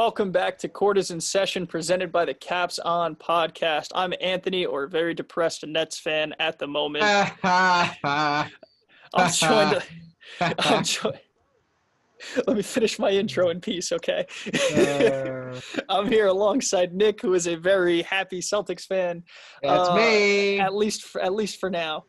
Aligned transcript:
Welcome 0.00 0.32
back 0.32 0.56
to 0.60 0.68
Quarters 0.68 1.10
in 1.10 1.20
Session, 1.20 1.66
presented 1.66 2.10
by 2.10 2.24
the 2.24 2.32
Caps 2.32 2.78
On 2.78 3.14
podcast. 3.14 3.88
I'm 3.94 4.14
Anthony, 4.22 4.64
or 4.64 4.86
very 4.86 5.12
depressed 5.12 5.66
Nets 5.66 5.98
fan 5.98 6.34
at 6.40 6.58
the 6.58 6.66
moment. 6.66 7.04
I'm 7.44 9.30
joined. 9.30 9.82
I'm 10.40 10.84
joined. 10.84 11.20
Let 12.46 12.56
me 12.56 12.62
finish 12.62 12.98
my 12.98 13.10
intro 13.10 13.50
in 13.50 13.60
peace, 13.60 13.92
okay? 13.92 14.24
Uh, 14.74 15.60
I'm 15.90 16.08
here 16.08 16.28
alongside 16.28 16.94
Nick, 16.94 17.20
who 17.20 17.34
is 17.34 17.46
a 17.46 17.56
very 17.56 18.00
happy 18.00 18.40
Celtics 18.40 18.86
fan. 18.86 19.22
That's 19.62 19.90
Uh, 19.90 19.96
me. 19.96 20.60
At 20.60 20.74
least, 20.74 21.02
for, 21.02 21.20
at 21.20 21.34
least 21.34 21.60
for 21.60 21.68
now. 21.68 22.04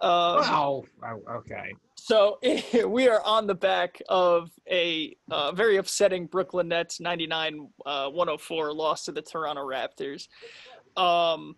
Um, 0.00 0.38
Wow. 0.38 0.84
Oh, 1.04 1.32
okay. 1.38 1.74
So 2.04 2.40
we 2.88 3.08
are 3.08 3.22
on 3.22 3.46
the 3.46 3.54
back 3.54 4.02
of 4.08 4.50
a 4.68 5.16
uh, 5.30 5.52
very 5.52 5.76
upsetting 5.76 6.26
Brooklyn 6.26 6.66
Nets 6.66 6.98
99 6.98 7.68
uh, 7.86 8.08
104 8.08 8.72
loss 8.72 9.04
to 9.04 9.12
the 9.12 9.22
Toronto 9.22 9.62
Raptors. 9.62 10.26
Um, 11.00 11.54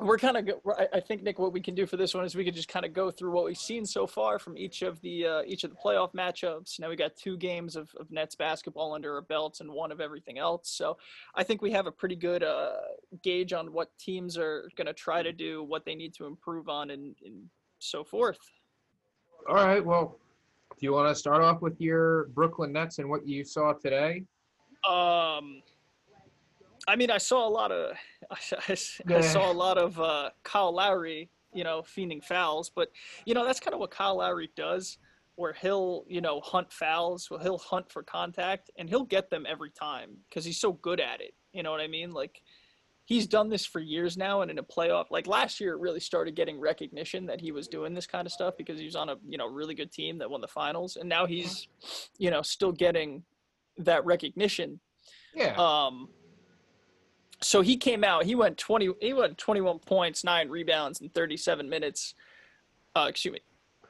we're 0.00 0.18
kind 0.18 0.36
of, 0.36 0.48
I 0.92 0.98
think, 0.98 1.22
Nick, 1.22 1.38
what 1.38 1.52
we 1.52 1.60
can 1.60 1.76
do 1.76 1.86
for 1.86 1.96
this 1.96 2.12
one 2.12 2.24
is 2.24 2.34
we 2.34 2.44
could 2.44 2.56
just 2.56 2.66
kind 2.66 2.84
of 2.84 2.92
go 2.92 3.12
through 3.12 3.30
what 3.30 3.44
we've 3.44 3.56
seen 3.56 3.86
so 3.86 4.04
far 4.04 4.40
from 4.40 4.58
each 4.58 4.82
of 4.82 5.00
the 5.02 5.24
uh, 5.24 5.42
each 5.46 5.62
of 5.62 5.70
the 5.70 5.76
playoff 5.76 6.12
matchups. 6.12 6.80
Now 6.80 6.88
we 6.88 6.96
got 6.96 7.14
two 7.14 7.36
games 7.36 7.76
of, 7.76 7.94
of 8.00 8.10
Nets 8.10 8.34
basketball 8.34 8.94
under 8.94 9.14
our 9.14 9.22
belts 9.22 9.60
and 9.60 9.70
one 9.70 9.92
of 9.92 10.00
everything 10.00 10.38
else. 10.38 10.70
So 10.70 10.96
I 11.36 11.44
think 11.44 11.62
we 11.62 11.70
have 11.70 11.86
a 11.86 11.92
pretty 11.92 12.16
good 12.16 12.42
uh, 12.42 12.72
gauge 13.22 13.52
on 13.52 13.72
what 13.72 13.96
teams 13.96 14.36
are 14.36 14.68
going 14.74 14.88
to 14.88 14.92
try 14.92 15.22
to 15.22 15.32
do, 15.32 15.62
what 15.62 15.84
they 15.84 15.94
need 15.94 16.14
to 16.14 16.26
improve 16.26 16.68
on, 16.68 16.90
and, 16.90 17.14
and 17.24 17.44
so 17.78 18.02
forth. 18.02 18.38
All 19.48 19.56
right. 19.56 19.84
Well, 19.84 20.18
do 20.70 20.86
you 20.86 20.92
want 20.92 21.08
to 21.08 21.14
start 21.14 21.42
off 21.42 21.60
with 21.60 21.78
your 21.80 22.26
Brooklyn 22.28 22.72
Nets 22.72 22.98
and 22.98 23.08
what 23.08 23.26
you 23.28 23.44
saw 23.44 23.74
today? 23.74 24.24
Um, 24.88 25.62
I 26.88 26.96
mean, 26.96 27.10
I 27.10 27.18
saw 27.18 27.46
a 27.46 27.50
lot 27.50 27.70
of, 27.70 27.96
I, 28.30 28.76
Yeah. 29.08 29.20
saw 29.20 29.50
a 29.50 29.52
lot 29.52 29.76
of 29.78 30.00
uh, 30.00 30.30
Kyle 30.44 30.74
Lowry, 30.74 31.30
you 31.52 31.64
know, 31.64 31.82
fiending 31.82 32.24
fouls. 32.24 32.70
But 32.74 32.90
you 33.26 33.34
know, 33.34 33.44
that's 33.44 33.60
kind 33.60 33.74
of 33.74 33.80
what 33.80 33.90
Kyle 33.90 34.16
Lowry 34.16 34.50
does, 34.56 34.98
where 35.36 35.52
he'll, 35.52 36.04
you 36.08 36.20
know, 36.20 36.40
hunt 36.40 36.72
fouls. 36.72 37.28
Well, 37.30 37.40
he'll 37.40 37.58
hunt 37.58 37.90
for 37.90 38.02
contact, 38.02 38.70
and 38.78 38.88
he'll 38.88 39.04
get 39.04 39.30
them 39.30 39.44
every 39.48 39.70
time 39.70 40.16
because 40.28 40.44
he's 40.44 40.60
so 40.60 40.72
good 40.72 41.00
at 41.00 41.20
it. 41.20 41.34
You 41.52 41.62
know 41.62 41.70
what 41.70 41.80
I 41.80 41.86
mean? 41.86 42.12
Like, 42.12 42.40
he's 43.04 43.26
done 43.26 43.48
this 43.48 43.66
for 43.66 43.80
years 43.80 44.16
now, 44.16 44.42
and 44.42 44.50
in 44.50 44.58
a 44.58 44.62
playoff, 44.62 45.10
like 45.10 45.26
last 45.26 45.60
year, 45.60 45.74
it 45.74 45.80
really 45.80 46.00
started 46.00 46.34
getting 46.34 46.58
recognition 46.58 47.26
that 47.26 47.40
he 47.40 47.52
was 47.52 47.68
doing 47.68 47.94
this 47.94 48.06
kind 48.06 48.26
of 48.26 48.32
stuff 48.32 48.54
because 48.56 48.78
he 48.78 48.84
was 48.86 48.96
on 48.96 49.08
a, 49.10 49.16
you 49.28 49.38
know, 49.38 49.46
really 49.46 49.74
good 49.74 49.92
team 49.92 50.18
that 50.18 50.30
won 50.30 50.40
the 50.40 50.48
finals, 50.48 50.96
and 50.96 51.08
now 51.08 51.26
he's, 51.26 51.68
you 52.18 52.30
know, 52.30 52.42
still 52.42 52.72
getting 52.72 53.22
that 53.78 54.04
recognition 54.04 54.80
Yeah. 55.34 55.54
um, 55.58 56.08
so 57.40 57.60
he 57.60 57.76
came 57.76 58.04
out. 58.04 58.24
He 58.24 58.34
went 58.34 58.56
twenty. 58.56 58.88
He 59.00 59.12
went 59.12 59.36
twenty-one 59.36 59.80
points, 59.80 60.24
nine 60.24 60.48
rebounds 60.48 61.00
in 61.00 61.10
thirty-seven 61.10 61.68
minutes. 61.68 62.14
Uh, 62.96 63.06
excuse 63.08 63.34
me, 63.34 63.40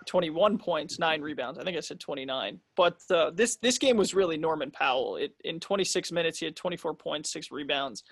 twenty-one 0.06 0.59
points, 0.59 0.99
nine 0.99 1.21
rebounds. 1.21 1.59
I 1.59 1.62
think 1.62 1.77
I 1.77 1.81
said 1.81 2.01
twenty-nine. 2.01 2.59
But 2.75 2.99
uh, 3.11 3.31
this 3.31 3.56
this 3.56 3.78
game 3.78 3.97
was 3.97 4.12
really 4.15 4.37
Norman 4.39 4.73
Powell. 4.73 5.17
It, 5.17 5.34
in 5.45 5.61
twenty-six 5.61 6.11
minutes, 6.11 6.39
he 6.39 6.47
had 6.47 6.56
twenty-four 6.56 6.95
points, 6.95 7.31
six 7.31 7.53
rebounds. 7.53 8.03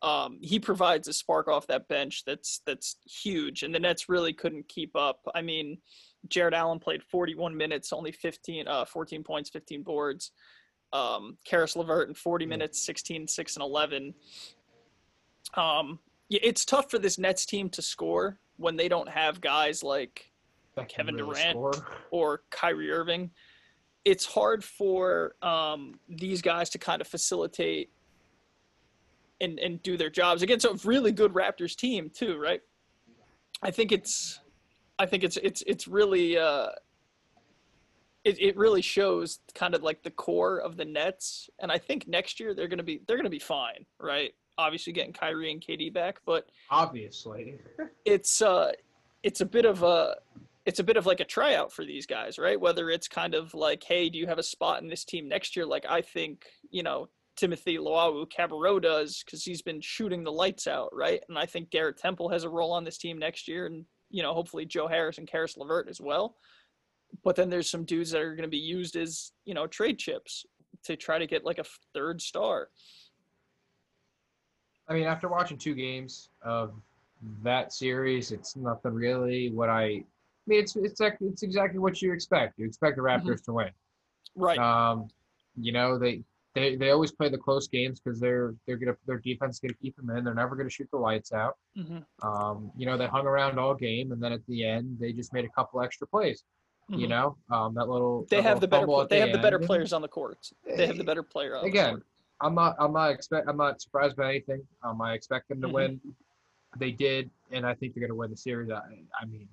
Um, 0.00 0.38
he 0.40 0.60
provides 0.60 1.08
a 1.08 1.12
spark 1.12 1.48
off 1.48 1.66
that 1.66 1.88
bench 1.88 2.22
that's 2.24 2.60
that's 2.66 2.96
huge, 3.04 3.62
and 3.62 3.74
the 3.74 3.80
Nets 3.80 4.08
really 4.08 4.32
couldn't 4.32 4.68
keep 4.68 4.94
up. 4.94 5.20
I 5.34 5.42
mean, 5.42 5.78
Jarrett 6.28 6.54
Allen 6.54 6.78
played 6.78 7.02
41 7.02 7.56
minutes, 7.56 7.92
only 7.92 8.12
15, 8.12 8.68
uh, 8.68 8.84
14 8.84 9.24
points, 9.24 9.50
15 9.50 9.82
boards 9.82 10.32
um, 10.92 11.38
Caris 11.44 11.76
LeVert 11.76 12.08
in 12.08 12.14
40 12.14 12.46
minutes, 12.46 12.84
16, 12.84 13.28
6, 13.28 13.56
and 13.56 13.62
11. 13.62 14.14
Um, 15.54 15.98
yeah, 16.28 16.40
it's 16.42 16.64
tough 16.64 16.90
for 16.90 16.98
this 16.98 17.18
Nets 17.18 17.46
team 17.46 17.68
to 17.70 17.82
score 17.82 18.38
when 18.56 18.76
they 18.76 18.88
don't 18.88 19.08
have 19.08 19.40
guys 19.40 19.82
like 19.82 20.30
Kevin 20.88 21.16
really 21.16 21.34
Durant. 21.34 21.50
score. 21.52 21.86
or 22.10 22.42
Kyrie 22.50 22.90
Irving. 22.90 23.30
It's 24.04 24.24
hard 24.24 24.64
for 24.64 25.34
um, 25.42 25.98
these 26.08 26.40
guys 26.40 26.70
to 26.70 26.78
kind 26.78 27.00
of 27.00 27.08
facilitate 27.08 27.90
and, 29.40 29.58
and 29.58 29.82
do 29.82 29.96
their 29.96 30.10
jobs 30.10 30.42
against 30.42 30.64
a 30.64 30.78
really 30.84 31.12
good 31.12 31.32
Raptors 31.32 31.76
team 31.76 32.10
too, 32.10 32.36
right? 32.38 32.60
I 33.62 33.70
think 33.70 33.92
it's, 33.92 34.40
I 34.98 35.06
think 35.06 35.24
it's 35.24 35.36
it's 35.36 35.62
it's 35.66 35.86
really 35.86 36.38
uh, 36.38 36.68
it, 38.24 38.40
it 38.40 38.56
really 38.56 38.82
shows 38.82 39.40
kind 39.54 39.74
of 39.74 39.82
like 39.82 40.02
the 40.02 40.10
core 40.10 40.58
of 40.58 40.76
the 40.76 40.84
Nets, 40.84 41.48
and 41.58 41.70
I 41.70 41.78
think 41.78 42.08
next 42.08 42.40
year 42.40 42.54
they're 42.54 42.68
gonna 42.68 42.82
be 42.82 43.00
they're 43.06 43.16
gonna 43.16 43.30
be 43.30 43.38
fine, 43.38 43.86
right? 44.00 44.32
Obviously 44.56 44.92
getting 44.92 45.12
Kyrie 45.12 45.52
and 45.52 45.60
KD 45.60 45.92
back, 45.92 46.20
but 46.26 46.48
Obviously. 46.70 47.58
it's 48.04 48.42
uh 48.42 48.72
it's 49.22 49.40
a 49.40 49.46
bit 49.46 49.64
of 49.64 49.82
a 49.82 50.16
it's 50.66 50.80
a 50.80 50.84
bit 50.84 50.98
of 50.98 51.06
like 51.06 51.20
a 51.20 51.24
tryout 51.24 51.72
for 51.72 51.84
these 51.84 52.04
guys, 52.04 52.38
right? 52.38 52.60
Whether 52.60 52.90
it's 52.90 53.08
kind 53.08 53.34
of 53.34 53.54
like, 53.54 53.82
hey, 53.82 54.10
do 54.10 54.18
you 54.18 54.26
have 54.26 54.38
a 54.38 54.42
spot 54.42 54.82
in 54.82 54.88
this 54.88 55.02
team 55.02 55.26
next 55.26 55.56
year? 55.56 55.64
Like 55.64 55.86
I 55.88 56.02
think, 56.02 56.44
you 56.70 56.82
know, 56.82 57.08
Timothé 57.38 57.78
Luwawu-Cabarrot 57.78 58.82
does 58.82 59.22
because 59.24 59.44
he's 59.44 59.62
been 59.62 59.80
shooting 59.80 60.24
the 60.24 60.32
lights 60.32 60.66
out, 60.66 60.90
right? 60.92 61.22
And 61.28 61.38
I 61.38 61.46
think 61.46 61.70
Garrett 61.70 61.98
Temple 61.98 62.28
has 62.30 62.44
a 62.44 62.48
role 62.48 62.72
on 62.72 62.84
this 62.84 62.98
team 62.98 63.18
next 63.18 63.48
year, 63.48 63.66
and 63.66 63.84
you 64.10 64.22
know, 64.22 64.34
hopefully 64.34 64.64
Joe 64.64 64.88
Harris 64.88 65.18
and 65.18 65.28
Caris 65.28 65.56
LeVert 65.56 65.88
as 65.88 66.00
well. 66.00 66.36
But 67.24 67.36
then 67.36 67.48
there's 67.48 67.70
some 67.70 67.84
dudes 67.84 68.10
that 68.10 68.20
are 68.20 68.34
going 68.34 68.42
to 68.42 68.48
be 68.48 68.58
used 68.58 68.96
as 68.96 69.32
you 69.44 69.54
know 69.54 69.66
trade 69.66 69.98
chips 69.98 70.44
to 70.84 70.96
try 70.96 71.18
to 71.18 71.26
get 71.26 71.44
like 71.44 71.58
a 71.58 71.64
third 71.94 72.20
star. 72.20 72.68
I 74.88 74.94
mean, 74.94 75.04
after 75.04 75.28
watching 75.28 75.58
two 75.58 75.74
games 75.74 76.30
of 76.42 76.72
that 77.42 77.72
series, 77.72 78.32
it's 78.32 78.56
nothing 78.56 78.94
really 78.94 79.50
what 79.50 79.68
I. 79.68 79.82
I 79.82 80.04
mean, 80.46 80.60
it's 80.60 80.76
it's 80.76 81.00
it's 81.00 81.42
exactly 81.42 81.78
what 81.78 82.02
you 82.02 82.12
expect. 82.12 82.58
You 82.58 82.66
expect 82.66 82.96
the 82.96 83.02
Raptors 83.02 83.44
to 83.44 83.52
win. 83.52 83.70
Right. 84.34 84.58
Um, 84.58 85.08
you 85.60 85.72
know 85.72 85.98
they 85.98 86.22
they 86.58 86.76
they 86.76 86.90
always 86.90 87.12
play 87.12 87.28
the 87.28 87.38
close 87.38 87.68
games 87.68 88.00
because 88.00 88.18
they're 88.20 88.54
they're 88.66 88.76
gonna 88.76 88.96
their 89.06 89.18
defense 89.18 89.56
is 89.56 89.60
gonna 89.60 89.74
keep 89.74 89.96
them 89.96 90.10
in. 90.10 90.24
They're 90.24 90.34
never 90.34 90.56
gonna 90.56 90.70
shoot 90.70 90.88
the 90.90 90.98
lights 90.98 91.32
out. 91.32 91.56
hmm 91.76 91.98
Um, 92.22 92.70
you 92.76 92.86
know, 92.86 92.96
they 92.96 93.06
hung 93.06 93.26
around 93.26 93.58
all 93.58 93.74
game, 93.74 94.12
and 94.12 94.22
then 94.22 94.32
at 94.32 94.44
the 94.46 94.64
end, 94.64 94.98
they 95.00 95.12
just 95.12 95.32
made 95.32 95.44
a 95.44 95.48
couple 95.50 95.80
extra 95.82 96.06
plays. 96.06 96.42
You 96.90 97.06
know, 97.06 97.36
um, 97.50 97.74
that 97.74 97.86
little 97.86 98.26
they 98.30 98.36
that 98.36 98.42
have 98.44 98.54
little 98.56 98.60
the 98.60 98.68
better. 98.68 98.80
fumble 98.80 98.94
pl- 98.94 99.02
at 99.02 99.08
They 99.10 99.20
have 99.20 99.32
the 99.32 99.38
better 99.38 99.58
players 99.58 99.92
on 99.92 100.00
the 100.00 100.08
court. 100.08 100.50
They 100.64 100.86
have 100.86 100.96
the 100.96 101.04
better 101.04 101.22
player 101.22 101.54
on 101.54 101.62
the 101.64 101.68
Again, 101.68 101.90
court. 101.96 102.06
I'm 102.40 102.54
not, 102.54 102.76
I'm 102.78 102.94
not 102.94 103.10
expect, 103.10 103.46
I'm 103.46 103.58
not 103.58 103.82
surprised 103.82 104.16
by 104.16 104.30
anything. 104.30 104.62
Um, 104.82 105.02
I 105.02 105.12
expect 105.12 105.50
them 105.50 105.60
to 105.60 105.68
Mhm. 105.68 105.72
win. 105.72 106.00
They 106.78 106.92
did, 106.92 107.30
and 107.50 107.66
I 107.66 107.74
think 107.74 107.92
they're 107.92 108.00
going 108.00 108.10
to 108.10 108.14
win 108.14 108.30
the 108.30 108.38
series. 108.38 108.70
I, 108.70 108.80
I 109.20 109.26
mean, 109.26 109.48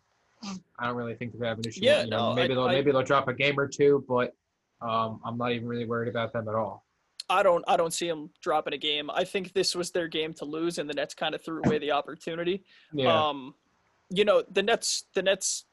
I 0.79 0.85
don't 0.87 0.95
really 0.95 1.15
think 1.15 1.33
they're 1.33 1.41
to 1.41 1.47
have 1.47 1.59
an 1.59 1.65
issue. 1.67 1.81
Yeah, 1.83 2.03
you 2.03 2.09
know, 2.09 2.29
no, 2.29 2.35
maybe 2.35 2.53
I- 2.53 2.55
they'll, 2.55 2.63
I- 2.69 2.71
maybe 2.71 2.91
they'll 2.93 3.03
drop 3.03 3.27
a 3.27 3.33
game 3.33 3.59
or 3.59 3.67
two, 3.67 4.05
but 4.07 4.33
um, 4.81 5.19
I'm 5.25 5.37
not 5.37 5.51
even 5.51 5.67
really 5.67 5.85
worried 5.85 6.07
about 6.07 6.31
them 6.31 6.47
at 6.47 6.55
all. 6.55 6.85
I 7.29 7.43
don't 7.43 7.63
I 7.67 7.77
don't 7.77 7.93
see 7.93 8.07
them 8.07 8.29
dropping 8.41 8.73
a 8.73 8.77
game. 8.77 9.09
I 9.09 9.23
think 9.23 9.53
this 9.53 9.75
was 9.75 9.91
their 9.91 10.07
game 10.07 10.33
to 10.35 10.45
lose, 10.45 10.77
and 10.77 10.89
the 10.89 10.93
Nets 10.93 11.13
kind 11.13 11.33
of 11.33 11.43
threw 11.43 11.61
away 11.65 11.79
the 11.79 11.91
opportunity. 11.91 12.63
Yeah, 12.93 13.27
Um, 13.27 13.55
you 14.09 14.25
know 14.25 14.43
the 14.51 14.61
Nets 14.61 15.05
the 15.15 15.21
Nets 15.21 15.65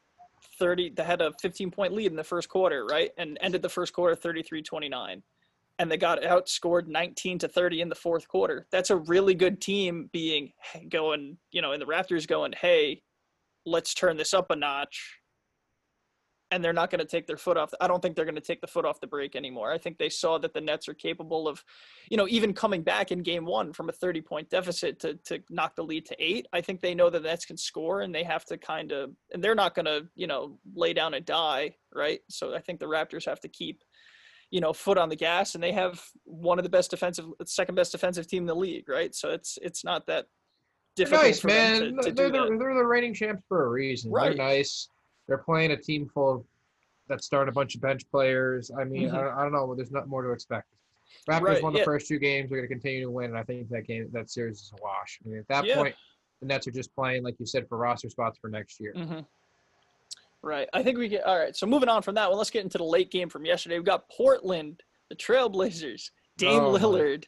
thirty 0.58 0.90
they 0.90 1.04
had 1.04 1.20
a 1.20 1.32
15 1.40 1.70
point 1.70 1.92
lead 1.92 2.10
in 2.10 2.16
the 2.16 2.24
first 2.24 2.48
quarter, 2.48 2.86
right, 2.86 3.10
and 3.18 3.38
ended 3.40 3.62
the 3.62 3.68
first 3.68 3.92
quarter 3.92 4.16
33-29, 4.16 5.22
and 5.78 5.90
they 5.90 5.96
got 5.96 6.22
outscored 6.22 6.86
19 6.86 7.38
to 7.40 7.48
30 7.48 7.80
in 7.80 7.88
the 7.88 7.94
fourth 7.94 8.28
quarter. 8.28 8.66
That's 8.70 8.90
a 8.90 8.96
really 8.96 9.34
good 9.34 9.60
team 9.60 10.08
being 10.12 10.52
going 10.88 11.36
you 11.50 11.62
know, 11.62 11.72
and 11.72 11.82
the 11.82 11.86
Raptors 11.86 12.26
going, 12.26 12.52
hey, 12.60 13.02
let's 13.66 13.94
turn 13.94 14.16
this 14.16 14.34
up 14.34 14.50
a 14.50 14.56
notch. 14.56 15.18
And 16.52 16.62
they're 16.62 16.72
not 16.72 16.90
going 16.90 17.00
to 17.00 17.06
take 17.06 17.26
their 17.26 17.38
foot 17.38 17.56
off. 17.56 17.72
I 17.80 17.88
don't 17.88 18.00
think 18.00 18.14
they're 18.14 18.26
going 18.26 18.34
to 18.34 18.40
take 18.40 18.60
the 18.60 18.66
foot 18.66 18.84
off 18.84 19.00
the 19.00 19.06
brake 19.06 19.34
anymore. 19.34 19.72
I 19.72 19.78
think 19.78 19.96
they 19.96 20.10
saw 20.10 20.38
that 20.38 20.52
the 20.52 20.60
Nets 20.60 20.86
are 20.86 20.94
capable 20.94 21.48
of, 21.48 21.64
you 22.10 22.16
know, 22.16 22.28
even 22.28 22.52
coming 22.52 22.82
back 22.82 23.10
in 23.10 23.22
game 23.22 23.46
one 23.46 23.72
from 23.72 23.88
a 23.88 23.92
30 23.92 24.20
point 24.20 24.50
deficit 24.50 25.00
to, 25.00 25.14
to 25.24 25.42
knock 25.48 25.74
the 25.74 25.82
lead 25.82 26.06
to 26.06 26.16
eight. 26.22 26.46
I 26.52 26.60
think 26.60 26.80
they 26.80 26.94
know 26.94 27.10
that 27.10 27.22
the 27.22 27.28
Nets 27.28 27.46
can 27.46 27.56
score 27.56 28.02
and 28.02 28.14
they 28.14 28.22
have 28.22 28.44
to 28.46 28.58
kind 28.58 28.92
of, 28.92 29.10
and 29.32 29.42
they're 29.42 29.54
not 29.54 29.74
going 29.74 29.86
to, 29.86 30.06
you 30.14 30.26
know, 30.26 30.58
lay 30.74 30.92
down 30.92 31.14
and 31.14 31.24
die, 31.24 31.74
right? 31.94 32.20
So 32.28 32.54
I 32.54 32.60
think 32.60 32.78
the 32.78 32.86
Raptors 32.86 33.24
have 33.24 33.40
to 33.40 33.48
keep, 33.48 33.82
you 34.50 34.60
know, 34.60 34.74
foot 34.74 34.98
on 34.98 35.08
the 35.08 35.16
gas 35.16 35.54
and 35.54 35.64
they 35.64 35.72
have 35.72 36.04
one 36.24 36.58
of 36.58 36.62
the 36.64 36.68
best 36.68 36.90
defensive, 36.90 37.24
second 37.46 37.74
best 37.76 37.92
defensive 37.92 38.26
team 38.26 38.42
in 38.42 38.46
the 38.46 38.54
league, 38.54 38.88
right? 38.90 39.14
So 39.14 39.30
it's, 39.30 39.58
it's 39.62 39.84
not 39.84 40.06
that 40.08 40.26
they're 40.96 41.08
nice, 41.08 41.42
man. 41.42 41.96
to, 41.96 42.02
to 42.02 42.12
they're, 42.12 42.30
the, 42.30 42.56
they're 42.58 42.74
the 42.74 42.84
reigning 42.84 43.14
champs 43.14 43.42
for 43.48 43.64
a 43.64 43.68
reason. 43.68 44.10
Right. 44.10 44.36
They're 44.36 44.46
nice. 44.46 44.88
They're 45.26 45.38
playing 45.38 45.72
a 45.72 45.76
team 45.76 46.08
full 46.12 46.30
of 46.36 46.44
that 47.08 47.22
start 47.22 47.48
a 47.48 47.52
bunch 47.52 47.74
of 47.74 47.80
bench 47.80 48.08
players. 48.10 48.70
I 48.76 48.84
mean, 48.84 49.08
Mhm. 49.10 49.14
I, 49.14 49.20
don't- 49.22 49.38
I 49.38 49.42
don't 49.42 49.52
know. 49.52 49.74
There's 49.74 49.90
not 49.90 50.08
more 50.08 50.22
to 50.22 50.30
expect. 50.30 50.68
Raptors 51.28 51.42
Right, 51.42 51.62
won 51.62 51.72
the 51.72 51.80
yeah. 51.80 51.84
first 51.84 52.08
two 52.08 52.18
games. 52.18 52.48
They're 52.48 52.58
going 52.58 52.68
to 52.68 52.74
continue 52.74 53.02
to 53.02 53.10
win, 53.10 53.30
and 53.30 53.38
I 53.38 53.42
think 53.42 53.68
that 53.70 53.82
game, 53.86 54.08
that 54.12 54.30
series 54.30 54.60
is 54.60 54.72
a 54.78 54.82
wash. 54.82 55.18
I 55.24 55.28
mean, 55.28 55.38
at 55.38 55.48
that 55.48 55.64
Yeah. 55.66 55.76
point, 55.76 55.94
the 56.40 56.46
Nets 56.46 56.66
are 56.66 56.70
just 56.72 56.94
playing, 56.94 57.22
like 57.22 57.38
you 57.38 57.44
said, 57.46 57.68
for 57.68 57.76
roster 57.76 58.08
spots 58.08 58.38
for 58.38 58.48
next 58.48 58.80
year. 58.80 58.92
hmm 58.94 59.20
Right. 60.44 60.68
I 60.72 60.82
think 60.82 60.98
we 60.98 61.08
get 61.08 61.22
all 61.24 61.38
right. 61.38 61.54
So 61.54 61.66
moving 61.66 61.88
on 61.88 62.02
from 62.02 62.16
that 62.16 62.28
one, 62.28 62.36
let's 62.38 62.50
get 62.50 62.64
into 62.64 62.78
the 62.78 62.84
late 62.84 63.10
game 63.12 63.28
from 63.28 63.44
yesterday. 63.44 63.76
We've 63.76 63.84
got 63.84 64.08
Portland, 64.08 64.82
the 65.08 65.14
Trailblazers, 65.14 66.10
Dame 66.36 66.60
Oh. 66.64 66.72
Lillard 66.76 67.26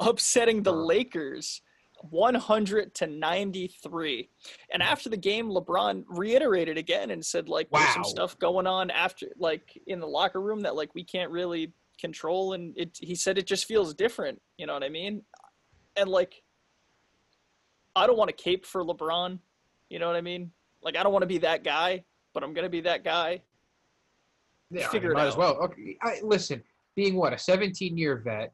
upsetting 0.00 0.62
the 0.62 0.72
Oh. 0.72 0.84
Lakers 0.84 1.62
100 2.10 2.94
to 2.96 3.06
93. 3.06 4.28
And 4.72 4.82
mm. 4.82 4.86
after 4.86 5.08
the 5.08 5.16
game, 5.16 5.48
LeBron 5.48 6.04
reiterated 6.08 6.78
again 6.78 7.10
and 7.10 7.24
said, 7.24 7.48
like, 7.48 7.68
there's 7.70 7.94
some 7.94 8.04
stuff 8.04 8.38
going 8.38 8.66
on 8.66 8.90
after, 8.90 9.28
like, 9.38 9.80
in 9.86 10.00
the 10.00 10.06
locker 10.06 10.40
room 10.40 10.60
that, 10.60 10.74
like, 10.74 10.94
we 10.94 11.04
can't 11.04 11.30
really 11.30 11.72
control. 12.00 12.52
And 12.54 12.76
it, 12.76 12.98
he 13.00 13.14
said 13.14 13.38
it 13.38 13.46
just 13.46 13.66
feels 13.66 13.94
different. 13.94 14.40
You 14.58 14.66
know 14.66 14.74
what 14.74 14.84
I 14.84 14.88
mean? 14.88 15.22
And, 15.96 16.08
like, 16.08 16.42
I 17.94 18.06
don't 18.06 18.18
want 18.18 18.36
to 18.36 18.42
cape 18.42 18.66
for 18.66 18.84
LeBron. 18.84 19.38
You 19.90 19.98
know 19.98 20.06
what 20.06 20.16
I 20.16 20.22
mean? 20.22 20.50
Like, 20.82 20.96
I 20.96 21.02
don't 21.02 21.12
want 21.12 21.22
to 21.22 21.28
be 21.28 21.38
that 21.38 21.64
guy, 21.64 22.04
but 22.34 22.42
I'm 22.42 22.54
going 22.54 22.64
to 22.64 22.70
be 22.70 22.80
that 22.82 23.04
guy. 23.04 23.42
Yeah, 24.70 24.88
Figure 24.88 25.12
it 25.12 25.14
might 25.14 25.26
as 25.26 25.36
well. 25.36 25.56
Okay, 25.58 25.98
I, 26.02 26.20
listen, 26.22 26.62
being 26.96 27.14
what 27.14 27.32
a 27.32 27.38
17 27.38 27.96
year 27.96 28.22
vet, 28.24 28.52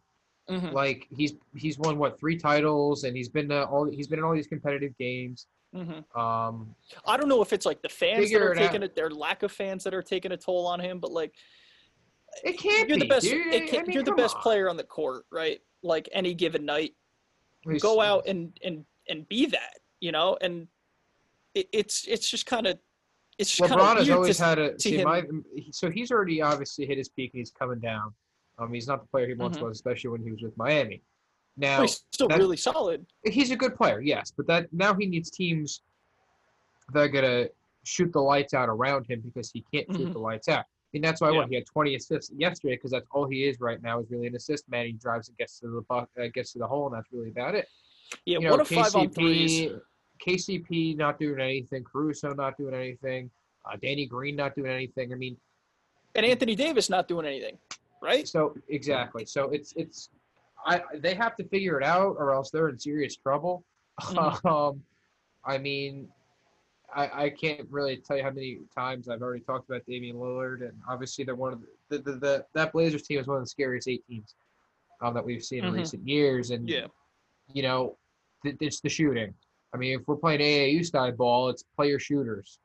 Mhm. 0.51 0.73
like 0.73 1.07
he's 1.11 1.35
he's 1.57 1.79
won 1.79 1.99
what 1.99 2.19
three 2.19 2.37
titles, 2.37 3.05
and 3.05 3.17
he's 3.17 3.29
been 3.29 3.51
uh, 3.53 3.65
all 3.65 3.85
he's 3.91 4.09
been 4.09 4.19
in 4.19 4.25
all 4.25 4.35
these 4.35 4.47
competitive 4.47 4.97
games. 4.99 5.47
Mhm. 5.75 6.05
Um, 6.17 6.75
I 7.07 7.19
don't 7.19 7.29
know 7.29 7.43
if 7.43 7.53
it's 7.53 7.67
like 7.67 7.83
the 7.83 7.89
fans 7.91 8.31
that 8.31 8.41
are 8.41 8.53
it 8.53 8.57
taking 8.59 8.77
out. 8.83 8.85
it, 8.85 8.95
their 8.97 9.11
lack 9.11 9.43
of 9.43 9.53
fans 9.53 9.85
that 9.85 9.93
are 9.93 10.03
taking 10.03 10.33
a 10.33 10.37
toll 10.39 10.67
on 10.67 10.81
him, 10.81 11.01
but 11.01 11.13
like 11.13 11.35
it 12.45 12.59
can't 12.59 12.89
you're 12.89 12.97
be. 12.99 13.03
the 13.05 13.09
best. 13.09 13.27
it 13.27 13.69
can't, 13.69 13.83
I 13.85 13.87
mean, 13.87 13.93
you're 13.93 14.03
the 14.03 14.13
best 14.13 14.37
on. 14.37 14.43
player 14.43 14.71
on 14.71 14.77
the 14.79 14.85
court, 14.85 15.27
right? 15.31 15.61
Like 15.83 16.09
any 16.13 16.33
given 16.35 16.65
night, 16.65 16.95
He's- 17.65 17.83
go 17.83 18.01
out 18.01 18.27
and 18.27 18.59
and 18.65 18.87
and 19.09 19.29
be 19.29 19.45
that, 19.47 19.79
you 20.01 20.13
know. 20.13 20.39
And 20.41 20.67
it, 21.55 21.69
it's 21.75 22.07
it's 22.07 22.31
just 22.31 22.47
kind 22.47 22.67
of 22.67 22.79
it's 23.37 23.55
LeBron 23.61 23.93
of 23.93 23.99
has 23.99 24.11
always 24.11 24.39
to, 24.39 24.45
had 24.45 24.59
a 24.59 24.81
see 24.81 24.97
see 24.97 25.05
my 25.05 25.23
so 25.73 25.91
he's 25.91 26.11
already 26.11 26.41
obviously 26.41 26.87
hit 26.87 26.97
his 26.99 27.11
peak 27.11 27.33
and 27.35 27.39
he's 27.41 27.51
coming 27.51 27.79
down. 27.81 28.15
Um, 28.59 28.73
he's 28.73 28.87
not 28.89 29.01
the 29.03 29.09
player 29.09 29.27
he 29.29 29.35
once 29.35 29.59
Mhm. 29.59 29.63
was, 29.63 29.77
especially 29.77 30.11
when 30.11 30.23
he 30.23 30.31
was 30.33 30.43
with 30.43 30.57
Miami. 30.57 31.03
Now 31.57 31.83
he's 31.83 32.05
still 32.13 32.29
that- 32.29 32.39
really 32.39 32.57
solid. 32.57 33.07
he's 33.25 33.51
a 33.51 33.57
good 33.57 33.75
player, 33.77 34.01
yes, 34.01 34.31
but 34.37 34.47
that 34.47 34.73
now 34.73 34.95
he 34.95 35.07
needs 35.07 35.31
teams 35.31 35.83
that 36.93 37.01
are 37.01 37.09
gonna 37.09 37.49
shoot 37.85 38.13
the 38.13 38.21
lights 38.21 38.55
out 38.55 38.69
around 38.69 39.07
him 39.07 39.21
because 39.21 39.51
he 39.51 39.63
can't 39.73 39.87
shoot 39.97 40.09
Mhm. 40.09 40.13
the 40.13 40.19
lights 40.19 40.49
out. 40.49 40.65
And 40.95 41.05
that's 41.05 41.21
why 41.21 41.31
Yeah. 41.31 41.39
what 41.39 41.49
he 41.49 41.55
had 41.55 41.67
20 41.67 41.95
assists 41.97 42.31
yesterday 42.33 42.75
because 42.77 42.91
that's 42.93 43.07
all 43.11 43.27
he 43.29 43.45
is 43.47 43.61
right 43.61 43.81
now 43.83 44.01
is 44.01 44.11
really 44.11 44.27
an 44.27 44.35
assist 44.37 44.69
man. 44.69 44.87
He 44.87 44.93
drives 44.93 45.29
and 45.29 45.37
gets 45.37 45.59
to 45.61 45.69
the 45.69 45.83
buck, 45.83 46.09
uh, 46.19 46.29
gets 46.29 46.53
to 46.53 46.59
the 46.59 46.67
hole, 46.67 46.87
and 46.87 46.95
that's 46.97 47.11
really 47.13 47.29
about 47.29 47.55
it. 47.55 47.69
Yeah, 48.25 48.39
you 48.39 48.45
know, 48.47 48.53
one 48.53 48.61
of 48.61 48.69
five 48.69 48.95
on 48.97 49.11
threes. 49.11 49.71
KCP, 50.19 50.65
KCP 50.65 50.95
not 50.97 51.19
doing 51.19 51.41
anything, 51.41 51.85
Caruso 51.85 52.33
not 52.35 52.57
doing 52.57 52.75
anything, 52.75 53.31
uh, 53.67 53.77
Danny 53.77 54.07
Green 54.07 54.35
not 54.37 54.55
doing 54.55 54.71
anything. 54.71 55.13
I 55.13 55.17
mean, 55.17 55.39
and 56.15 56.25
Anthony 56.25 56.55
Davis 56.55 56.89
not 56.89 57.07
doing 57.07 57.27
anything, 57.27 57.59
right? 58.03 58.27
so 58.29 58.55
exactly. 58.69 59.25
So 59.25 59.51
it's 59.51 59.73
it's 59.77 60.11
I 60.67 60.83
they 60.97 61.15
have 61.15 61.37
to 61.37 61.45
figure 61.45 61.79
it 61.81 61.85
out 61.85 62.17
or 62.19 62.33
else 62.33 62.51
they're 62.51 62.69
in 62.69 62.79
serious 62.79 63.17
trouble. 63.17 63.65
Mhm. 64.01 64.45
Um, 64.51 64.83
I 65.45 65.59
mean, 65.59 66.09
I 66.95 67.25
I 67.25 67.31
can't 67.31 67.67
really 67.71 67.97
tell 67.97 68.17
you 68.17 68.23
how 68.23 68.31
many 68.31 68.59
times 68.75 69.09
I've 69.09 69.23
already 69.23 69.43
talked 69.45 69.69
about 69.69 69.85
Damian 69.87 70.17
Lillard, 70.17 70.63
and 70.63 70.77
obviously 70.89 71.25
they're 71.25 71.35
one 71.35 71.53
of 71.55 71.61
the 71.61 71.99
the, 71.99 72.13
the, 72.13 72.19
the 72.19 72.47
that 72.55 72.73
Blazers 72.73 73.03
team 73.03 73.19
is 73.19 73.27
one 73.27 73.39
of 73.39 73.43
the 73.45 73.49
scariest 73.49 73.89
eight 73.89 74.05
teams 74.07 74.35
um, 75.01 75.15
that 75.15 75.25
we've 75.25 75.43
seen 75.45 75.65
in 75.65 75.71
Mhm. 75.73 75.79
recent 75.79 76.07
years, 76.07 76.51
and 76.51 76.69
Yeah. 76.69 76.87
you 77.53 77.63
know, 77.63 77.97
th- 78.43 78.57
it's 78.61 78.81
the 78.81 78.89
shooting. 78.89 79.33
I 79.73 79.77
mean, 79.77 80.01
if 80.01 80.07
we're 80.09 80.17
playing 80.17 80.41
AAU 80.41 80.83
style 80.85 81.13
ball, 81.13 81.49
it's 81.51 81.63
player 81.77 81.99
shooters. 81.99 82.59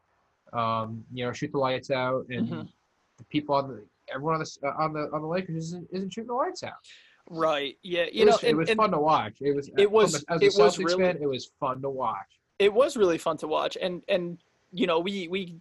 Um, 0.53 1.03
you 1.13 1.25
know, 1.25 1.31
shoot 1.33 1.51
the 1.51 1.57
lights 1.57 1.89
out, 1.91 2.25
and 2.29 2.47
Mhm. 2.47 2.69
the 3.17 3.23
people 3.25 3.55
on 3.55 3.67
the 3.69 3.85
everyone 4.13 4.35
on 4.35 4.39
the 4.41 4.67
uh, 4.67 4.73
on 4.83 4.93
the 4.93 5.09
on 5.13 5.21
the 5.21 5.27
Lakers 5.27 5.55
isn't 5.65 5.87
isn't 5.91 6.13
shooting 6.13 6.27
the 6.27 6.33
lights 6.33 6.63
out. 6.63 6.73
Right. 7.29 7.77
Yeah. 7.83 8.05
You 8.11 8.23
It 8.23 8.25
know, 8.25 8.31
was, 8.33 8.43
it 8.43 8.57
was 8.57 8.69
and- 8.69 8.77
fun 8.77 8.91
to 8.91 8.99
watch. 8.99 9.35
It 9.41 9.55
was. 9.55 9.69
It 9.77 9.89
was- 9.89 10.23
as 10.29 10.41
a 10.41 10.45
it 10.45 10.53
was 10.57 10.77
Celtics 10.77 10.85
really- 10.85 11.03
fan, 11.03 11.17
it 11.21 11.27
was 11.29 11.51
fun 11.59 11.81
to 11.81 11.89
watch. 11.89 12.39
it 12.59 12.71
was 12.73 12.95
really 12.97 13.17
fun 13.17 13.35
to 13.37 13.47
watch 13.47 13.77
and 13.81 14.03
and 14.07 14.37
you 14.71 14.85
know 14.87 14.99
we 14.99 15.27
we 15.27 15.55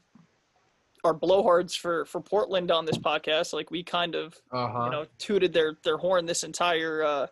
are 1.05 1.15
blowhards 1.15 1.77
for 1.77 2.05
for 2.05 2.21
portland 2.21 2.71
on 2.71 2.85
this 2.85 2.99
podcast 2.99 3.53
like 3.55 3.71
we 3.71 3.83
kind 3.83 4.15
of 4.15 4.37
Uh 4.53 4.69
huh. 4.69 4.85
you 4.85 4.91
know 4.91 5.07
tooted 5.19 5.53
their 5.53 5.77
their 5.85 5.97
horn 5.97 6.27
this 6.27 6.45
entire 6.45 7.03
uh 7.03 7.27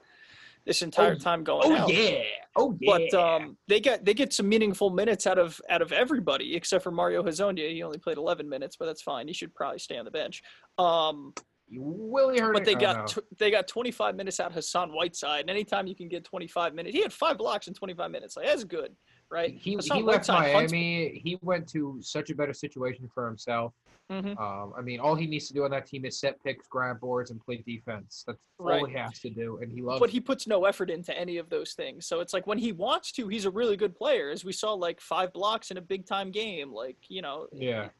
this 0.67 0.83
entire 0.83 1.13
Oh, 1.13 1.19
time 1.19 1.45
going 1.45 1.73
oh 1.73 1.77
out 1.77 1.93
yeah. 1.93 2.23
Oh 2.57 2.77
yeah. 2.81 2.99
but 3.11 3.15
um 3.15 3.57
they 3.69 3.81
get 3.81 4.05
they 4.05 4.15
get 4.15 4.33
some 4.33 4.49
meaningful 4.49 4.91
minutes 4.91 5.27
out 5.27 5.39
of 5.39 5.61
out 5.71 5.83
of 5.83 5.93
everybody 5.93 6.55
except 6.57 6.85
for 6.85 6.91
mario 6.91 7.23
hezonja 7.23 7.71
he 7.73 7.83
only 7.83 7.99
played 7.99 8.19
11 8.19 8.49
minutes 8.49 8.77
but 8.77 8.87
that's 8.87 9.03
fine 9.03 9.27
he 9.27 9.35
should 9.35 9.55
probably 9.55 9.79
stay 9.79 9.97
on 9.99 10.05
the 10.05 10.11
bench 10.11 10.43
um 10.79 11.33
Willie 11.73 12.41
Hurd. 12.41 12.55
but 12.55 12.65
they 12.65 12.75
oh, 12.75 12.81
got 12.81 12.97
no. 12.97 13.05
tw- 13.23 13.39
they 13.39 13.51
got 13.51 13.69
25 13.69 14.17
minutes 14.17 14.41
out 14.41 14.49
of 14.49 14.55
Hassan 14.55 14.91
Whiteside, 14.91 15.43
and 15.43 15.51
anytime 15.51 15.87
you 15.87 15.95
can 15.95 16.09
get 16.09 16.25
25 16.25 16.75
minutes, 16.75 16.95
he 16.97 17.01
had 17.03 17.13
five 17.13 17.39
blocks 17.39 17.69
in 17.69 17.75
25 17.75 18.11
minutes. 18.11 18.37
Like 18.37 18.47
that's 18.47 18.65
good, 18.65 18.95
right? 19.31 19.55
He, 19.57 19.75
Hassan 19.75 19.99
he 19.99 20.03
left 20.03 20.29
Whiteside 20.29 20.53
hunts- 20.53 20.73
Miami. 20.73 21.21
He 21.25 21.39
went 21.43 21.69
to 21.69 21.99
such 22.01 22.31
a 22.31 22.35
better 22.35 22.53
situation 22.53 23.09
for 23.15 23.27
himself. 23.27 23.73
Mhm. 24.11 24.39
Um, 24.41 24.73
I 24.77 24.81
mean, 24.81 24.99
all 24.99 25.15
he 25.15 25.27
needs 25.27 25.47
to 25.49 25.55
do 25.55 25.65
on 25.65 25.71
that 25.71 25.87
team 25.87 26.05
is 26.05 26.19
set 26.19 26.43
picks, 26.43 26.67
grab 26.67 26.99
boards, 27.01 27.31
and 27.31 27.41
play 27.41 27.59
defense. 27.59 28.25
That's 28.27 28.39
all 28.59 28.67
Right. 28.67 28.87
he 28.89 28.93
has 28.95 29.21
to 29.21 29.31
do, 29.31 29.59
and 29.59 29.71
he 29.71 29.83
loves. 29.83 30.01
but 30.01 30.11
he 30.11 30.21
puts 30.21 30.47
no 30.49 30.65
effort 30.65 30.91
into 30.91 31.17
any 31.17 31.37
of 31.37 31.49
those 31.49 31.75
things. 31.75 32.07
So 32.07 32.19
it's 32.21 32.33
like 32.33 32.47
when 32.47 32.59
he 32.59 32.73
wants 32.73 33.13
to, 33.13 33.29
he's 33.29 33.45
a 33.45 33.51
really 33.51 33.77
good 33.77 33.95
player. 33.95 34.31
As 34.31 34.45
we 34.45 34.53
saw, 34.53 34.73
like 34.75 35.01
five 35.01 35.33
blocks 35.33 35.71
in 35.71 35.77
a 35.77 35.81
big 35.81 36.07
time 36.07 36.33
game. 36.33 36.73
Like 36.73 36.97
you 37.09 37.23
know, 37.23 37.47
Yeah. 37.53 37.91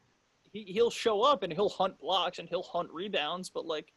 he 0.51 0.63
he'll 0.65 0.89
show 0.91 1.21
up 1.21 1.43
and 1.43 1.53
he'll 1.53 1.69
hunt 1.69 1.97
blocks 1.99 2.39
and 2.39 2.49
he'll 2.49 2.63
hunt 2.63 2.91
rebounds. 2.91 3.49
But 3.49 3.65
like, 3.65 3.93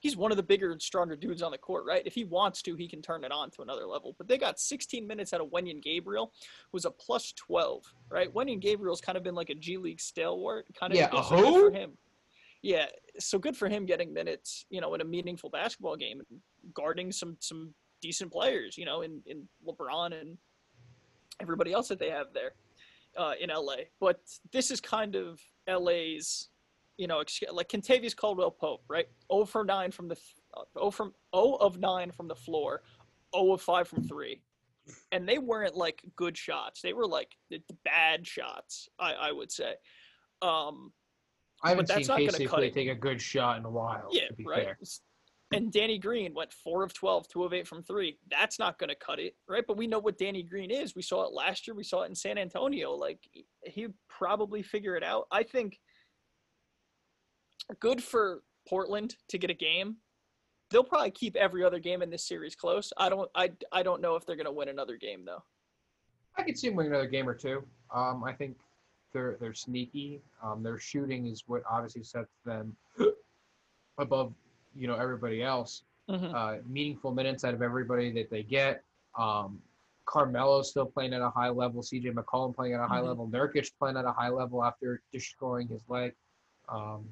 he's 0.00 0.16
one 0.16 0.30
of 0.30 0.36
the 0.36 0.42
bigger 0.42 0.70
and 0.70 0.80
stronger 0.80 1.16
dudes 1.16 1.42
on 1.42 1.50
the 1.50 1.58
court, 1.58 1.84
right? 1.86 2.02
If 2.06 2.14
he 2.14 2.24
wants 2.24 2.62
to, 2.62 2.76
he 2.76 2.88
can 2.88 3.02
turn 3.02 3.24
it 3.24 3.32
on 3.32 3.50
to 3.52 3.62
another 3.62 3.86
level. 3.86 4.14
But 4.16 4.28
they 4.28 4.38
got 4.38 4.58
16 4.60 5.06
minutes 5.06 5.32
out 5.32 5.40
of 5.40 5.48
Wenyen 5.48 5.82
Gabriel, 5.82 6.32
who's 6.72 6.84
a 6.84 6.90
plus 6.90 7.32
12, 7.32 7.82
right? 8.10 8.32
Wenyen 8.32 8.60
Gabriel's 8.60 9.00
kind 9.00 9.18
of 9.18 9.24
been 9.24 9.34
like 9.34 9.50
a 9.50 9.54
G 9.54 9.76
League 9.76 10.00
stalwart, 10.00 10.66
kind 10.78 10.92
of 10.92 10.98
Yeah, 10.98 11.08
a 11.08 11.10
good 11.10 11.44
who? 11.44 11.70
for 11.70 11.76
him. 11.76 11.92
Yeah, 12.62 12.86
so 13.18 13.38
good 13.38 13.56
for 13.56 13.68
him 13.68 13.86
getting 13.86 14.12
minutes, 14.12 14.66
you 14.70 14.80
know, 14.80 14.94
in 14.94 15.00
a 15.00 15.04
meaningful 15.04 15.50
basketball 15.50 15.96
game 15.96 16.20
and 16.30 16.40
guarding 16.74 17.12
some 17.12 17.36
some 17.40 17.72
decent 18.02 18.32
players, 18.32 18.76
you 18.76 18.84
know, 18.84 19.02
in 19.02 19.20
in 19.26 19.48
LeBron 19.66 20.20
and 20.20 20.36
everybody 21.40 21.72
else 21.72 21.88
that 21.88 21.98
they 22.00 22.10
have 22.10 22.26
there 22.34 22.52
uh, 23.16 23.32
in 23.40 23.50
LA. 23.50 23.76
But 24.00 24.20
this 24.52 24.70
is 24.70 24.80
kind 24.80 25.14
of 25.14 25.40
LA's, 25.68 26.48
you 26.98 27.06
know, 27.06 27.22
like 27.52 27.68
Kentavious 27.68 28.14
Caldwell 28.14 28.50
Pope, 28.50 28.82
right? 28.88 29.06
0 29.32 29.46
for 29.46 29.64
9 29.64 29.90
from 29.92 30.08
the 30.08 30.16
f- 30.16 30.34
uh, 30.56 30.78
0 30.78 30.90
from 30.90 31.14
0 31.34 31.54
of 31.60 31.78
9 31.78 32.10
from 32.10 32.28
the 32.28 32.34
floor, 32.34 32.82
0 33.34 33.52
of 33.52 33.62
5 33.62 33.88
from 33.88 34.02
3. 34.02 34.42
And 35.12 35.26
they 35.28 35.38
weren't 35.38 35.76
like 35.76 36.02
good 36.16 36.36
shots. 36.36 36.82
They 36.82 36.92
were 36.92 37.06
like 37.06 37.36
bad 37.84 38.26
shots, 38.26 38.88
I, 38.98 39.12
I 39.12 39.32
would 39.32 39.52
say. 39.52 39.74
Um, 40.42 40.92
I 41.62 41.70
haven't 41.70 41.88
that's 41.88 42.06
seen 42.06 42.16
Casey 42.16 42.46
play 42.46 42.70
take 42.70 42.88
a 42.88 42.94
good 42.94 43.20
shot 43.20 43.58
in 43.58 43.64
a 43.64 43.70
while. 43.70 44.08
yeah, 44.10 44.24
right. 44.46 44.64
fair. 44.64 44.78
And 45.52 45.72
Danny 45.72 45.98
Green 45.98 46.34
went 46.34 46.52
four 46.52 46.82
of 46.82 46.92
12, 46.92 47.28
two 47.28 47.44
of 47.44 47.54
eight 47.54 47.66
from 47.66 47.82
three. 47.82 48.18
That's 48.30 48.58
not 48.58 48.78
going 48.78 48.90
to 48.90 48.94
cut 48.94 49.18
it, 49.18 49.34
right? 49.48 49.64
But 49.66 49.76
we 49.78 49.86
know 49.86 49.98
what 49.98 50.18
Danny 50.18 50.42
Green 50.42 50.70
is. 50.70 50.94
We 50.94 51.00
saw 51.02 51.24
it 51.24 51.32
last 51.32 51.66
year. 51.66 51.74
We 51.74 51.84
saw 51.84 52.02
it 52.02 52.08
in 52.08 52.14
San 52.14 52.36
Antonio. 52.36 52.92
Like 52.92 53.18
he- 53.30 53.46
he'd 53.64 53.94
probably 54.08 54.62
figure 54.62 54.94
it 54.96 55.02
out. 55.02 55.26
I 55.30 55.42
think 55.42 55.78
good 57.74 58.02
for 58.02 58.42
Portland 58.68 59.16
to 59.28 59.38
get 59.38 59.50
a 59.50 59.54
game. 59.54 59.96
They'll 60.70 60.84
probably 60.84 61.10
keep 61.10 61.36
every 61.36 61.64
other 61.64 61.78
game 61.78 62.02
in 62.02 62.10
this 62.10 62.24
series 62.26 62.54
close. 62.54 62.92
I 62.98 63.08
don't. 63.08 63.30
I. 63.34 63.52
I 63.72 63.82
don't 63.82 64.02
know 64.02 64.16
if 64.16 64.26
they're 64.26 64.36
going 64.36 64.46
to 64.46 64.52
win 64.52 64.68
another 64.68 64.96
game 64.96 65.24
though. 65.24 65.42
I 66.36 66.42
could 66.42 66.58
see 66.58 66.68
them 66.68 66.76
winning 66.76 66.92
another 66.92 67.08
game 67.08 67.28
or 67.28 67.34
two. 67.34 67.64
Um, 67.92 68.22
I 68.22 68.32
think 68.32 68.56
they're 69.12 69.36
they're 69.40 69.54
sneaky. 69.54 70.20
Um, 70.42 70.62
their 70.62 70.78
shooting 70.78 71.26
is 71.26 71.44
what 71.46 71.62
obviously 71.68 72.02
sets 72.02 72.28
them 72.44 72.76
above, 73.98 74.32
you 74.76 74.86
know, 74.86 74.94
everybody 74.96 75.42
else. 75.42 75.82
Mhm. 76.08 76.34
Uh, 76.34 76.62
meaningful 76.66 77.12
minutes 77.12 77.44
out 77.44 77.54
of 77.54 77.62
everybody 77.62 78.10
that 78.12 78.30
they 78.30 78.42
get. 78.42 78.82
Um, 79.18 79.60
Carmelo's 80.06 80.70
still 80.70 80.86
playing 80.86 81.12
at 81.12 81.20
a 81.22 81.28
high 81.30 81.50
level. 81.50 81.82
CJ 81.82 82.12
McCollum 82.14 82.54
playing 82.54 82.74
at 82.74 82.80
a 82.80 82.86
high 82.86 83.00
Mhm. 83.00 83.06
level. 83.08 83.28
Nurkic 83.28 83.70
playing 83.78 83.96
at 83.96 84.04
a 84.06 84.12
high 84.12 84.30
level 84.30 84.64
after 84.64 85.02
destroying 85.12 85.68
his 85.68 85.82
leg. 85.88 86.14
Um, 86.68 87.08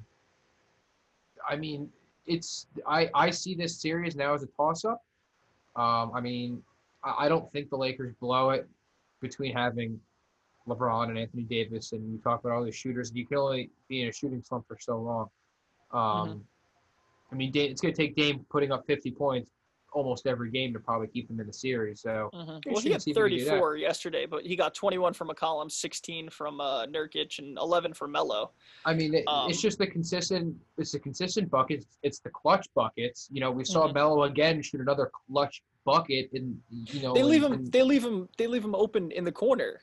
I 1.47 1.55
mean, 1.55 1.89
it's 2.25 2.67
I 2.85 3.09
I 3.13 3.29
see 3.29 3.55
this 3.55 3.79
series 3.81 4.15
now 4.15 4.33
as 4.33 4.43
a 4.43 4.47
toss 4.47 4.85
up. 4.85 5.03
Um, 5.75 6.11
I 6.13 6.21
mean, 6.21 6.61
I, 7.03 7.25
I 7.25 7.29
don't 7.29 7.51
think 7.51 7.69
the 7.69 7.77
Lakers 7.77 8.13
blow 8.19 8.51
it 8.51 8.67
between 9.21 9.53
having 9.53 9.99
LeBron 10.67 11.09
and 11.09 11.17
Anthony 11.17 11.43
Davis, 11.43 11.91
and 11.93 12.11
you 12.11 12.17
talk 12.19 12.43
about 12.43 12.53
all 12.53 12.63
these 12.63 12.75
shooters. 12.75 13.11
You 13.13 13.25
can 13.25 13.37
only 13.37 13.69
be 13.87 14.01
in 14.01 14.09
a 14.09 14.11
shooting 14.11 14.41
slump 14.41 14.67
for 14.67 14.77
so 14.79 14.97
long. 14.97 15.29
Um, 15.91 16.43
I 17.31 17.35
mean, 17.35 17.51
it's 17.55 17.81
going 17.81 17.93
to 17.93 17.97
take 18.01 18.15
Dame 18.15 18.45
putting 18.49 18.71
up 18.71 18.85
50 18.87 19.11
points 19.11 19.51
almost 19.93 20.27
every 20.27 20.49
game 20.51 20.73
to 20.73 20.79
probably 20.79 21.07
keep 21.07 21.27
them 21.27 21.39
in 21.39 21.47
the 21.47 21.53
series. 21.53 22.01
So 22.01 22.29
Mhm. 22.33 22.65
Well, 22.65 22.81
he 22.81 22.89
to 22.89 22.93
had 22.93 23.01
see 23.01 23.11
if 23.11 23.17
he 23.17 23.21
can 23.21 23.29
do 23.29 23.43
that. 23.45 23.49
34 23.51 23.77
yesterday, 23.77 24.25
but 24.25 24.45
he 24.45 24.55
got 24.55 24.73
21 24.73 25.13
from 25.13 25.29
McCollum, 25.29 25.71
16 25.71 26.29
from 26.29 26.59
uh, 26.61 26.85
Nurkic, 26.87 27.39
and 27.39 27.57
11 27.57 27.93
from 27.93 28.11
Melo. 28.11 28.51
I 28.85 28.93
mean, 28.93 29.13
it, 29.13 29.23
Um, 29.27 29.49
it's 29.49 29.61
just 29.61 29.77
the 29.77 29.87
consistent. 29.87 30.55
It's 30.77 30.91
the 30.91 30.99
consistent 30.99 31.49
buckets. 31.49 31.85
It's 32.03 32.19
the 32.19 32.29
clutch 32.29 32.67
buckets. 32.75 33.29
You 33.31 33.39
know, 33.41 33.51
we 33.51 33.63
saw 33.65 33.87
Mhm. 33.87 33.93
Melo 33.93 34.23
again 34.23 34.61
shoot 34.61 34.81
another 34.81 35.09
clutch 35.29 35.63
bucket, 35.85 36.31
and 36.33 36.61
you 36.69 37.01
know 37.01 37.13
They 37.13 37.23
leave 37.23 37.43
and- 37.43 37.53
him. 37.53 37.59
and 37.61 37.71
They 37.71 37.83
leave 37.83 38.03
him. 38.03 38.27
They 38.37 38.47
leave 38.47 38.63
him 38.65 38.75
open 38.75 39.09
in 39.11 39.23
the 39.23 39.31
corner, 39.31 39.81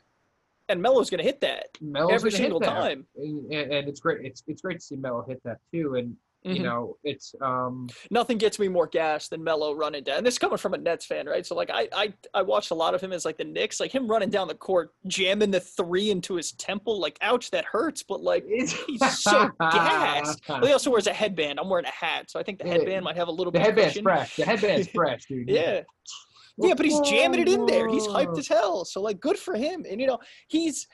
and 0.68 0.80
Melo's 0.82 1.08
gonna 1.08 1.22
hit 1.22 1.40
that 1.40 1.68
Melo's 1.80 2.12
every 2.12 2.30
single 2.30 2.60
time. 2.60 3.06
And, 3.16 3.50
and 3.50 3.88
it's 3.88 4.00
great. 4.00 4.24
It's 4.24 4.42
it's 4.46 4.60
great 4.60 4.80
to 4.80 4.84
see 4.84 4.96
Melo 4.96 5.22
hit 5.22 5.42
that 5.44 5.60
too. 5.72 5.94
And 5.94 6.16
you 6.44 6.56
Mhm. 6.56 6.62
know, 6.62 6.96
it's 7.04 7.34
um 7.40 7.88
Nothing 8.10 8.36
gets 8.38 8.58
me 8.58 8.68
more 8.68 8.86
gas 8.86 9.28
than 9.28 9.42
Melo 9.42 9.72
running 9.72 10.04
down. 10.04 10.18
And 10.18 10.26
this 10.26 10.34
is 10.34 10.38
coming 10.38 10.58
from 10.58 10.74
a 10.74 10.78
Nets 10.78 11.06
fan, 11.06 11.26
right? 11.26 11.44
So 11.46 11.54
like 11.54 11.70
I, 11.72 11.88
I 11.92 12.12
I 12.34 12.42
watched 12.42 12.70
a 12.70 12.74
lot 12.74 12.94
of 12.94 13.00
him 13.00 13.12
as 13.12 13.24
like 13.24 13.38
the 13.38 13.44
Knicks, 13.44 13.80
like 13.80 13.90
him 13.94 14.06
running 14.06 14.28
down 14.30 14.48
the 14.48 14.54
court, 14.54 14.90
jamming 15.06 15.50
the 15.50 15.60
three 15.60 16.10
into 16.10 16.34
his 16.34 16.52
temple. 16.52 17.00
Like, 17.00 17.16
ouch, 17.22 17.50
that 17.52 17.64
hurts. 17.64 18.02
But 18.02 18.20
like 18.22 18.44
he's 18.46 18.74
so 19.22 19.50
gassed. 19.58 20.40
Well, 20.48 20.66
he 20.66 20.72
also 20.72 20.90
wears 20.90 21.06
a 21.06 21.12
headband. 21.14 21.58
I'm 21.58 21.68
wearing 21.70 21.86
a 21.86 21.90
hat, 21.90 22.30
so 22.30 22.38
I 22.38 22.42
think 22.42 22.58
the 22.58 22.68
headband 22.68 23.04
might 23.04 23.16
have 23.16 23.28
a 23.28 23.32
little 23.32 23.50
the 23.50 23.58
bit 23.58 23.62
of 23.62 23.74
headband's 23.74 23.92
cushion. 23.94 24.04
fresh. 24.04 24.36
The 24.36 24.44
headband's 24.44 24.88
fresh, 24.94 25.24
dude. 25.26 25.48
Yeah. 25.48 25.80
Yeah, 26.58 26.74
but 26.74 26.84
he's 26.86 27.00
jamming 27.00 27.40
it 27.40 27.48
in 27.48 27.66
there. 27.66 27.88
He's 27.88 28.06
hyped 28.06 28.38
as 28.38 28.46
hell. 28.46 28.84
So 28.84 29.00
like, 29.00 29.18
good 29.18 29.38
for 29.38 29.54
him. 29.56 29.84
And 29.88 30.00
you 30.00 30.06
know, 30.06 30.18
he's. 30.48 30.86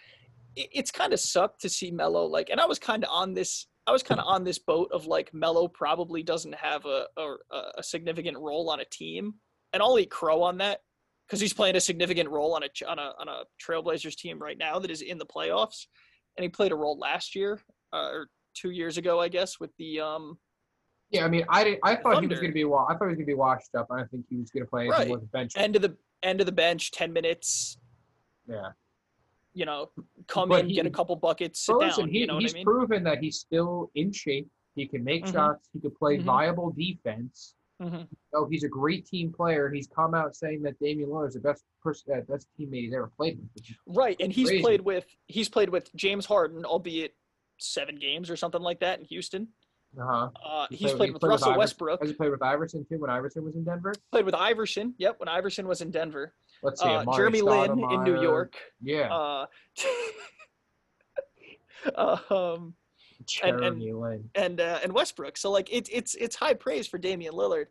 It's 0.57 0.91
kind 0.91 1.13
of 1.13 1.21
sucked 1.21 1.61
to 1.63 1.69
see 1.69 1.91
Melo 1.93 2.25
like, 2.27 2.51
and 2.51 2.61
I 2.61 2.67
was 2.67 2.79
kind 2.79 3.05
of 3.05 3.11
on 3.11 3.35
this. 3.35 3.67
I 3.91 3.93
was 3.93 4.05
kind 4.05 4.21
of 4.21 4.27
on 4.29 4.45
this 4.45 4.61
boat 4.61 4.89
of 4.93 5.07
like 5.07 5.35
Melo 5.35 5.67
probably 5.67 6.23
doesn't 6.23 6.55
have 6.55 6.87
a, 6.87 7.07
a 7.17 7.35
a 7.79 7.83
significant 7.83 8.39
role 8.39 8.71
on 8.71 8.79
a 8.79 8.85
team, 8.85 9.35
and 9.73 9.83
I'll 9.83 9.99
eat 9.99 10.13
crow 10.13 10.43
on 10.45 10.59
that 10.59 10.83
because 11.27 11.41
he's 11.41 11.53
playing 11.53 11.75
a 11.75 11.81
significant 11.81 12.31
role 12.31 12.55
on 12.55 12.63
a 12.63 12.69
on 12.89 13.01
a 13.01 13.13
on 13.19 13.27
a 13.27 13.43
Trailblazers 13.61 14.15
team 14.15 14.39
right 14.39 14.57
now 14.57 14.79
that 14.79 14.93
is 14.93 15.03
in 15.03 15.19
the 15.19 15.27
playoffs, 15.27 15.87
and 16.37 16.45
he 16.45 16.49
played 16.49 16.71
a 16.71 16.77
role 16.77 17.01
last 17.01 17.35
year 17.35 17.61
uh, 17.93 18.11
or 18.13 18.29
two 18.55 18.71
years 18.71 18.97
ago, 18.97 19.19
I 19.21 19.27
guess, 19.27 19.59
with 19.59 19.71
the 19.77 19.99
um 19.99 20.39
Yeah, 21.11 21.25
I 21.25 21.29
mean, 21.29 21.45
I 21.49 21.65
didn't. 21.65 21.81
I 21.83 21.97
thought 21.97 22.21
he 22.21 22.29
was 22.29 22.39
going 22.39 22.53
to 22.53 22.55
be. 22.55 22.63
wa- 22.65 22.87
I 22.89 22.93
thought 22.95 23.07
he 23.07 23.09
was 23.09 23.17
going 23.17 23.27
to 23.27 23.33
be 23.33 23.35
washed 23.35 23.75
up. 23.77 23.89
I 23.91 23.97
don't 23.97 24.11
think 24.13 24.27
he 24.31 24.37
was 24.37 24.51
going 24.51 24.65
to 24.65 24.71
play 24.71 24.87
Right. 24.87 25.13
bench. 25.33 25.55
end 25.57 25.75
of 25.75 25.83
the 25.83 25.97
end 26.23 26.39
of 26.39 26.47
the 26.47 26.53
bench, 26.53 26.93
ten 26.93 27.13
minutes, 27.13 27.77
yeah. 28.47 28.69
You 29.55 29.65
know, 29.65 29.91
come 30.27 30.49
But 30.49 30.61
in, 30.61 30.69
he- 30.69 30.75
get 30.77 30.87
a 30.87 30.91
couple 30.91 31.17
buckets, 31.17 31.61
sit 31.61 31.75
down. 31.81 32.09
he, 32.09 32.21
you 32.21 32.27
know 32.27 32.35
what 32.35 32.43
he's 32.43 32.55
I 32.55 32.59
mean? 32.59 32.65
proven 32.65 33.05
that 33.05 33.19
he's 33.19 33.39
still 33.39 33.91
in 33.95 34.13
shape. 34.13 34.49
He 34.77 34.87
can 34.87 35.03
make 35.03 35.25
Mhm. 35.25 35.33
shots. 35.33 35.69
He 35.73 35.81
can 35.81 35.91
play 35.91 36.19
Mhm. 36.19 36.23
viable 36.25 36.71
defense. 36.71 37.55
Mhm. 37.83 38.07
Oh, 38.35 38.47
he's 38.49 38.63
a 38.63 38.69
great 38.69 39.07
team 39.07 39.33
player. 39.33 39.71
He's 39.71 39.89
come 39.89 40.15
out 40.15 40.37
saying 40.37 40.63
that 40.63 40.79
Damian 40.79 41.09
Lillard 41.09 41.29
is 41.29 41.35
the 41.35 41.41
best 41.41 41.65
person, 41.83 42.13
uh, 42.15 42.21
best 42.21 42.47
teammate 42.59 42.83
he's 42.83 42.93
ever 42.95 43.11
played 43.17 43.39
with. 43.41 43.65
Right, 43.87 44.17
and 44.21 44.33
he's 44.33 44.49
Crazy. 44.49 44.63
played 44.63 44.81
with 44.83 45.07
he's 45.27 45.49
played 45.49 45.71
with 45.71 45.91
James 45.97 46.27
Harden, 46.27 46.65
albeit 46.65 47.17
seven 47.59 47.97
games 47.97 48.31
or 48.31 48.37
something 48.37 48.61
like 48.63 48.81
that 48.81 49.01
in 49.01 49.07
Houston. 49.07 49.49
Uh-huh. 49.99 50.31
Uh, 50.45 50.67
He 50.71 50.77
he's 50.77 50.89
played- 50.91 50.97
played 50.99 51.13
with 51.15 51.21
played 51.21 51.29
with 51.29 51.33
Russell 51.33 51.49
Iverson. 51.49 51.59
Westbrook. 51.59 52.01
Has 52.01 52.11
he 52.11 52.17
played 52.17 52.31
with 52.31 52.43
Iverson 52.43 52.85
too 52.85 52.99
when 52.99 53.11
Iverson 53.11 53.45
was 53.45 53.57
in 53.57 53.65
Denver? 53.65 53.93
Played 54.13 54.27
with 54.27 54.35
Iverson. 54.37 54.95
Yep, 54.99 55.19
when 55.19 55.29
Iverson 55.29 55.67
was 55.67 55.81
in 55.81 55.91
Denver. 55.91 56.35
Let's 56.63 56.81
see. 56.81 56.89
Uh, 56.89 57.05
Jeremy 57.15 57.41
Lin 57.43 57.71
in 57.91 58.05
New 58.05 58.21
York. 58.21 58.55
Yeah. 58.83 59.13
Uh, 59.13 59.47
um, 62.33 62.75
and- 63.43 63.81
Lin. 63.81 64.31
and 64.35 64.61
uh, 64.61 64.81
and 64.83 64.93
Westbrook. 64.93 65.37
So 65.37 65.51
like 65.51 65.69
it's 65.73 65.89
it's 65.93 66.15
it's 66.15 66.37
high 66.37 66.55
praise 66.55 66.87
for 66.87 66.99
Damian 66.99 67.35
Lillard 67.35 67.67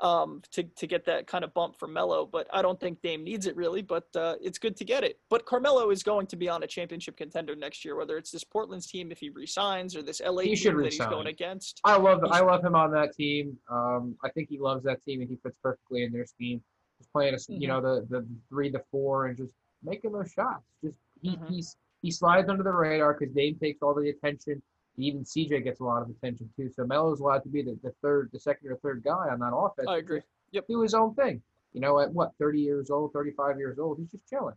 um, 0.00 0.42
to 0.52 0.62
to 0.62 0.86
get 0.86 1.04
that 1.06 1.26
kind 1.26 1.44
of 1.44 1.54
bump 1.54 1.78
from 1.78 1.92
Melo. 1.92 2.26
But 2.26 2.46
I 2.52 2.62
don't 2.62 2.78
think 2.78 3.00
Dame 3.00 3.24
needs 3.24 3.46
it 3.46 3.56
really. 3.56 3.82
But 3.82 4.08
uh, 4.14 4.34
it's 4.40 4.58
good 4.58 4.76
to 4.76 4.84
get 4.84 5.04
it. 5.04 5.18
But 5.30 5.46
Carmelo 5.46 5.90
is 5.90 6.02
going 6.02 6.26
to 6.28 6.36
be 6.36 6.48
on 6.48 6.62
a 6.62 6.66
championship 6.66 7.16
contender 7.16 7.56
next 7.56 7.84
year, 7.84 7.96
whether 7.96 8.16
it's 8.16 8.30
this 8.30 8.44
Portland's 8.44 8.86
team 8.86 9.10
if 9.10 9.18
he 9.18 9.30
resigns 9.30 9.96
or 9.96 10.02
this 10.02 10.20
LA 10.24 10.42
He 10.42 10.56
team 10.56 10.76
that 10.76 10.92
he's 10.92 10.98
going 10.98 11.28
against. 11.28 11.80
I 11.84 11.96
love 11.96 12.22
I 12.30 12.40
love 12.40 12.64
him 12.64 12.74
on 12.74 12.90
that 12.92 13.14
team. 13.14 13.56
Um, 13.70 14.16
I 14.22 14.30
think 14.30 14.48
he 14.48 14.58
loves 14.58 14.84
that 14.84 15.02
team 15.04 15.20
and 15.20 15.30
he 15.30 15.36
fits 15.42 15.56
perfectly 15.62 16.02
in 16.02 16.12
their 16.12 16.26
scheme. 16.26 16.62
Just 16.98 17.12
playing 17.12 17.34
a, 17.34 17.38
you 17.48 17.66
Mhm. 17.66 17.68
know 17.68 17.80
the 17.80 18.06
the 18.06 18.26
three 18.48 18.70
the 18.70 18.82
four 18.90 19.26
and 19.26 19.36
just 19.36 19.54
making 19.82 20.12
those 20.12 20.30
shots. 20.32 20.64
Just 20.82 20.96
he 21.22 21.36
Mhm. 21.36 21.48
he's 21.48 21.76
he 22.02 22.10
slides 22.10 22.48
under 22.48 22.62
the 22.62 22.72
radar 22.72 23.14
because 23.14 23.34
Dame 23.34 23.56
takes 23.58 23.82
all 23.82 23.94
the 23.94 24.08
attention. 24.10 24.62
Even 24.96 25.24
CJ 25.24 25.60
gets 25.62 25.80
a 25.80 25.84
lot 25.84 26.02
of 26.02 26.10
attention 26.10 26.50
too. 26.56 26.70
So 26.70 26.84
Melo's 26.84 27.20
allowed 27.20 27.44
to 27.44 27.48
be 27.48 27.62
the, 27.62 27.78
the 27.82 27.92
third, 28.02 28.30
the 28.32 28.40
second 28.40 28.68
or 28.70 28.76
third 28.76 29.02
guy 29.04 29.28
on 29.28 29.38
that 29.38 29.54
offense. 29.54 29.86
I 29.88 29.98
agree. 29.98 30.22
Yep. 30.50 30.66
Do 30.66 30.80
his 30.80 30.94
own 30.94 31.14
thing. 31.14 31.40
You 31.72 31.80
know, 31.80 32.00
at 32.00 32.12
what, 32.12 32.34
30 32.38 32.60
years 32.60 32.90
old, 32.90 33.12
35 33.12 33.58
years 33.58 33.78
old, 33.78 33.98
he's 33.98 34.10
just 34.10 34.26
chilling. 34.28 34.56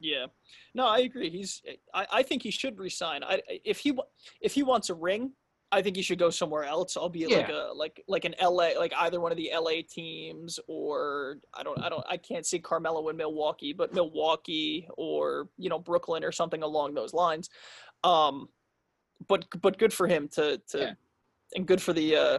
Yeah, 0.00 0.26
no, 0.74 0.86
I 0.86 0.98
agree. 1.00 1.30
He's 1.30 1.62
I, 1.94 2.06
I 2.12 2.22
think 2.22 2.42
he 2.42 2.50
should 2.50 2.78
resign. 2.78 3.24
I 3.24 3.42
if 3.64 3.78
he 3.78 3.98
if 4.40 4.52
he 4.54 4.62
wants 4.62 4.90
a 4.90 4.94
ring, 4.94 5.32
I 5.70 5.82
think 5.82 5.96
he 5.96 6.02
should 6.02 6.18
go 6.18 6.30
somewhere 6.30 6.64
else. 6.64 6.96
Albeit 6.96 7.30
like 7.30 7.48
a 7.50 7.70
like 7.74 8.02
like 8.08 8.24
an 8.24 8.34
LA 8.40 8.70
like 8.78 8.92
either 9.00 9.20
one 9.20 9.32
of 9.32 9.36
the 9.36 9.50
LA 9.54 9.82
teams 9.88 10.58
or 10.66 11.38
I 11.52 11.62
don't 11.62 11.78
I 11.80 11.88
don't 11.88 12.04
I 12.08 12.16
can't 12.16 12.46
see 12.46 12.58
Carmelo 12.58 13.08
in 13.08 13.16
Milwaukee, 13.16 13.72
but 13.72 13.92
Milwaukee 13.92 14.88
or 14.96 15.48
you 15.58 15.68
know 15.68 15.78
Brooklyn 15.78 16.24
or 16.24 16.32
something 16.32 16.62
along 16.62 16.94
those 16.94 17.12
lines. 17.12 17.50
Um, 18.02 18.48
but 19.26 19.44
but 19.60 19.78
good 19.78 19.92
for 19.92 20.06
him 20.06 20.28
to 20.28 20.58
to 20.68 20.78
Yeah. 20.78 20.92
and 21.54 21.66
good 21.66 21.82
for 21.82 21.92
the 21.92 22.16
uh 22.16 22.38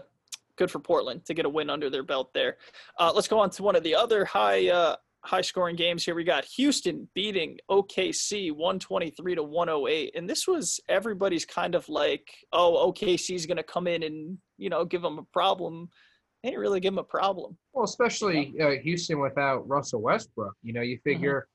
good 0.56 0.72
for 0.72 0.80
Portland 0.80 1.24
to 1.26 1.34
get 1.34 1.46
a 1.46 1.50
win 1.50 1.70
under 1.70 1.90
their 1.90 2.04
belt 2.04 2.34
there. 2.34 2.58
Uh, 3.00 3.12
let's 3.16 3.28
go 3.28 3.40
on 3.40 3.50
to 3.52 3.64
one 3.64 3.76
of 3.76 3.84
the 3.84 3.96
other 3.96 4.26
high 4.26 4.70
uh, 4.70 4.96
high 5.24 5.42
scoring 5.42 5.76
games 5.76 6.06
here. 6.06 6.16
We 6.16 6.24
got 6.24 6.46
Houston 6.46 7.08
beating 7.14 7.58
OKC 7.70 8.52
123 8.52 9.36
to 9.36 9.44
108. 9.44 10.16
And 10.16 10.30
this 10.30 10.48
was 10.48 10.80
everybody's 10.88 11.46
kind 11.46 11.76
of 11.76 11.88
like, 11.90 12.28
oh, 12.54 12.92
OKC's 12.92 13.46
going 13.46 13.58
to 13.58 13.64
come 13.64 13.88
in 13.88 14.04
and, 14.04 14.38
you 14.58 14.70
know, 14.70 14.86
give 14.86 15.02
them 15.02 15.20
a 15.20 15.24
problem. 15.34 15.90
They 16.44 16.50
didn't 16.52 16.62
really 16.62 16.80
give 16.80 16.94
them 16.94 17.00
a 17.00 17.04
problem. 17.04 17.58
Well, 17.74 17.84
especially 17.84 18.54
uh, 18.62 18.82
Houston 18.82 19.20
without 19.20 19.68
Russell 19.68 20.02
Westbrook. 20.02 20.56
You 20.64 20.74
know, 20.74 20.82
you 20.82 20.98
Mm-hmm. 20.98 21.10
figure, 21.10 21.48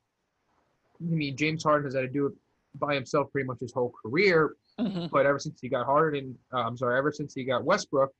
I 1.00 1.04
mean, 1.04 1.36
James 1.36 1.64
Harden 1.64 1.86
has 1.86 1.94
had 1.94 2.02
to 2.02 2.08
do 2.08 2.26
it 2.26 2.32
by 2.78 2.94
himself 2.94 3.30
pretty 3.32 3.46
much 3.46 3.58
his 3.60 3.72
whole 3.72 3.92
career. 4.04 4.56
But 4.76 5.24
ever 5.24 5.38
since 5.38 5.60
he 5.60 5.68
got 5.68 5.86
Harden, 5.86 6.36
uh, 6.52 6.58
I'm 6.58 6.76
sorry, 6.76 6.98
ever 6.98 7.12
since 7.12 7.32
he 7.32 7.44
got 7.44 7.64
Westbrook, 7.64 8.10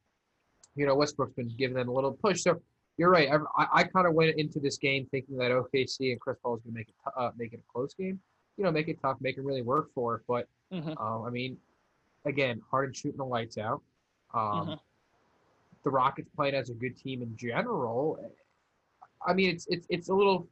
you 0.77 0.87
know, 0.87 0.95
Westbrook's 0.95 1.35
been 1.35 1.53
giving 1.59 1.77
them 1.77 1.89
a 1.89 1.93
little 1.93 2.13
push. 2.13 2.43
So 2.43 2.61
you're 2.97 3.11
right. 3.11 3.29
I, 3.57 3.67
I, 3.73 3.85
kind 3.85 4.07
of 4.07 4.15
went 4.15 4.37
into 4.39 4.61
this 4.61 4.79
game 4.79 5.07
thinking 5.11 5.37
that 5.39 5.51
OKC 5.51 6.13
and 6.13 6.21
Chris 6.21 6.37
Paul 6.43 6.53
was 6.53 6.61
going 6.63 6.75
to 6.75 6.79
make 6.79 6.89
it, 6.89 6.95
t- 7.05 7.11
uh, 7.17 7.31
make 7.37 7.53
it 7.53 7.61
a 7.61 7.73
close 7.73 7.95
game. 7.95 8.21
You 8.57 8.65
know, 8.65 8.71
make 8.71 8.89
it 8.89 8.99
tough, 9.03 9.17
make 9.21 9.37
it 9.37 9.43
really 9.45 9.63
work 9.63 9.93
for 9.95 10.17
it. 10.17 10.23
But 10.29 10.49
Mhm. 10.73 11.01
um, 11.01 11.25
I 11.25 11.31
mean, 11.31 11.59
again, 12.25 12.63
Harden 12.71 12.95
shooting 12.95 13.19
the 13.19 13.25
lights 13.25 13.59
out. 13.59 13.83
Um, 14.33 14.69
Mhm. 14.69 14.81
The 15.83 15.91
Rockets 15.91 16.31
playing 16.35 16.55
as 16.55 16.71
a 16.71 16.75
good 16.75 16.97
team 16.97 17.21
in 17.21 17.37
general. 17.37 18.33
I 19.27 19.35
mean, 19.35 19.51
it's 19.51 19.67
it's 19.67 19.87
it's 19.91 20.09
a 20.09 20.15
little, 20.15 20.49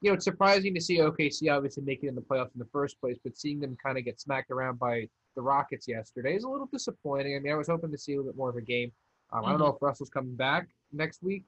you 0.00 0.10
know, 0.10 0.14
it's 0.14 0.24
surprising 0.24 0.74
to 0.74 0.80
see 0.80 0.98
OKC 1.00 1.50
obviously 1.50 1.82
make 1.82 2.02
it 2.02 2.06
in 2.08 2.14
the 2.14 2.22
playoffs 2.22 2.54
in 2.54 2.60
the 2.60 2.64
first 2.72 2.98
place, 3.00 3.18
but 3.22 3.36
seeing 3.36 3.60
them 3.60 3.76
kind 3.82 3.98
of 3.98 4.04
get 4.04 4.20
smacked 4.20 4.50
around 4.50 4.78
by 4.78 5.08
the 5.34 5.42
Rockets 5.42 5.86
yesterday 5.86 6.34
is 6.34 6.44
a 6.44 6.48
little 6.48 6.66
disappointing. 6.66 7.36
I 7.36 7.40
mean, 7.40 7.52
I 7.52 7.56
was 7.56 7.68
hoping 7.68 7.90
to 7.90 7.98
see 7.98 8.14
a 8.14 8.16
little 8.16 8.32
bit 8.32 8.38
more 8.38 8.48
of 8.48 8.56
a 8.56 8.62
game. 8.62 8.90
Um, 9.32 9.44
I 9.44 9.50
don't 9.50 9.60
know 9.60 9.66
if 9.68 9.82
Russell's 9.82 10.10
coming 10.10 10.34
back 10.34 10.68
next 10.92 11.22
week 11.22 11.44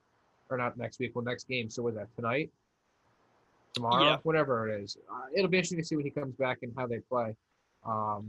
or 0.51 0.57
not 0.57 0.77
next 0.77 0.99
week. 0.99 1.13
Well, 1.15 1.25
next 1.25 1.49
game. 1.49 1.71
So 1.71 1.83
was 1.83 1.95
that 1.95 2.15
tonight? 2.17 2.51
Tomorrow, 3.75 4.05
Yeah. 4.05 4.17
whatever 4.23 4.69
it 4.69 4.83
is. 4.83 4.97
Uh, 5.11 5.27
it'll 5.35 5.49
be 5.49 5.57
interesting 5.57 5.79
to 5.79 5.85
see 5.85 5.97
when 5.97 6.05
he 6.05 6.11
comes 6.11 6.35
back 6.37 6.59
and 6.63 6.73
how 6.77 6.87
they 6.87 6.99
play. 7.01 7.35
Um, 7.85 8.29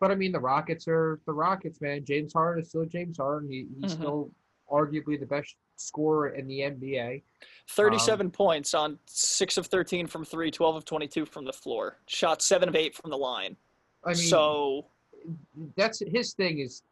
but 0.00 0.10
I 0.12 0.14
mean, 0.14 0.30
the 0.30 0.38
Rockets 0.40 0.86
are 0.86 1.18
the 1.26 1.32
Rockets, 1.32 1.80
man. 1.80 2.04
James 2.04 2.32
Harden 2.32 2.62
is 2.62 2.68
still 2.68 2.84
James 2.84 3.16
Harden. 3.18 3.50
He, 3.50 3.66
he's 3.80 3.94
Mhm. 3.94 3.98
still 3.98 4.30
arguably 4.70 5.18
the 5.18 5.26
best 5.26 5.56
scorer 5.76 6.28
in 6.30 6.46
the 6.46 6.60
NBA. 6.62 7.22
37 7.70 8.30
points 8.30 8.74
on 8.74 8.98
6 9.06 9.56
of 9.56 9.66
13 9.66 10.06
from 10.06 10.24
3, 10.24 10.50
12 10.50 10.76
of 10.76 10.84
22 10.84 11.24
from 11.26 11.44
the 11.44 11.52
floor. 11.52 11.98
Shot 12.06 12.40
7 12.42 12.68
of 12.68 12.76
8 12.76 12.94
from 12.94 13.10
the 13.10 13.18
line. 13.18 13.56
I 14.04 14.08
mean, 14.10 14.16
so, 14.16 14.86
that's 15.76 15.98
his 15.98 16.34
thing. 16.34 16.60
Is 16.60 16.82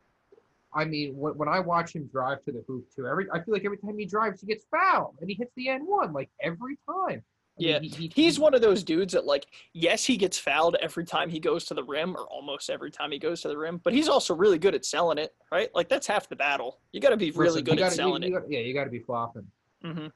I 0.76 0.84
mean, 0.84 1.16
when, 1.16 1.32
when 1.38 1.48
I 1.48 1.58
watch 1.60 1.94
him 1.94 2.06
drive 2.06 2.44
to 2.44 2.52
the 2.52 2.62
hoop 2.66 2.86
too, 2.94 3.06
every 3.08 3.26
I 3.32 3.42
feel 3.42 3.54
like 3.54 3.64
every 3.64 3.78
time 3.78 3.96
he 3.98 4.04
drives, 4.04 4.40
he 4.42 4.46
gets 4.46 4.64
fouled 4.70 5.16
and 5.20 5.28
he 5.30 5.34
hits 5.34 5.52
the 5.56 5.68
N 5.70 5.86
one 5.86 6.12
like 6.12 6.30
every 6.42 6.76
time. 6.86 7.22
I 7.58 7.62
mean, 7.62 7.68
Yeah, 7.68 7.78
he- 7.80 7.88
he- 7.88 8.12
he's 8.14 8.36
he- 8.36 8.42
one 8.42 8.52
of 8.52 8.60
those 8.60 8.84
dudes 8.84 9.14
that 9.14 9.24
like 9.24 9.46
yes 9.72 10.04
he 10.04 10.18
gets 10.18 10.38
fouled 10.38 10.76
every 10.82 11.04
time 11.06 11.30
he 11.30 11.40
goes 11.40 11.64
to 11.66 11.74
the 11.74 11.82
rim 11.82 12.14
or 12.14 12.26
almost 12.26 12.68
every 12.68 12.90
time 12.90 13.10
he 13.10 13.18
goes 13.18 13.40
to 13.40 13.48
the 13.48 13.56
rim 13.56 13.80
but 13.82 13.94
he's 13.94 14.08
also 14.08 14.34
really 14.34 14.58
good 14.58 14.74
at 14.74 14.84
selling 14.84 15.16
it 15.16 15.34
right 15.50 15.70
like 15.74 15.88
that's 15.88 16.06
half 16.06 16.28
the 16.28 16.36
battle 16.36 16.78
you 16.92 17.00
got 17.00 17.10
to 17.10 17.16
be 17.16 17.30
really 17.30 17.62
listen, 17.62 17.64
good 17.64 17.72
at 17.74 17.78
gotta- 17.78 17.94
selling 17.94 18.22
you- 18.22 18.28
it 18.28 18.30
you 18.32 18.38
gotta- 18.38 18.52
yeah, 18.52 18.58
you 18.60 18.74
got 18.74 18.84
to 18.84 18.90
be 18.90 18.98
flopping. 18.98 19.46
Mm-hmm. 19.82 20.08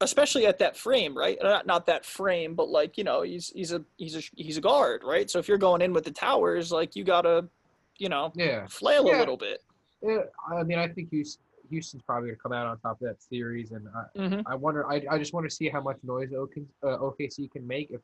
especially 0.00 0.46
at 0.46 0.58
that 0.58 0.76
frame 0.76 1.16
right 1.16 1.38
not, 1.42 1.66
not 1.66 1.86
that 1.86 2.04
frame 2.04 2.54
but 2.56 2.68
like 2.68 2.98
you 2.98 3.04
know 3.04 3.22
he's 3.22 3.50
he's 3.50 3.72
a 3.72 3.84
he's 3.96 4.16
a 4.16 4.22
he's 4.34 4.56
a 4.56 4.60
guard 4.60 5.02
right 5.04 5.30
so 5.30 5.38
if 5.38 5.46
you're 5.48 5.58
going 5.58 5.80
in 5.82 5.92
with 5.92 6.04
the 6.04 6.10
towers 6.10 6.72
like 6.72 6.96
you 6.96 7.04
gotta 7.04 7.48
you 7.98 8.08
know 8.08 8.32
Yeah. 8.34 8.66
flail 8.66 9.06
Yeah. 9.06 9.18
a 9.18 9.20
little 9.20 9.36
bit 9.36 9.62
Yeah, 10.02 10.18
I 10.52 10.62
mean, 10.62 10.78
I 10.78 10.88
think 10.88 11.10
Houston's 11.70 12.02
probably 12.02 12.30
gonna 12.30 12.38
come 12.38 12.52
out 12.52 12.66
on 12.66 12.78
top 12.78 13.00
of 13.00 13.08
that 13.08 13.22
series, 13.22 13.72
and 13.72 13.88
I, 13.88 14.18
Mhm. 14.18 14.42
I 14.46 14.54
wonder. 14.54 14.86
I, 14.86 15.04
I 15.10 15.18
just 15.18 15.32
want 15.32 15.48
to 15.48 15.54
see 15.54 15.68
how 15.68 15.80
much 15.80 15.96
noise 16.02 16.32
uh, 16.32 16.46
OKC 16.98 17.50
can 17.50 17.66
make, 17.66 17.90
if 17.90 18.00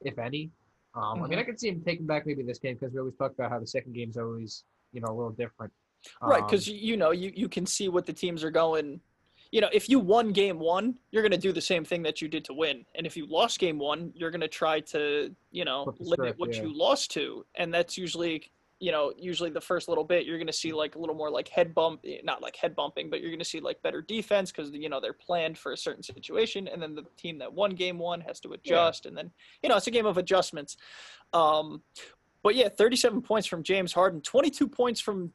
if 0.00 0.18
any. 0.18 0.50
Um, 0.94 1.22
I 1.22 1.28
mean, 1.28 1.38
I 1.38 1.42
can 1.42 1.56
see 1.56 1.68
him 1.68 1.82
taking 1.84 2.06
back 2.06 2.26
maybe 2.26 2.42
this 2.42 2.58
game 2.58 2.76
because 2.76 2.92
we 2.92 3.00
always 3.00 3.16
talk 3.16 3.32
about 3.32 3.50
how 3.50 3.58
the 3.58 3.66
second 3.66 3.94
game's 3.94 4.16
always 4.16 4.64
you 4.92 5.00
know 5.00 5.08
a 5.08 5.14
little 5.14 5.32
different. 5.32 5.72
Right, 6.20 6.40
Um, 6.42 6.46
because 6.46 6.68
you 6.68 6.96
know 6.96 7.10
you 7.10 7.32
you 7.34 7.48
can 7.48 7.66
see 7.66 7.88
what 7.88 8.06
the 8.06 8.12
teams 8.12 8.44
are 8.44 8.50
going. 8.50 9.00
You 9.50 9.60
know, 9.60 9.68
if 9.70 9.86
you 9.88 9.98
won 9.98 10.32
game 10.32 10.58
one, 10.58 10.98
you're 11.10 11.20
going 11.20 11.32
to 11.32 11.36
do 11.36 11.52
the 11.52 11.60
same 11.60 11.84
thing 11.84 12.02
that 12.04 12.22
you 12.22 12.28
did 12.28 12.42
to 12.46 12.54
win, 12.54 12.86
and 12.94 13.06
if 13.06 13.16
you 13.18 13.26
lost 13.26 13.58
game 13.58 13.78
one, 13.78 14.10
you're 14.14 14.30
going 14.30 14.40
to 14.40 14.48
try 14.48 14.80
to 14.80 15.34
you 15.50 15.64
know 15.64 15.94
limit 15.98 16.18
script, 16.18 16.38
what 16.38 16.54
yeah. 16.54 16.62
you 16.62 16.74
lost 16.76 17.10
to, 17.12 17.44
and 17.56 17.72
that's 17.72 17.98
usually 17.98 18.50
you 18.82 18.90
know 18.90 19.12
usually 19.16 19.48
the 19.48 19.60
first 19.60 19.88
little 19.88 20.02
bit 20.02 20.26
you're 20.26 20.38
going 20.38 20.48
to 20.48 20.52
see 20.52 20.72
like 20.72 20.96
a 20.96 20.98
little 20.98 21.14
more 21.14 21.30
like 21.30 21.46
head 21.46 21.72
bump, 21.72 22.00
eh, 22.04 22.18
not 22.24 22.42
like 22.42 22.56
head 22.56 22.74
bumping, 22.74 23.08
but 23.08 23.20
you're 23.20 23.30
going 23.30 23.38
to 23.38 23.44
see 23.44 23.60
like 23.60 23.80
better 23.80 24.02
defense 24.02 24.50
because 24.50 24.72
you 24.72 24.88
know 24.88 25.00
they're 25.00 25.12
planned 25.12 25.56
for 25.56 25.70
a 25.70 25.76
certain 25.76 26.02
situation, 26.02 26.66
and 26.66 26.82
then 26.82 26.96
the 26.96 27.04
team 27.16 27.38
that 27.38 27.52
won 27.52 27.70
game 27.70 27.96
one 27.96 28.20
has 28.20 28.40
to 28.40 28.52
adjust, 28.54 29.06
and 29.06 29.16
then 29.16 29.30
you 29.62 29.68
know 29.68 29.76
it's 29.76 29.86
a 29.86 29.92
game 29.92 30.04
of 30.04 30.18
adjustments. 30.18 30.76
Um, 31.32 31.82
but 32.42 32.56
yeah, 32.56 32.68
37 32.68 33.22
points 33.22 33.46
from 33.46 33.62
James 33.62 33.92
Harden, 33.92 34.20
22 34.20 34.66
points 34.66 35.00
from 35.00 35.32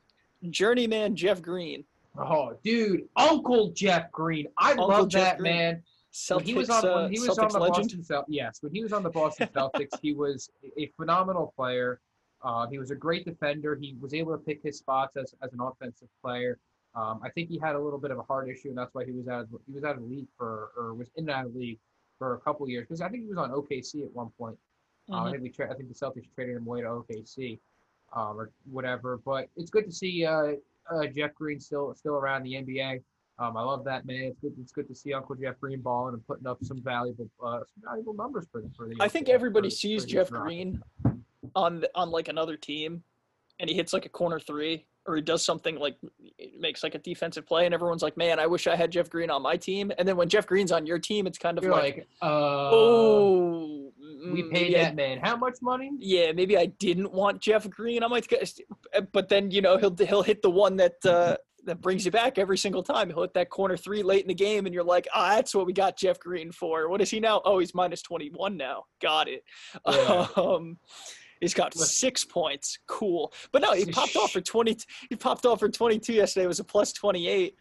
journeyman 0.50 1.16
Jeff 1.16 1.42
Green. 1.42 1.86
Oh, 2.20 2.54
dude, 2.66 3.08
Uncle 3.16 3.72
Jeff 3.72 4.12
Green. 4.12 4.48
I 4.58 4.72
Uncle 4.72 4.90
love 4.90 5.08
Jeff 5.08 5.22
that 5.24 5.38
Green. 5.40 5.56
man. 5.56 5.84
Celtics, 6.14 6.36
when 6.36 6.46
he 6.46 6.54
was 6.54 6.70
on, 6.70 6.86
uh, 6.86 7.08
he 7.08 7.20
was 7.20 7.38
on 7.38 7.48
the 7.48 7.60
legend. 7.60 7.84
Boston 7.90 8.02
Celtics. 8.02 8.26
yes, 8.28 8.58
when 8.62 8.74
he 8.74 8.84
was 8.84 8.92
on 8.92 9.04
the 9.04 9.10
Boston 9.10 9.48
Celtics, 9.56 9.98
he 10.02 10.14
was 10.14 10.50
a 10.78 10.92
phenomenal 10.98 11.54
player. 11.56 12.02
Uh, 12.48 12.66
he 12.68 12.78
was 12.80 12.92
a 12.92 12.96
great 12.96 13.26
defender. 13.26 13.76
He 13.76 13.98
was 14.00 14.14
able 14.14 14.32
to 14.32 14.38
pick 14.38 14.64
his 14.64 14.78
spots 14.78 15.18
as, 15.18 15.36
as 15.44 15.52
an 15.52 15.60
offensive 15.60 16.08
player. 16.24 16.58
Um, 16.96 17.20
I 17.22 17.30
think 17.30 17.50
he 17.50 17.60
had 17.60 17.76
a 17.76 17.80
little 17.80 18.00
bit 18.00 18.10
of 18.10 18.20
a 18.20 18.24
heart 18.24 18.48
issue, 18.50 18.70
and 18.70 18.78
that's 18.78 18.94
why 18.94 19.04
he 19.04 19.12
was 19.12 19.28
out 19.28 19.42
of 19.42 19.50
he 19.68 19.74
was 19.74 19.84
out 19.84 19.96
of 19.98 20.02
the 20.02 20.08
league 20.08 20.30
for 20.38 20.70
or 20.78 20.94
was 20.94 21.10
in 21.18 21.26
and 21.26 21.30
out 21.30 21.46
of 21.46 21.54
the 21.54 21.60
league 21.60 21.80
for 22.18 22.36
a 22.36 22.40
couple 22.40 22.64
of 22.66 22.70
years. 22.70 22.86
Because 22.88 23.02
I 23.02 23.10
think 23.10 23.24
he 23.24 23.30
was 23.30 23.38
on 23.38 23.52
OKC 23.52 24.06
at 24.06 24.14
one 24.14 24.30
point. 24.40 24.58
Uh, 25.12 25.16
I 25.16 25.28
Mhm. 25.28 25.32
think 25.32 25.44
we 25.44 25.50
tra- 25.50 25.70
I 25.72 25.76
think 25.76 25.90
the 25.90 25.94
Celtics 25.96 26.34
traded 26.34 26.56
him 26.56 26.66
away 26.66 26.82
to 26.82 26.88
OKC, 26.88 27.60
um, 28.14 28.40
or 28.40 28.50
whatever. 28.72 29.18
But 29.18 29.50
it's 29.58 29.70
good 29.70 29.84
to 29.86 29.92
see 29.92 30.26
uh, 30.26 30.54
uh, 30.90 31.06
Jeff 31.08 31.36
Green 31.36 31.60
still 31.60 31.94
still 31.96 32.16
around 32.16 32.44
the 32.44 32.54
NBA. 32.56 33.04
Um, 33.40 33.58
I 33.58 33.62
love 33.62 33.84
that 33.84 34.06
man. 34.06 34.24
It's 34.24 34.40
good. 34.40 34.54
It's 34.60 34.72
good 34.72 34.88
to 34.88 34.96
see 34.96 35.14
Uncle 35.14 35.36
Jeff 35.36 35.60
Green 35.60 35.82
balling 35.82 36.14
and 36.14 36.26
putting 36.26 36.48
up 36.48 36.64
some 36.64 36.82
valuable 36.82 37.30
uh, 37.44 37.60
some 37.60 37.84
valuable 37.84 38.14
numbers 38.14 38.48
for 38.52 38.62
the 38.62 38.70
for 38.78 38.88
the. 38.88 38.96
I 39.02 39.10
think 39.10 39.28
everybody 39.28 39.70
for- 39.70 39.76
sees 39.76 40.04
for 40.04 40.10
Jeff. 40.10 40.30
Green 40.32 40.82
on 41.56 41.84
on 41.96 42.10
like 42.12 42.28
another 42.28 42.58
team, 42.58 43.04
and 43.60 43.70
he 43.70 43.76
hits 43.76 43.94
like 43.94 44.06
a 44.06 44.10
corner 44.10 44.40
three, 44.40 44.86
or 45.06 45.16
he 45.16 45.22
does 45.22 45.44
something 45.46 45.78
like 45.78 45.98
makes 46.60 46.84
like 46.84 46.96
a 46.96 47.00
defensive 47.00 47.46
play, 47.48 47.66
and 47.66 47.74
everyone's 47.74 48.02
like, 48.04 48.18
"Man, 48.18 48.40
I 48.40 48.48
wish 48.48 48.68
I 48.68 48.76
had 48.76 48.92
Jeff 48.92 49.10
Green 49.10 49.30
on 49.30 49.42
my 49.42 49.58
team." 49.58 49.92
And 49.98 50.08
then 50.08 50.18
when 50.18 50.30
Jeff 50.30 50.46
Green's 50.48 50.72
on 50.72 50.86
your 50.86 51.00
team, 51.00 51.28
it's 51.28 51.38
kind 51.38 51.58
of 51.58 51.64
You're 51.64 51.72
like, 51.74 51.96
like, 51.98 52.08
uh, 52.22 52.70
"Oh, 52.72 53.92
we 54.32 54.44
mm, 54.44 54.52
paid 54.52 54.76
I- 54.76 54.84
that 54.84 54.96
man 54.96 55.20
how 55.24 55.36
much 55.38 55.56
money? 55.62 55.92
yeah, 56.00 56.32
maybe 56.32 56.58
I 56.58 56.68
didn't 56.68 57.12
want 57.12 57.42
Jeff 57.42 57.70
Green 57.70 58.04
on 58.04 58.10
my." 58.12 58.22
But 59.12 59.30
then 59.30 59.52
you 59.52 59.62
know 59.62 59.78
he'll 59.78 59.96
he'll 59.96 60.24
hit 60.24 60.42
the 60.42 60.50
one 60.52 60.76
that 60.78 61.06
uh, 61.06 61.38
that 61.66 61.82
brings 61.82 62.06
you 62.06 62.12
back 62.12 62.38
every 62.38 62.58
single 62.58 62.82
time. 62.84 63.10
He'll 63.10 63.22
hit 63.24 63.34
that 63.34 63.50
corner 63.50 63.76
three 63.76 64.02
late 64.04 64.22
in 64.22 64.28
the 64.30 64.34
game, 64.34 64.66
and 64.66 64.74
you're 64.74 64.84
like, 64.84 65.08
"Ah, 65.14 65.36
that's 65.36 65.54
what 65.56 65.66
we 65.66 65.74
got 65.74 65.98
Jeff 65.98 66.20
Green 66.20 66.52
for." 66.52 66.90
What 66.90 67.02
is 67.02 67.10
he 67.10 67.20
now? 67.20 67.42
Oh, 67.46 67.60
he's 67.60 67.74
minus 67.76 68.02
twenty 68.02 68.30
one 68.30 68.56
now. 68.58 68.84
Got 69.02 69.28
it. 69.30 69.44
Yeah. 69.88 70.28
Um, 70.38 70.78
he's 71.40 71.54
got 71.54 71.74
six 71.74 72.24
points. 72.24 72.80
Cool. 72.88 73.34
But 73.52 73.62
no, 73.62 73.74
he 73.74 73.86
popped 73.86 74.16
off 74.16 74.32
for 74.32 74.42
twenty. 74.42 74.78
He 75.10 75.16
popped 75.16 75.46
off 75.46 75.60
for 75.60 75.70
twenty 75.70 76.00
two 76.00 76.14
yesterday. 76.14 76.46
It 76.46 76.48
was 76.48 76.60
a 76.60 76.64
plus 76.64 76.94
twenty 76.94 77.28
eight. 77.28 77.56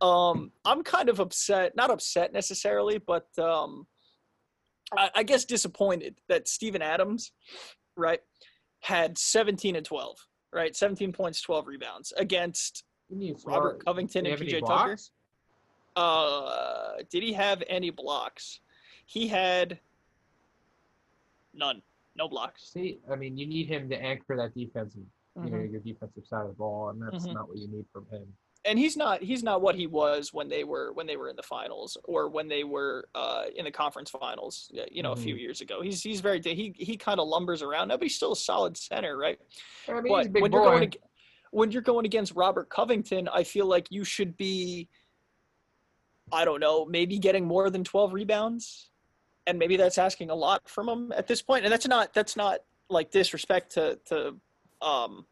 Um, 0.00 0.50
I'm 0.64 0.82
kind 0.82 1.08
of 1.08 1.20
upset. 1.20 1.76
Not 1.76 1.90
upset 1.90 2.32
necessarily, 2.32 2.98
but 2.98 3.26
um, 3.38 3.86
I, 4.96 5.10
I 5.16 5.22
guess 5.22 5.44
disappointed 5.44 6.20
that 6.28 6.48
Steven 6.48 6.82
Adams, 6.82 7.32
right, 7.96 8.20
had 8.80 9.18
17 9.18 9.76
and 9.76 9.84
12, 9.84 10.16
right, 10.52 10.74
17 10.74 11.12
points, 11.12 11.40
12 11.42 11.66
rebounds 11.66 12.12
against 12.16 12.84
Robert 13.44 13.84
Covington 13.84 14.26
and 14.26 14.40
PJ 14.40 14.66
Tucker. 14.66 14.96
Uh, 15.96 16.94
did 17.10 17.22
he 17.22 17.32
have 17.32 17.62
any 17.68 17.90
blocks? 17.90 18.60
He 19.06 19.26
had 19.28 19.80
none. 21.52 21.82
No 22.16 22.28
blocks. 22.28 22.70
See, 22.72 22.98
I 23.10 23.16
mean, 23.16 23.36
you 23.36 23.46
need 23.46 23.68
him 23.68 23.88
to 23.88 23.96
anchor 23.96 24.36
that 24.36 24.54
defensive, 24.54 25.02
you 25.36 25.50
know, 25.50 25.56
Mhm. 25.58 25.70
your 25.72 25.80
defensive 25.80 26.26
side 26.26 26.42
of 26.42 26.48
the 26.48 26.54
ball, 26.54 26.90
and 26.90 27.00
that's 27.00 27.26
Mhm. 27.26 27.34
not 27.34 27.48
what 27.48 27.56
you 27.58 27.68
need 27.68 27.86
from 27.92 28.06
him. 28.08 28.36
And 28.66 28.78
he's 28.78 28.94
not 28.94 29.22
he's 29.22 29.42
not 29.42 29.62
what 29.62 29.74
he 29.74 29.86
was 29.86 30.34
when 30.34 30.48
they 30.48 30.64
were 30.64 30.92
when 30.92 31.06
they 31.06 31.16
were 31.16 31.30
in 31.30 31.36
the 31.36 31.42
finals 31.42 31.96
or 32.04 32.28
when 32.28 32.46
they 32.48 32.62
were 32.62 33.08
uh, 33.14 33.46
in 33.56 33.64
the 33.64 33.70
conference 33.70 34.10
finals. 34.10 34.70
You 34.90 35.02
know, 35.02 35.12
a 35.12 35.16
few 35.16 35.34
Mm-hmm. 35.34 35.40
years 35.40 35.60
ago. 35.62 35.80
He's 35.80 36.02
he's 36.02 36.20
very 36.20 36.42
he 36.42 36.74
he 36.76 36.96
kind 36.98 37.20
of 37.20 37.26
lumbers 37.28 37.62
around. 37.62 37.88
now, 37.88 37.96
but 37.96 38.02
he's 38.02 38.16
still 38.16 38.32
a 38.32 38.36
solid 38.36 38.76
center, 38.76 39.16
right? 39.16 39.40
I 39.88 40.02
mean, 40.02 40.14
he's 40.18 40.26
a 40.26 40.30
big 40.30 40.42
when 40.42 40.50
boy. 40.50 40.58
you're 40.58 40.66
going 40.78 40.92
when 41.52 41.70
you're 41.72 41.80
going 41.80 42.04
against 42.04 42.34
Robert 42.34 42.68
Covington, 42.68 43.28
I 43.28 43.44
feel 43.44 43.64
like 43.66 43.90
you 43.90 44.04
should 44.04 44.36
be 44.36 44.88
I 46.30 46.44
don't 46.44 46.60
know, 46.60 46.84
maybe 46.84 47.18
getting 47.18 47.46
more 47.46 47.70
than 47.70 47.82
12 47.82 48.12
rebounds. 48.12 48.89
And 49.50 49.58
maybe 49.58 49.76
that's 49.76 49.98
asking 49.98 50.30
a 50.30 50.34
lot 50.34 50.68
from 50.68 50.88
him 50.88 51.12
at 51.16 51.26
this 51.26 51.42
point. 51.42 51.64
And 51.64 51.72
that's 51.72 51.88
not 51.88 52.14
that's 52.14 52.36
not 52.36 52.60
like 52.88 53.10
disrespect 53.10 53.72
to 53.72 53.98
to 54.06 54.36
um 54.80 55.26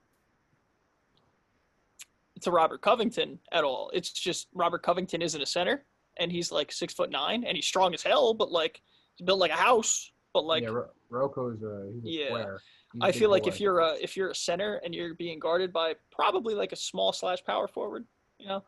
to 2.40 2.50
Robert 2.50 2.83
Covington 2.83 3.38
at 3.52 3.62
all. 3.62 3.92
It's 3.94 4.11
just 4.11 4.48
Robert 4.52 4.83
Covington 4.83 5.22
isn't 5.22 5.40
a 5.40 5.46
center 5.46 5.85
and 6.16 6.33
he's 6.33 6.50
like 6.50 6.72
six 6.72 6.92
foot 6.92 7.11
nine 7.11 7.44
and 7.44 7.54
he's 7.57 7.66
strong 7.66 7.94
as 7.94 8.02
hell, 8.02 8.35
but 8.35 8.50
like 8.50 8.83
he's 9.14 9.24
built 9.24 9.38
like 9.38 9.52
a 9.52 9.54
house. 9.54 10.11
But 10.35 10.44
like 10.44 10.64
yeah, 10.64 10.70
Ro- 10.70 10.90
Rocco's 11.11 11.62
a, 11.62 11.92
he's 12.02 12.18
Yeah. 12.18 12.26
square. 12.26 12.61
He's 12.94 13.02
a 13.02 13.07
I 13.07 13.12
feel 13.12 13.31
like 13.31 13.44
boy. 13.44 13.50
if 13.50 13.61
you're 13.61 13.78
a 13.78 13.94
if 14.00 14.16
you're 14.16 14.31
a 14.31 14.35
center 14.35 14.81
and 14.85 14.92
you're 14.92 15.14
being 15.14 15.38
guarded 15.38 15.72
by 15.72 15.94
probably 16.11 16.54
like 16.57 16.72
a 16.72 16.76
small 16.76 17.12
slash 17.12 17.38
power 17.44 17.68
forward, 17.68 18.04
you 18.40 18.48
know, 18.48 18.64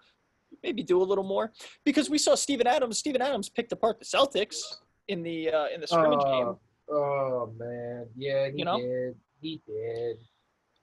maybe 0.63 0.85
do 0.85 1.03
a 1.03 1.09
little 1.11 1.25
more 1.25 1.51
because 1.85 2.09
we 2.09 2.19
saw 2.19 2.37
Steven 2.37 2.69
Adams. 2.69 2.99
Steven 2.99 3.21
Adams 3.21 3.49
picked 3.49 3.73
apart 3.73 3.99
the 3.99 4.05
Celtics 4.05 4.59
in 5.11 5.23
the 5.23 5.51
uh, 5.51 5.67
in 5.75 5.81
the 5.81 5.87
scrimmage 5.87 6.21
game. 6.25 6.47
Oh, 6.47 6.59
Oh 6.93 7.53
man, 7.57 8.07
yeah, 8.17 8.49
he 8.51 8.59
You 8.59 8.65
know? 8.65 8.79
did. 8.81 9.15
He 9.41 9.61
did. 9.67 10.17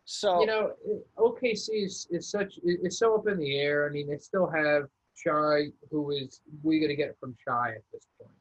So 0.06 0.40
You 0.40 0.48
know, 0.48 0.74
OKC 1.18 1.84
is, 1.86 2.08
is 2.10 2.30
such 2.30 2.60
it's 2.64 3.00
so 3.00 3.16
up 3.16 3.28
in 3.28 3.38
the 3.38 3.58
air. 3.60 3.88
I 3.88 3.92
mean, 3.92 4.08
they 4.08 4.18
still 4.18 4.48
have 4.48 4.84
Shai, 5.16 5.66
who 5.92 6.12
is 6.12 6.40
we 6.64 6.80
gonna 6.80 6.96
get 6.96 7.18
from 7.20 7.36
Shai 7.46 7.72
at 7.76 7.84
this 7.92 8.08
point. 8.18 8.32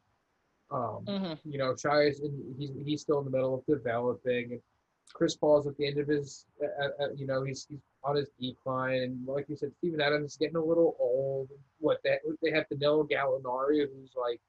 Um, 0.71 1.05
mhm. 1.07 1.39
you 1.45 1.59
know, 1.59 1.75
Shai 1.77 2.03
is 2.03 2.21
in, 2.21 2.55
he's 2.59 2.71
he's 2.85 3.01
still 3.03 3.19
in 3.19 3.25
the 3.25 3.31
middle 3.33 3.55
of 3.57 3.67
developing. 3.67 4.53
And 4.53 4.61
Chris 5.13 5.35
Paul's 5.37 5.67
at 5.67 5.77
the 5.77 5.87
end 5.87 5.99
of 5.99 6.07
his, 6.07 6.47
uh, 6.63 7.05
uh, 7.05 7.09
you 7.17 7.27
know, 7.27 7.43
he's 7.43 7.67
he's 7.69 7.81
on 8.05 8.15
his 8.15 8.29
decline. 8.41 9.03
And 9.03 9.27
like 9.27 9.47
you 9.49 9.57
said, 9.57 9.73
Steven 9.79 10.01
Adams 10.01 10.33
is 10.33 10.37
getting 10.37 10.57
a 10.57 10.65
little 10.65 10.97
old. 11.01 11.49
What 11.81 11.99
they 12.05 12.19
they 12.43 12.53
have 12.53 12.69
Danilo 12.69 13.03
Gallinari, 13.05 13.81
who's 13.93 14.15
like 14.17 14.41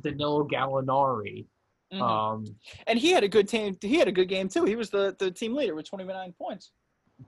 Danilo 0.00 0.46
Gallinari. 0.48 1.46
Mhm. 1.92 2.00
Um, 2.00 2.44
and 2.86 2.98
he 2.98 3.10
had 3.10 3.22
a 3.22 3.28
good 3.28 3.48
team. 3.48 3.76
He 3.80 3.98
had 3.98 4.08
a 4.08 4.12
good 4.12 4.28
game 4.28 4.48
too. 4.48 4.64
He 4.64 4.76
was 4.76 4.90
the 4.90 5.14
the 5.18 5.30
team 5.30 5.54
leader 5.54 5.74
with 5.74 5.86
29 5.88 6.32
points. 6.32 6.72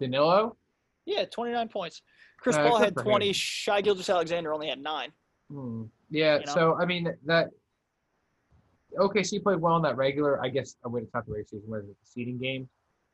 Danilo. 0.00 0.56
Yeah, 1.04 1.26
29 1.26 1.68
points. 1.68 2.00
Chris 2.40 2.56
Uh, 2.56 2.66
Paul 2.68 2.78
had 2.78 2.94
for 2.94 3.00
him. 3.00 3.06
20. 3.06 3.32
Shai 3.34 3.82
Gilgeous-Alexander 3.82 4.54
only 4.54 4.68
had 4.68 4.80
nine. 4.80 5.12
Hmm. 5.50 5.84
Yeah. 6.08 6.38
You 6.40 6.46
know? 6.46 6.54
So 6.54 6.74
I 6.80 6.86
mean 6.86 7.14
that 7.26 7.50
OKC 8.98 9.42
played 9.42 9.60
well 9.60 9.76
in 9.76 9.82
that 9.82 9.96
regular. 9.96 10.42
I 10.42 10.48
guess 10.48 10.76
I 10.84 10.88
it's 10.96 11.12
not 11.12 11.26
the 11.26 11.32
regular 11.32 11.44
season. 11.46 11.68
What 11.70 11.80
is 11.80 11.88
it? 11.90 11.96
The 12.00 12.06
seeding 12.06 12.38
game. 12.38 12.68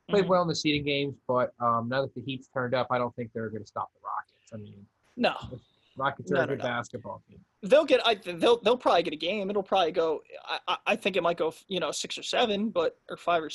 Played 0.09 0.25
Mhm. 0.25 0.29
well 0.29 0.41
in 0.43 0.47
the 0.47 0.55
seeding 0.55 0.83
games, 0.83 1.15
but 1.27 1.53
um, 1.59 1.89
now 1.89 2.01
that 2.01 2.13
the 2.15 2.21
Heat's 2.21 2.47
turned 2.47 2.73
up, 2.73 2.87
I 2.91 2.97
don't 2.97 3.15
think 3.15 3.31
they're 3.33 3.49
going 3.49 3.61
to 3.63 3.67
stop 3.67 3.91
the 3.93 3.99
Rockets. 4.03 4.53
I 4.53 4.57
mean, 4.57 4.85
No, 5.17 5.35
Rockets 5.97 6.31
are 6.31 6.35
No, 6.35 6.41
a 6.43 6.47
good 6.47 6.57
no. 6.59 6.63
basketball 6.63 7.21
team. 7.29 7.39
they'll 7.63 7.85
get. 7.85 8.05
I 8.07 8.15
they'll 8.15 8.59
they'll 8.61 8.77
probably 8.77 9.03
get 9.03 9.13
a 9.13 9.17
game. 9.17 9.49
It'll 9.49 9.63
probably 9.63 9.91
go. 9.91 10.21
I 10.67 10.77
I, 10.87 10.95
think 10.95 11.15
it 11.17 11.23
might 11.23 11.37
go. 11.37 11.53
You 11.67 11.79
know, 11.79 11.91
six 11.91 12.17
or 12.17 12.23
seven, 12.23 12.69
but 12.69 12.97
or 13.09 13.17
five 13.17 13.43
or 13.43 13.49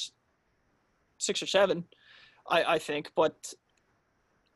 six 1.19 1.43
or 1.43 1.47
seven. 1.47 1.85
I 2.49 2.65
I 2.75 2.79
think, 2.79 3.11
but 3.17 3.53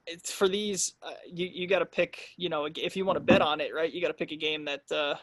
it's 0.06 0.30
for 0.32 0.48
these. 0.48 0.94
Uh, 1.02 1.12
you 1.26 1.46
you 1.46 1.66
got 1.66 1.78
to 1.80 1.86
pick. 1.86 2.28
You 2.36 2.48
know, 2.48 2.68
if 2.76 2.96
you 2.96 3.04
want 3.04 3.16
to 3.16 3.20
bet 3.20 3.40
on 3.42 3.60
it, 3.60 3.74
right? 3.74 3.90
You 3.92 4.00
got 4.02 4.08
to 4.08 4.14
pick 4.14 4.32
a 4.32 4.36
game 4.36 4.64
that. 4.66 4.82
Uh, 4.90 5.14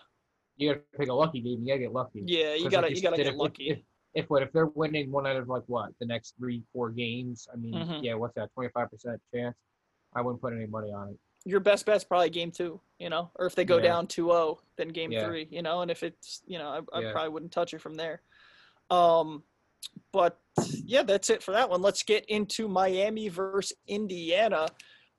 You 0.58 0.74
got 0.74 0.80
to 0.92 0.98
pick 0.98 1.10
a 1.10 1.14
lucky 1.14 1.42
game. 1.42 1.62
You 1.62 1.68
got 1.68 1.74
to 1.74 1.80
get 1.80 1.94
lucky. 1.94 2.24
yeah, 2.26 2.56
you 2.56 2.70
gotta 2.70 2.88
like 2.88 2.96
you 2.96 3.02
gotta 3.02 3.18
get 3.18 3.28
if- 3.28 3.36
lucky. 3.36 3.70
If, 3.70 3.80
if 4.16 4.30
what 4.32 4.42
if 4.42 4.52
they're 4.52 4.66
winning 4.66 5.12
one 5.12 5.28
out 5.28 5.36
of 5.36 5.48
like 5.48 5.64
what 5.68 5.92
the 6.00 6.06
next 6.08 6.34
three 6.40 6.64
four 6.74 6.90
games? 6.90 7.48
I 7.54 7.56
mean, 7.58 7.74
Mhm. 7.76 8.04
yeah, 8.04 8.16
what's 8.16 8.34
that? 8.34 8.52
Twenty 8.56 8.70
five 8.74 8.90
percent 8.90 9.22
chance. 9.32 9.56
I 10.16 10.22
wouldn't 10.22 10.42
put 10.42 10.54
any 10.54 10.66
money 10.66 10.92
on 10.92 11.10
it. 11.10 11.18
Your 11.48 11.60
best 11.62 11.86
bet's 11.86 12.04
probably 12.04 12.30
game 12.30 12.52
two. 12.52 12.80
You 13.00 13.10
know, 13.10 13.32
or 13.36 13.46
if 13.46 13.56
they 13.56 13.64
go 13.64 13.78
Yeah. 13.78 13.84
down 13.84 14.08
2-0, 14.08 14.60
then 14.78 14.90
game 14.90 15.12
Yeah. 15.12 15.26
three. 15.26 15.48
You 15.52 15.62
know, 15.62 15.82
and 15.82 15.90
if 15.92 16.04
it's 16.04 16.42
you 16.46 16.58
know, 16.58 16.70
I, 16.94 16.98
I 16.98 17.02
Yeah. 17.02 17.12
probably 17.12 17.30
wouldn't 17.30 17.52
touch 17.52 17.74
it 17.74 17.82
from 17.82 17.96
there. 17.96 18.22
Um, 18.90 19.44
but 20.12 20.40
yeah, 20.84 21.04
that's 21.04 21.30
it 21.30 21.42
for 21.44 21.52
that 21.52 21.70
one. 21.70 21.82
Let's 21.82 22.04
get 22.04 22.26
into 22.26 22.68
Miami 22.68 23.30
versus 23.30 23.76
Indiana. 23.88 24.68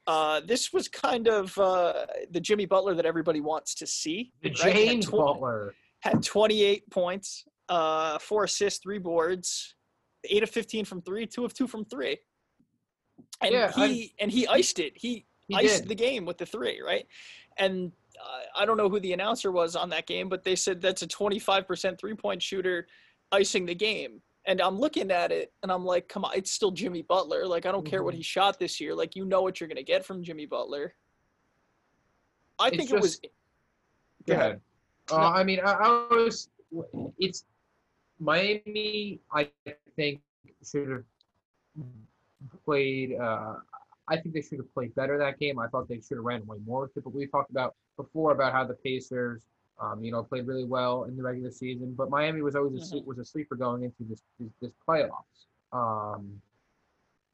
Uh, 0.06 0.40
this 0.40 0.72
was 0.72 0.88
kind 0.88 1.28
of 1.28 1.56
uh, 1.58 2.06
the 2.30 2.40
Jimmy 2.40 2.66
Butler 2.66 2.94
that 2.94 3.06
everybody 3.06 3.40
wants 3.40 3.74
to 3.76 3.86
see. 3.86 4.32
The 4.42 4.50
right? 4.50 4.58
Had 4.58 4.74
James 4.74 5.06
tw- 5.06 5.12
Butler. 5.12 5.74
had 6.00 6.22
28 6.22 6.90
points, 6.90 7.44
uh, 7.68 8.18
four 8.18 8.44
assists, 8.44 8.80
three 8.82 8.98
boards, 8.98 9.74
eight 10.24 10.42
of 10.42 10.50
15 10.50 10.84
from 10.84 11.02
three, 11.02 11.26
two 11.26 11.44
of 11.44 11.52
two 11.54 11.66
from 11.66 11.84
three. 11.84 12.18
And 13.40 13.52
Yeah, 13.52 13.70
he 13.72 14.14
and 14.18 14.32
he 14.32 14.46
iced 14.48 14.78
it. 14.80 14.94
He, 14.96 15.26
He 15.48 15.56
iced 15.56 15.80
did. 15.82 15.88
the 15.88 15.94
game 15.94 16.24
with 16.26 16.38
the 16.38 16.46
three, 16.46 16.80
right? 16.80 17.06
And 17.56 17.90
uh, 18.20 18.42
I 18.60 18.64
don't 18.66 18.76
know 18.76 18.88
who 18.88 19.00
the 19.00 19.12
announcer 19.12 19.50
was 19.50 19.74
on 19.76 19.88
that 19.90 20.06
game, 20.06 20.28
but 20.28 20.44
they 20.44 20.54
said 20.56 20.80
that's 20.80 21.02
a 21.02 21.06
25% 21.08 21.98
three 21.98 22.14
point 22.14 22.42
shooter 22.42 22.86
icing 23.32 23.66
the 23.66 23.74
game. 23.74 24.20
And 24.46 24.60
I'm 24.60 24.78
looking 24.78 25.10
at 25.10 25.30
it 25.32 25.52
and 25.62 25.70
I'm 25.72 25.84
like, 25.84 26.08
come 26.08 26.24
on, 26.24 26.32
it's 26.34 26.50
still 26.50 26.70
Jimmy 26.70 27.02
Butler. 27.02 27.46
Like, 27.46 27.66
I 27.66 27.72
don't 27.72 27.84
care 27.84 28.02
what 28.02 28.14
Mhm. 28.14 28.18
he 28.18 28.22
shot 28.22 28.58
this 28.58 28.80
year. 28.80 28.94
Like, 28.94 29.14
you 29.16 29.24
know 29.24 29.42
what 29.42 29.60
you're 29.60 29.68
going 29.68 29.76
to 29.76 29.82
get 29.82 30.04
from 30.06 30.22
Jimmy 30.22 30.46
Butler. 30.46 30.94
I 32.58 32.68
It's 32.68 32.76
think 32.76 32.90
it 32.90 33.00
was. 33.00 33.18
just- 33.18 33.26
Go 34.26 34.34
ahead. 34.34 34.60
Uh, 35.10 35.16
No. 35.18 35.22
I 35.24 35.44
mean, 35.44 35.60
I, 35.60 35.72
I 35.72 36.08
was. 36.10 36.48
It's 37.18 37.44
Miami. 38.18 39.20
I 39.32 39.48
think 39.96 40.20
should 40.64 40.88
have 40.90 41.04
played. 42.64 43.16
Uh, 43.18 43.56
I 44.08 44.16
think 44.16 44.34
they 44.34 44.42
should 44.42 44.58
have 44.58 44.72
played 44.74 44.94
better 44.94 45.18
that 45.18 45.38
game. 45.38 45.58
I 45.58 45.68
thought 45.68 45.88
they 45.88 46.00
should 46.00 46.16
have 46.16 46.24
ran 46.24 46.42
away 46.42 46.58
more 46.66 46.82
with 46.82 46.96
it. 46.96 47.04
But 47.04 47.14
we 47.14 47.26
talked 47.26 47.50
about 47.50 47.74
before 47.96 48.32
about 48.32 48.52
how 48.52 48.64
the 48.64 48.74
Pacers, 48.74 49.42
um, 49.80 50.02
you 50.02 50.10
know, 50.12 50.22
played 50.22 50.46
really 50.46 50.64
well 50.64 51.04
in 51.04 51.16
the 51.16 51.22
regular 51.22 51.50
season. 51.50 51.94
But 51.94 52.10
Miami 52.10 52.42
was 52.42 52.56
always 52.56 52.92
a, 52.92 52.96
Mhm. 52.96 53.04
was 53.06 53.18
a 53.18 53.24
sleeper 53.24 53.54
going 53.56 53.82
into 53.82 54.04
this 54.04 54.22
this, 54.40 54.52
this 54.60 54.72
playoffs. 54.86 55.46
Um, 55.72 56.40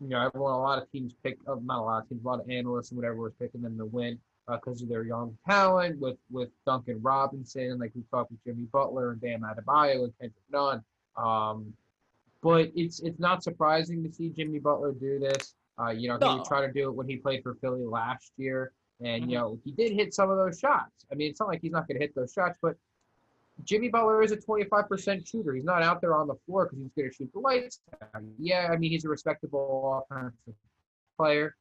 you 0.00 0.08
know, 0.08 0.20
everyone, 0.26 0.52
a 0.52 0.58
lot 0.60 0.82
of 0.82 0.90
teams 0.90 1.14
pick, 1.22 1.38
uh, 1.46 1.54
not 1.62 1.78
a 1.78 1.82
lot 1.82 2.02
of 2.02 2.08
teams, 2.08 2.24
a 2.24 2.26
lot 2.26 2.40
of 2.40 2.50
analysts 2.50 2.90
and 2.90 2.96
whatever 2.98 3.16
was 3.16 3.32
picking 3.34 3.62
them 3.62 3.78
to 3.78 3.86
win 3.86 4.18
because 4.48 4.82
of 4.82 4.88
their 4.88 5.04
young 5.04 5.38
talent 5.48 5.98
with 6.00 6.18
with 6.30 6.50
Duncan 6.66 7.00
Robinson, 7.00 7.78
like 7.78 7.92
we 7.94 8.02
talked 8.10 8.30
with 8.30 8.42
Jimmy 8.44 8.64
Butler 8.64 9.12
and 9.12 9.20
Bam 9.20 9.42
Adebayo 9.42 10.04
and 10.04 10.18
Kendrick 10.18 10.44
Nunn. 10.50 10.84
Um, 11.16 11.72
but 12.42 12.70
it's 12.74 13.00
it's 13.00 13.18
not 13.18 13.42
surprising 13.42 14.02
to 14.02 14.12
see 14.12 14.28
Jimmy 14.30 14.58
Butler 14.58 14.92
do 14.92 15.18
this. 15.18 15.54
Uh, 15.78 15.90
you 15.90 16.08
know, 16.08 16.14
he 16.14 16.20
No. 16.24 16.36
would 16.36 16.44
try 16.44 16.64
to 16.66 16.72
do 16.72 16.88
it 16.88 16.92
when 16.94 17.08
he 17.08 17.16
played 17.16 17.42
for 17.42 17.54
Philly 17.56 17.84
last 17.84 18.32
year, 18.36 18.72
and 19.00 19.24
Mhm. 19.24 19.28
you 19.30 19.34
know 19.38 19.60
he 19.64 19.72
did 19.72 19.92
hit 19.92 20.14
some 20.14 20.30
of 20.30 20.36
those 20.36 20.58
shots. 20.58 21.04
I 21.10 21.14
mean, 21.14 21.30
it's 21.30 21.40
not 21.40 21.48
like 21.48 21.60
he's 21.62 21.72
not 21.72 21.88
going 21.88 21.98
to 21.98 22.04
hit 22.04 22.14
those 22.14 22.32
shots, 22.32 22.58
but 22.62 22.76
Jimmy 23.64 23.88
Butler 23.88 24.22
is 24.22 24.32
a 24.32 24.36
25% 24.36 25.26
shooter. 25.26 25.52
He's 25.54 25.64
not 25.64 25.82
out 25.82 26.00
there 26.00 26.14
on 26.16 26.26
the 26.26 26.34
floor 26.46 26.66
because 26.66 26.78
he's 26.80 26.92
going 26.92 27.08
to 27.10 27.14
shoot 27.14 27.32
the 27.32 27.38
lights. 27.40 27.80
Yeah, 28.38 28.68
I 28.70 28.76
mean 28.76 28.90
he's 28.90 29.04
a 29.04 29.08
respectable 29.08 30.04
offensive 30.10 30.54
player. 31.16 31.56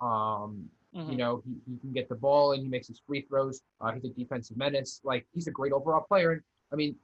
Um, 0.00 0.70
Mhm. 0.94 1.10
you 1.10 1.16
know, 1.16 1.42
he, 1.44 1.60
he 1.70 1.76
can 1.78 1.92
get 1.92 2.08
the 2.08 2.14
ball 2.14 2.52
and 2.52 2.62
he 2.62 2.68
makes 2.68 2.88
his 2.88 3.00
free 3.00 3.20
throws. 3.22 3.62
Uh, 3.80 3.92
he's 3.92 4.04
a 4.04 4.08
defensive 4.10 4.56
menace. 4.56 5.00
Like 5.04 5.26
he's 5.34 5.46
a 5.46 5.50
great 5.50 5.72
overall 5.72 6.04
player. 6.06 6.32
And 6.32 6.42
I 6.72 6.76
mean, 6.76 6.96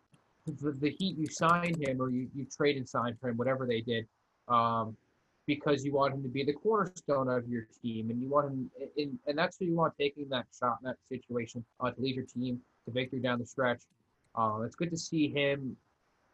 the, 0.46 0.72
the 0.72 0.90
Heat 0.90 1.16
you 1.18 1.26
signed 1.26 1.76
him 1.82 2.00
or 2.00 2.08
you 2.10 2.30
you 2.34 2.46
trade 2.46 2.76
and 2.76 2.88
signed 2.88 3.18
for 3.20 3.28
him, 3.30 3.36
whatever 3.36 3.66
they 3.66 3.80
did, 3.82 4.06
um, 4.48 4.96
because 5.46 5.84
you 5.84 5.92
want 5.92 6.14
him 6.14 6.22
to 6.22 6.28
be 6.28 6.42
the 6.42 6.52
cornerstone 6.52 7.28
of 7.28 7.46
your 7.48 7.66
team, 7.82 8.10
and 8.10 8.20
you 8.20 8.28
want 8.28 8.46
him, 8.48 8.70
and, 8.96 9.18
and 9.26 9.38
that's 9.38 9.56
who 9.58 9.66
you 9.66 9.74
want 9.74 9.92
taking 9.98 10.28
that 10.30 10.46
shot 10.58 10.78
in 10.82 10.88
that 10.88 10.96
situation 11.08 11.64
uh, 11.80 11.90
to 11.90 12.00
lead 12.00 12.16
your 12.16 12.24
team 12.24 12.60
to 12.86 12.92
victory 12.92 13.20
down 13.20 13.38
the 13.38 13.46
stretch. 13.46 13.82
Uh, 14.36 14.60
it's 14.62 14.74
good 14.74 14.90
to 14.90 14.96
see 14.96 15.28
him 15.28 15.76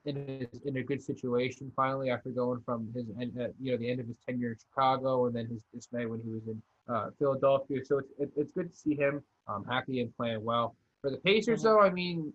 in 0.06 0.46
in 0.64 0.76
a 0.78 0.82
good 0.82 1.02
situation 1.02 1.70
finally 1.76 2.08
after 2.08 2.30
going 2.30 2.60
from 2.64 2.90
his 2.94 3.04
uh, 3.38 3.48
you 3.60 3.72
know 3.72 3.76
the 3.76 3.90
end 3.90 4.00
of 4.00 4.06
his 4.06 4.16
tenure 4.26 4.52
in 4.52 4.56
Chicago 4.58 5.26
and 5.26 5.36
then 5.36 5.46
his 5.46 5.62
dismay 5.74 6.06
when 6.06 6.20
he 6.20 6.30
was 6.30 6.46
in 6.46 6.62
uh, 6.88 7.10
Philadelphia. 7.18 7.84
So 7.84 7.98
it's 7.98 8.10
it, 8.18 8.30
it's 8.36 8.52
good 8.52 8.70
to 8.70 8.76
see 8.76 8.94
him 8.94 9.22
um, 9.48 9.64
happy 9.64 10.00
and 10.00 10.14
playing 10.16 10.44
well. 10.44 10.76
For 11.02 11.10
the 11.10 11.16
Pacers, 11.18 11.62
though, 11.62 11.80
I 11.80 11.90
mean, 11.90 12.32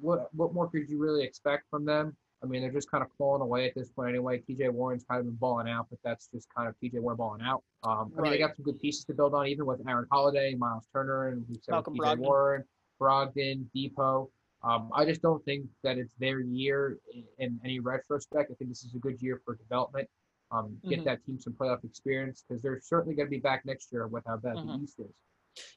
what 0.00 0.28
what 0.34 0.54
more 0.54 0.68
could 0.68 0.88
you 0.88 0.98
really 0.98 1.24
expect 1.24 1.64
from 1.70 1.84
them? 1.84 2.16
I 2.42 2.46
mean, 2.46 2.60
they're 2.62 2.70
just 2.70 2.90
kind 2.90 3.02
of 3.02 3.08
clawing 3.16 3.40
away 3.42 3.66
at 3.66 3.74
this 3.74 3.88
point 3.90 4.10
anyway. 4.10 4.38
TJ 4.40 4.70
Warren's 4.70 5.04
kind 5.04 5.20
of 5.20 5.26
been 5.26 5.36
balling 5.36 5.68
out, 5.68 5.86
but 5.88 5.98
that's 6.04 6.28
just 6.28 6.48
kind 6.54 6.68
of 6.68 6.74
TJ 6.82 7.00
Warren 7.00 7.16
balling 7.16 7.42
out. 7.42 7.62
Um, 7.82 8.12
I 8.18 8.20
mean, 8.20 8.24
they 8.32 8.38
Right. 8.38 8.38
got 8.48 8.56
some 8.56 8.64
good 8.64 8.78
pieces 8.78 9.04
to 9.06 9.14
build 9.14 9.34
on, 9.34 9.46
even 9.46 9.64
with 9.66 9.80
Aaron 9.88 10.06
Holiday, 10.10 10.54
Miles 10.54 10.86
Turner, 10.92 11.28
and 11.28 11.46
we 11.48 11.54
said 11.62 11.74
TJ 11.74 11.96
Brogdon. 11.98 12.18
Warren, 12.18 12.64
Brogdon, 13.00 13.66
Depot. 13.74 14.30
Um, 14.62 14.90
I 14.94 15.04
just 15.04 15.22
don't 15.22 15.42
think 15.44 15.66
that 15.82 15.96
it's 15.98 16.14
their 16.14 16.40
year 16.40 16.98
in, 17.12 17.24
in 17.38 17.60
any 17.64 17.80
retrospect. 17.80 18.50
I 18.50 18.54
think 18.54 18.70
this 18.70 18.84
is 18.84 18.94
a 18.94 18.98
good 18.98 19.20
year 19.22 19.40
for 19.44 19.54
development. 19.56 20.08
Um, 20.50 20.78
get 20.88 21.00
Mhm. 21.00 21.04
that 21.04 21.24
team 21.24 21.38
some 21.40 21.54
playoff 21.54 21.84
experience 21.84 22.44
because 22.46 22.62
they're 22.62 22.80
certainly 22.80 23.14
going 23.14 23.26
to 23.26 23.30
be 23.30 23.40
back 23.40 23.64
next 23.64 23.90
year 23.92 24.06
with 24.06 24.24
how 24.26 24.36
bad 24.36 24.56
Mhm. 24.56 24.76
the 24.78 24.82
East 24.84 25.00
is. 25.00 25.14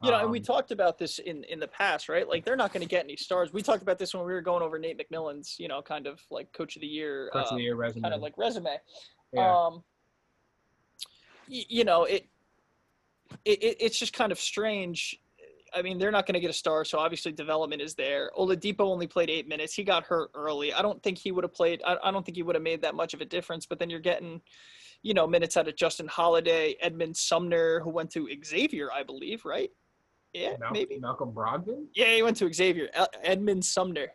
You 0.03 0.11
know, 0.11 0.19
and 0.19 0.29
we 0.31 0.39
Um, 0.39 0.43
talked 0.43 0.71
about 0.71 0.97
this 0.97 1.19
in 1.19 1.43
in 1.45 1.59
the 1.59 1.67
past, 1.67 2.09
right? 2.09 2.27
Like 2.27 2.43
they're 2.45 2.55
not 2.55 2.73
going 2.73 2.81
to 2.83 2.87
get 2.89 3.03
any 3.03 3.15
stars. 3.15 3.53
We 3.53 3.61
talked 3.61 3.81
about 3.81 3.97
this 3.97 4.13
when 4.13 4.25
we 4.25 4.33
were 4.33 4.41
going 4.41 4.61
over 4.61 4.77
Nate 4.79 4.97
McMillan's, 4.97 5.55
you 5.59 5.67
know, 5.67 5.81
kind 5.81 6.07
of 6.07 6.21
like 6.29 6.51
coach 6.53 6.75
of 6.75 6.81
the 6.81 6.87
year, 6.87 7.29
Coach 7.31 7.45
of 7.45 7.51
um, 7.53 7.57
the 7.57 7.63
year 7.63 7.75
resume. 7.75 8.01
kind 8.03 8.13
of 8.13 8.21
like 8.21 8.37
resume. 8.37 8.77
yeah. 9.33 9.55
Um, 9.65 9.83
y- 11.49 11.65
you 11.69 11.83
know, 11.85 12.03
it, 12.05 12.27
it 13.45 13.63
it- 13.63 13.77
it's 13.79 13.97
just 13.99 14.13
kind 14.13 14.31
of 14.31 14.39
strange. 14.39 15.19
I 15.71 15.83
mean, 15.83 15.99
they're 15.99 16.09
not 16.11 16.25
going 16.25 16.33
to 16.33 16.39
get 16.39 16.49
a 16.49 16.53
star, 16.53 16.83
so 16.83 16.97
obviously 16.97 17.31
development 17.31 17.79
is 17.81 17.93
there. 17.93 18.31
Oladipo 18.35 18.79
only 18.81 19.05
played 19.05 19.29
eight 19.29 19.47
minutes. 19.47 19.75
He 19.75 19.83
got 19.83 20.03
hurt 20.03 20.31
early. 20.33 20.73
I 20.73 20.81
don't 20.81 21.01
think 21.03 21.19
he 21.19 21.31
would 21.31 21.43
have 21.43 21.53
played. 21.53 21.83
I, 21.85 21.95
I 22.03 22.09
don't 22.11 22.25
think 22.25 22.35
he 22.37 22.41
would 22.43 22.55
have 22.55 22.63
made 22.63 22.81
that 22.81 22.95
much 22.95 23.13
of 23.13 23.21
a 23.21 23.25
difference. 23.25 23.67
But 23.67 23.77
then 23.77 23.87
you're 23.87 23.99
getting, 23.99 24.41
you 25.01 25.13
know, 25.13 25.27
minutes 25.27 25.55
out 25.57 25.67
of 25.67 25.75
Justin 25.75 26.07
Holiday, 26.07 26.75
Edmond 26.81 27.15
Sumner, 27.15 27.79
who 27.79 27.89
went 27.89 28.11
to 28.11 28.27
Xavier, 28.43 28.91
I 28.91 29.03
believe, 29.03 29.45
right? 29.45 29.71
Yeah, 30.33 30.57
Mal- 30.59 30.71
maybe. 30.71 30.99
Malcolm 30.99 31.31
Brogdon? 31.31 31.85
Yeah, 31.93 32.13
he 32.15 32.21
went 32.21 32.37
to 32.37 32.51
Xavier. 32.51 32.89
Edmond 33.23 33.63
Sumner, 33.65 34.07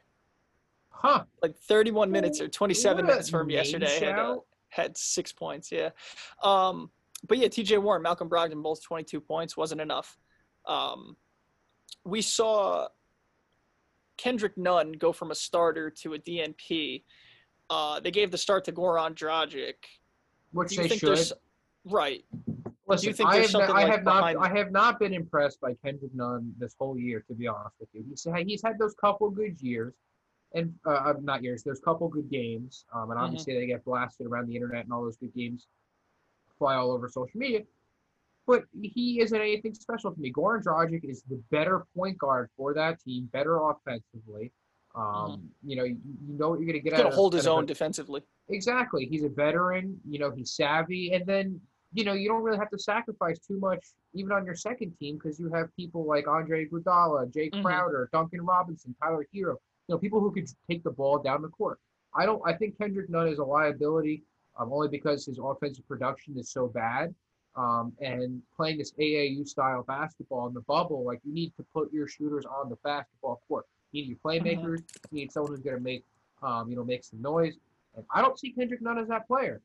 Huh. 0.91 1.25
like 1.43 1.57
31 1.57 2.11
minutes 2.11 2.41
or 2.41 2.49
27 2.49 3.07
minutes 3.07 3.29
for 3.31 3.41
him 3.41 3.51
yesterday. 3.51 3.99
Had, 4.01 4.19
uh, 4.19 4.39
had 4.69 4.97
six 4.97 5.33
points. 5.33 5.73
Yeah. 5.73 5.91
Um, 6.43 6.91
but 7.27 7.39
yeah, 7.39 7.49
T.J. 7.49 7.79
Warren, 7.79 8.03
Malcolm 8.03 8.29
Brogdon, 8.29 8.63
both 8.63 8.83
22 8.83 9.21
points 9.21 9.57
wasn't 9.57 9.81
enough. 9.81 10.19
Um, 10.67 11.17
we 12.05 12.21
saw 12.21 12.89
Kendrick 14.19 14.57
Nunn 14.59 14.93
go 14.93 15.13
from 15.13 15.31
a 15.31 15.35
starter 15.35 15.91
to 15.91 16.15
a 16.15 16.19
DNP. 16.19 17.03
Uh, 17.71 17.99
they 18.01 18.11
gave 18.11 18.31
the 18.31 18.39
start 18.39 18.65
to 18.65 18.73
Goran 18.73 19.15
Dragic. 19.15 19.75
Which 20.55 20.77
they 20.77 20.89
should. 20.89 21.33
right? 21.85 22.25
Listen, 22.87 23.13
think 23.15 23.29
I 23.29 23.39
there's 23.39 23.53
have, 23.53 23.61
not, 23.63 23.71
I 23.71 23.83
like, 23.83 23.93
have 23.93 24.05
not, 24.05 24.37
I 24.37 24.49
have 24.57 24.71
not 24.71 24.99
been 25.01 25.13
impressed 25.15 25.61
by 25.61 25.75
Kendrick 25.85 26.15
Nunn 26.15 26.55
this 26.59 26.77
whole 26.79 26.99
year, 26.99 27.25
to 27.29 27.35
be 27.35 27.47
honest 27.47 27.75
with 27.81 27.89
you. 27.93 28.05
He's 28.09 28.25
had, 28.25 28.47
he's 28.47 28.63
had 28.63 28.79
those 28.79 28.95
couple 28.95 29.31
good 29.31 29.61
years, 29.61 29.95
and 30.53 30.73
uh, 30.87 30.91
uh, 30.91 31.15
not 31.23 31.43
years, 31.43 31.65
those 31.65 31.81
couple 31.81 32.09
good 32.09 32.31
games, 32.31 32.85
um, 32.95 33.11
and 33.11 33.19
Mhm. 33.19 33.25
obviously 33.25 33.55
they 33.55 33.67
get 33.67 33.85
blasted 33.85 34.27
around 34.27 34.49
the 34.49 34.55
internet, 34.55 34.85
and 34.85 34.93
all 34.93 35.03
those 35.03 35.17
good 35.17 35.35
games 35.35 35.67
fly 36.59 36.75
all 36.77 36.93
over 36.93 37.09
social 37.09 37.39
media. 37.39 37.63
But 38.47 38.65
he 38.81 39.21
isn't 39.21 39.41
anything 39.41 39.73
special 39.75 40.13
to 40.13 40.21
me. 40.21 40.31
Goran 40.31 40.63
Dragic 40.63 41.03
is 41.05 41.23
the 41.23 41.37
better 41.51 41.87
point 41.97 42.19
guard 42.19 42.51
for 42.57 42.75
that 42.75 43.01
team, 43.01 43.25
better 43.33 43.57
offensively. 43.71 44.53
Um, 44.95 45.51
You 45.65 45.77
know, 45.77 45.85
you, 45.85 45.97
you 46.29 46.39
know 46.39 46.51
what 46.51 46.61
you're 46.61 46.67
going 46.67 46.75
to 46.79 46.81
get 46.81 46.93
He's 46.93 47.01
out 47.01 47.05
gonna 47.05 47.09
of 47.09 47.15
hold 47.15 47.35
his 47.35 47.47
own 47.47 47.65
a- 47.65 47.67
defensively. 47.67 48.23
Exactly. 48.49 49.07
He's 49.07 49.25
a 49.25 49.29
veteran. 49.29 49.99
You 50.09 50.19
know, 50.19 50.31
he's 50.31 50.53
savvy, 50.53 51.13
and 51.15 51.25
then 51.27 51.61
you 51.93 52.05
know 52.05 52.13
you 52.13 52.29
don't 52.29 52.43
really 52.43 52.59
have 52.59 52.71
to 52.71 52.79
sacrifice 52.79 53.39
too 53.39 53.59
much, 53.59 53.85
even 54.15 54.33
on 54.33 54.45
your 54.45 54.55
second 54.55 54.93
team, 54.99 55.17
because 55.17 55.39
you 55.41 55.49
have 55.53 55.75
people 55.77 56.05
like 56.07 56.27
Andre 56.29 56.67
Iguodala, 56.67 57.33
Jay 57.33 57.51
Mhm. 57.51 57.63
Crowder, 57.63 58.09
Duncan 58.13 58.43
Robinson, 58.45 58.95
Tyler 59.03 59.27
Herro. 59.35 59.57
You 59.89 59.95
know, 59.95 59.99
people 59.99 60.21
who 60.21 60.31
could 60.33 60.47
take 60.69 60.83
the 60.85 60.91
ball 60.91 61.19
down 61.19 61.43
the 61.43 61.49
court. 61.49 61.79
I 62.15 62.27
don't. 62.27 62.41
I 62.47 62.53
think 62.53 62.79
Kendrick 62.79 63.09
Nunn 63.11 63.29
is 63.29 63.39
a 63.39 63.45
liability, 63.45 64.23
um, 64.59 64.73
only 64.73 64.89
because 64.89 65.25
his 65.27 65.39
offensive 65.43 65.87
production 65.89 66.37
is 66.39 66.51
so 66.51 66.69
bad. 66.69 67.15
Um, 67.57 67.93
and 68.01 68.43
playing 68.57 68.79
this 68.79 68.93
AAU 68.99 69.45
style 69.47 69.85
basketball 69.85 70.49
in 70.49 70.55
the 70.55 70.63
bubble, 70.63 71.05
like 71.05 71.21
you 71.25 71.33
need 71.33 71.55
to 71.57 71.63
put 71.73 71.93
your 71.93 72.09
shooters 72.09 72.45
on 72.45 72.69
the 72.69 72.75
basketball 72.83 73.41
court. 73.47 73.65
You 73.95 74.03
need 74.03 74.09
your 74.09 74.19
playmakers. 74.19 74.83
You 75.13 75.21
need 75.21 75.33
someone 75.33 75.53
who's 75.53 75.61
going 75.61 75.77
to 75.77 75.83
make, 75.83 76.05
um, 76.43 76.69
you 76.69 76.75
know, 76.75 76.83
make 76.85 77.05
some 77.05 77.23
noise. 77.23 77.55
And 77.97 78.05
I 78.13 78.21
don't 78.23 78.39
see 78.39 78.51
Kendrick 78.51 78.83
Nunn 78.83 78.99
as 78.99 79.07
that 79.09 79.29
player. 79.29 79.61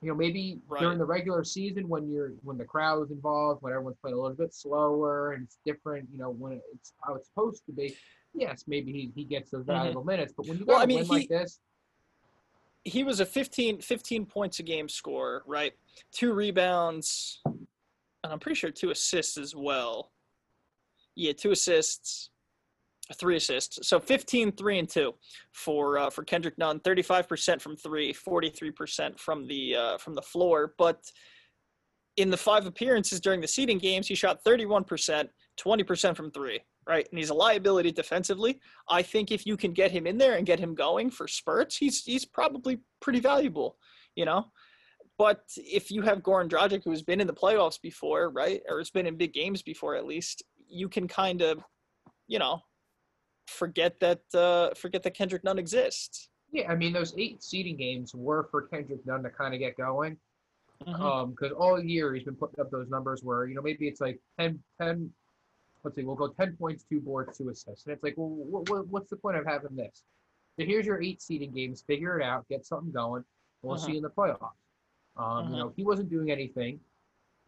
You 0.00 0.08
know, 0.08 0.16
maybe 0.16 0.58
Right. 0.66 0.80
during 0.80 0.98
the 0.98 1.04
regular 1.04 1.44
season 1.44 1.88
when 1.88 2.10
you're 2.10 2.30
when 2.42 2.58
the 2.58 2.64
crowd 2.64 3.04
is 3.04 3.12
involved, 3.12 3.62
when 3.62 3.72
everyone's 3.72 3.98
playing 4.02 4.16
a 4.16 4.20
little 4.20 4.36
bit 4.36 4.52
slower 4.52 5.32
and 5.34 5.44
it's 5.44 5.58
different, 5.64 6.08
you 6.10 6.18
know, 6.18 6.30
when 6.30 6.60
it's 6.74 6.92
how 7.06 7.14
it's 7.14 7.28
supposed 7.28 7.64
to 7.66 7.72
be. 7.72 7.96
Yes, 8.34 8.64
maybe 8.66 8.90
he, 8.92 9.12
he 9.14 9.22
gets 9.24 9.50
those 9.52 9.64
valuable 9.64 10.02
minutes, 10.02 10.32
but 10.36 10.46
when 10.48 10.58
you 10.58 10.64
got 10.64 10.72
Mm-hmm. 10.72 10.74
Well, 10.74 10.82
I 10.82 10.86
mean, 10.86 10.96
win 10.98 11.04
he- 11.06 11.12
like 11.12 11.28
this, 11.28 11.60
he 12.84 13.04
was 13.04 13.20
a 13.20 13.26
15, 13.26 13.80
15 13.80 14.26
points 14.26 14.58
a 14.58 14.64
game 14.64 14.88
scorer, 14.88 15.44
right? 15.46 15.72
Two 16.10 16.32
rebounds, 16.32 17.40
and 17.44 17.60
I'm 18.24 18.40
pretty 18.40 18.56
sure 18.56 18.72
two 18.72 18.90
assists 18.90 19.38
as 19.38 19.54
well. 19.54 20.10
Yeah, 21.14 21.32
two 21.32 21.52
assists, 21.52 22.30
three 23.12 23.36
assists. 23.36 23.88
So 23.88 24.00
15, 24.00 24.52
three, 24.52 24.78
and 24.78 24.88
two 24.88 25.14
for 25.52 25.98
uh, 25.98 26.10
for 26.10 26.24
Kendrick 26.24 26.58
Nunn. 26.58 26.80
35% 26.80 27.60
from 27.60 27.76
three, 27.76 28.12
43% 28.12 29.18
from 29.18 29.46
the 29.46 29.76
uh, 29.76 29.98
from 29.98 30.14
the 30.14 30.22
floor. 30.22 30.74
But 30.78 31.02
in 32.16 32.30
the 32.30 32.36
five 32.36 32.66
appearances 32.66 33.20
during 33.20 33.40
the 33.40 33.48
seeding 33.48 33.78
games, 33.78 34.06
he 34.06 34.14
shot 34.14 34.44
31%, 34.44 35.28
20% 35.58 36.16
from 36.16 36.30
three, 36.30 36.60
right? 36.86 37.06
And 37.10 37.18
he's 37.18 37.30
a 37.30 37.34
liability 37.34 37.90
defensively. 37.90 38.60
I 38.88 39.02
think 39.02 39.30
if 39.30 39.46
you 39.46 39.56
can 39.56 39.72
get 39.72 39.90
him 39.90 40.06
in 40.06 40.18
there 40.18 40.36
and 40.36 40.46
get 40.46 40.60
him 40.60 40.74
going 40.74 41.10
for 41.10 41.26
spurts, 41.26 41.76
he's 41.76 42.04
he's 42.04 42.24
probably 42.24 42.80
pretty 43.00 43.20
valuable, 43.20 43.76
you 44.14 44.24
know. 44.24 44.46
But 45.18 45.44
if 45.56 45.90
you 45.90 46.02
have 46.02 46.22
Goran 46.22 46.48
Dragic, 46.48 46.82
who's 46.84 47.02
been 47.02 47.20
in 47.20 47.26
the 47.26 47.32
playoffs 47.32 47.80
before, 47.80 48.30
right, 48.30 48.60
or 48.68 48.78
has 48.78 48.90
been 48.90 49.06
in 49.06 49.16
big 49.16 49.32
games 49.32 49.62
before 49.62 49.94
at 49.94 50.06
least, 50.06 50.42
you 50.68 50.88
can 50.88 51.06
kind 51.06 51.42
of, 51.42 51.62
you 52.28 52.38
know, 52.38 52.60
forget 53.56 54.00
that 54.00 54.22
uh, 54.34 54.70
forget 54.74 55.02
that 55.04 55.14
Kendrick 55.14 55.44
Nunn 55.44 55.58
exists. 55.58 56.28
Yeah, 56.50 56.70
I 56.70 56.74
mean 56.74 56.92
those 56.92 57.14
eight 57.16 57.42
seeding 57.42 57.76
games 57.76 58.14
were 58.14 58.48
for 58.50 58.62
Kendrick 58.62 59.04
Nunn 59.06 59.22
to 59.22 59.30
kind 59.30 59.54
of 59.54 59.60
get 59.60 59.76
going. 59.76 60.16
Mhm. 60.86 61.00
Um, 61.00 61.30
because 61.30 61.52
all 61.52 61.80
year 61.80 62.12
he's 62.12 62.24
been 62.24 62.34
putting 62.34 62.58
up 62.60 62.70
those 62.70 62.88
numbers 62.88 63.22
where 63.22 63.46
you 63.46 63.54
know 63.54 63.62
maybe 63.62 63.86
it's 63.86 64.00
like 64.00 64.18
10, 64.40 64.60
10 64.80 65.12
let's 65.84 65.96
see, 65.96 66.02
we'll 66.04 66.16
go 66.16 66.28
ten 66.28 66.56
points, 66.56 66.84
two 66.88 67.00
boards, 67.00 67.36
two 67.38 67.48
assists, 67.48 67.86
and 67.86 67.92
it's 67.92 68.02
like, 68.04 68.14
well, 68.16 68.28
what, 68.28 68.68
what, 68.68 68.86
what's 68.88 69.10
the 69.10 69.16
point 69.16 69.36
of 69.36 69.44
having 69.44 69.74
this? 69.76 70.04
So 70.58 70.64
here's 70.66 70.86
your 70.86 71.02
eight 71.02 71.20
seeding 71.22 71.52
games. 71.52 71.82
Figure 71.86 72.20
it 72.20 72.24
out, 72.24 72.48
get 72.48 72.64
something 72.64 72.92
going. 72.92 73.24
We'll 73.62 73.76
Mhm. 73.76 73.80
see 73.86 73.90
you 73.92 73.96
in 73.98 74.02
the 74.04 74.10
playoffs. 74.10 74.50
Um, 75.16 75.24
Mhm. 75.46 75.50
You 75.50 75.56
know, 75.56 75.72
he 75.76 75.82
wasn't 75.84 76.08
doing 76.10 76.30
anything. 76.30 76.78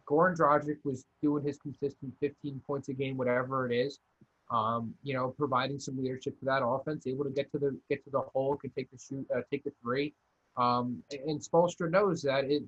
Goran 0.06 0.36
Dragic 0.36 0.78
was 0.84 1.04
doing 1.22 1.44
his 1.44 1.58
consistent 1.58 2.12
15 2.20 2.60
points 2.66 2.88
a 2.88 2.92
game, 2.92 3.16
whatever 3.16 3.70
it 3.70 3.74
is. 3.76 4.00
Um, 4.50 4.94
you 5.02 5.14
know, 5.14 5.28
providing 5.36 5.78
some 5.80 5.96
leadership 5.96 6.38
to 6.40 6.44
that 6.44 6.62
offense, 6.64 7.06
able 7.06 7.24
to 7.24 7.30
get 7.30 7.50
to 7.52 7.58
the 7.58 7.78
get 7.88 8.04
to 8.04 8.10
the 8.10 8.20
hole, 8.20 8.56
can 8.56 8.70
take 8.70 8.90
the 8.90 8.98
shoot, 8.98 9.26
uh, 9.34 9.40
take 9.50 9.64
the 9.64 9.72
three. 9.82 10.12
Um, 10.56 11.02
and 11.10 11.40
Spoelstra 11.40 11.90
knows 11.90 12.22
that 12.22 12.44
it 12.44 12.62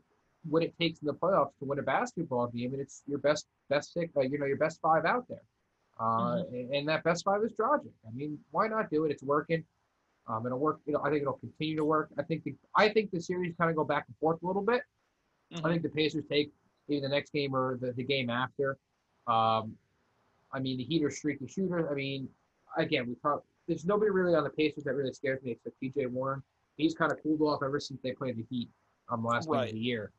what 0.48 0.62
it 0.62 0.74
takes 0.78 1.00
in 1.00 1.06
the 1.06 1.14
playoffs 1.14 1.56
to 1.58 1.64
win 1.64 1.78
a 1.78 1.82
basketball 1.82 2.46
game, 2.48 2.72
and 2.72 2.80
it's 2.80 3.02
your 3.06 3.18
best 3.18 3.46
best 3.68 3.92
six, 3.92 4.10
uh, 4.16 4.20
you 4.22 4.38
know, 4.38 4.46
your 4.46 4.56
best 4.56 4.80
five 4.80 5.04
out 5.04 5.26
there. 5.28 5.42
Uh, 6.00 6.42
and, 6.52 6.74
and 6.74 6.88
that 6.88 7.02
best 7.04 7.24
five 7.24 7.42
is 7.42 7.52
Dragic. 7.52 7.90
I 8.06 8.10
mean, 8.14 8.38
why 8.50 8.68
not 8.68 8.90
do 8.90 9.04
it? 9.04 9.10
It's 9.10 9.22
working. 9.22 9.64
Um, 10.28 10.44
it'll 10.46 10.58
work. 10.58 10.80
You 10.86 10.94
know, 10.94 11.00
I 11.04 11.10
think 11.10 11.22
it'll 11.22 11.34
continue 11.38 11.76
to 11.76 11.84
work. 11.84 12.08
I 12.18 12.22
think 12.22 12.42
the 12.44 12.54
I 12.74 12.88
think 12.88 13.10
the 13.10 13.20
series 13.20 13.54
kind 13.56 13.70
of 13.70 13.76
go 13.76 13.84
back 13.84 14.04
and 14.08 14.16
forth 14.16 14.42
a 14.42 14.46
little 14.46 14.62
bit. 14.62 14.82
I 15.52 15.56
Mhm. 15.60 15.62
think 15.70 15.82
the 15.82 15.88
Pacers 15.90 16.24
take 16.28 16.52
either 16.88 17.02
the 17.02 17.14
next 17.14 17.32
game 17.32 17.54
or 17.54 17.76
the, 17.76 17.92
the 17.92 18.02
game 18.02 18.30
after. 18.30 18.78
Um, 19.26 19.76
I 20.52 20.60
mean, 20.60 20.78
the 20.78 20.84
Heat 20.84 21.04
are 21.04 21.10
streaky 21.10 21.46
shooters. 21.46 21.86
I 21.90 21.94
mean, 21.94 22.28
again, 22.76 23.06
we 23.08 23.14
talk. 23.16 23.44
There's 23.68 23.84
nobody 23.84 24.10
really 24.10 24.34
on 24.34 24.44
the 24.44 24.50
Pacers 24.50 24.84
that 24.84 24.94
really 24.94 25.12
scares 25.12 25.42
me 25.42 25.52
except 25.52 25.78
T.J. 25.80 26.06
Warren. 26.06 26.42
He's 26.76 26.94
kind 26.94 27.10
of 27.10 27.22
cooled 27.22 27.40
off 27.42 27.62
ever 27.64 27.80
since 27.80 28.00
they 28.02 28.12
played 28.12 28.36
the 28.36 28.44
Heat 28.48 28.68
on 29.08 29.18
um 29.20 29.24
last 29.24 29.50
game 29.50 29.60
of 29.60 29.70
the 29.70 29.78
year. 29.78 30.12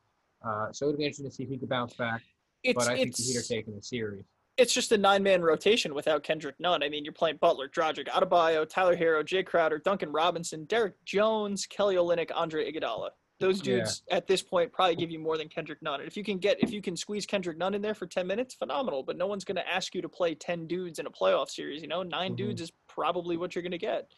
Uh, 0.46 0.72
so 0.72 0.86
it'll 0.88 0.98
be 0.98 1.04
interesting 1.06 1.30
to 1.30 1.32
see 1.34 1.44
if 1.44 1.50
he 1.50 1.58
can 1.58 1.68
bounce 1.68 1.94
back. 1.94 2.22
It's 2.63 2.76
but 2.78 2.92
I 2.92 2.98
think 2.98 3.16
the 3.16 3.24
Heat 3.24 3.38
are 3.38 3.42
taking 3.42 3.76
the 3.76 3.82
series. 3.82 4.26
it's 4.58 4.74
just 4.74 4.92
a 4.92 4.98
nine 4.98 5.24
man 5.24 5.42
rotation 5.42 5.94
without 5.94 6.24
Kendrick 6.24 6.56
Nunn. 6.60 6.84
I 6.84 6.90
mean, 6.90 7.06
you're 7.06 7.13
playing 7.13 7.38
Butler, 7.38 7.70
Dragic, 7.70 8.08
Adebayo, 8.08 8.68
Tyler 8.68 8.98
Herro, 8.98 9.24
Jae 9.24 9.46
Crowder, 9.46 9.78
Duncan 9.78 10.12
Robinson, 10.12 10.66
Derrick 10.66 10.96
Jones, 11.06 11.66
Kelly 11.68 11.96
Olynyk, 11.96 12.32
Andre 12.36 12.72
Iguodala. 12.72 13.10
Those 13.39 13.60
Yeah. 13.60 13.76
dudes 13.78 14.02
at 14.10 14.26
this 14.26 14.41
point 14.41 14.71
probably 14.71 14.95
give 14.95 15.12
you 15.12 15.19
more 15.19 15.38
than 15.38 15.47
Kendrick 15.47 15.82
Nunn. 15.84 16.00
And 16.00 16.08
if 16.08 16.17
you 16.17 16.23
can 16.23 16.39
get 16.39 16.62
if 16.63 16.71
you 16.71 16.82
can 16.82 16.97
squeeze 16.97 17.26
Kendrick 17.26 17.58
Nunn 17.58 17.76
in 17.76 17.82
there 17.84 17.93
for 17.93 18.08
10 18.08 18.26
minutes, 18.26 18.56
phenomenal. 18.56 19.04
But 19.04 19.15
no 19.17 19.28
one's 19.28 19.45
going 19.45 19.58
to 19.58 19.67
ask 19.67 19.93
you 19.93 20.02
to 20.02 20.10
play 20.10 20.34
10 20.34 20.65
dudes 20.67 20.97
in 20.97 21.06
a 21.06 21.12
playoff 21.12 21.50
series. 21.50 21.82
You 21.84 21.88
know, 21.88 22.02
9 22.04 22.34
Mhm. 22.34 22.38
dudes 22.38 22.62
is 22.62 22.71
probably 22.88 23.38
what 23.38 23.54
you're 23.54 23.62
going 23.62 23.71
to 23.71 23.78
get. 23.78 24.12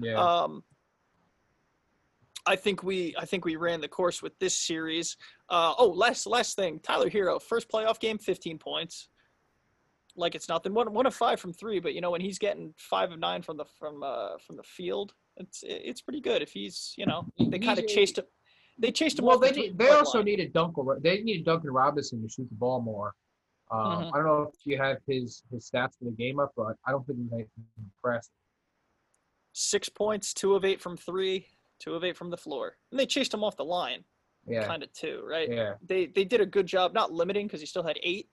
Yeah. 0.00 0.14
Um, 0.20 0.64
I 2.46 2.56
think 2.56 2.82
we 2.82 3.14
I 3.16 3.24
think 3.24 3.44
we 3.44 3.56
ran 3.56 3.80
the 3.80 3.88
course 3.88 4.20
with 4.22 4.38
this 4.38 4.54
series. 4.54 5.16
Uh, 5.48 5.74
oh, 5.78 5.88
last 5.88 6.26
last 6.26 6.56
thing, 6.56 6.78
Tyler 6.80 7.08
Herro, 7.08 7.40
first 7.40 7.68
playoff 7.70 7.98
game, 8.00 8.18
15 8.18 8.58
points. 8.58 9.08
Like 10.16 10.34
it's 10.34 10.48
nothing. 10.48 10.74
One 10.74 10.92
one 10.92 11.06
of 11.06 11.14
five 11.14 11.40
from 11.40 11.52
three, 11.52 11.80
but 11.80 11.94
you 11.94 12.00
know 12.00 12.10
when 12.10 12.20
he's 12.20 12.38
getting 12.38 12.74
five 12.76 13.12
of 13.12 13.18
nine 13.18 13.42
from 13.42 13.56
the 13.56 13.64
from 13.78 14.02
uh 14.02 14.36
from 14.38 14.56
the 14.56 14.62
field, 14.62 15.14
it's 15.38 15.64
it's 15.66 16.02
pretty 16.02 16.20
good. 16.20 16.42
If 16.42 16.52
he's 16.52 16.92
you 16.98 17.06
know 17.06 17.26
they 17.38 17.58
kind 17.58 17.78
of 17.78 17.86
chased 17.88 18.18
him, 18.18 18.24
they 18.78 18.90
chased 18.90 19.18
him 19.18 19.24
well, 19.26 19.36
off. 19.36 19.42
they 19.42 19.52
need, 19.52 19.78
they 19.78 19.88
also 19.90 20.18
line. 20.18 20.24
needed 20.26 20.52
Duncan. 20.52 20.86
They 21.00 21.22
needed 21.22 21.44
Duncan 21.44 21.70
Robinson 21.70 22.22
to 22.22 22.28
shoot 22.28 22.48
the 22.48 22.56
ball 22.56 22.80
more. 22.80 23.14
Um, 23.70 23.78
Mhm. 23.80 24.08
I 24.12 24.16
don't 24.18 24.24
know 24.26 24.42
if 24.52 24.54
you 24.66 24.76
have 24.78 24.98
his 25.06 25.42
his 25.50 25.70
stats 25.70 25.96
for 25.98 26.04
the 26.04 26.10
game 26.10 26.38
up, 26.38 26.52
but 26.56 26.76
I 26.86 26.90
don't 26.90 27.06
think 27.06 27.18
he's 27.18 27.32
anything 27.32 27.64
impressive. 27.78 28.32
six 29.52 29.88
points, 29.88 30.34
two 30.34 30.54
of 30.54 30.64
eight 30.64 30.80
from 30.80 30.96
three, 30.96 31.46
two 31.78 31.94
of 31.94 32.02
eight 32.04 32.16
from 32.16 32.30
the 32.30 32.36
floor, 32.36 32.76
and 32.90 32.98
they 32.98 33.06
chased 33.06 33.32
him 33.32 33.44
off 33.44 33.56
the 33.56 33.64
line, 33.64 34.04
Yeah. 34.46 34.66
kind 34.66 34.82
of 34.82 34.92
too, 34.92 35.22
right? 35.24 35.48
Yeah. 35.48 35.74
They 35.80 36.06
they 36.06 36.24
did 36.24 36.40
a 36.40 36.46
good 36.46 36.66
job, 36.66 36.92
not 36.92 37.12
limiting 37.12 37.46
because 37.46 37.60
he 37.60 37.66
still 37.66 37.84
had 37.84 37.98
eight. 38.02 38.28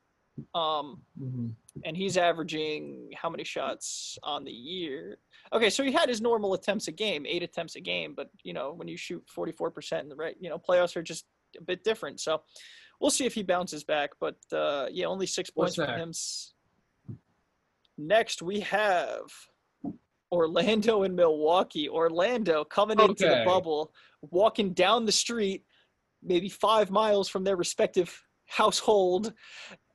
Um, 0.56 1.02
hmm 1.18 1.50
and 1.86 1.96
he's 1.96 2.18
averaging 2.18 3.12
how 3.16 3.30
many 3.30 3.44
shots 3.44 4.18
on 4.24 4.44
the 4.44 4.52
year? 4.52 5.18
Okay, 5.54 5.70
so 5.70 5.84
he 5.84 5.92
had 5.92 6.10
his 6.10 6.22
normal 6.22 6.54
attempts 6.54 6.88
a 6.88 6.92
game, 6.92 7.26
eight 7.26 7.44
attempts 7.44 7.76
a 7.76 7.82
game, 7.82 8.14
but 8.16 8.30
you 8.44 8.54
know 8.54 8.74
when 8.74 8.88
you 8.88 8.98
shoot 8.98 9.24
44% 9.36 10.02
in 10.02 10.10
the 10.10 10.16
right, 10.16 10.36
you 10.40 10.50
know 10.50 10.58
playoffs 10.58 10.96
are 10.96 11.04
just 11.04 11.26
a 11.58 11.64
bit 11.64 11.84
different. 11.84 12.20
So 12.20 12.42
we'll 13.00 13.12
see 13.12 13.26
if 13.26 13.34
he 13.34 13.44
bounces 13.44 13.84
back. 13.84 14.12
But 14.20 14.38
uh, 14.52 14.88
yeah, 14.92 15.06
only 15.06 15.26
six 15.26 15.50
points 15.50 15.76
for 15.76 15.86
him. 15.86 16.12
Next 17.98 18.42
we 18.42 18.62
have 18.62 19.32
Orlando 20.32 21.04
and 21.04 21.16
Milwaukee. 21.16 21.90
Orlando 21.90 22.64
coming 22.64 23.00
into 23.00 23.28
the 23.28 23.44
bubble, 23.46 23.94
walking 24.22 24.74
down 24.74 25.06
the 25.06 25.12
street, 25.12 25.64
maybe 26.24 26.50
five 26.50 26.92
miles 26.92 27.30
from 27.30 27.44
their 27.44 27.56
respective 27.56 28.24
household. 28.48 29.34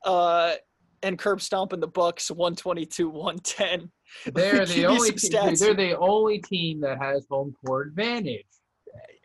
Uh, 0.07 0.55
and 1.03 1.19
curb 1.19 1.40
stomping 1.42 1.81
the 1.81 1.87
Bucks 1.87 2.31
122 2.31 3.09
110. 3.11 3.90
They're 4.33 4.64
the 4.64 4.87
only 4.87 5.09
some 5.09 5.31
te- 5.31 5.37
stats. 5.37 5.59
they're 5.61 5.75
the 5.75 5.99
only 5.99 6.38
team 6.38 6.81
that 6.81 6.99
has 6.99 7.27
home 7.31 7.55
court 7.64 7.88
advantage. 7.88 8.47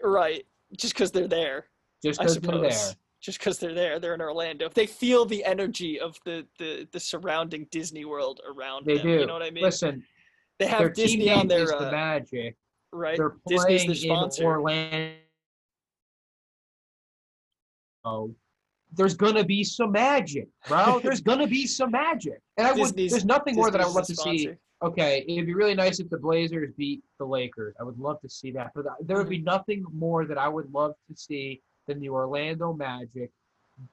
Right. 0.04 0.44
Just 0.78 0.94
because 0.94 1.12
they're 1.12 1.28
there. 1.28 1.68
Just 2.04 2.20
because 2.20 2.40
they're 2.40 2.58
there. 2.60 2.94
Just 3.22 3.38
because 3.40 3.60
they're 3.60 3.74
there. 3.76 4.00
They're 4.00 4.16
in 4.16 4.22
Orlando. 4.22 4.66
If 4.66 4.74
they 4.74 4.88
feel 4.88 5.26
the 5.26 5.46
energy 5.46 6.00
of 6.00 6.18
the, 6.26 6.46
the, 6.60 6.88
the 6.92 7.00
surrounding 7.00 7.68
Disney 7.72 8.04
world 8.06 8.42
around 8.50 8.86
They 8.86 8.98
them. 8.98 9.06
do. 9.08 9.20
You 9.20 9.26
know 9.28 9.34
what 9.34 9.44
I 9.44 9.52
mean? 9.52 9.64
Listen, 9.64 10.04
they 10.60 10.66
their 10.66 10.76
have 10.80 10.94
team 10.94 11.06
Disney 11.06 11.30
on 11.32 11.48
their 11.48 11.64
is 11.64 11.70
the 11.70 11.88
uh, 11.88 11.92
Magic. 11.92 12.56
right. 12.92 13.18
They're 13.18 13.36
Disney's 13.48 13.86
playing 13.86 13.88
the 13.88 13.94
in 13.94 14.00
sponsor. 14.00 14.44
Orlando. 14.46 15.16
Oh, 18.92 18.96
there's 18.98 19.16
gonna 19.16 19.44
be 19.44 19.64
some 19.64 19.92
magic, 19.92 20.48
bro. 20.68 21.00
There's 21.04 21.22
gonna 21.22 21.48
be 21.48 21.66
some 21.66 21.92
magic, 21.92 22.42
and 22.58 22.68
I 22.68 22.72
would. 22.72 22.80
Disney's- 22.82 23.12
There's 23.12 23.26
nothing 23.26 23.56
more 23.56 23.72
that 23.72 23.80
I 23.82 23.86
would 23.86 23.96
love 23.96 24.08
to 24.08 24.16
see. 24.16 24.50
Okay, 24.84 25.24
it'd 25.28 25.46
be 25.46 25.54
really 25.54 25.76
nice 25.76 26.00
if 26.00 26.10
the 26.10 26.18
Blazers 26.18 26.72
beat 26.78 27.04
the 27.20 27.26
Lakers. 27.26 27.76
I 27.80 27.84
would 27.84 28.00
love 28.00 28.20
to 28.22 28.30
see 28.30 28.52
that, 28.52 28.72
but 28.76 28.86
there 29.06 29.18
would 29.18 29.30
be 29.30 29.38
Mm-hmm. 29.38 29.46
nothing 29.46 29.86
more 29.94 30.26
that 30.26 30.38
I 30.40 30.48
would 30.50 30.72
love 30.74 30.94
to 31.10 31.16
see 31.16 31.62
than 31.88 32.00
the 32.00 32.10
Orlando 32.10 32.74
Magic 32.74 33.32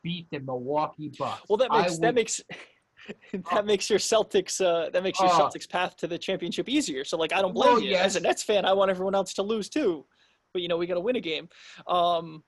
beat 0.02 0.26
the 0.30 0.40
Milwaukee 0.40 1.12
Bucks. 1.18 1.42
Well, 1.48 1.58
that 1.58 1.68
I 1.70 1.82
makes 1.82 1.98
that 1.98 2.06
would- 2.06 2.14
makes 2.14 2.40
that 3.54 3.66
makes 3.66 3.88
your 3.90 3.98
Celtics 3.98 4.60
uh, 4.64 4.90
that 4.90 5.02
makes 5.02 5.20
your 5.20 5.28
Oh. 5.30 5.38
Celtics 5.38 5.68
path 5.68 5.96
to 5.98 6.06
the 6.06 6.18
championship 6.18 6.68
easier. 6.68 7.04
So 7.04 7.16
like 7.16 7.32
I 7.32 7.40
don't 7.42 7.52
blame 7.54 7.74
Well, 7.74 7.82
you 7.82 7.94
as 7.94 8.16
a. 8.16 8.20
Nets 8.20 8.42
fan. 8.42 8.64
I 8.64 8.72
want 8.72 8.90
everyone 8.90 9.14
else 9.14 9.34
to 9.34 9.42
lose 9.42 9.68
too, 9.68 10.06
but 10.52 10.62
you 10.62 10.68
know 10.68 10.76
we 10.76 10.86
got 10.86 10.94
to 10.94 11.00
win 11.00 11.16
a 11.16 11.20
game. 11.20 11.48
Um, 11.86 12.42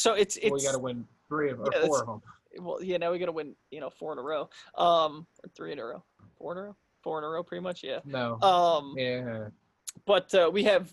so 0.00 0.14
it's 0.14 0.36
it's 0.38 0.50
well, 0.50 0.58
you 0.60 0.66
got 0.66 0.72
to 0.72 0.78
win 0.78 1.06
three 1.28 1.50
of 1.50 1.60
or 1.60 1.68
yeah, 1.74 1.86
four 1.86 2.00
of 2.00 2.06
them. 2.06 2.22
well 2.64 2.82
yeah 2.82 2.96
now 2.96 3.12
we 3.12 3.18
got 3.18 3.26
to 3.26 3.32
win 3.32 3.54
you 3.70 3.80
know 3.80 3.90
four 3.90 4.12
in 4.12 4.18
a 4.18 4.22
row 4.22 4.48
um 4.78 5.26
or 5.44 5.48
three 5.54 5.72
in 5.72 5.78
a 5.78 5.84
row 5.84 6.02
four 6.38 6.52
in 6.52 6.58
a 6.58 6.62
row 6.62 6.76
four 7.02 7.18
in 7.18 7.24
a 7.24 7.28
row 7.28 7.42
pretty 7.42 7.62
much 7.62 7.82
yeah 7.84 7.98
No. 8.04 8.40
um 8.40 8.94
yeah. 8.96 9.48
but 10.06 10.34
uh, 10.34 10.50
we 10.52 10.64
have 10.64 10.92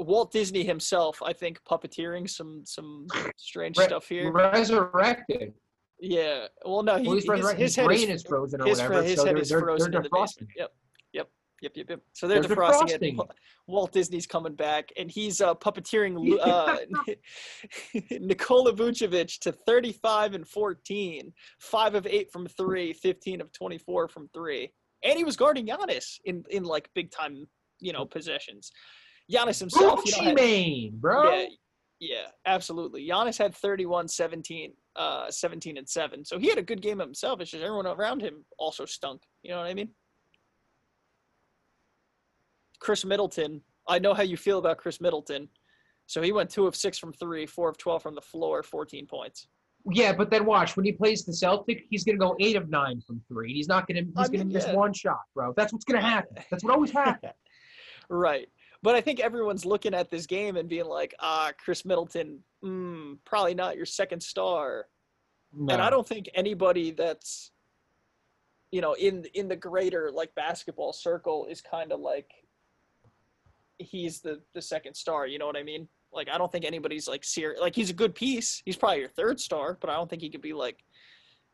Walt 0.00 0.32
Disney 0.32 0.64
himself 0.64 1.22
I 1.24 1.32
think 1.32 1.60
puppeteering 1.64 2.28
some 2.28 2.62
some 2.64 3.06
strange 3.36 3.78
Re- 3.78 3.84
stuff 3.84 4.08
here 4.08 4.32
Resurrected. 4.32 5.54
yeah 6.00 6.46
well 6.64 6.82
no 6.82 6.96
he, 6.98 7.06
Well, 7.06 7.14
he's 7.16 7.30
his, 7.30 7.50
his 7.52 7.76
His 7.76 7.84
brain 7.86 8.08
is 8.10 8.22
is 8.22 8.22
frozen 8.24 8.60
or 8.60 8.66
his, 8.66 8.78
whatever. 8.80 9.02
his 9.04 9.16
so 9.20 9.26
head 9.26 9.36
they're, 9.36 9.42
is 9.42 9.48
they're, 9.48 9.60
frozen 9.60 9.90
they're 9.92 10.00
in 10.00 10.02
the 10.02 10.08
defrosting 10.08 10.48
basement. 10.48 10.50
Yep, 10.56 10.72
yep, 11.64 11.72
yep, 11.76 11.90
yep. 11.90 12.00
So 12.12 12.28
they're, 12.28 12.40
They're 12.42 12.56
defrosting, 12.56 12.90
it. 12.90 13.00
defrosting 13.00 13.28
Walt 13.66 13.92
Disney's 13.92 14.26
coming 14.26 14.54
back, 14.54 14.92
and 14.96 15.10
he's 15.10 15.40
uh, 15.40 15.54
puppeteering 15.54 16.38
uh, 16.40 16.76
Nikola 18.20 18.72
Vucevic 18.72 19.38
to 19.40 19.52
35 19.52 20.34
and 20.34 20.46
14, 20.46 21.32
five 21.60 21.94
of 21.94 22.06
eight 22.06 22.30
from 22.30 22.46
three, 22.46 22.92
15 22.92 23.40
of 23.40 23.52
24 23.52 24.08
from 24.08 24.28
three, 24.32 24.70
and 25.02 25.16
he 25.16 25.24
was 25.24 25.36
guarding 25.36 25.66
Giannis 25.66 26.18
in 26.24 26.44
in 26.50 26.64
like 26.64 26.88
big 26.94 27.10
time, 27.10 27.46
you 27.80 27.92
know, 27.92 28.04
possessions. 28.04 28.70
Giannis 29.32 29.58
himself, 29.58 30.02
you 30.04 30.12
know, 30.12 30.18
Gucci 30.18 30.34
Mane, 30.34 30.92
bro. 30.98 31.30
yeah, 31.30 31.46
yeah, 32.00 32.26
absolutely. 32.44 33.08
Giannis 33.08 33.38
had 33.38 33.54
31, 33.54 34.08
17, 34.08 34.72
uh, 34.96 35.30
17 35.30 35.78
and 35.78 35.88
7. 35.88 36.24
So 36.24 36.38
he 36.38 36.48
had 36.48 36.58
a 36.58 36.62
good 36.62 36.82
game 36.82 36.98
himself. 36.98 37.40
It's 37.40 37.50
just 37.50 37.64
everyone 37.64 37.86
around 37.86 38.20
him 38.20 38.44
also 38.58 38.84
stunk. 38.84 39.22
You 39.42 39.52
know 39.52 39.58
what 39.58 39.66
I 39.66 39.74
mean? 39.74 39.88
Khris 42.84 43.04
Middleton, 43.04 43.62
I 43.88 43.98
know 43.98 44.12
how 44.12 44.22
you 44.22 44.36
feel 44.36 44.58
about 44.58 44.76
Khris 44.76 45.00
Middleton. 45.00 45.48
So 46.06 46.20
he 46.20 46.32
went 46.32 46.50
2 46.50 46.66
of 46.66 46.76
6 46.76 46.98
from 46.98 47.14
3, 47.14 47.46
4 47.46 47.68
of 47.70 47.78
12 47.78 48.02
from 48.02 48.14
the 48.14 48.20
floor, 48.20 48.62
14 48.62 49.06
points. 49.06 49.48
Yeah, 49.90 50.12
but 50.12 50.30
then 50.30 50.44
watch 50.44 50.76
when 50.76 50.84
he 50.84 50.92
plays 50.92 51.24
the 51.24 51.32
Celtic, 51.32 51.84
he's 51.90 52.04
gonna 52.04 52.18
go 52.18 52.36
eight 52.40 52.56
of 52.56 52.70
nine 52.70 53.02
from 53.06 53.20
three. 53.28 53.52
He's 53.52 53.68
not 53.68 53.86
gonna. 53.86 54.00
He's 54.00 54.16
I 54.16 54.28
gonna 54.28 54.46
miss 54.46 54.64
yeah. 54.66 54.74
one 54.74 54.94
shot, 54.94 55.20
bro. 55.34 55.52
That's 55.58 55.74
what's 55.74 55.84
gonna 55.84 56.00
happen. 56.00 56.42
That's 56.50 56.64
what 56.64 56.72
always 56.72 56.90
happens. 56.90 57.32
Right. 58.10 58.48
But 58.82 58.94
I 58.94 59.00
think 59.00 59.18
everyone's 59.18 59.64
looking 59.64 59.94
at 59.94 60.10
this 60.10 60.26
game 60.26 60.56
and 60.56 60.68
being 60.68 60.84
like, 60.84 61.14
ah, 61.20 61.52
Khris 61.58 61.86
Middleton, 61.86 62.40
mm, 62.62 63.16
probably 63.24 63.54
not 63.54 63.76
your 63.76 63.86
second 63.86 64.22
star. 64.22 64.86
And 65.54 65.80
I 65.80 65.88
don't 65.88 66.06
think 66.06 66.28
anybody 66.34 66.90
that's, 66.90 67.50
you 68.72 68.82
know, 68.82 68.92
in 68.92 69.24
in 69.32 69.48
the 69.48 69.56
greater 69.56 70.10
like 70.12 70.34
basketball 70.34 70.92
circle 70.92 71.46
is 71.46 71.62
kind 71.62 71.92
of 71.92 72.00
like 72.00 72.30
he's 73.78 74.20
the 74.20 74.40
the 74.54 74.62
second 74.62 74.94
star. 74.94 75.26
You 75.26 75.38
know 75.38 75.46
what 75.46 75.56
I 75.56 75.62
mean? 75.62 75.88
Like 76.12 76.28
I 76.32 76.38
don't 76.38 76.50
think 76.50 76.64
anybody's 76.64 77.08
like 77.08 77.24
serious. 77.24 77.60
Like 77.60 77.74
he's 77.74 77.90
a 77.90 77.94
good 77.94 78.14
piece. 78.14 78.62
He's 78.64 78.76
probably 78.76 79.00
your 79.00 79.08
third 79.08 79.40
star, 79.40 79.78
but 79.80 79.90
I 79.90 79.94
don't 79.94 80.08
think 80.08 80.22
he 80.22 80.30
could 80.30 80.42
be 80.42 80.52
like, 80.52 80.84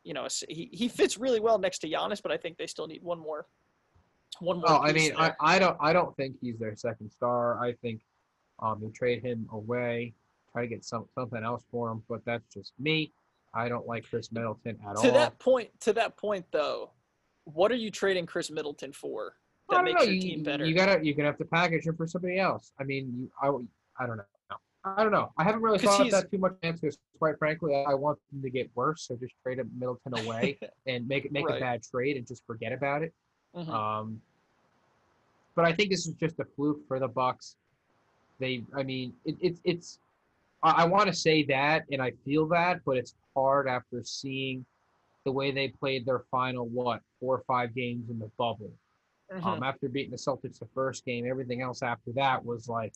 you 0.03 0.13
know, 0.13 0.27
he 0.49 0.69
he 0.71 0.87
fits 0.87 1.17
really 1.17 1.39
well 1.39 1.57
next 1.57 1.79
to 1.79 1.89
Giannis. 1.89 2.21
But 2.21 2.31
I 2.31 2.37
think 2.37 2.57
they 2.57 2.67
still 2.67 2.87
need 2.87 3.03
one 3.03 3.19
more. 3.19 3.47
One 4.39 4.57
more. 4.57 4.69
Oh, 4.69 4.77
I 4.77 4.93
mean, 4.93 5.13
I. 5.17 5.33
I 5.39 5.59
don't 5.59 5.77
I 5.79 5.93
don't 5.93 6.15
think 6.15 6.35
he's 6.41 6.59
their 6.59 6.75
second 6.75 7.11
star. 7.11 7.63
I 7.63 7.73
think 7.73 8.01
um 8.61 8.79
you 8.81 8.91
trade 8.91 9.23
him 9.23 9.47
away, 9.51 10.13
try 10.51 10.63
to 10.63 10.67
get 10.67 10.85
some 10.85 11.05
something 11.15 11.43
else 11.43 11.63
for 11.71 11.91
him, 11.91 12.03
but 12.07 12.21
that's 12.25 12.53
just 12.53 12.73
me. 12.79 13.13
I 13.53 13.67
don't 13.67 13.85
like 13.85 14.05
Khris 14.09 14.31
Middleton 14.31 14.77
at 14.87 14.95
to 14.95 14.97
all. 14.97 15.03
To 15.03 15.11
that 15.11 15.39
point 15.39 15.69
to 15.81 15.93
that 15.93 16.17
point 16.17 16.45
though 16.51 16.91
what 17.45 17.71
are 17.71 17.75
you 17.75 17.91
trading 17.91 18.25
Khris 18.25 18.51
Middleton 18.51 18.91
for 18.91 19.35
I 19.71 19.75
that 19.75 19.85
don't 19.85 19.85
makes 19.85 19.99
know. 19.99 20.03
your 20.05 20.13
You, 20.13 20.21
team 20.21 20.43
better 20.43 20.65
you 20.65 20.75
gotta 20.75 21.03
you're 21.03 21.15
gonna 21.15 21.29
have 21.29 21.37
to 21.39 21.45
package 21.45 21.85
him 21.87 21.95
for 21.95 22.07
somebody 22.07 22.37
else. 22.39 22.71
I 22.79 22.83
mean, 22.83 23.11
you, 23.17 23.31
I 23.41 24.03
I 24.03 24.07
don't 24.07 24.17
know. 24.17 24.23
I 24.83 25.03
don't 25.03 25.11
know. 25.11 25.31
I 25.37 25.43
haven't 25.43 25.61
really 25.61 25.77
thought 25.77 26.01
he's- 26.01 26.11
that 26.11 26.31
too 26.31 26.39
much. 26.39 26.53
Because 26.61 26.97
quite 27.19 27.37
frankly, 27.37 27.75
I 27.87 27.93
want 27.93 28.17
them 28.31 28.41
to 28.41 28.49
get 28.49 28.69
worse. 28.73 29.03
So 29.07 29.15
just 29.15 29.33
trade 29.43 29.59
him 29.59 29.69
Middleton 29.77 30.17
away 30.25 30.57
and 30.87 31.07
make 31.07 31.25
it 31.25 31.31
make 31.31 31.45
Right. 31.47 31.57
a 31.57 31.59
bad 31.59 31.83
trade 31.83 32.17
and 32.17 32.25
just 32.27 32.43
forget 32.47 32.71
about 32.73 33.03
it. 33.03 33.13
Mhm. 33.55 33.67
Um, 33.69 34.21
but 35.55 35.65
I 35.65 35.73
think 35.73 35.91
this 35.91 36.07
is 36.07 36.13
just 36.15 36.39
a 36.39 36.45
fluke 36.55 36.79
for 36.87 36.97
the 36.99 37.07
Bucks. 37.07 37.55
They, 38.39 38.63
I 38.75 38.81
mean, 38.83 39.13
it, 39.25 39.35
it's 39.39 39.61
it's. 39.63 39.99
I, 40.63 40.71
I 40.71 40.85
want 40.85 41.07
to 41.07 41.13
say 41.13 41.43
that, 41.43 41.85
and 41.91 42.01
I 42.01 42.13
feel 42.25 42.47
that, 42.47 42.81
but 42.83 42.97
it's 42.97 43.13
hard 43.35 43.67
after 43.67 44.03
seeing 44.03 44.65
the 45.25 45.31
way 45.31 45.51
they 45.51 45.67
played 45.67 46.05
their 46.07 46.23
final 46.31 46.65
what 46.65 47.01
four 47.19 47.35
or 47.37 47.43
five 47.45 47.75
games 47.75 48.09
in 48.09 48.17
the 48.17 48.31
bubble. 48.37 48.71
Mhm. 49.31 49.45
Um, 49.45 49.63
after 49.63 49.87
beating 49.87 50.11
the 50.11 50.17
Celtics 50.17 50.59
the 50.59 50.67
first 50.73 51.05
game, 51.05 51.25
everything 51.25 51.61
else 51.61 51.81
after 51.81 52.11
that 52.13 52.43
was 52.43 52.67
like, 52.67 52.93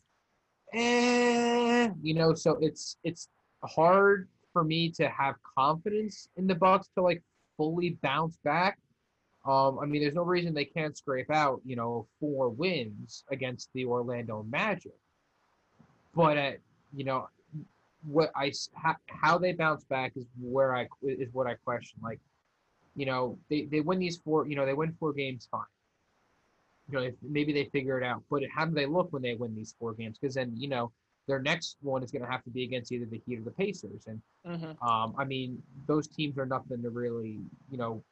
eh, 0.73 1.89
you 2.01 2.13
know. 2.13 2.33
So 2.33 2.57
it's 2.61 2.97
it's 3.03 3.29
hard 3.63 4.27
for 4.51 4.63
me 4.63 4.89
to 4.91 5.07
have 5.09 5.35
confidence 5.57 6.29
in 6.35 6.47
the 6.47 6.55
Bucks 6.55 6.89
to 6.95 7.01
like 7.01 7.23
fully 7.57 7.91
bounce 8.01 8.37
back. 8.43 8.79
Um, 9.45 9.79
I 9.79 9.85
mean, 9.85 10.01
there's 10.01 10.15
no 10.15 10.23
reason 10.23 10.53
they 10.53 10.65
can't 10.65 10.97
scrape 10.97 11.29
out, 11.31 11.61
you 11.63 11.75
know, 11.75 12.07
four 12.19 12.49
wins 12.49 13.23
against 13.29 13.69
the 13.73 13.85
Orlando 13.85 14.43
Magic. 14.43 14.97
But 16.15 16.37
at, 16.37 16.57
you 16.93 17.03
know, 17.05 17.29
what 18.03 18.31
I 18.35 18.51
how, 18.73 18.95
how 19.07 19.37
they 19.37 19.53
bounce 19.53 19.83
back 19.85 20.13
is 20.15 20.25
where 20.41 20.75
I 20.75 20.87
is 21.03 21.33
what 21.33 21.47
I 21.47 21.55
question. 21.55 21.99
Like, 22.01 22.19
you 22.95 23.05
know, 23.05 23.37
they 23.49 23.65
they 23.65 23.81
win 23.81 23.99
these 23.99 24.17
four, 24.17 24.47
you 24.47 24.55
know, 24.55 24.65
they 24.65 24.73
win 24.73 24.93
four 24.99 25.13
games, 25.13 25.47
fine. 25.51 25.61
You 26.89 26.93
know, 26.99 27.03
if, 27.05 27.15
maybe 27.21 27.51
they 27.51 27.65
figure 27.65 27.97
it 27.99 28.03
out. 28.03 28.23
But 28.29 28.43
how 28.53 28.65
do 28.65 28.73
they 28.73 28.85
look 28.85 29.11
when 29.11 29.21
they 29.21 29.33
win 29.35 29.55
these 29.55 29.75
four 29.79 29.93
games? 29.93 30.17
Because 30.19 30.35
then, 30.35 30.53
you 30.55 30.67
know, 30.67 30.91
their 31.27 31.39
next 31.41 31.77
one 31.81 32.03
is 32.03 32.11
going 32.11 32.21
to 32.23 32.29
have 32.29 32.43
to 32.43 32.51
be 32.51 32.63
against 32.63 32.91
either 32.91 33.05
the 33.07 33.19
Heat 33.25 33.39
or 33.39 33.43
the 33.43 33.51
Pacers, 33.51 34.05
and 34.07 34.21
Mhm. 34.45 34.79
um, 34.87 35.15
I 35.17 35.25
mean, 35.25 35.61
those 35.87 36.07
teams 36.07 36.37
are 36.37 36.45
nothing 36.45 36.83
to 36.83 36.91
really, 36.91 37.39
you 37.71 37.77
know, 37.79 38.03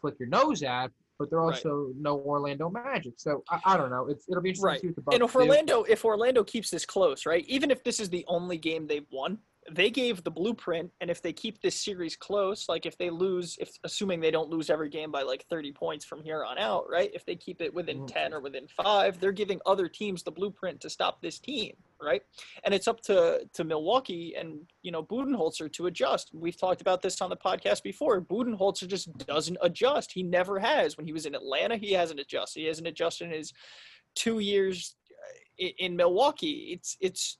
flick 0.00 0.14
your 0.20 0.28
nose 0.28 0.62
at, 0.62 0.92
but 1.18 1.28
they're 1.30 1.40
Right. 1.40 1.52
also 1.56 1.92
no 1.96 2.18
Orlando 2.20 2.70
Magic. 2.70 3.14
So 3.16 3.42
I, 3.50 3.60
I 3.64 3.76
don't 3.76 3.90
know. 3.90 4.06
It's 4.06 4.24
it'll 4.28 4.40
be 4.40 4.50
interesting 4.50 4.66
Right. 4.68 4.74
to 4.76 4.80
see 4.82 4.86
what 4.86 4.94
the 4.96 5.02
Bucks 5.02 5.14
and 5.16 5.24
if 5.24 5.32
do. 5.32 5.38
orlando 5.40 5.82
if 5.82 6.04
orlando 6.04 6.44
keeps 6.44 6.70
this 6.70 6.86
close 6.86 7.26
right 7.26 7.44
even 7.48 7.70
if 7.72 7.82
this 7.82 7.98
is 7.98 8.08
the 8.08 8.24
only 8.28 8.56
game 8.56 8.86
they've 8.86 9.10
won 9.10 9.38
they 9.74 9.90
gave 9.90 10.24
the 10.24 10.30
blueprint 10.30 10.90
and 11.00 11.10
if 11.10 11.20
they 11.22 11.32
keep 11.32 11.60
this 11.60 11.74
series 11.74 12.16
close 12.16 12.68
like 12.68 12.86
if 12.86 12.96
they 12.98 13.10
lose 13.10 13.56
if 13.60 13.78
assuming 13.84 14.20
they 14.20 14.30
don't 14.30 14.48
lose 14.50 14.70
every 14.70 14.88
game 14.88 15.10
by 15.10 15.22
like 15.22 15.44
30 15.48 15.72
points 15.72 16.04
from 16.04 16.22
here 16.22 16.44
on 16.44 16.58
out 16.58 16.84
right? 16.90 17.10
If 17.14 17.24
they 17.24 17.36
keep 17.36 17.60
it 17.62 17.72
within 17.72 18.00
Mhm. 18.00 18.12
10 18.12 18.34
or 18.34 18.40
within 18.40 18.66
5 18.68 19.20
they're 19.20 19.32
giving 19.32 19.60
other 19.66 19.88
teams 19.88 20.22
the 20.22 20.30
blueprint 20.30 20.80
to 20.82 20.90
stop 20.90 21.20
this 21.20 21.38
team 21.38 21.76
right? 22.02 22.22
And 22.64 22.72
it's 22.72 22.88
up 22.88 23.00
to 23.02 23.46
to 23.52 23.64
milwaukee 23.64 24.34
and 24.36 24.60
you 24.82 24.90
know 24.90 25.02
budenholzer 25.02 25.70
to 25.74 25.86
adjust. 25.86 26.30
We've 26.32 26.56
talked 26.58 26.80
about 26.80 27.02
this 27.02 27.20
on 27.20 27.28
the 27.30 27.36
podcast 27.36 27.82
before. 27.82 28.20
Budenholzer 28.22 28.88
just 28.88 29.12
doesn't 29.18 29.58
adjust. 29.60 30.12
He 30.12 30.22
never 30.22 30.58
has. 30.58 30.96
When 30.96 31.06
he 31.06 31.12
was 31.12 31.26
in 31.26 31.34
atlanta 31.34 31.76
he 31.76 31.92
hasn't 31.92 32.20
adjusted. 32.20 32.60
He 32.60 32.66
hasn't 32.66 32.88
adjusted 32.88 33.24
in 33.26 33.32
his 33.32 33.52
two 34.14 34.38
years 34.38 34.96
uh, 35.62 35.66
in 35.78 35.94
milwaukee. 35.96 36.70
It's 36.72 36.96
it's 37.00 37.36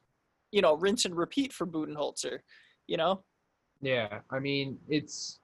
you 0.53 0.61
know, 0.63 0.75
rinse 0.77 1.05
and 1.05 1.17
repeat 1.17 1.53
for 1.53 1.67
Budenholzer, 1.67 2.39
you 2.87 2.97
know? 2.97 3.23
Yeah, 3.81 4.21
I 4.31 4.39
mean, 4.39 4.79
it's. 4.89 5.39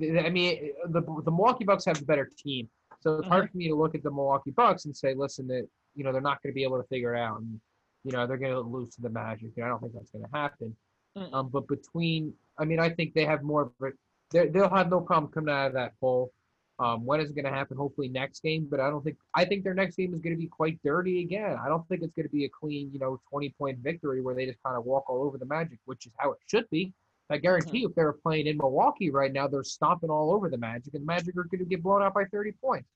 I 0.00 0.30
mean, 0.30 0.72
the 0.88 1.00
the 1.00 1.30
Milwaukee 1.30 1.64
Bucks 1.64 1.84
have 1.86 2.00
a 2.00 2.04
better 2.04 2.30
team, 2.38 2.68
so 3.00 3.14
it's 3.14 3.22
Mm-hmm. 3.22 3.30
hard 3.32 3.50
for 3.50 3.56
me 3.56 3.68
to 3.68 3.74
look 3.74 3.94
at 3.94 4.02
the 4.02 4.10
Milwaukee 4.10 4.50
Bucks 4.52 4.84
and 4.84 4.96
say, 4.96 5.14
listen, 5.14 5.46
that 5.48 5.66
you 5.94 6.04
know 6.04 6.12
they're 6.12 6.20
not 6.20 6.42
going 6.42 6.52
to 6.52 6.54
be 6.54 6.62
able 6.62 6.80
to 6.80 6.86
figure 6.88 7.14
it 7.14 7.20
out, 7.20 7.40
and 7.40 7.60
you 8.04 8.12
know 8.12 8.26
they're 8.26 8.36
going 8.36 8.52
to 8.52 8.60
lose 8.60 8.94
to 8.94 9.02
the 9.02 9.10
Magic. 9.10 9.50
And 9.56 9.64
I 9.64 9.68
don't 9.68 9.80
think 9.80 9.92
that's 9.94 10.10
going 10.10 10.24
to 10.24 10.30
happen. 10.32 10.76
Mm-mm. 11.16 11.32
Um, 11.34 11.48
but 11.52 11.66
between, 11.68 12.32
I 12.58 12.64
mean, 12.64 12.80
I 12.80 12.88
think 12.90 13.12
they 13.14 13.24
have 13.24 13.42
more 13.42 13.62
of 13.62 13.72
a. 13.82 13.90
they- 14.30 14.48
They'll 14.48 14.70
have 14.70 14.88
no 14.90 15.00
problem 15.00 15.30
coming 15.32 15.52
out 15.54 15.66
of 15.68 15.72
that 15.74 15.92
hole. 16.00 16.32
Um, 16.78 17.04
when 17.04 17.20
is 17.20 17.30
it 17.30 17.34
going 17.34 17.44
to 17.44 17.50
happen? 17.50 17.76
Hopefully 17.76 18.08
next 18.08 18.42
game, 18.42 18.66
but 18.70 18.80
I 18.80 18.88
don't 18.90 19.04
think. 19.04 19.16
I 19.34 19.44
think 19.44 19.62
their 19.62 19.74
next 19.74 19.96
game 19.96 20.14
is 20.14 20.20
going 20.20 20.34
to 20.34 20.40
be 20.40 20.48
quite 20.48 20.78
dirty 20.82 21.20
again. 21.22 21.56
I 21.62 21.68
don't 21.68 21.86
think 21.88 22.02
it's 22.02 22.14
going 22.14 22.26
to 22.26 22.32
be 22.32 22.44
a 22.46 22.48
clean, 22.48 22.90
you 22.92 22.98
know, 22.98 23.20
twenty 23.28 23.50
point 23.50 23.78
victory 23.78 24.20
where 24.20 24.34
they 24.34 24.46
just 24.46 24.62
kind 24.64 24.76
of 24.76 24.84
walk 24.84 25.08
all 25.08 25.22
over 25.22 25.38
the 25.38 25.44
Magic, 25.46 25.78
which 25.84 26.06
is 26.06 26.12
how 26.16 26.32
it 26.32 26.38
should 26.48 26.68
be. 26.70 26.92
I 27.30 27.36
guarantee 27.38 27.78
you, 27.80 27.88
if 27.88 27.94
they 27.94 28.02
were 28.02 28.12
playing 28.14 28.46
in 28.46 28.56
Milwaukee 28.58 29.10
right 29.10 29.32
now, 29.32 29.46
they're 29.46 29.64
stomping 29.64 30.10
all 30.10 30.32
over 30.32 30.48
the 30.50 30.58
Magic, 30.58 30.92
and 30.94 31.02
the 31.02 31.06
Magic 31.06 31.36
are 31.36 31.44
going 31.44 31.60
to 31.60 31.64
get 31.64 31.82
blown 31.82 32.02
out 32.02 32.14
by 32.14 32.24
thirty 32.24 32.52
points. 32.52 32.88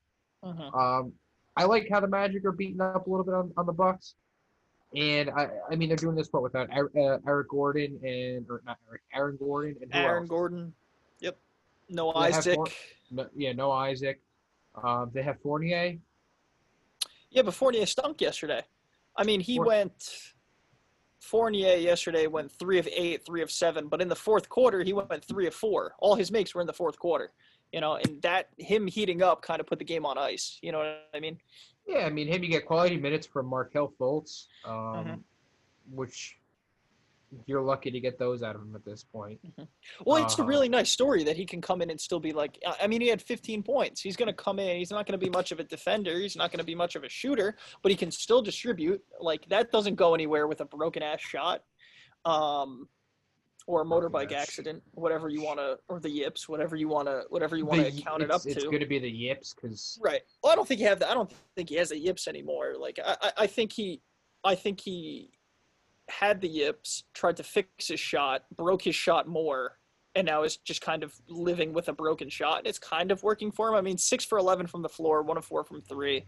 Mhm. 0.45 0.75
Um, 0.75 1.13
I 1.57 1.65
like 1.65 1.89
how 1.91 2.01
the 2.01 2.09
Magic 2.09 2.45
are 2.45 2.53
beating 2.53 2.81
up 2.81 3.07
a 3.07 3.11
little 3.11 3.25
bit 3.25 3.35
on, 3.35 3.53
on 3.57 3.67
the 3.67 3.73
Bucks, 3.73 4.15
and 4.95 5.31
I, 5.31 5.49
I 5.71 5.77
mean 5.77 5.89
they're 5.89 5.97
doing 5.97 6.17
this 6.17 6.29
what 6.33 6.43
without 6.43 6.69
Er- 6.77 6.91
uh, 6.97 7.19
Eric 7.27 7.49
Gordon 7.49 7.99
and 8.05 8.47
or 8.51 8.63
not 8.67 8.79
Eric 8.89 9.03
Aaron 9.15 9.37
Gordon 9.37 9.77
and 9.81 9.95
Aaron 9.95 10.23
else? 10.23 10.29
Gordon. 10.29 10.75
No 11.89 12.13
They 12.13 12.19
Isaac. 12.19 12.59
No, 13.11 13.27
yeah, 13.35 13.53
no 13.53 13.71
Isaac. 13.71 14.21
Um, 14.83 15.11
they 15.13 15.23
have 15.23 15.41
Fournier. 15.41 15.99
Yeah, 17.31 17.43
but 17.43 17.55
Fournier 17.55 17.87
stunk 17.87 18.21
yesterday. 18.21 18.63
I 19.17 19.25
mean, 19.25 19.41
he 19.41 19.59
went. 19.59 20.33
Fournier 21.21 21.75
yesterday 21.75 22.27
went 22.29 22.53
three 22.53 22.79
of 22.79 22.87
eight, 22.93 23.25
three 23.27 23.43
of 23.43 23.51
seven, 23.51 23.89
but 23.89 24.01
in 24.01 24.09
the 24.09 24.15
fourth 24.15 24.49
quarter 24.49 24.85
he 24.85 24.93
went 24.93 25.25
three 25.25 25.47
of 25.49 25.55
four. 25.55 25.95
All 25.99 26.15
his 26.15 26.31
makes 26.31 26.55
were 26.55 26.61
in 26.61 26.69
the 26.69 26.73
fourth 26.73 26.99
quarter, 27.01 27.33
you 27.73 27.81
know, 27.81 27.97
and 27.97 28.23
that 28.23 28.51
him 28.59 28.87
heating 28.87 29.23
up 29.23 29.43
kind 29.43 29.59
of 29.61 29.67
put 29.67 29.81
the 29.81 29.85
game 29.85 30.07
on 30.07 30.19
ice. 30.19 30.59
You 30.63 30.71
know 30.71 30.79
what 30.79 31.09
I 31.15 31.19
mean? 31.19 31.41
Yeah, 31.85 32.07
I 32.07 32.11
mean 32.11 32.29
him. 32.29 32.45
You 32.45 32.49
get 32.51 32.65
quality 32.65 32.97
minutes 32.97 33.27
from 33.27 33.47
Markelle 33.47 33.93
Fultz, 33.99 34.47
um, 34.65 34.73
Mhm. 34.75 35.23
which 35.91 36.39
you're 37.47 37.63
lucky 37.63 37.91
to 37.91 38.01
get 38.01 38.19
those 38.19 38.43
out 38.43 38.55
of 38.55 38.63
him 38.63 38.75
at 38.75 38.85
this 38.85 39.03
point. 39.05 39.39
Well, 40.05 40.23
it's 40.23 40.39
a 40.39 40.43
Uh-huh. 40.43 40.49
really 40.49 40.69
nice 40.69 40.91
story 40.91 41.23
that 41.25 41.37
he 41.37 41.45
can 41.45 41.61
come 41.61 41.83
in 41.83 41.91
and 41.91 42.01
still 42.01 42.21
be 42.21 42.33
like. 42.33 42.59
I 42.81 42.87
mean, 42.87 43.01
he 43.01 43.09
had 43.09 43.21
15 43.23 43.63
points. 43.63 44.01
He's 44.01 44.17
going 44.17 44.29
to 44.29 44.33
come 44.33 44.59
in. 44.59 44.77
He's 44.77 44.91
not 44.91 45.07
going 45.07 45.19
to 45.19 45.25
be 45.25 45.31
much 45.31 45.53
of 45.53 45.61
a 45.61 45.65
defender. 45.65 46.19
He's 46.19 46.37
not 46.37 46.51
going 46.51 46.59
to 46.59 46.65
be 46.65 46.75
much 46.75 46.95
of 46.97 47.05
a 47.05 47.09
shooter, 47.09 47.57
but 47.83 47.91
he 47.91 47.97
can 47.97 48.11
still 48.11 48.43
distribute. 48.43 49.03
Like 49.21 49.49
that 49.49 49.71
doesn't 49.73 49.97
go 49.97 50.15
anywhere 50.15 50.47
with 50.47 50.61
a 50.61 50.65
broken 50.65 51.03
ass 51.03 51.21
shot, 51.21 51.63
um, 52.25 52.89
or 53.67 53.83
a 53.83 53.85
motorbike 53.85 54.33
ass. 54.33 54.43
accident, 54.49 54.83
whatever 54.93 55.29
you 55.29 55.43
want 55.43 55.59
to, 55.59 55.79
or 55.89 55.99
the 55.99 56.11
yips, 56.11 56.49
whatever 56.49 56.77
you 56.77 56.89
want 56.89 57.09
to, 57.09 57.25
whatever 57.31 57.57
you 57.57 57.67
want 57.67 57.81
to 57.85 58.03
count 58.03 58.23
it 58.23 58.31
up 58.31 58.37
it's, 58.45 58.57
It's 58.57 58.65
going 58.65 58.79
to 58.81 58.87
be 58.87 58.99
the 59.01 59.11
Yips 59.11 59.55
because 59.55 59.99
Right. 60.01 60.21
Well, 60.43 60.53
I 60.53 60.57
don't 60.57 60.67
think 60.69 60.79
he 60.79 60.85
have 60.87 61.01
that. 61.01 61.11
I 61.11 61.15
don't 61.15 61.33
think 61.57 61.69
he 61.71 61.75
has 61.77 61.89
the 61.89 61.99
yips 61.99 62.29
anymore. 62.29 62.75
Like 62.79 62.99
I, 63.05 63.17
I- 63.23 63.33
I 63.39 63.47
think 63.47 63.73
he, 63.73 64.03
I 64.45 64.55
think 64.55 64.81
he 64.81 65.31
had 66.09 66.41
the 66.41 66.49
yips, 66.49 67.05
tried 67.15 67.37
to 67.37 67.43
fix 67.43 67.89
his 67.89 68.01
shot, 68.01 68.45
broke 68.57 68.83
his 68.83 68.95
shot 68.95 69.27
more, 69.27 69.79
and 70.15 70.27
now 70.27 70.45
is 70.45 70.57
just 70.57 70.81
kind 70.81 71.03
of 71.03 71.15
living 71.29 71.73
with 71.73 71.89
a 71.89 71.93
broken 71.93 72.29
shot. 72.29 72.59
And 72.59 72.67
it's 72.67 72.79
kind 72.79 73.11
of 73.11 73.23
working 73.23 73.51
for 73.53 73.69
him. 73.69 73.75
I 73.75 73.81
mean, 73.81 73.99
six 73.99 74.25
for 74.25 74.39
eleven 74.39 74.67
from 74.67 74.83
the 74.83 74.89
floor, 74.89 75.23
one 75.23 75.37
of 75.37 75.45
four 75.45 75.65
from 75.65 75.83
three, 75.83 76.25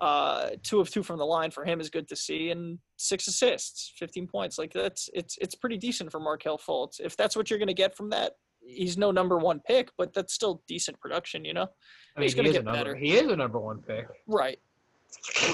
uh, 0.00 0.50
two 0.62 0.80
of 0.80 0.90
two 0.90 1.02
from 1.02 1.18
the 1.18 1.26
line 1.26 1.50
for 1.50 1.64
him 1.64 1.80
is 1.80 1.90
good 1.90 2.08
to 2.08 2.16
see, 2.16 2.50
and 2.50 2.78
six 2.96 3.28
assists, 3.28 3.92
fifteen 3.96 4.26
points. 4.26 4.58
Like 4.58 4.72
that's 4.72 5.08
it's 5.14 5.36
it's 5.40 5.54
pretty 5.54 5.76
decent 5.76 6.10
for 6.10 6.18
Markelle 6.20 6.58
Fultz. 6.58 6.98
If 6.98 7.16
that's 7.16 7.36
what 7.36 7.50
you're 7.50 7.58
going 7.58 7.68
to 7.68 7.74
get 7.74 7.96
from 7.96 8.10
that. 8.10 8.32
He's 8.62 8.98
no 8.98 9.10
number 9.10 9.38
one 9.38 9.60
pick, 9.60 9.90
but 9.96 10.12
that's 10.12 10.34
still 10.34 10.62
decent 10.68 11.00
production, 11.00 11.46
you 11.46 11.54
know. 11.54 11.66
I 12.14 12.20
mean, 12.20 12.26
He's 12.26 12.34
gonna 12.34 12.50
is 12.50 12.56
get 12.56 12.64
number, 12.64 12.78
better. 12.78 12.94
He 12.94 13.14
is 13.14 13.26
a 13.26 13.34
number 13.34 13.58
one 13.58 13.80
pick. 13.80 14.06
Right. 14.26 14.58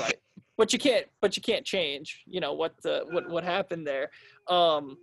Right. 0.00 0.16
But 0.59 0.72
you 0.72 0.78
can't 0.78 1.04
but 1.20 1.36
you 1.36 1.42
can't 1.42 1.66
change, 1.66 2.22
you 2.26 2.40
know, 2.40 2.54
what 2.54 2.72
the 2.82 3.04
what 3.11 3.28
what 3.28 3.44
happened 3.44 3.86
there. 3.86 4.09
Um 4.48 4.96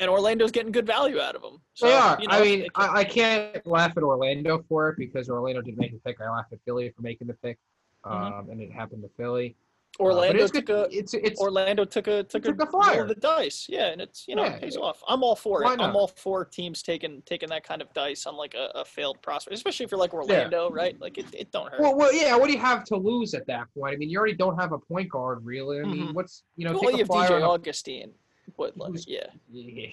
and 0.00 0.08
Orlando's 0.08 0.50
getting 0.50 0.72
good 0.72 0.86
value 0.86 1.20
out 1.20 1.36
of 1.36 1.42
them. 1.42 1.60
So, 1.74 1.86
they 1.86 1.92
are. 1.92 2.18
You 2.18 2.28
know, 2.28 2.34
I 2.36 2.42
mean, 2.42 2.60
can- 2.62 2.70
I, 2.76 3.00
I 3.00 3.04
can't 3.04 3.66
laugh 3.66 3.92
at 3.98 4.02
Orlando 4.02 4.64
for 4.66 4.88
it 4.88 4.96
because 4.96 5.28
Orlando 5.28 5.60
didn't 5.60 5.76
make 5.78 5.92
the 5.92 5.98
pick. 5.98 6.18
I 6.22 6.30
laughed 6.30 6.54
at 6.54 6.58
Philly 6.64 6.90
for 6.96 7.02
making 7.02 7.26
the 7.26 7.34
pick, 7.34 7.58
um, 8.04 8.14
Mhm. 8.46 8.52
and 8.52 8.60
it 8.62 8.72
happened 8.72 9.02
to 9.02 9.10
Philly. 9.18 9.56
Uh, 9.98 10.02
Orlando 10.04 10.42
it's 10.44 10.52
took 10.52 10.66
good- 10.66 10.92
a 10.92 10.96
It's 10.96 11.14
it's 11.14 11.40
Orlando 11.40 11.84
took 11.84 12.06
a 12.06 12.22
took, 12.22 12.42
took 12.44 12.60
a, 12.60 12.62
a 12.62 12.66
flyer. 12.70 13.06
the 13.06 13.14
dice. 13.16 13.66
Yeah, 13.68 13.86
and 13.88 14.00
it's 14.00 14.26
you 14.28 14.34
know 14.36 14.44
Yeah. 14.44 14.54
it 14.54 14.60
pays 14.62 14.76
off. 14.76 15.02
I'm 15.08 15.22
all 15.22 15.34
for 15.36 15.62
Why 15.62 15.74
it. 15.74 15.80
I'm 15.80 15.96
all 15.96 16.06
for 16.08 16.44
teams 16.44 16.82
taking 16.82 17.22
taking 17.26 17.48
that 17.50 17.64
kind 17.64 17.82
of 17.82 17.92
dice 17.92 18.26
on 18.26 18.36
like 18.36 18.54
a, 18.54 18.70
a 18.76 18.84
failed 18.84 19.20
prospect, 19.20 19.54
especially 19.56 19.84
if 19.84 19.90
you're 19.90 20.00
like 20.00 20.14
Orlando, 20.14 20.70
right? 20.70 20.98
Like 21.00 21.18
it, 21.18 21.26
it 21.34 21.50
don't 21.52 21.70
hurt. 21.70 21.80
Well, 21.80 21.96
well, 21.96 22.14
yeah. 22.14 22.36
What 22.36 22.46
do 22.46 22.52
you 22.52 22.58
have 22.60 22.84
to 22.84 22.96
lose 22.96 23.34
at 23.34 23.46
that 23.48 23.66
point? 23.74 23.94
I 23.94 23.96
mean, 23.96 24.10
you 24.10 24.18
already 24.18 24.34
don't 24.36 24.58
have 24.58 24.72
a 24.72 24.78
point 24.78 25.10
guard, 25.10 25.44
really. 25.44 25.80
I 25.80 25.82
mean, 25.84 26.08
Mhm. 26.08 26.14
what's 26.14 26.44
you 26.56 26.64
know, 26.66 26.72
Well, 26.72 26.80
take 26.82 26.90
you 26.92 26.96
a 26.96 26.98
have 26.98 27.06
flyer 27.08 27.40
DJ 27.40 27.48
Augustin, 27.48 28.12
but 28.56 28.76
like, 28.76 28.90
Who's- 28.90 29.06
yeah, 29.08 29.26
yeah. 29.50 29.88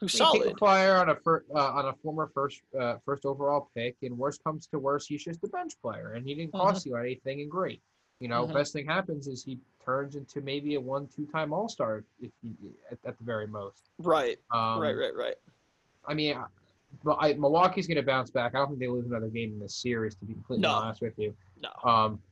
who's 0.00 0.12
solid. 0.14 0.42
Take 0.42 0.54
a 0.54 0.56
flyer 0.58 0.96
on 0.96 1.08
a 1.10 1.16
fir- 1.16 1.44
uh, 1.54 1.58
on 1.72 1.86
a 1.86 1.94
former 2.02 2.30
first 2.34 2.60
uh, 2.78 2.96
first 3.04 3.24
overall 3.24 3.70
pick, 3.74 3.96
and 4.02 4.18
worst 4.18 4.42
comes 4.44 4.66
to 4.68 4.78
worst, 4.78 5.08
he's 5.08 5.24
just 5.24 5.42
a 5.44 5.48
bench 5.48 5.80
player, 5.80 6.12
and 6.12 6.26
he 6.26 6.34
didn't 6.34 6.52
cost 6.52 6.84
you 6.84 6.96
anything, 6.96 7.40
and 7.40 7.50
great. 7.50 7.80
You 8.22 8.28
know, 8.28 8.46
Mhm. 8.46 8.52
best 8.54 8.72
thing 8.72 8.86
happens 8.86 9.26
is 9.26 9.42
he 9.42 9.58
turns 9.84 10.14
into 10.14 10.40
maybe 10.42 10.76
a 10.76 10.80
one 10.80 11.08
two 11.08 11.26
time 11.26 11.52
All 11.52 11.68
Star 11.68 12.04
if 12.20 12.30
he, 12.40 12.54
at, 12.88 12.96
at 13.04 13.18
the 13.18 13.24
very 13.24 13.48
most. 13.48 13.90
Right, 13.98 14.38
Um, 14.52 14.78
right, 14.80 14.96
right, 14.96 15.12
right. 15.16 15.34
I 16.06 16.14
mean, 16.14 16.40
but 17.02 17.16
I, 17.20 17.32
Milwaukee's 17.32 17.88
going 17.88 17.96
to 17.96 18.04
bounce 18.04 18.30
back. 18.30 18.54
I 18.54 18.58
don't 18.58 18.68
think 18.68 18.78
they 18.78 18.86
lose 18.86 19.06
another 19.06 19.26
game 19.26 19.54
in 19.54 19.58
this 19.58 19.74
series. 19.74 20.14
To 20.16 20.24
be 20.24 20.34
completely 20.34 20.62
No. 20.62 20.70
honest 20.70 21.00
with 21.00 21.18
you, 21.18 21.34
No, 21.60 21.70
um, 21.82 22.22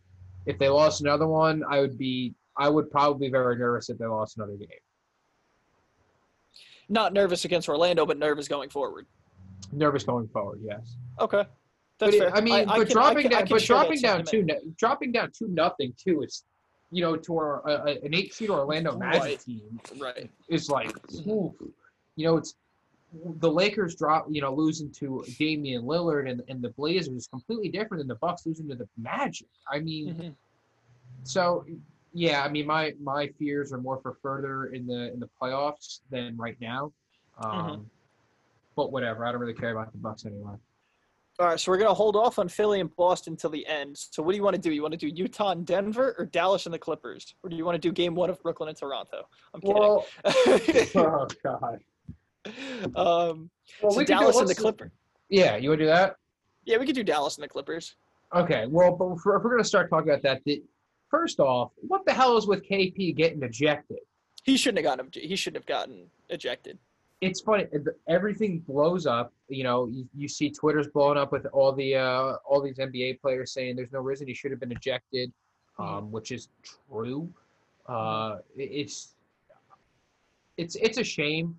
if 0.46 0.58
they 0.60 0.68
lost 0.68 1.00
another 1.00 1.26
one, 1.26 1.64
I 1.68 1.80
would 1.80 1.98
be 1.98 2.36
I 2.56 2.68
would 2.68 2.88
probably 2.92 3.26
be 3.26 3.32
very 3.32 3.56
nervous 3.58 3.90
if 3.90 3.98
they 3.98 4.06
lost 4.06 4.36
another 4.36 4.56
game. 4.56 4.68
not 6.88 7.12
nervous 7.12 7.44
against 7.44 7.68
Orlando, 7.68 8.04
but 8.06 8.16
nervous 8.18 8.46
going 8.48 8.68
forward. 8.70 9.06
Nervous 9.72 10.02
going 10.04 10.26
forward, 10.28 10.60
yes. 10.62 10.96
Okay, 11.20 11.46
But 12.00 12.14
it- 12.14 12.18
fair. 12.18 12.34
I 12.36 12.40
mean, 12.40 12.66
but 12.66 12.86
can- 12.86 12.88
dropping 12.88 13.22
can- 13.22 13.30
down, 13.32 13.46
but 13.48 13.62
dropping 13.62 14.00
down 14.00 14.24
two, 14.24 14.46
dropping 14.76 15.12
down 15.12 15.30
two 15.36 15.48
nothing 15.48 15.94
too 15.96 16.22
is, 16.22 16.44
you 16.90 17.02
know, 17.02 17.14
to 17.16 17.36
our, 17.36 17.68
uh, 17.68 17.84
uh, 17.84 17.94
an 18.02 18.14
eight 18.14 18.32
seed 18.34 18.50
Orlando 18.50 18.96
Magic 18.96 19.22
Right. 19.22 19.40
team 19.40 19.80
Right. 19.98 20.30
is 20.48 20.68
like, 20.70 20.90
oof. 21.26 21.52
you 22.16 22.26
know, 22.26 22.36
it's 22.36 22.54
the 23.12 23.50
Lakers 23.50 23.94
drop, 23.96 24.26
you 24.30 24.40
know, 24.40 24.52
losing 24.54 24.90
to 24.92 25.24
Damian 25.38 25.82
Lillard 25.84 26.28
and, 26.30 26.42
and 26.48 26.62
the 26.62 26.70
Blazers 26.70 27.14
is 27.14 27.26
completely 27.26 27.68
different 27.68 28.00
than 28.00 28.08
the 28.08 28.14
Bucks 28.16 28.46
losing 28.46 28.68
to 28.68 28.74
the 28.74 28.88
Magic. 28.96 29.48
I 29.70 29.80
mean, 29.80 30.14
Mhm. 30.14 30.34
so 31.24 31.64
yeah, 32.12 32.42
I 32.42 32.48
mean, 32.48 32.66
my 32.66 32.94
my 33.00 33.28
fears 33.38 33.72
are 33.72 33.78
more 33.80 33.98
for 34.00 34.14
further 34.14 34.66
in 34.66 34.86
the 34.86 35.12
in 35.12 35.20
the 35.20 35.28
playoffs 35.40 36.00
than 36.10 36.36
right 36.36 36.60
now. 36.60 36.92
Um, 37.38 37.50
Mm-hmm. 37.52 37.82
But 38.76 38.92
whatever, 38.92 39.26
I 39.26 39.32
don't 39.32 39.40
really 39.40 39.52
care 39.54 39.72
about 39.72 39.92
the 39.92 39.98
Bucks 39.98 40.24
anyway. 40.24 40.54
All 41.40 41.46
right, 41.46 41.58
so 41.58 41.72
we're 41.72 41.78
gonna 41.78 41.94
hold 41.94 42.16
off 42.16 42.38
on 42.38 42.48
Philly 42.50 42.80
and 42.80 42.94
Boston 42.96 43.34
till 43.34 43.48
the 43.48 43.66
end. 43.66 43.96
So 43.96 44.22
what 44.22 44.32
do 44.32 44.36
you 44.36 44.42
want 44.42 44.56
to 44.56 44.60
do? 44.60 44.70
You 44.74 44.82
want 44.82 44.92
to 44.92 44.98
do 44.98 45.08
Utah 45.08 45.52
and 45.52 45.64
Denver, 45.66 46.14
or 46.18 46.26
Dallas 46.26 46.66
and 46.66 46.74
the 46.74 46.78
Clippers, 46.78 47.34
or 47.42 47.48
do 47.48 47.56
you 47.56 47.64
want 47.64 47.76
to 47.76 47.78
do 47.80 47.90
Game 47.92 48.14
One 48.14 48.28
of 48.28 48.42
Brooklyn 48.42 48.68
and 48.68 48.76
Toronto? 48.76 49.26
I'm 49.54 49.62
kidding. 49.62 49.74
Well, 49.74 50.06
oh 50.26 51.28
god. 51.42 51.80
um, 52.94 53.50
Well, 53.82 53.90
so 53.90 53.98
we 53.98 54.04
could 54.04 54.06
do- 54.08 54.12
Dallas 54.12 54.36
and 54.36 54.48
the 54.48 54.54
Clippers. 54.54 54.90
Yeah, 55.30 55.56
you 55.56 55.70
want 55.70 55.78
to 55.78 55.84
do 55.86 55.88
that? 55.88 56.16
Yeah, 56.66 56.76
we 56.76 56.84
could 56.84 56.94
do 56.94 57.02
Dallas 57.04 57.36
and 57.36 57.44
the 57.44 57.48
Clippers. 57.48 57.94
Okay. 58.34 58.66
Well, 58.68 58.92
but 58.92 59.06
if 59.12 59.20
we're, 59.24 59.38
if 59.38 59.42
we're 59.42 59.50
going 59.50 59.62
to 59.62 59.68
start 59.68 59.88
talking 59.88 60.10
about 60.10 60.22
that, 60.22 60.42
the, 60.44 60.62
first 61.08 61.40
off, 61.40 61.72
what 61.78 62.04
the 62.04 62.12
hell 62.12 62.36
is 62.36 62.46
with 62.46 62.68
KP 62.68 63.16
getting 63.16 63.42
ejected? 63.42 63.98
He 64.42 64.58
shouldn't 64.58 64.84
have 64.84 64.98
gotten. 64.98 65.10
He 65.14 65.36
shouldn't 65.36 65.62
have 65.62 65.66
gotten 65.66 66.10
ejected. 66.28 66.78
It's 67.20 67.40
funny. 67.40 67.66
Everything 68.08 68.60
blows 68.60 69.06
up. 69.06 69.32
You 69.48 69.64
know, 69.64 69.86
you, 69.88 70.08
you 70.16 70.26
see 70.26 70.50
Twitter's 70.50 70.86
blowing 70.88 71.18
up 71.18 71.32
with 71.32 71.44
all 71.52 71.72
the 71.72 71.96
uh, 71.96 72.36
all 72.46 72.62
these 72.62 72.78
NBA 72.78 73.20
players 73.20 73.52
saying 73.52 73.76
there's 73.76 73.92
no 73.92 74.00
reason 74.00 74.26
he 74.26 74.32
should 74.34 74.50
have 74.50 74.60
been 74.60 74.72
ejected, 74.72 75.30
um, 75.78 76.10
which 76.10 76.32
is 76.32 76.48
true. 76.62 77.28
Uh, 77.86 78.38
it's 78.56 79.14
it's 80.56 80.76
it's 80.76 80.96
a 80.98 81.04
shame 81.04 81.56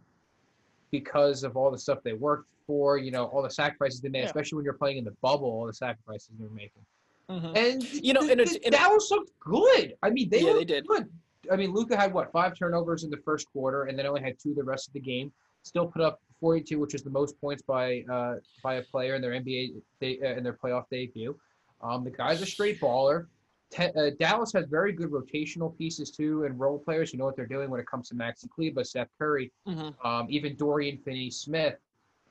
because 0.90 1.44
of 1.44 1.56
all 1.56 1.70
the 1.70 1.78
stuff 1.78 2.00
they 2.04 2.14
worked 2.14 2.50
for. 2.66 2.98
You 2.98 3.12
know, 3.12 3.26
all 3.26 3.44
the 3.44 3.50
sacrifices 3.52 4.02
they 4.02 4.10
made, 4.10 4.20
Yeah. 4.22 4.26
especially 4.26 4.56
when 4.56 4.66
you're 4.66 4.74
playing 4.74 4.98
in 4.98 5.04
the 5.04 5.16
bubble. 5.22 5.48
All 5.48 5.68
the 5.68 5.74
sacrifices 5.74 6.32
they're 6.40 6.50
making. 6.50 6.84
Mhm. 7.30 7.56
And 7.56 7.94
You 8.04 8.14
know, 8.14 8.22
th- 8.22 8.32
and 8.32 8.40
th- 8.40 8.50
it's- 8.50 8.66
and 8.66 8.74
it- 8.74 8.78
Dallas 8.78 9.12
looked 9.12 9.32
good. 9.40 9.96
I 10.02 10.10
mean, 10.10 10.28
they 10.30 10.42
Yeah, 10.42 10.54
they 10.54 10.66
did. 10.66 10.88
good. 10.88 11.08
I 11.52 11.56
mean, 11.56 11.72
Luka 11.72 11.96
had 11.96 12.14
what 12.14 12.32
five 12.32 12.58
turnovers 12.58 13.04
in 13.04 13.10
the 13.12 13.18
first 13.18 13.48
quarter, 13.52 13.84
and 13.84 13.98
then 13.98 14.06
only 14.08 14.22
had 14.22 14.40
two 14.40 14.54
the 14.56 14.64
rest 14.64 14.88
of 14.88 14.94
the 14.94 15.00
game. 15.00 15.32
Still 15.64 15.88
put 15.88 16.02
up 16.02 16.22
42, 16.40 16.80
which 16.80 16.96
is 16.96 17.04
the 17.04 17.10
most 17.10 17.40
points 17.40 17.62
by 17.62 18.04
uh, 18.12 18.36
by 18.64 18.76
a 18.76 18.84
player 18.84 19.16
in 19.16 19.22
their 19.22 19.32
NBA 19.32 19.74
they, 20.00 20.20
uh, 20.20 20.36
in 20.38 20.44
their 20.44 20.54
playoff 20.54 20.86
debut. 20.90 21.38
Um, 21.82 22.04
the 22.04 22.10
guy's 22.12 22.42
a 22.42 22.46
straight 22.46 22.80
baller. 22.82 23.28
Te- 23.70 23.92
uh, 23.96 24.10
Dallas 24.20 24.52
has 24.54 24.66
very 24.66 24.92
good 24.92 25.12
rotational 25.12 25.76
pieces 25.78 26.10
too, 26.12 26.44
and 26.46 26.60
role 26.60 26.80
players 26.80 27.12
who 27.12 27.18
know 27.18 27.26
what 27.26 27.36
they're 27.36 27.46
doing 27.46 27.70
when 27.70 27.80
it 27.80 27.86
comes 27.88 28.10
to 28.10 28.16
Maxi 28.16 28.50
Kleber, 28.50 28.84
Seth 28.84 29.08
Curry, 29.18 29.52
Mhm. 29.68 29.94
um, 30.06 30.28
even 30.30 30.56
Dorian 30.58 30.98
Finney-Smith. 30.98 31.78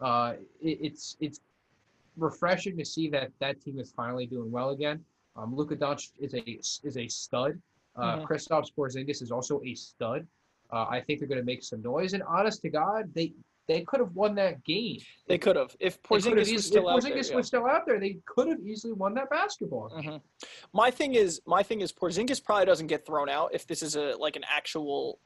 Uh, 0.01 0.35
it, 0.61 0.79
it's 0.83 1.17
it's 1.21 1.41
refreshing 2.17 2.77
to 2.77 2.85
see 2.85 3.09
that 3.11 3.31
that 3.39 3.61
team 3.61 3.79
is 3.79 3.93
finally 3.93 4.27
doing 4.27 4.51
well 4.51 4.71
again. 4.71 5.03
Um, 5.37 5.55
Luka 5.55 5.77
Doncic 5.77 6.11
is 6.19 6.35
a 6.35 6.87
is 6.87 6.97
a 6.97 7.07
stud. 7.07 7.61
Uh, 7.97 8.19
Mhm. 8.19 8.27
Kristaps 8.27 8.73
Porzingis 8.77 9.23
is 9.23 9.31
also 9.31 9.61
a 9.65 9.75
stud. 9.75 10.27
Uh, 10.73 10.87
I 10.89 11.01
think 11.01 11.19
they're 11.19 11.29
going 11.29 11.41
to 11.41 11.45
make 11.45 11.63
some 11.63 11.83
noise. 11.83 12.13
And 12.13 12.23
honest 12.23 12.63
to 12.63 12.71
God, 12.71 13.11
they 13.15 13.33
they 13.69 13.83
could 13.83 14.01
have 14.01 14.13
won 14.17 14.35
that 14.35 14.65
game. 14.65 14.99
They 15.29 15.39
could 15.39 15.55
have 15.55 15.77
if 15.79 16.03
Porzingis 16.03 16.41
easily- 16.41 16.55
was 16.57 16.67
still 16.67 16.89
if 16.89 16.95
out 16.95 17.01
Porzingis 17.03 17.13
there. 17.13 17.31
yeah. 17.31 17.37
was 17.37 17.47
still 17.47 17.67
out 17.67 17.87
there, 17.87 18.01
they 18.01 18.19
could 18.27 18.49
have 18.49 18.59
easily 18.61 18.95
won 18.95 19.15
that 19.15 19.31
basketball. 19.31 19.91
Mhm. 19.97 20.21
My 20.73 20.91
thing 20.91 21.15
is, 21.15 21.41
my 21.47 21.63
thing 21.63 21.81
is, 21.81 21.93
Porzingis 21.93 22.43
probably 22.43 22.67
doesn't 22.67 22.89
get 22.89 23.07
thrown 23.07 23.29
out 23.29 23.55
if 23.55 23.67
this 23.67 23.83
is 23.83 23.95
a 23.97 24.17
like 24.17 24.35
an 24.35 24.45
actual 24.49 25.21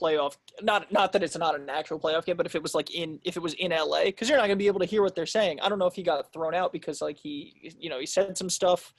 playoff. 0.00 0.36
Not 0.62 0.92
not 0.92 1.12
that 1.12 1.22
it's 1.24 1.36
not 1.36 1.54
an 1.58 1.68
actual 1.70 1.98
playoff 1.98 2.24
game, 2.24 2.36
but 2.36 2.46
if 2.46 2.54
it 2.54 2.62
was 2.62 2.72
like 2.74 2.94
in 2.94 3.18
if 3.24 3.36
it 3.36 3.40
was 3.40 3.54
in 3.54 3.72
LA, 3.72 4.04
because 4.04 4.28
you're 4.28 4.38
not 4.38 4.44
gonna 4.46 4.56
be 4.56 4.68
able 4.68 4.80
to 4.80 4.86
hear 4.86 5.02
what 5.02 5.16
they're 5.16 5.26
saying. 5.26 5.58
I 5.60 5.68
don't 5.68 5.78
know 5.80 5.86
if 5.86 5.94
he 5.94 6.02
got 6.04 6.32
thrown 6.32 6.54
out 6.54 6.72
because 6.72 7.00
like 7.00 7.16
he 7.16 7.72
you 7.80 7.90
know 7.90 7.98
he 7.98 8.06
said 8.06 8.38
some 8.38 8.50
stuff, 8.50 8.92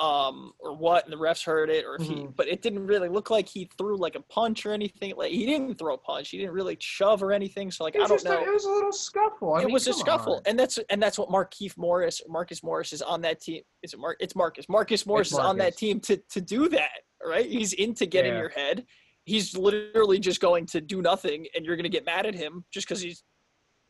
um 0.00 0.52
or 0.58 0.74
what, 0.74 1.04
and 1.04 1.12
the 1.12 1.16
refs 1.18 1.44
heard 1.44 1.68
it, 1.70 1.84
or 1.84 1.96
if 1.96 2.02
he. 2.02 2.14
Mhm. 2.14 2.34
But 2.36 2.48
it 2.48 2.62
didn't 2.62 2.86
really 2.86 3.08
look 3.08 3.28
like 3.30 3.48
he 3.48 3.68
threw 3.76 3.96
like 3.96 4.14
a 4.14 4.20
punch 4.22 4.64
or 4.64 4.72
anything. 4.72 5.12
Like 5.16 5.30
he 5.32 5.44
didn't 5.46 5.74
throw 5.78 5.94
a 5.94 5.98
punch. 5.98 6.30
He 6.30 6.38
didn't 6.38 6.52
really 6.54 6.76
shove 6.80 7.22
or 7.22 7.32
anything. 7.32 7.70
So 7.70 7.84
like 7.84 7.94
It 7.94 7.98
I 8.00 8.06
was 8.06 8.22
don't 8.22 8.32
know 8.32 8.40
a, 8.44 8.48
it 8.48 8.52
was 8.52 8.64
a 8.64 8.70
little 8.70 8.92
scuffle. 8.92 9.54
I 9.54 9.60
it 9.62 9.64
mean, 9.66 9.72
was 9.74 9.86
a 9.86 9.92
scuffle, 9.92 10.36
on. 10.36 10.42
and 10.46 10.58
that's 10.58 10.78
and 10.88 11.02
that's 11.02 11.18
what 11.18 11.28
Markeith 11.28 11.76
Morris, 11.76 12.22
Marcus 12.28 12.62
Morris 12.62 12.92
is 12.92 13.02
on 13.02 13.20
that 13.22 13.40
team. 13.40 13.62
Is 13.82 13.92
it 13.92 14.00
Mark? 14.00 14.16
It's 14.20 14.34
Marcus. 14.34 14.68
Marcus 14.68 15.04
Morris 15.06 15.32
is 15.32 15.38
on 15.38 15.58
that 15.58 15.76
team 15.76 16.00
to 16.00 16.16
to 16.30 16.40
do 16.40 16.68
that. 16.70 17.00
Right? 17.24 17.46
He's 17.46 17.72
into 17.74 18.06
getting 18.06 18.32
Yeah. 18.32 18.38
your 18.40 18.48
head. 18.48 18.86
He's 19.24 19.54
literally 19.56 20.18
just 20.18 20.40
going 20.40 20.64
to 20.66 20.80
do 20.80 21.02
nothing, 21.02 21.46
and 21.54 21.64
you're 21.66 21.76
going 21.76 21.84
to 21.84 21.90
get 21.90 22.06
mad 22.06 22.24
at 22.24 22.34
him 22.34 22.64
just 22.72 22.88
because 22.88 23.02
he's 23.02 23.22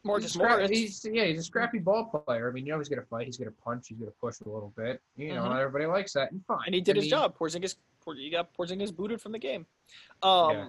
He's, 0.03 0.07
Marcus 0.09 0.33
scrap- 0.33 0.51
Morris. 0.59 0.71
he's 0.71 1.07
yeah, 1.13 1.25
he's 1.27 1.41
a 1.41 1.43
scrappy 1.43 1.79
ball 1.79 2.05
player. 2.07 2.49
I 2.49 2.53
mean, 2.53 2.65
you 2.65 2.73
know, 2.73 2.79
he's 2.79 2.89
gonna 2.89 3.03
fight, 3.03 3.27
he's 3.27 3.37
gonna 3.37 3.51
punch, 3.51 3.89
he's 3.89 3.99
gonna 3.99 4.11
push 4.13 4.41
a 4.41 4.49
little 4.49 4.73
bit. 4.77 5.03
You 5.17 5.35
know, 5.35 5.43
Mhm. 5.43 5.59
everybody 5.61 5.85
likes 5.87 6.15
that, 6.15 6.33
and 6.33 6.45
fine. 6.47 6.63
and 6.67 6.75
he 6.75 6.81
did 6.81 6.97
I 6.97 7.01
his 7.01 7.05
mean, 7.05 7.11
job. 7.11 7.37
Porzingis, 7.37 7.77
Por- 8.03 8.15
you 8.15 8.31
got 8.31 8.55
Porzingis 8.55 8.95
booted 8.97 9.21
from 9.21 9.33
the 9.33 9.39
game. 9.39 9.67
Um, 10.23 10.51
Yeah. 10.57 10.69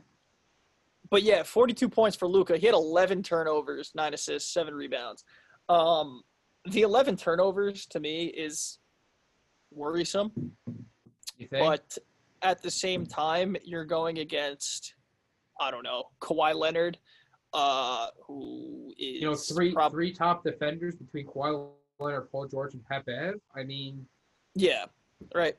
but 1.09 1.23
yeah, 1.23 1.43
42 1.43 1.87
points 1.87 2.17
for 2.17 2.27
Luka. 2.27 2.57
He 2.57 2.65
had 2.65 2.75
11 2.75 3.23
turnovers, 3.23 3.95
nine 3.95 4.13
assists, 4.13 4.51
seven 4.51 4.73
rebounds. 4.75 5.23
Um, 5.69 6.23
the 6.65 6.81
11 6.81 7.15
turnovers 7.15 7.85
to 7.87 8.01
me 8.01 8.25
is 8.25 8.79
worrisome. 9.71 10.57
You 11.37 11.47
think? 11.47 11.65
but 11.65 11.97
at 12.41 12.61
the 12.61 12.69
same 12.69 13.05
time, 13.05 13.55
you're 13.63 13.85
going 13.85 14.19
against, 14.19 14.95
I 15.59 15.71
don't 15.71 15.83
know, 15.83 16.09
Kawhi 16.19 16.53
Leonard, 16.53 16.99
uh, 17.53 18.07
who 18.25 18.93
is 18.97 19.21
you 19.21 19.27
know, 19.29 19.35
three 19.35 19.73
prob- 19.73 19.91
three 19.91 20.13
top 20.13 20.43
defenders 20.43 20.95
between 20.95 21.27
Kawhi 21.27 21.69
Leonard, 21.99 22.31
Paul 22.31 22.47
George, 22.47 22.73
and 22.73 22.83
Bev. 23.05 23.35
I 23.55 23.63
mean, 23.63 24.05
yeah, 24.55 24.85
right. 25.35 25.55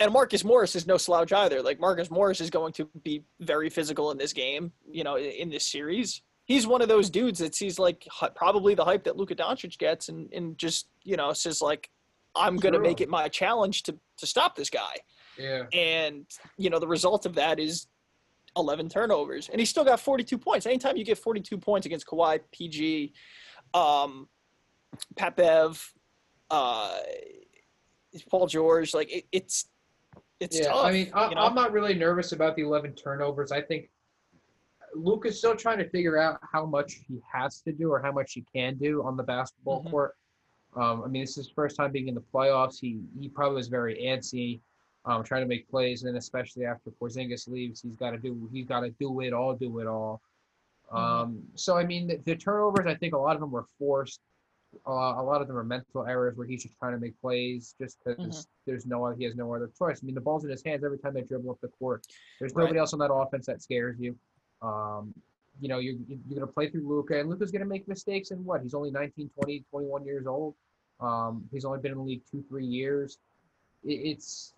And 0.00 0.12
Marcus 0.12 0.44
Morris 0.44 0.74
is 0.74 0.86
no 0.86 0.96
slouch 0.96 1.32
either. 1.32 1.62
Like 1.62 1.78
Marcus 1.78 2.10
Morris 2.10 2.40
is 2.40 2.50
going 2.50 2.72
to 2.74 2.88
be 3.04 3.22
very 3.40 3.70
physical 3.70 4.10
in 4.10 4.18
this 4.18 4.32
game. 4.32 4.72
You 4.90 5.04
know, 5.04 5.18
in, 5.18 5.50
this 5.50 5.68
series, 5.68 6.22
he's 6.46 6.66
one 6.66 6.82
of 6.82 6.88
those 6.88 7.10
dudes 7.10 7.38
that 7.38 7.54
sees 7.54 7.78
like 7.78 8.06
probably 8.34 8.74
the 8.74 8.84
hype 8.84 9.04
that 9.04 9.16
Luka 9.16 9.34
Doncic 9.34 9.78
gets, 9.78 10.08
and 10.08 10.32
and 10.32 10.58
just 10.58 10.88
you 11.02 11.16
know 11.16 11.32
says 11.32 11.62
like, 11.62 11.90
I'm 12.34 12.56
going 12.56 12.72
to 12.72 12.78
True. 12.78 12.88
make 12.88 13.00
it 13.00 13.08
my 13.08 13.28
challenge 13.28 13.84
to 13.84 13.96
to 14.18 14.26
stop 14.26 14.56
this 14.56 14.70
guy. 14.70 14.96
yeah, 15.38 15.64
and 15.72 16.26
you 16.56 16.70
know 16.70 16.78
the 16.78 16.88
result 16.88 17.26
of 17.26 17.34
that 17.36 17.60
is 17.60 17.86
11 18.56 18.88
turnovers 18.88 19.48
and 19.48 19.60
he 19.60 19.66
still 19.66 19.84
got 19.84 19.98
42 20.00 20.38
points 20.38 20.66
anytime 20.66 20.96
you 20.96 21.04
get 21.04 21.18
42 21.18 21.58
points 21.58 21.86
against 21.86 22.06
Kawhi 22.06 22.40
PG 22.52 23.12
um 23.72 24.28
Pat 25.16 25.36
Bev 25.36 25.92
uh 26.50 26.98
Paul 28.30 28.46
George 28.46 28.94
like 28.94 29.10
it, 29.10 29.24
it's 29.32 29.66
it's 30.40 30.58
yeah. 30.58 30.66
tough 30.68 30.84
I 30.84 30.92
mean, 30.92 31.10
I, 31.14 31.28
you 31.30 31.34
know? 31.34 31.42
I'm 31.42 31.54
not 31.54 31.72
really 31.72 31.94
nervous 31.94 32.32
about 32.32 32.54
the 32.56 32.62
11 32.62 32.94
turnovers. 32.94 33.50
I 33.52 33.62
think 33.62 33.88
Luke 34.94 35.26
is 35.26 35.38
still 35.38 35.56
trying 35.56 35.78
to 35.78 35.88
figure 35.88 36.18
out 36.18 36.38
how 36.52 36.66
much 36.66 37.00
he 37.08 37.20
has 37.32 37.60
to 37.62 37.72
do 37.72 37.90
or 37.90 38.00
how 38.02 38.12
much 38.12 38.32
he 38.34 38.44
can 38.54 38.76
do 38.76 39.02
on 39.04 39.16
the 39.16 39.22
basketball 39.22 39.82
Mhm. 39.84 39.90
court. 39.90 40.16
Um, 40.76 41.02
I 41.04 41.06
mean, 41.08 41.22
this 41.22 41.30
is 41.30 41.46
his 41.46 41.50
first 41.50 41.76
time 41.76 41.92
being 41.92 42.08
in 42.08 42.14
the 42.14 42.20
playoffs. 42.20 42.78
He 42.80 43.00
he 43.18 43.28
probably 43.28 43.56
was 43.56 43.68
very 43.68 43.96
antsy, 44.02 44.60
um, 45.06 45.22
trying 45.22 45.42
to 45.42 45.48
make 45.48 45.68
plays, 45.68 46.02
and 46.02 46.08
then 46.08 46.16
especially 46.18 46.64
after 46.64 46.90
Porzingis 46.90 47.48
leaves, 47.48 47.82
he's 47.82 47.96
got 47.96 48.10
to 48.10 48.18
do 48.18 48.48
he's 48.52 48.66
got 48.66 48.80
to 48.80 48.90
do 48.90 49.20
it 49.20 49.32
all, 49.32 49.54
do 49.54 49.78
it 49.80 49.86
all. 49.86 50.20
Mhm. 50.92 50.96
Um, 50.98 51.42
so 51.54 51.76
I 51.76 51.84
mean, 51.84 52.06
the, 52.06 52.16
the 52.24 52.36
turnovers, 52.36 52.86
I 52.86 52.94
think 52.94 53.14
a 53.14 53.18
lot 53.18 53.34
of 53.34 53.40
them 53.40 53.50
were 53.50 53.66
forced. 53.78 54.20
Uh, 54.86 54.90
a 55.16 55.22
lot 55.22 55.40
of 55.40 55.46
them 55.46 55.56
are 55.56 55.62
mental 55.64 56.04
errors 56.04 56.36
where 56.36 56.46
he's 56.46 56.64
just 56.64 56.76
trying 56.78 56.92
to 56.94 56.98
make 56.98 57.18
plays 57.20 57.74
just 57.80 57.98
because 58.04 58.18
Mhm. 58.18 58.46
there's 58.66 58.86
no 58.86 59.06
he 59.14 59.24
has 59.24 59.36
no 59.36 59.54
other 59.54 59.70
choice. 59.78 60.00
I 60.02 60.06
mean, 60.06 60.14
the 60.14 60.20
ball's 60.20 60.44
in 60.44 60.50
his 60.50 60.64
hands 60.64 60.82
every 60.84 60.98
time 60.98 61.14
they 61.14 61.22
dribble 61.22 61.50
up 61.50 61.60
the 61.60 61.68
court. 61.68 62.06
There's 62.40 62.52
Right. 62.54 62.62
nobody 62.64 62.78
else 62.80 62.92
on 62.92 62.98
that 63.00 63.12
offense 63.12 63.46
that 63.46 63.62
scares 63.62 63.98
you. 64.00 64.16
Um, 64.62 65.14
you 65.60 65.68
know, 65.68 65.78
you're, 65.78 65.94
you're 66.08 66.18
going 66.28 66.40
to 66.40 66.46
play 66.48 66.68
through 66.68 66.88
Luka, 66.88 67.20
and 67.20 67.28
Luka's 67.28 67.52
going 67.52 67.62
to 67.62 67.68
make 67.68 67.86
mistakes. 67.86 68.32
And 68.32 68.44
what? 68.44 68.62
He's 68.62 68.74
only 68.74 68.90
19, 68.90 69.28
20, 69.28 69.64
21 69.70 70.04
years 70.04 70.26
old. 70.26 70.56
Um, 70.98 71.48
he's 71.52 71.64
only 71.64 71.78
been 71.78 71.92
in 71.92 71.98
the 71.98 72.04
league 72.04 72.22
two, 72.28 72.42
three 72.48 72.66
years. 72.66 73.18
It, 73.84 73.92
it's, 73.92 74.54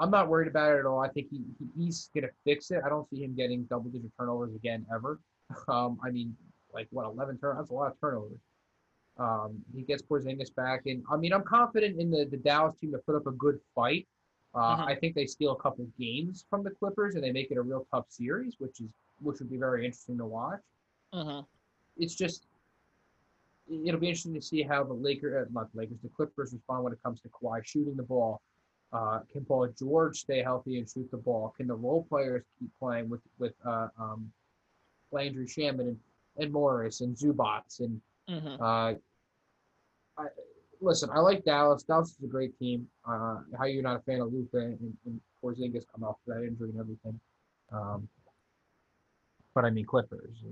I'm 0.00 0.10
not 0.10 0.28
worried 0.28 0.48
about 0.48 0.72
it 0.74 0.78
at 0.80 0.86
all. 0.86 0.98
I 1.00 1.08
think 1.08 1.28
he, 1.30 1.42
he 1.58 1.84
he's 1.84 2.10
going 2.14 2.24
to 2.24 2.30
fix 2.44 2.70
it. 2.70 2.80
I 2.84 2.88
don't 2.88 3.08
see 3.10 3.22
him 3.22 3.34
getting 3.36 3.64
double 3.64 3.90
digit 3.90 4.10
turnovers 4.18 4.54
again 4.54 4.84
ever. 4.92 5.20
Um, 5.68 5.98
I 6.04 6.10
mean, 6.12 6.36
like 6.72 6.86
what, 6.92 7.06
11 7.06 7.38
turnovers? 7.38 7.62
That's 7.62 7.70
a 7.70 7.74
lot 7.74 7.90
of 7.90 8.00
turnovers. 8.00 8.38
Um, 9.18 9.58
he 9.74 9.82
gets 9.82 10.00
Porzingis 10.00 10.54
back, 10.54 10.82
and 10.86 11.02
I 11.10 11.16
mean, 11.16 11.32
I'm 11.32 11.42
confident 11.42 12.00
in 12.00 12.08
the, 12.08 12.24
the 12.24 12.36
Dallas 12.36 12.76
team 12.78 12.92
to 12.92 12.98
put 12.98 13.16
up 13.16 13.26
a 13.26 13.32
good 13.32 13.58
fight. 13.74 14.06
Uh, 14.54 14.76
Mhm. 14.76 14.86
I 14.86 14.94
think 14.94 15.16
they 15.16 15.26
steal 15.26 15.50
a 15.52 15.56
couple 15.60 15.86
games 15.98 16.44
from 16.48 16.62
the 16.62 16.70
Clippers, 16.70 17.16
and 17.16 17.24
they 17.24 17.32
make 17.32 17.50
it 17.50 17.56
a 17.56 17.62
real 17.62 17.84
tough 17.92 18.06
series, 18.10 18.54
which 18.60 18.80
is 18.80 18.90
which 19.20 19.40
would 19.40 19.50
be 19.50 19.56
very 19.58 19.84
interesting 19.84 20.16
to 20.18 20.24
watch. 20.24 20.60
Mhm. 21.12 21.44
It's 21.96 22.14
just 22.14 22.46
it'll 23.68 24.00
be 24.00 24.06
interesting 24.08 24.34
to 24.34 24.40
see 24.42 24.62
how 24.62 24.84
the 24.84 24.92
Lakers, 24.94 25.46
uh, 25.46 25.50
not 25.52 25.70
the 25.72 25.78
Lakers, 25.78 25.98
the 26.02 26.08
Clippers 26.10 26.52
respond 26.52 26.84
when 26.84 26.92
it 26.92 27.02
comes 27.02 27.20
to 27.22 27.28
Kawhi 27.28 27.64
shooting 27.64 27.96
the 27.96 28.02
ball. 28.04 28.40
Uh, 28.92 29.20
can 29.32 29.44
Paul 29.44 29.68
George 29.78 30.18
stay 30.18 30.42
healthy 30.42 30.78
and 30.78 30.88
shoot 30.88 31.08
the 31.10 31.16
ball? 31.16 31.54
Can 31.56 31.68
the 31.68 31.74
role 31.74 32.04
players 32.08 32.44
keep 32.58 32.70
playing 32.78 33.08
with 33.08 33.20
with 33.38 33.52
uh, 33.64 33.88
um, 33.98 34.30
Landry 35.12 35.46
Shamet 35.46 35.80
and, 35.80 35.98
and 36.38 36.52
Morris 36.52 37.00
and 37.00 37.16
Zubac 37.16 37.62
and 37.80 38.00
Mhm. 38.28 38.60
uh, 38.60 38.94
I, 40.18 40.26
listen, 40.80 41.10
I 41.12 41.18
like 41.20 41.44
Dallas. 41.44 41.82
Dallas 41.82 42.10
is 42.10 42.22
a 42.22 42.26
great 42.28 42.56
team. 42.58 42.86
Uh, 43.04 43.38
how 43.58 43.64
you're 43.64 43.82
not 43.82 43.96
a 43.96 44.00
fan 44.00 44.20
of 44.20 44.32
Luka 44.32 44.58
and, 44.58 44.96
and 45.06 45.20
Porzingis 45.42 45.84
come 45.92 46.04
off 46.04 46.16
that 46.26 46.42
injury 46.44 46.70
and 46.70 46.78
everything. 46.78 47.18
Um, 47.72 48.08
but 49.54 49.64
I 49.64 49.70
mean 49.70 49.84
Clippers. 49.84 50.44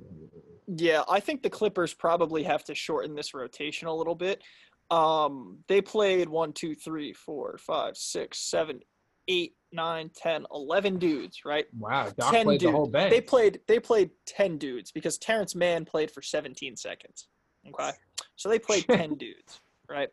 Yeah, 0.67 1.03
I 1.09 1.21
think 1.21 1.43
the 1.43 1.51
Clippers 1.51 1.95
probably 1.95 2.43
have 2.45 2.65
to 2.65 2.75
shorten 2.75 3.15
this 3.15 3.33
rotation 3.35 3.87
a 3.87 3.95
little 3.95 4.15
bit. 4.17 4.43
Um, 4.91 5.59
they 5.69 5.81
played 5.81 6.29
one, 6.29 6.53
two, 6.53 6.75
three, 6.75 7.13
four, 7.13 7.59
five, 7.59 7.97
six, 7.97 8.39
seven, 8.39 8.81
eight, 9.29 9.55
nine, 9.73 10.11
ten, 10.15 10.47
eleven 10.53 10.99
dudes, 10.99 11.45
right? 11.45 11.67
Wow, 11.79 12.11
Doc 12.19 12.33
10 12.33 12.45
played 12.45 12.61
the 12.61 12.65
dudes. 12.67 12.75
whole 12.77 12.87
bench. 12.87 13.11
They 13.11 13.21
played 13.21 13.61
they 13.67 13.79
played 13.81 14.11
ten 14.27 14.57
dudes 14.59 14.91
because 14.91 15.19
Terance 15.19 15.55
Mann 15.55 15.85
played 15.85 16.11
for 16.11 16.23
17 16.23 16.77
seconds. 16.77 17.29
Okay. 17.69 17.91
So 18.37 18.49
they 18.49 18.59
played 18.59 18.85
10 18.91 19.15
dudes, 19.17 19.61
right? 19.89 20.09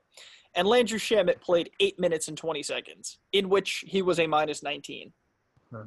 And 0.55 0.67
Landry 0.67 0.99
Shamet 0.99 1.39
played 1.41 1.69
eight 1.79 1.99
minutes 1.99 2.27
and 2.27 2.37
20 2.37 2.63
seconds, 2.63 3.19
in 3.33 3.49
which 3.49 3.83
he 3.87 4.01
was 4.01 4.19
a 4.19 4.27
minus 4.27 4.63
19. 4.63 5.11
Oh, 5.73 5.83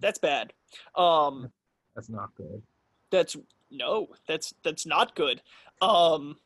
That's 0.00 0.18
bad. 0.18 0.52
Um, 0.96 1.50
that's 1.94 2.08
not 2.10 2.34
good. 2.34 2.62
that's 3.10 3.36
no, 3.70 4.08
that's 4.26 4.52
that's 4.64 4.86
not 4.86 5.14
good. 5.14 5.42
Um, 5.80 6.36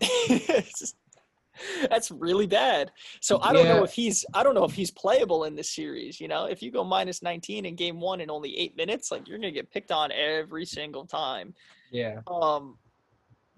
that's 1.88 2.10
really 2.10 2.46
bad. 2.46 2.90
So 3.20 3.40
I 3.42 3.52
don't 3.52 3.66
know 3.66 3.84
if 3.84 3.92
he's 3.92 4.24
I 4.34 4.42
don't 4.42 4.54
know 4.54 4.64
if 4.64 4.72
he's 4.72 4.90
playable 4.90 5.44
in 5.44 5.54
this 5.54 5.70
series. 5.70 6.20
You 6.20 6.28
know, 6.28 6.46
if 6.46 6.62
you 6.62 6.70
go 6.70 6.84
minus 6.84 7.22
19 7.22 7.66
in 7.66 7.74
game 7.76 8.00
one 8.00 8.20
in 8.20 8.30
only 8.30 8.56
eight 8.58 8.76
minutes, 8.76 9.10
like 9.10 9.28
you're 9.28 9.38
gonna 9.38 9.50
get 9.50 9.70
picked 9.70 9.92
on 9.92 10.10
every 10.12 10.64
single 10.64 11.06
time. 11.06 11.54
Yeah, 11.90 12.20
Um, 12.26 12.78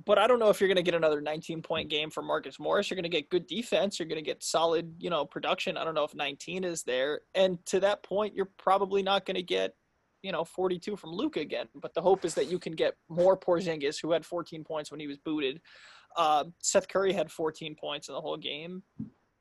but 0.05 0.19
I 0.19 0.27
don't 0.27 0.39
know 0.39 0.49
if 0.49 0.61
you're 0.61 0.69
going 0.69 0.77
to 0.77 0.83
get 0.83 0.95
another 0.95 1.21
19 1.21 1.63
point 1.63 1.89
game 1.89 2.11
from 2.11 2.27
Marcus 2.27 2.59
Morris. 2.59 2.91
You're 2.91 2.97
going 2.97 3.05
to 3.05 3.09
get 3.09 3.31
good 3.31 3.47
defense. 3.47 3.99
You're 3.99 4.09
going 4.09 4.23
to 4.23 4.29
get 4.29 4.43
solid, 4.43 4.95
you 4.99 5.11
know, 5.11 5.25
production. 5.25 5.77
I 5.77 5.85
don't 5.85 5.95
know 5.95 6.05
if 6.05 6.15
19 6.15 6.65
is 6.65 6.83
there. 6.83 7.21
And 7.35 7.65
to 7.67 7.81
that 7.81 8.03
point, 8.03 8.35
you're 8.35 8.51
probably 8.59 9.03
not 9.03 9.27
going 9.27 9.37
to 9.37 9.43
get, 9.43 9.75
you 10.23 10.33
know, 10.33 10.45
42 10.45 10.97
from 10.97 11.11
Luka 11.11 11.41
again. 11.41 11.69
But 11.75 11.95
the 11.95 12.03
hope 12.03 12.25
is 12.25 12.35
that 12.35 12.47
you 12.47 12.59
can 12.59 12.73
get 12.73 12.95
more 13.09 13.37
Porzingis, 13.37 14.01
who 14.01 14.13
had 14.13 14.25
14 14.25 14.65
points 14.65 14.91
when 14.91 15.01
he 15.01 15.07
was 15.07 15.19
booted. 15.19 15.61
Uh, 16.17 16.45
Seth 16.61 16.89
Curry 16.89 17.13
had 17.13 17.31
14 17.31 17.75
points 17.75 18.09
in 18.09 18.15
the 18.15 18.21
whole 18.21 18.37
game. 18.37 18.83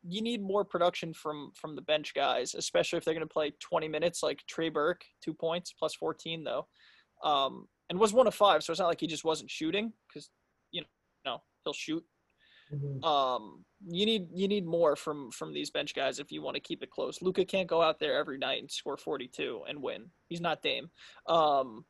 You 0.03 0.21
need 0.21 0.41
more 0.41 0.65
production 0.65 1.13
from 1.13 1.51
from 1.55 1.75
the 1.75 1.81
bench 1.81 2.13
guys, 2.15 2.55
especially 2.55 2.97
if 2.97 3.05
they're 3.05 3.13
going 3.13 3.27
to 3.27 3.31
play 3.31 3.51
20 3.59 3.87
minutes, 3.87 4.23
like 4.23 4.41
Trey 4.47 4.69
Burke, 4.69 5.03
two 5.23 5.33
points 5.33 5.73
plus 5.77 5.93
14 5.95 6.43
though. 6.43 6.67
Um, 7.23 7.67
and 7.89 7.99
was 7.99 8.13
one 8.13 8.25
of 8.25 8.33
five, 8.33 8.63
so 8.63 8.71
it's 8.71 8.79
not 8.79 8.87
like 8.87 8.99
he 8.99 9.05
just 9.07 9.23
wasn't 9.25 9.51
shooting 9.51 9.93
because 10.07 10.29
you 10.71 10.83
know 11.25 11.41
he'll 11.63 11.73
shoot. 11.73 12.03
Mhm. 12.73 13.03
Um, 13.03 13.65
you 13.85 14.05
need 14.05 14.29
you 14.33 14.47
need 14.47 14.65
more 14.65 14.95
from 14.95 15.29
from 15.31 15.53
these 15.53 15.69
bench 15.69 15.93
guys 15.93 16.17
if 16.19 16.31
you 16.31 16.41
want 16.41 16.55
to 16.55 16.61
keep 16.61 16.81
it 16.81 16.89
close. 16.89 17.21
Luka 17.21 17.43
can't 17.45 17.67
go 17.67 17.81
out 17.81 17.99
there 17.99 18.17
every 18.17 18.37
night 18.37 18.61
and 18.61 18.71
score 18.71 18.97
42 18.97 19.63
and 19.67 19.81
win. 19.83 20.09
He's 20.29 20.41
not 20.41 20.61
Dame. 20.63 20.89
Um, 21.27 21.85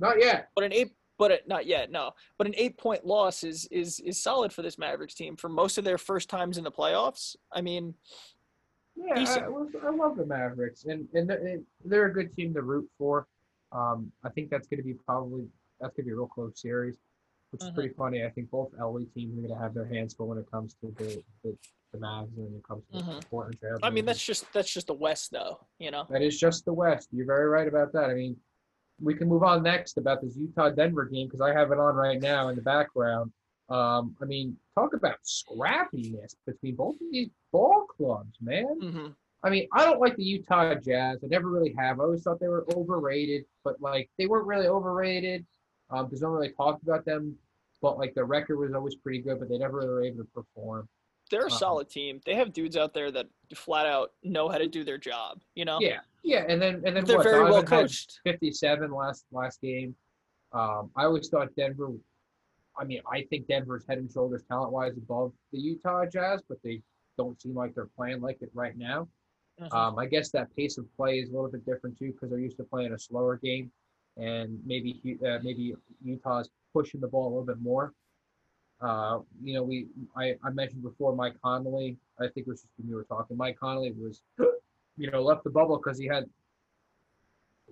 not 0.00 0.18
yet. 0.20 0.48
but 0.56 0.64
an 0.64 0.72
eight, 0.72 0.90
but 1.18 1.30
it, 1.30 1.48
not 1.48 1.66
yet, 1.66 1.90
no. 1.90 2.12
But 2.38 2.46
an 2.46 2.54
eight 2.56 2.76
point 2.76 3.04
loss 3.06 3.44
is 3.44 3.66
is 3.70 4.00
is 4.00 4.22
solid 4.22 4.52
for 4.52 4.62
this 4.62 4.78
Mavericks 4.78 5.14
team 5.14 5.36
for 5.36 5.48
most 5.48 5.78
of 5.78 5.84
their 5.84 5.98
first 5.98 6.28
times 6.28 6.58
in 6.58 6.64
the 6.64 6.72
playoffs. 6.72 7.36
I 7.52 7.60
mean, 7.60 7.94
Yeah, 8.96 9.14
I, 9.16 9.86
I 9.86 9.90
love 9.90 10.16
the 10.16 10.26
Mavericks, 10.26 10.84
and 10.84 11.06
and 11.14 11.28
they're, 11.84 12.06
a 12.06 12.12
good 12.12 12.32
team 12.34 12.54
to 12.54 12.62
root 12.62 12.88
for. 12.98 13.26
Um, 13.72 14.10
I 14.24 14.28
think 14.30 14.50
that's 14.50 14.68
going 14.68 14.78
to 14.78 14.84
be 14.84 14.94
probably 14.94 15.46
that's 15.80 15.94
going 15.96 16.04
to 16.04 16.08
be 16.08 16.12
a 16.12 16.16
real 16.16 16.26
close 16.26 16.60
series, 16.60 16.96
which 17.50 17.62
is 17.62 17.70
Mhm. 17.70 17.74
pretty 17.74 17.94
funny. 17.94 18.24
I 18.24 18.30
think 18.30 18.50
both 18.50 18.72
LA 18.78 19.00
teams 19.14 19.36
are 19.38 19.42
going 19.42 19.54
to 19.54 19.60
have 19.60 19.74
their 19.74 19.86
hands 19.86 20.14
full 20.14 20.28
when 20.28 20.38
it 20.38 20.50
comes 20.50 20.74
to 20.80 20.94
the 20.98 21.22
the, 21.42 21.56
the 21.92 21.98
Mavs 21.98 22.28
when 22.34 22.54
it 22.56 22.62
comes 22.66 22.82
to 22.92 22.98
Mhm. 22.98 23.20
the 23.20 23.26
Portland 23.26 23.58
Trail. 23.60 23.78
I 23.82 23.90
mean 23.90 24.04
that's 24.04 24.24
just 24.24 24.52
that's 24.52 24.72
just 24.72 24.86
the 24.88 24.94
West 24.94 25.30
though, 25.32 25.60
you 25.78 25.90
know. 25.90 26.06
that 26.10 26.22
is 26.22 26.38
just 26.38 26.64
the 26.64 26.72
West. 26.72 27.08
You're 27.12 27.26
very 27.26 27.46
right 27.48 27.68
about 27.68 27.92
that. 27.92 28.10
I 28.10 28.14
mean, 28.14 28.36
we 29.00 29.14
can 29.14 29.28
move 29.28 29.42
on 29.42 29.62
next 29.62 29.98
about 29.98 30.22
this 30.22 30.36
Utah 30.36 30.70
Denver 30.70 31.04
game 31.04 31.26
because 31.26 31.40
I 31.40 31.52
have 31.52 31.72
it 31.72 31.78
on 31.78 31.94
right 31.96 32.20
now 32.20 32.48
in 32.48 32.56
the 32.56 32.62
background. 32.62 33.32
Um, 33.68 34.14
I 34.20 34.24
mean, 34.26 34.56
talk 34.74 34.94
about 34.94 35.16
scrappiness 35.24 36.34
between 36.46 36.74
both 36.76 36.96
of 36.96 37.06
these 37.10 37.30
ball 37.52 37.86
clubs, 37.86 38.36
man. 38.40 38.80
hmm 38.80 39.06
I 39.42 39.50
mean, 39.50 39.68
I 39.74 39.84
don't 39.84 40.00
like 40.00 40.16
the 40.16 40.24
Utah 40.24 40.74
Jazz. 40.74 41.18
I 41.22 41.26
never 41.26 41.48
really 41.50 41.74
have. 41.76 42.00
I 42.00 42.04
always 42.04 42.22
thought 42.22 42.40
they 42.40 42.48
were 42.48 42.64
overrated, 42.74 43.44
but 43.62 43.78
like 43.78 44.08
they 44.16 44.24
weren't 44.26 44.46
really 44.46 44.68
overrated. 44.68 45.44
Um, 45.90 46.06
because 46.06 46.22
no 46.22 46.30
one 46.30 46.38
really 46.40 46.52
talked 46.54 46.82
about 46.82 47.04
them. 47.04 47.36
But 47.82 47.98
like 47.98 48.14
their 48.14 48.24
record 48.24 48.56
was 48.56 48.72
always 48.72 48.94
pretty 48.94 49.18
good, 49.18 49.38
but 49.38 49.50
they 49.50 49.58
never 49.58 49.78
really 49.78 49.88
were 49.90 50.02
able 50.02 50.24
to 50.24 50.30
perform. 50.30 50.88
They're 51.30 51.42
a 51.42 51.44
Um, 51.44 51.50
solid 51.50 51.90
team. 51.90 52.22
They 52.24 52.34
have 52.36 52.54
dudes 52.54 52.74
out 52.74 52.94
there 52.94 53.10
that 53.10 53.26
flat 53.54 53.84
out 53.84 54.12
know 54.22 54.48
how 54.48 54.56
to 54.56 54.66
do 54.66 54.82
their 54.82 54.96
job. 54.96 55.42
You 55.54 55.66
know, 55.66 55.78
Yeah, 55.78 56.00
yeah, 56.24 56.44
and 56.48 56.60
then 56.60 56.82
and 56.84 56.96
then 56.96 57.04
they're 57.04 57.18
what? 57.18 57.24
very 57.24 57.42
well 57.44 57.62
Donovan 57.62 57.78
had 57.78 57.80
coached. 57.82 58.20
57 58.24 58.90
last 58.90 59.24
last 59.30 59.60
game. 59.60 59.94
Um, 60.52 60.90
I 60.96 61.04
always 61.04 61.28
thought 61.28 61.54
Denver. 61.56 61.90
I 62.76 62.84
mean, 62.84 63.00
I 63.10 63.22
think 63.30 63.46
Denver's 63.46 63.84
head 63.88 63.98
and 63.98 64.10
shoulders 64.10 64.42
talent 64.48 64.72
wise 64.72 64.96
above 64.96 65.32
the 65.52 65.60
Utah 65.60 66.06
Jazz, 66.06 66.42
but 66.48 66.58
they 66.64 66.82
don't 67.16 67.40
seem 67.40 67.54
like 67.54 67.74
they're 67.74 67.90
playing 67.96 68.20
like 68.20 68.38
it 68.40 68.50
right 68.54 68.76
now. 68.76 69.06
Mhm. 69.60 69.72
Um, 69.72 69.98
I 69.98 70.06
guess 70.06 70.30
that 70.30 70.54
pace 70.56 70.78
of 70.78 70.86
play 70.96 71.20
is 71.20 71.28
a 71.30 71.32
little 71.32 71.50
bit 71.50 71.64
different 71.64 71.96
too 71.96 72.10
because 72.12 72.30
they're 72.30 72.40
used 72.40 72.56
to 72.56 72.64
playing 72.64 72.92
a 72.92 72.98
slower 72.98 73.36
game, 73.36 73.70
and 74.16 74.60
maybe 74.66 75.00
Hu- 75.04 75.24
uh, 75.24 75.38
maybe 75.44 75.74
Utah's 76.02 76.50
pushing 76.72 77.00
the 77.00 77.06
ball 77.06 77.26
a 77.26 77.30
little 77.30 77.44
bit 77.44 77.60
more. 77.60 77.92
Uh, 78.80 79.20
you 79.40 79.54
know, 79.54 79.62
we 79.62 79.86
I, 80.16 80.34
I 80.42 80.50
mentioned 80.50 80.82
before 80.82 81.14
Mike 81.14 81.36
Conley. 81.42 81.96
I 82.18 82.24
think 82.28 82.46
it 82.46 82.48
was 82.48 82.62
just 82.62 82.72
when 82.78 82.88
we 82.88 82.94
were 82.94 83.04
talking. 83.04 83.36
Mike 83.36 83.56
Conley 83.58 83.92
was, 83.92 84.22
you 84.96 85.10
know, 85.10 85.22
left 85.22 85.44
the 85.44 85.50
bubble 85.50 85.76
because 85.76 85.98
he 85.98 86.06
had. 86.06 86.24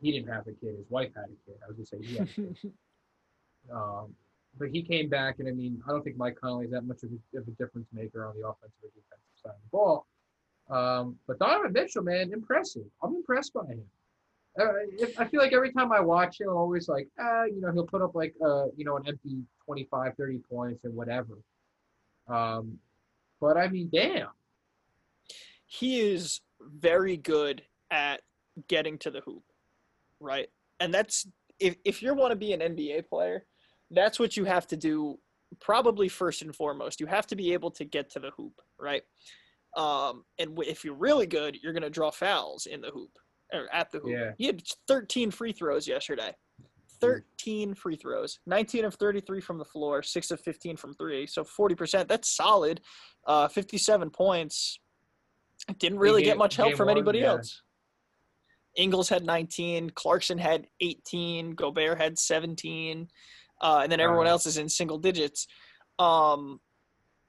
He 0.00 0.10
didn't 0.10 0.32
have 0.32 0.46
a 0.48 0.52
kid. 0.52 0.76
His 0.76 0.90
wife 0.90 1.10
had 1.14 1.26
a 1.26 1.50
kid. 1.50 1.58
I 1.62 1.68
was 1.68 1.76
gonna 1.76 1.86
say 1.86 2.06
he 2.06 2.16
had. 2.16 2.28
A 2.28 2.32
kid. 2.32 2.72
Um, 3.72 4.12
but 4.58 4.70
he 4.70 4.82
came 4.82 5.08
back, 5.08 5.38
and 5.38 5.48
I 5.48 5.52
mean, 5.52 5.80
I 5.86 5.92
don't 5.92 6.02
think 6.02 6.16
Mike 6.16 6.34
Conley 6.34 6.66
is 6.66 6.72
that 6.72 6.82
much 6.84 7.04
of 7.04 7.10
a, 7.10 7.38
of 7.38 7.46
a 7.46 7.50
difference 7.52 7.86
maker 7.92 8.26
on 8.26 8.34
the 8.34 8.46
offensive 8.46 8.82
or 8.82 8.88
defensive 8.88 9.40
side 9.40 9.50
of 9.50 9.62
the 9.62 9.70
ball. 9.70 10.06
Um, 10.68 11.16
but 11.26 11.38
Donovan 11.38 11.72
Mitchell, 11.72 12.02
man, 12.02 12.32
impressive. 12.32 12.84
I'm 13.02 13.14
impressed 13.14 13.52
by 13.54 13.66
him. 13.66 13.84
Uh, 14.58 14.72
if, 14.98 15.18
I 15.18 15.24
feel 15.24 15.40
like 15.40 15.52
every 15.52 15.72
time 15.72 15.92
I 15.92 16.00
watch 16.00 16.40
him, 16.40 16.48
I'm 16.48 16.56
always 16.56 16.88
like, 16.88 17.08
ah, 17.18 17.44
you 17.44 17.60
know, 17.60 17.72
he'll 17.72 17.86
put 17.86 18.02
up 18.02 18.14
like, 18.14 18.34
uh, 18.44 18.66
you 18.76 18.84
know, 18.84 18.96
an 18.96 19.04
empty 19.06 19.38
25, 19.64 20.14
30 20.16 20.38
points 20.38 20.84
and 20.84 20.94
whatever. 20.94 21.38
Um, 22.28 22.78
but 23.40 23.56
I 23.56 23.68
mean, 23.68 23.88
damn. 23.92 24.28
he 25.66 26.00
is 26.00 26.42
very 26.70 27.16
good 27.16 27.62
at 27.90 28.22
getting 28.68 28.98
to 28.98 29.10
the 29.10 29.20
hoop, 29.20 29.44
right? 30.20 30.48
and 30.82 30.92
that's 30.92 31.26
if 31.60 31.76
if 31.84 32.02
you 32.02 32.12
want 32.12 32.32
to 32.32 32.36
be 32.36 32.52
an 32.52 32.60
NBA 32.60 33.08
player, 33.08 33.46
that's 33.90 34.18
what 34.18 34.36
you 34.36 34.44
have 34.44 34.66
to 34.66 34.76
do. 34.76 35.18
Probably 35.60 36.08
first 36.08 36.42
and 36.42 36.54
foremost, 36.54 37.00
you 37.00 37.06
have 37.06 37.26
to 37.28 37.36
be 37.36 37.52
able 37.52 37.70
to 37.72 37.84
get 37.84 38.10
to 38.10 38.18
the 38.18 38.30
hoop, 38.36 38.54
right? 38.80 39.02
Um, 39.76 40.24
and 40.38 40.50
w- 40.50 40.68
if 40.68 40.84
you're 40.84 40.94
really 40.94 41.26
good, 41.26 41.56
you're 41.62 41.72
gonna 41.72 41.90
draw 41.90 42.10
fouls 42.10 42.66
in 42.66 42.80
the 42.80 42.90
hoop 42.90 43.10
or 43.52 43.72
at 43.72 43.92
the 43.92 43.98
hoop. 43.98 44.10
Yeah. 44.10 44.32
He 44.38 44.46
had 44.46 44.62
13 44.88 45.30
free 45.30 45.52
throws 45.52 45.86
yesterday. 45.86 46.34
13 47.00 47.74
free 47.74 47.96
throws, 47.96 48.38
19 48.46 48.84
of 48.84 48.94
33 48.94 49.40
from 49.40 49.58
the 49.58 49.64
floor, 49.64 50.04
6 50.04 50.30
of 50.30 50.40
15 50.40 50.76
from 50.76 50.94
3. 50.94 51.26
So 51.26 51.42
40%, 51.42 52.06
that's 52.06 52.36
solid. 52.36 52.80
Uh, 53.26 53.48
57 53.48 54.08
points. 54.10 54.78
Didn't 55.78 55.98
really 55.98 56.22
get 56.22 56.38
much 56.38 56.56
help 56.56 56.74
from 56.74 56.86
one, 56.86 56.96
anybody 56.96 57.20
yeah. 57.20 57.32
else. 57.32 57.62
Ingles 58.76 59.08
had 59.08 59.24
19, 59.24 59.90
Clarkson 59.90 60.38
had 60.38 60.66
18, 60.80 61.52
Gobert 61.52 61.98
had 61.98 62.18
17, 62.18 63.08
uh, 63.60 63.80
and 63.82 63.92
then 63.92 64.00
everyone 64.00 64.26
else 64.26 64.46
is 64.46 64.56
in 64.56 64.68
single 64.68 64.98
digits, 64.98 65.46
um, 65.98 66.58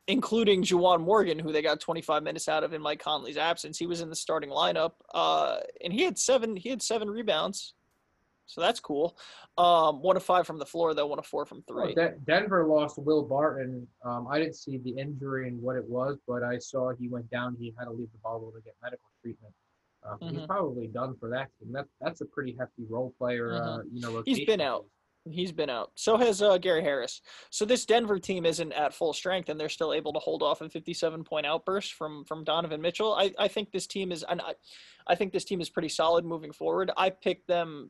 including 0.07 0.63
Juwan 0.63 1.01
Morgan, 1.01 1.37
who 1.37 1.51
they 1.51 1.61
got 1.61 1.79
25 1.79 2.23
minutes 2.23 2.47
out 2.47 2.63
of 2.63 2.73
in 2.73 2.81
Mike 2.81 3.01
Conley's 3.01 3.37
absence. 3.37 3.77
He 3.77 3.87
was 3.87 4.01
in 4.01 4.09
the 4.09 4.15
starting 4.15 4.49
lineup, 4.49 4.93
uh, 5.13 5.57
and 5.83 5.91
he 5.91 6.03
had 6.03 6.17
seven. 6.17 6.55
He 6.55 6.69
had 6.69 6.81
seven 6.81 7.09
rebounds, 7.09 7.73
so 8.53 8.61
that's 8.61 8.79
cool. 8.79 9.17
Um, 9.57 10.01
one 10.01 10.15
of 10.15 10.23
five 10.23 10.45
from 10.45 10.59
the 10.59 10.65
floor, 10.65 10.93
though. 10.93 11.07
One 11.07 11.17
of 11.17 11.25
four 11.25 11.45
from 11.45 11.63
Well, 11.67 11.85
three. 11.87 11.95
De- 11.95 12.15
Denver 12.25 12.65
lost 12.67 12.99
Will 12.99 13.23
Barton. 13.23 13.87
Um, 14.05 14.27
I 14.29 14.37
didn't 14.39 14.55
see 14.55 14.77
the 14.77 14.91
injury 14.91 15.47
and 15.47 15.59
what 15.61 15.75
it 15.75 15.83
was, 15.89 16.17
but 16.27 16.43
I 16.43 16.59
saw 16.59 16.93
he 16.93 17.07
went 17.07 17.29
down. 17.31 17.55
He 17.59 17.73
had 17.77 17.85
to 17.85 17.91
leave 17.91 18.11
the 18.11 18.19
bubble 18.23 18.51
to 18.55 18.61
get 18.61 18.75
medical 18.83 19.09
treatment. 19.21 19.53
Um, 20.07 20.17
He's 20.21 20.39
Mhm. 20.41 20.47
probably 20.47 20.87
done 20.87 21.15
for 21.15 21.29
that. 21.29 21.49
And 21.61 21.73
that 21.73 21.87
that's 21.99 22.21
a 22.21 22.25
pretty 22.25 22.55
hefty 22.59 22.83
role 22.89 23.13
player. 23.17 23.53
Uh, 23.53 23.79
you 23.91 24.01
know, 24.01 24.11
Mm-hmm. 24.11 24.21
He's 24.25 24.45
been 24.45 24.61
out. 24.61 24.85
He's 25.25 25.53
been 25.53 25.69
out. 25.69 25.93
So 25.95 26.17
has 26.17 26.41
uh, 26.41 26.57
Gary 26.57 26.81
Harris. 26.83 27.21
So 27.49 27.63
this 27.63 27.85
Denver 27.85 28.19
team 28.19 28.45
isn't 28.45 28.73
at 28.73 28.93
full 28.93 29.13
strength, 29.13 29.47
and 29.47 29.57
they're 29.57 29.69
still 29.69 29.93
able 29.93 30.11
to 30.11 30.19
hold 30.19 30.43
off 30.43 30.59
a 30.59 30.67
57 30.69 31.23
point 31.23 31.45
outburst 31.45 31.93
from 31.93 32.25
from 32.25 32.43
Donovan 32.43 32.81
Mitchell. 32.81 33.13
I, 33.13 33.33
I 33.39 33.47
think 33.47 33.71
this 33.71 33.87
team 33.87 34.11
is, 34.11 34.23
and 34.27 34.41
I, 34.41 34.55
I 35.07 35.15
think 35.15 35.31
this 35.31 35.45
team 35.45 35.61
is 35.61 35.69
pretty 35.69 35.87
solid 35.87 36.25
moving 36.25 36.51
forward. 36.51 36.91
I 36.97 37.09
picked 37.09 37.47
them. 37.47 37.89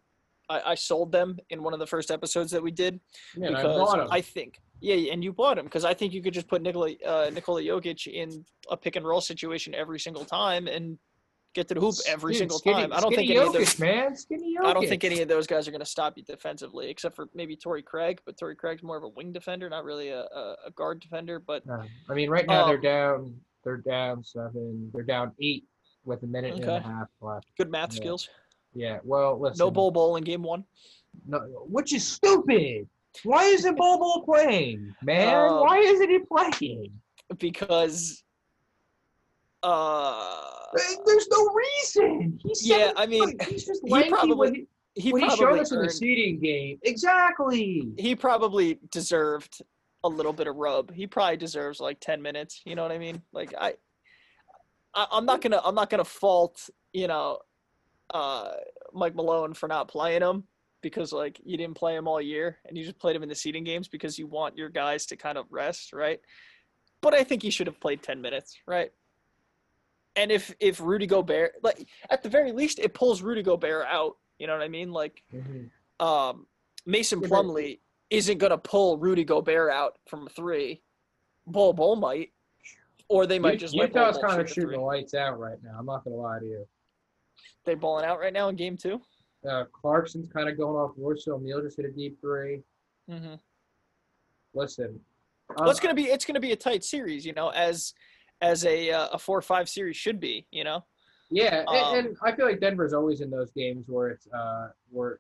I, 0.49 0.61
I 0.71 0.75
sold 0.75 1.11
them 1.11 1.37
in 1.49 1.63
one 1.63 1.73
of 1.73 1.79
the 1.79 1.87
first 1.87 2.11
episodes 2.11 2.51
that 2.51 2.61
we 2.61 2.71
did 2.71 2.99
Yeah, 3.35 3.47
and 3.47 3.57
I 3.57 3.61
because. 3.61 4.07
I 4.11 4.21
think 4.21 4.59
yeah, 4.81 5.13
and 5.13 5.23
you 5.23 5.31
bought 5.31 5.55
them 5.55 5.65
because 5.65 5.85
I 5.85 5.93
think 5.93 6.11
you 6.13 6.21
could 6.21 6.33
just 6.33 6.47
put 6.47 6.61
Nikola 6.61 6.91
uh, 7.05 7.29
Nikola 7.33 7.61
Jokic 7.61 8.07
in 8.07 8.43
a 8.69 8.75
pick 8.75 8.95
and 8.97 9.05
roll 9.05 9.21
situation 9.21 9.73
every 9.73 9.99
single 9.99 10.25
time 10.25 10.67
and 10.67 10.97
get 11.55 11.67
to 11.69 11.73
the 11.75 11.79
hoop 11.79 11.95
every 12.07 12.33
Dude, 12.33 12.39
single 12.39 12.57
skinny- 12.57 12.81
time. 12.81 12.91
I 12.93 12.99
don't 12.99 13.13
think 13.15 13.29
any 13.29 13.39
of 13.39 13.53
those. 13.53 13.79
man. 13.79 14.15
Skinny 14.17 14.55
Jokic. 14.59 14.65
I 14.65 14.73
don't 14.73 14.87
think 14.87 15.03
any 15.03 15.21
of 15.21 15.27
those 15.29 15.45
guys 15.47 15.67
are 15.67 15.71
going 15.71 15.79
to 15.81 15.85
stop 15.85 16.17
you 16.17 16.23
defensively, 16.23 16.89
except 16.89 17.15
for 17.15 17.27
maybe 17.35 17.55
Torrey 17.55 17.83
Craig. 17.83 18.19
But 18.25 18.37
Torrey 18.37 18.55
Craig's 18.55 18.81
more 18.83 18.97
of 18.97 19.03
a 19.03 19.07
wing 19.09 19.31
defender, 19.31 19.69
not 19.69 19.83
really 19.85 20.09
a, 20.09 20.21
a, 20.23 20.71
guard 20.75 20.99
defender. 20.99 21.39
But 21.39 21.65
No. 21.65 21.83
I 22.09 22.13
mean, 22.15 22.29
right 22.29 22.47
now 22.47 22.65
they're 22.65 22.75
Um, 22.77 22.81
down. 22.81 23.35
They're 23.63 23.77
down 23.77 24.23
seven. 24.23 24.89
They're 24.93 25.03
down 25.03 25.31
eight 25.39 25.65
with 26.03 26.23
a 26.23 26.27
minute 26.27 26.55
and 26.55 26.65
a 26.65 26.81
half 26.81 27.07
left. 27.21 27.45
good 27.57 27.71
math 27.71 27.93
Yeah. 27.93 27.97
skills. 28.01 28.29
Yeah. 28.75 28.99
Well, 29.03 29.39
listen. 29.39 29.57
No 29.59 29.71
Bol 29.71 29.91
Bol 29.91 30.15
in 30.15 30.23
game 30.23 30.43
one. 30.43 30.63
No, 31.27 31.39
which 31.67 31.93
is 31.93 32.05
stupid. 32.07 32.87
Why 33.23 33.43
isn't 33.45 33.77
Bobo 33.77 34.21
playing, 34.25 34.93
man? 35.03 35.35
Um, 35.35 35.59
Why 35.61 35.77
isn't 35.77 36.09
he 36.09 36.19
playing? 36.19 36.91
because 37.37 38.23
uh 39.61 40.39
There's 41.05 41.27
no 41.31 41.49
reason. 41.53 42.39
He's 42.43 42.67
Yeah, 42.67 42.91
I 42.95 43.05
mean, 43.05 43.37
he's 43.47 43.65
just 43.65 43.81
he 43.85 44.09
probably- 44.09 44.67
he, 44.95 45.11
he 45.11 45.19
he 45.21 45.29
showed 45.35 45.59
us 45.59 45.71
in 45.71 45.81
the 45.81 45.89
seeding 45.89 46.39
game. 46.39 46.79
Exactly. 46.83 47.91
he 47.97 48.15
probably 48.15 48.79
deserved 48.91 49.61
a 50.03 50.09
little 50.09 50.33
bit 50.33 50.47
of 50.47 50.55
rub. 50.57 50.91
He 50.93 51.07
probably 51.07 51.37
deserves 51.37 51.79
like 51.79 51.99
10 51.99 52.21
minutes, 52.21 52.61
you 52.65 52.75
know 52.75 52.83
what 52.83 52.91
I 52.91 52.97
mean? 52.97 53.21
Like 53.31 53.53
I, 53.59 53.73
I 54.93 55.07
I'm 55.11 55.25
not 55.25 55.41
to 55.43 55.63
I'm 55.65 55.75
not 55.75 55.89
going 55.89 56.03
to 56.03 56.09
fault, 56.09 56.69
you 56.91 57.07
know, 57.07 57.39
uh 58.13 58.51
Mike 58.93 59.15
Malone 59.15 59.53
for 59.53 59.67
not 59.67 59.87
playing 59.87 60.21
him 60.21 60.43
because 60.81 61.11
like 61.11 61.39
you 61.43 61.57
didn't 61.57 61.75
play 61.75 61.95
him 61.95 62.07
all 62.07 62.21
year 62.21 62.59
and 62.65 62.77
you 62.77 62.83
just 62.83 62.99
played 62.99 63.15
him 63.15 63.23
in 63.23 63.29
the 63.29 63.35
seeding 63.35 63.63
games 63.63 63.87
because 63.87 64.19
you 64.19 64.27
want 64.27 64.57
your 64.57 64.69
guys 64.69 65.07
to 65.07 65.15
kind 65.15 65.37
of 65.37 65.45
rest, 65.49 65.93
right? 65.93 66.19
But 67.01 67.13
I 67.13 67.23
think 67.23 67.41
he 67.41 67.49
should 67.49 67.67
have 67.67 67.79
played 67.79 68.03
10 68.03 68.21
minutes, 68.21 68.57
right? 68.67 68.91
And 70.15 70.31
if 70.31 70.53
if 70.59 70.79
Rudy 70.79 71.07
Gobert 71.07 71.53
like 71.63 71.87
at 72.09 72.21
the 72.21 72.29
very 72.29 72.51
least 72.51 72.77
it 72.77 72.93
pulls 72.93 73.23
Rudy 73.23 73.41
Gobert 73.41 73.87
out, 73.89 74.17
you 74.37 74.45
know 74.45 74.53
what 74.53 74.61
I 74.61 74.67
mean? 74.67 74.91
Like 74.91 75.23
um, 75.99 76.45
Mason 76.85 77.19
Plumlee 77.21 77.79
isn't 78.09 78.37
going 78.37 78.51
to 78.51 78.57
pull 78.57 78.97
Rudy 78.97 79.23
Gobert 79.23 79.71
out 79.71 79.97
from 80.07 80.27
three. 80.27 80.81
Bol 81.47 81.73
Bol 81.73 81.95
might, 81.95 82.31
or 83.09 83.25
they 83.25 83.39
might 83.39 83.59
just 83.59 83.75
let 83.75 83.91
Bol 83.91 84.05
Utah's 84.05 84.21
kind 84.21 84.41
of 84.41 84.49
shooting 84.49 84.71
the 84.71 84.85
lights 84.85 85.13
out 85.13 85.39
right 85.39 85.57
now. 85.63 85.75
I'm 85.77 85.85
not 85.85 86.03
gonna 86.03 86.15
lie 86.15 86.39
to 86.39 86.45
you. 86.45 86.67
They 87.65 87.75
balling 87.75 88.05
out 88.05 88.19
right 88.19 88.33
now 88.33 88.49
in 88.49 88.55
game 88.55 88.77
2 88.77 88.99
Uh, 89.47 89.65
Clarkson's 89.73 90.31
kind 90.31 90.49
of 90.49 90.57
going 90.57 90.75
off. 90.75 90.91
Royce 90.97 91.27
O'Neale 91.27 91.61
just 91.61 91.77
hit 91.77 91.85
a 91.85 91.91
deep 91.91 92.19
3 92.21 92.61
Mm-hmm. 93.09 93.35
Listen. 94.53 94.99
Well, 95.57 95.69
it's 95.69 95.79
gonna 95.79 95.93
be 95.93 96.03
it's 96.05 96.25
gonna 96.25 96.39
be 96.39 96.51
a 96.53 96.55
tight 96.55 96.83
series, 96.83 97.25
you 97.25 97.33
know, 97.33 97.49
as 97.49 97.93
as 98.41 98.65
a 98.65 98.91
uh, 98.91 99.07
a 99.13 99.19
four 99.19 99.37
or 99.37 99.41
five 99.41 99.67
series 99.67 99.97
should 99.97 100.19
be, 100.19 100.47
you 100.51 100.63
know. 100.63 100.83
Yeah, 101.29 101.63
Um, 101.67 101.75
and, 101.75 102.07
and 102.07 102.17
I 102.21 102.33
feel 102.35 102.45
like 102.45 102.59
Denver's 102.59 102.93
always 102.93 103.21
in 103.21 103.29
those 103.29 103.51
games 103.51 103.85
where 103.87 104.09
it's 104.09 104.27
uh 104.27 104.69
where 104.89 105.19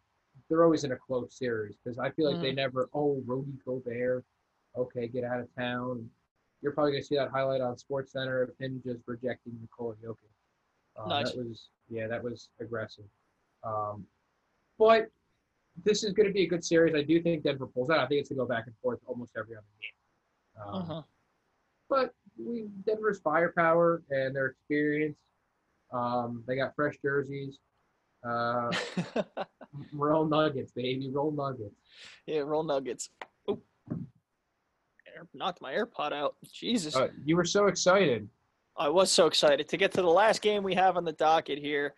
they're 0.49 0.63
always 0.63 0.83
in 0.83 0.91
a 0.91 0.95
close 0.97 1.37
series 1.37 1.75
because 1.83 1.97
I 1.99 2.09
feel 2.11 2.29
like 2.31 2.39
they 2.41 2.47
Mm-hmm. 2.49 2.55
never 2.55 2.89
oh 2.93 3.21
Rudy 3.25 3.53
Gobert, 3.65 4.23
okay 4.77 5.07
get 5.07 5.23
out 5.23 5.39
of 5.41 5.47
town. 5.57 6.09
You're 6.61 6.71
probably 6.73 6.93
gonna 6.93 7.03
see 7.03 7.15
that 7.15 7.31
highlight 7.31 7.61
on 7.61 7.77
Sports 7.77 8.13
Center 8.13 8.43
of 8.43 8.51
him 8.59 8.81
just 8.85 9.01
rejecting 9.07 9.57
Nikola 9.59 9.95
Jokic. 9.95 10.29
Uh, 10.97 11.07
Nice. 11.09 11.31
That 11.31 11.37
was 11.47 11.69
yeah, 11.89 12.07
that 12.07 12.23
was 12.23 12.49
aggressive. 12.59 13.05
Um, 13.63 14.05
but 14.79 15.09
this 15.83 16.03
is 16.03 16.13
going 16.13 16.27
to 16.27 16.33
be 16.33 16.43
a 16.43 16.47
good 16.47 16.63
series. 16.63 16.93
I 16.95 17.01
do 17.03 17.21
think 17.21 17.43
Denver 17.43 17.67
pulls 17.67 17.89
out. 17.89 17.99
I 17.99 18.07
think 18.07 18.19
it's 18.21 18.29
going 18.29 18.37
to 18.37 18.43
go 18.43 18.47
back 18.47 18.65
and 18.67 18.75
forth 18.81 18.99
almost 19.07 19.33
every 19.37 19.55
other 19.55 19.65
game. 19.81 20.67
Um, 20.67 20.81
Uh-huh. 20.81 21.01
but 21.89 22.13
we 22.37 22.67
Denver's 22.85 23.19
firepower 23.19 24.03
and 24.09 24.35
their 24.35 24.47
experience. 24.47 25.17
Um, 25.91 26.43
they 26.47 26.55
got 26.55 26.75
fresh 26.75 26.95
jerseys. 27.01 27.59
Uh, 28.23 28.71
roll 29.93 30.25
nuggets, 30.25 30.71
baby, 30.71 31.09
roll 31.11 31.31
nuggets. 31.31 31.75
yeah, 32.25 32.39
roll 32.39 32.63
nuggets. 32.63 33.09
Oh, 33.47 33.59
knocked 35.33 35.61
my 35.61 35.73
AirPod 35.73 36.13
out. 36.13 36.35
Jesus. 36.51 36.95
Uh, 36.95 37.09
you 37.25 37.35
were 37.35 37.45
so 37.45 37.67
excited. 37.67 38.27
I 38.77 38.89
was 38.89 39.11
so 39.11 39.27
excited 39.27 39.67
to 39.69 39.77
get 39.77 39.91
to 39.93 40.01
the 40.01 40.09
last 40.09 40.41
game 40.41 40.63
we 40.63 40.73
have 40.75 40.97
on 40.97 41.05
the 41.05 41.13
docket 41.13 41.59
here. 41.59 41.93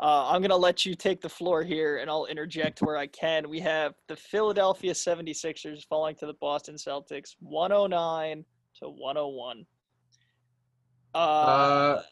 Uh, 0.00 0.28
I'm 0.28 0.40
going 0.40 0.50
to 0.50 0.56
let 0.56 0.86
you 0.86 0.94
take 0.94 1.20
the 1.20 1.28
floor 1.28 1.62
here 1.64 1.98
and 1.98 2.08
I'll 2.08 2.26
interject 2.26 2.82
where 2.82 2.96
I 2.96 3.06
can. 3.08 3.48
We 3.48 3.58
have 3.60 3.94
the 4.06 4.14
Philadelphia 4.14 4.92
76ers 4.92 5.84
falling 5.88 6.14
to 6.16 6.26
the 6.26 6.34
Boston 6.34 6.76
Celtics 6.76 7.34
109 7.40 8.44
to 8.80 8.88
101. 8.88 9.66
Uh, 11.14 11.18
Uh, 11.18 12.02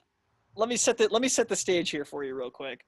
let 0.56 0.68
me 0.68 0.76
set 0.76 0.96
the 0.96 1.06
let 1.10 1.20
me 1.20 1.28
set 1.28 1.48
the 1.48 1.54
stage 1.54 1.90
here 1.90 2.04
for 2.04 2.24
you 2.24 2.34
real 2.34 2.50
quick. 2.50 2.80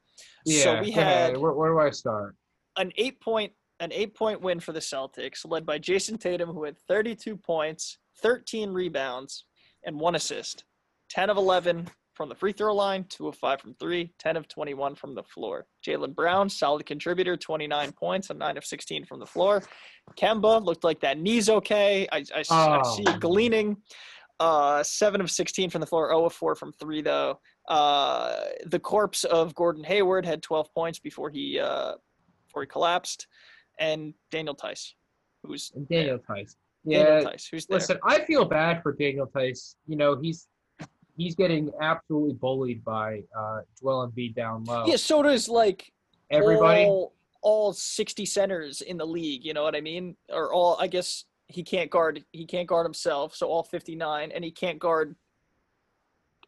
Yeah. 0.46 0.62
so 0.62 0.80
we 0.80 0.90
had 0.90 1.36
Where, 1.36 1.52
where 1.52 1.70
do 1.70 1.78
I 1.78 1.90
start? 1.90 2.34
an 2.76 2.90
8 2.96 3.20
point 3.20 3.52
an 3.80 3.92
8 3.92 4.14
point 4.14 4.40
win 4.40 4.58
for 4.58 4.72
the 4.72 4.80
Celtics 4.80 5.44
led 5.48 5.66
by 5.66 5.78
Jayson 5.78 6.18
Tatum 6.18 6.48
who 6.48 6.64
had 6.64 6.76
32 6.88 7.36
points, 7.36 7.98
13 8.22 8.70
rebounds 8.72 9.44
and 9.84 10.00
1 10.00 10.14
assist. 10.16 10.64
10 11.10 11.30
of 11.30 11.36
11 11.36 11.88
from 12.14 12.28
the 12.28 12.34
free 12.34 12.52
throw 12.52 12.74
line, 12.74 13.04
2 13.08 13.28
of 13.28 13.36
5 13.36 13.60
from 13.60 13.74
3, 13.74 14.12
10 14.18 14.36
of 14.36 14.48
21 14.48 14.94
from 14.96 15.14
the 15.14 15.22
floor. 15.22 15.66
Jaylen 15.86 16.14
Brown, 16.14 16.48
solid 16.48 16.84
contributor, 16.84 17.36
29 17.36 17.92
points 17.92 18.30
and 18.30 18.38
9 18.38 18.56
of 18.56 18.64
16 18.64 19.04
from 19.04 19.20
the 19.20 19.26
floor. 19.26 19.62
Kemba 20.16 20.62
looked 20.64 20.84
like 20.84 21.00
that 21.00 21.18
knee's 21.18 21.48
okay. 21.48 22.08
I, 22.10 22.24
I, 22.34 22.44
I 22.50 22.80
Oh. 22.82 22.96
see 22.96 23.04
it 23.04 23.20
gleaning. 23.20 23.76
Uh, 24.40 24.82
7 24.82 25.20
of 25.20 25.30
16 25.30 25.70
from 25.70 25.80
the 25.80 25.86
floor, 25.86 26.08
0 26.10 26.24
of 26.26 26.32
4 26.32 26.54
from 26.54 26.72
3, 26.72 27.02
though. 27.02 27.40
Uh, 27.68 28.36
the 28.66 28.78
corpse 28.78 29.24
of 29.24 29.54
Gordon 29.54 29.84
Hayward 29.84 30.24
had 30.26 30.42
12 30.42 30.72
points 30.72 30.98
before 30.98 31.28
he 31.30 31.58
uh, 31.58 31.94
before 32.46 32.62
he 32.62 32.66
collapsed, 32.68 33.26
and 33.78 34.14
Daniel 34.30 34.54
Theis, 34.54 34.94
who's 35.42 35.70
And 35.74 35.86
Daniel 35.88 36.18
Theis. 36.18 36.56
Daniel 36.88 37.20
Yeah. 37.22 37.30
Theis, 37.30 37.46
who's 37.50 37.66
there. 37.66 37.78
Listen, 37.78 37.98
I 38.04 38.24
feel 38.24 38.44
bad 38.46 38.82
for 38.82 38.92
Daniel 38.92 39.26
Theis. 39.26 39.74
You 39.86 39.96
know, 39.96 40.16
he's 40.20 40.46
he's 41.18 41.34
getting 41.34 41.70
absolutely 41.82 42.34
bullied 42.34 42.82
by 42.84 43.22
uh, 43.36 43.60
Joel 43.78 44.08
Embiid 44.08 44.34
down 44.34 44.64
low. 44.64 44.86
Yeah, 44.86 44.96
so 44.96 45.22
does 45.22 45.48
like 45.48 45.92
Everybody. 46.30 46.84
all, 46.84 47.12
all 47.42 47.72
60 47.72 48.24
centers 48.24 48.80
in 48.80 48.96
the 48.96 49.06
league. 49.06 49.44
You 49.44 49.52
know 49.52 49.64
what 49.64 49.74
I 49.74 49.80
mean? 49.80 50.16
Or 50.30 50.52
all, 50.52 50.78
I 50.80 50.86
guess 50.86 51.24
he 51.48 51.64
can't 51.64 51.90
guard. 51.90 52.24
He 52.32 52.46
can't 52.46 52.68
guard 52.68 52.86
himself. 52.86 53.34
So 53.34 53.48
all 53.48 53.64
59, 53.64 54.30
and 54.32 54.44
he 54.44 54.52
can't 54.52 54.78
guard 54.78 55.16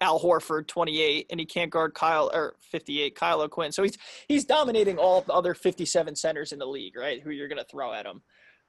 Al 0.00 0.20
Horford 0.20 0.66
28 0.66 1.26
and 1.30 1.38
he 1.38 1.44
can't 1.44 1.70
guard 1.70 1.92
Kyle 1.92 2.30
or 2.32 2.54
58 2.70 3.14
Kyle 3.14 3.42
O'Quinn. 3.42 3.72
So 3.72 3.82
he's 3.82 3.98
he's 4.28 4.44
dominating 4.46 4.96
all 4.96 5.20
the 5.20 5.32
other 5.32 5.52
57 5.52 6.16
centers 6.16 6.52
in 6.52 6.58
the 6.58 6.66
league, 6.66 6.96
right? 6.96 7.20
Who 7.20 7.30
you're 7.30 7.48
going 7.48 7.58
to 7.58 7.66
throw 7.70 7.92
at 7.92 8.06
him. 8.06 8.22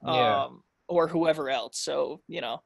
Yeah. 0.06 0.44
Um, 0.46 0.64
or 0.90 1.08
whoever 1.08 1.50
else. 1.50 1.80
So, 1.80 2.20
you 2.28 2.42
know, 2.42 2.62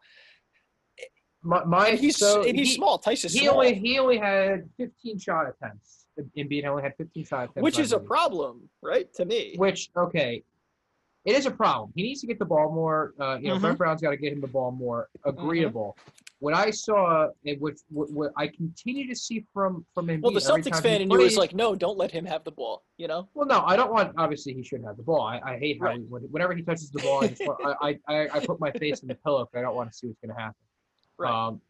My, 1.45 1.63
my 1.63 1.87
and 1.89 1.99
he's 1.99 2.17
so 2.17 2.43
and 2.43 2.57
he's 2.57 2.69
he, 2.69 2.75
small. 2.75 2.97
Tyson's 2.97 3.33
he 3.33 3.41
small, 3.45 3.55
only 3.55 3.75
he 3.75 3.99
only 3.99 4.17
had 4.17 4.67
15 4.77 5.19
shot 5.19 5.45
attempts. 5.47 6.05
Embiid 6.37 6.65
only 6.65 6.81
had 6.81 6.93
15 6.97 7.25
shot 7.25 7.43
attempts. 7.43 7.61
which 7.61 7.77
is 7.77 7.91
a 7.93 7.99
problem, 7.99 8.67
right? 8.81 9.13
To 9.15 9.25
me. 9.25 9.53
Which 9.57 9.89
okay, 9.95 10.43
it 11.25 11.35
is 11.35 11.45
a 11.45 11.51
problem. 11.51 11.91
He 11.95 12.03
needs 12.03 12.21
to 12.21 12.27
get 12.27 12.39
the 12.39 12.45
ball 12.45 12.71
more. 12.73 13.13
Uh, 13.19 13.37
you 13.39 13.49
know, 13.49 13.57
Mhm. 13.57 13.61
Brett 13.61 13.77
Brown's 13.77 14.01
got 14.01 14.11
to 14.11 14.17
get 14.17 14.33
him 14.33 14.41
the 14.41 14.47
ball 14.47 14.71
more. 14.71 15.07
Mm-hmm. 15.25 15.37
Agreeable. 15.37 15.97
What 16.39 16.53
I 16.53 16.69
saw, 16.71 17.29
and 17.45 17.59
what, 17.61 17.73
what 17.89 18.11
what 18.11 18.31
I 18.37 18.47
continue 18.47 19.07
to 19.07 19.15
see 19.15 19.45
from 19.53 19.85
from 19.93 20.07
Embiid. 20.07 20.21
Well, 20.21 20.31
the 20.31 20.39
Celtics 20.39 20.81
fan 20.81 21.01
in 21.01 21.09
you 21.11 21.21
is 21.21 21.37
like, 21.37 21.53
no, 21.53 21.75
don't 21.75 21.97
let 21.97 22.11
him 22.11 22.25
have 22.25 22.43
the 22.43 22.51
ball. 22.51 22.83
You 22.97 23.07
know, 23.07 23.29
Well, 23.33 23.47
no, 23.47 23.61
I 23.65 23.75
don't 23.75 23.91
want. 23.91 24.13
Obviously, 24.17 24.53
he 24.53 24.63
should 24.63 24.83
have 24.83 24.97
the 24.97 25.03
ball. 25.03 25.21
I, 25.21 25.39
I 25.45 25.57
hate 25.57 25.77
how 25.79 25.87
Right. 25.87 25.99
he, 25.99 26.03
whenever 26.05 26.53
he 26.53 26.61
touches 26.63 26.91
the 26.91 27.01
ball, 27.01 27.23
I, 27.23 27.27
just 27.27 27.41
I, 27.81 27.99
I 28.07 28.27
I 28.33 28.45
put 28.45 28.59
my 28.59 28.71
face 28.71 28.99
in 29.01 29.07
the 29.07 29.15
pillow 29.15 29.45
because 29.45 29.59
I 29.59 29.61
don't 29.61 29.75
want 29.75 29.91
to 29.91 29.97
see 29.97 30.07
what's 30.07 30.19
going 30.19 30.35
to 30.35 30.41
happen. 30.41 30.55
Right. 31.17 31.31
Um, 31.31 31.61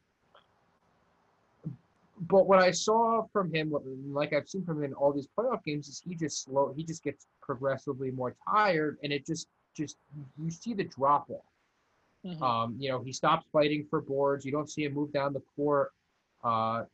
but 2.30 2.48
what 2.48 2.60
I 2.60 2.72
saw 2.72 3.24
from 3.34 3.54
him, 3.54 3.70
what- 3.70 3.86
like 3.86 4.34
I've 4.34 4.48
seen 4.50 4.64
from 4.64 4.78
him 4.78 4.86
in 4.86 4.94
all 4.94 5.12
these 5.12 5.28
playoff 5.28 5.64
games, 5.64 5.88
is 5.90 6.00
he 6.00 6.16
just 6.16 6.44
slow. 6.44 6.74
He 6.74 6.84
just 6.84 7.04
gets 7.04 7.28
progressively 7.42 8.12
more 8.12 8.36
tired, 8.50 8.98
and 9.04 9.12
it 9.12 9.26
just 9.26 9.48
just 9.74 9.98
you 10.38 10.50
see 10.50 10.74
the 10.74 10.86
drop 10.86 11.30
off. 11.30 11.44
Mhm. 12.24 12.42
Um, 12.42 12.76
you 12.80 12.88
know, 12.90 13.02
he 13.04 13.12
stops 13.12 13.46
fighting 13.52 13.86
for 13.86 14.00
boards. 14.00 14.46
You 14.46 14.52
don't 14.54 14.70
see 14.70 14.86
him 14.86 14.94
move 14.94 15.12
down 15.12 15.34
the 15.34 15.42
court. 15.58 15.94
Uh, 16.44 16.86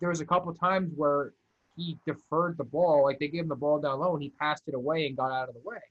there 0.00 0.08
was 0.08 0.20
a 0.20 0.26
couple 0.26 0.52
times 0.54 0.90
where 0.96 1.34
he 1.76 1.98
deferred 2.06 2.56
the 2.56 2.64
ball, 2.64 3.02
like 3.02 3.18
they 3.18 3.28
gave 3.28 3.42
him 3.42 3.48
the 3.48 3.56
ball 3.56 3.78
down 3.78 4.00
low, 4.00 4.14
and 4.14 4.22
he 4.22 4.30
passed 4.30 4.66
it 4.68 4.74
away 4.74 5.06
and 5.06 5.16
got 5.16 5.30
out 5.32 5.48
of 5.50 5.54
the 5.54 5.60
way, 5.60 5.82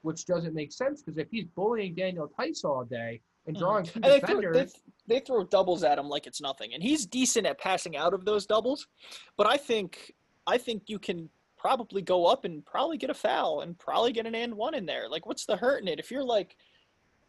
which 0.00 0.24
doesn't 0.24 0.54
make 0.54 0.72
sense 0.72 1.02
because 1.02 1.18
if 1.18 1.30
he's 1.30 1.44
bullying 1.44 1.94
Daniel 1.94 2.28
Theis 2.38 2.64
all 2.64 2.84
day 2.84 3.20
and 3.46 3.56
Mhm. 3.56 3.60
drawing 3.60 3.84
two 3.84 3.92
and 3.96 4.04
they 4.04 4.20
throw, 4.20 4.40
defenders, 4.40 4.72
they, 5.06 5.14
they 5.14 5.20
throw 5.24 5.44
doubles 5.44 5.82
at 5.82 5.98
him 5.98 6.08
like 6.08 6.26
it's 6.26 6.40
nothing, 6.40 6.74
and 6.74 6.82
he's 6.82 7.06
decent 7.06 7.46
at 7.46 7.58
passing 7.58 7.96
out 7.96 8.14
of 8.14 8.24
those 8.24 8.46
doubles. 8.46 8.86
But 9.36 9.46
I 9.46 9.56
think 9.56 10.14
I 10.46 10.58
think 10.58 10.84
you 10.88 10.98
can 10.98 11.28
probably 11.56 12.02
go 12.02 12.26
up 12.26 12.44
and 12.44 12.64
probably 12.66 12.96
get 12.98 13.10
a 13.10 13.14
foul 13.14 13.60
and 13.60 13.78
probably 13.78 14.12
get 14.12 14.26
an 14.26 14.34
and 14.34 14.54
one 14.54 14.74
in 14.74 14.84
there. 14.86 15.08
Like, 15.08 15.26
what's 15.26 15.46
the 15.46 15.56
hurt 15.56 15.80
in 15.82 15.86
it? 15.88 16.00
If 16.00 16.10
you're 16.10 16.24
like 16.24 16.56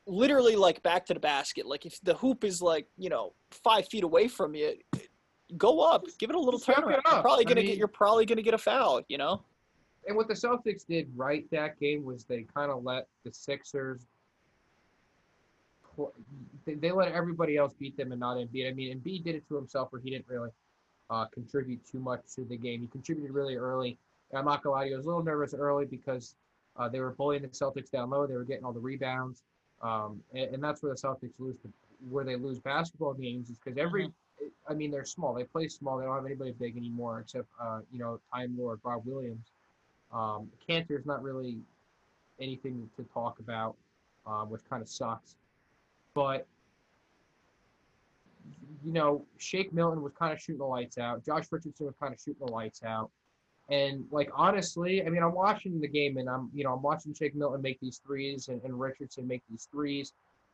literally 0.06 0.56
like 0.56 0.82
back 0.84 1.06
to 1.08 1.14
the 1.14 1.20
basket, 1.20 1.66
like 1.66 1.86
if 1.86 2.00
the 2.02 2.16
hoop 2.16 2.44
is 2.44 2.62
like 2.62 2.88
you 2.98 3.10
know 3.10 3.34
five 3.52 3.88
feet 3.88 4.04
away 4.04 4.28
from 4.28 4.54
you, 4.56 4.76
go 5.58 5.80
up, 5.82 6.06
give 6.20 6.30
it 6.30 6.36
a 6.36 6.40
little 6.40 6.60
Just 6.60 6.66
suck 6.66 6.80
it 6.80 6.82
turnaround. 6.86 7.02
You're 7.12 7.22
probably 7.22 7.46
gonna 7.46 7.56
mean- 7.62 7.66
get 7.68 7.78
you're 7.78 7.88
probably 7.88 8.26
gonna 8.26 8.42
get 8.42 8.54
a 8.54 8.58
foul. 8.60 9.02
You 9.08 9.18
know. 9.18 9.44
and 10.08 10.18
what 10.18 10.28
the 10.28 10.34
Celtics 10.34 10.86
did 10.86 11.10
right 11.16 11.50
that 11.52 11.80
game 11.80 12.04
was 12.04 12.26
they 12.26 12.44
kind 12.54 12.70
of 12.72 12.84
let 12.84 13.08
the 13.24 13.32
Sixers. 13.34 14.02
They, 16.66 16.92
let 16.92 17.12
everybody 17.12 17.58
else 17.58 17.74
beat 17.74 17.98
them 17.98 18.12
and 18.12 18.20
not 18.20 18.38
Embiid. 18.38 18.70
I 18.70 18.74
mean, 18.74 18.98
Embiid 18.98 19.24
did 19.24 19.36
it 19.36 19.48
to 19.50 19.56
himself 19.56 19.92
where 19.92 20.02
he 20.02 20.10
didn't 20.10 20.28
really 20.28 20.50
uh, 21.10 21.26
contribute 21.26 21.86
too 21.86 22.00
much 22.00 22.22
to 22.36 22.46
the 22.46 22.58
game. 22.58 22.82
He 22.82 22.88
contributed 22.88 23.32
really 23.32 23.56
early. 23.56 23.98
And 24.32 24.40
I'm 24.40 24.46
not 24.46 24.64
gonna 24.64 24.76
lie 24.76 24.90
I 24.92 24.96
was 24.96 25.06
a 25.06 25.08
little 25.08 25.24
nervous 25.24 25.54
early 25.54 25.86
because 25.86 26.36
uh, 26.78 26.90
they 26.90 27.00
were 27.00 27.12
bullying 27.12 27.44
the 27.44 27.50
Celtics 27.50 27.92
down 27.92 28.10
low. 28.10 28.26
They 28.26 28.36
were 28.36 28.44
getting 28.44 28.66
all 28.66 28.74
the 28.74 28.80
rebounds, 28.80 29.44
um, 29.82 30.22
and, 30.34 30.56
and 30.56 30.64
that's 30.64 30.82
where 30.82 30.92
the 30.92 31.00
Celtics 31.00 31.34
lose. 31.38 31.56
Where 32.10 32.26
they 32.26 32.36
lose 32.36 32.60
basketball 32.60 33.14
games 33.14 33.50
is 33.50 33.58
because 33.64 33.78
every. 33.78 34.12
I 34.68 34.74
mean, 34.74 34.92
they're 34.92 35.06
small. 35.06 35.34
They 35.34 35.44
play 35.44 35.68
small. 35.68 35.98
They 35.98 36.06
don't 36.06 36.16
have 36.16 36.26
anybody 36.26 36.54
big 36.60 36.76
anymore 36.76 37.20
except, 37.20 37.48
uh, 37.62 37.80
you 37.92 38.00
know, 38.00 38.20
Time 38.34 38.56
Lord 38.58 38.82
Bob 38.82 39.04
Williams. 39.06 39.52
Um, 40.12 40.50
is 40.68 41.06
not 41.06 41.24
really 41.24 41.60
anything 42.40 42.90
to 42.98 43.04
talk 43.14 43.40
about, 43.40 43.76
um, 44.26 44.50
which 44.50 44.62
kind 44.70 44.82
of 44.82 44.90
sucks. 44.90 45.36
But 46.14 46.46
you 48.86 48.92
know, 48.92 49.26
Shake 49.38 49.72
Milton 49.74 50.02
was 50.02 50.12
kind 50.20 50.34
of 50.34 50.42
shooting 50.42 50.60
the 50.60 50.66
lights 50.66 50.98
out. 50.98 51.26
Josh 51.26 51.46
Richardson 51.52 51.86
was 51.86 51.96
kind 52.00 52.14
of 52.14 52.20
shooting 52.20 52.46
the 52.46 52.52
lights 52.52 52.84
out. 52.84 53.10
And 53.70 54.06
like 54.12 54.30
honestly, 54.36 55.06
I 55.06 55.10
mean, 55.10 55.24
I'm 55.24 55.34
watching 55.34 55.80
the 55.80 55.88
game 55.88 56.18
and 56.18 56.30
I'm, 56.30 56.50
you 56.54 56.66
know, 56.66 56.74
I'm 56.74 56.82
watching 56.82 57.14
Shake 57.14 57.34
Milton 57.34 57.62
make 57.62 57.80
these 57.80 58.02
threes 58.06 58.50
and, 58.50 58.62
and 58.64 58.78
Richardson 58.78 59.26
make 59.26 59.42
these 59.50 59.70
threes, 59.72 60.12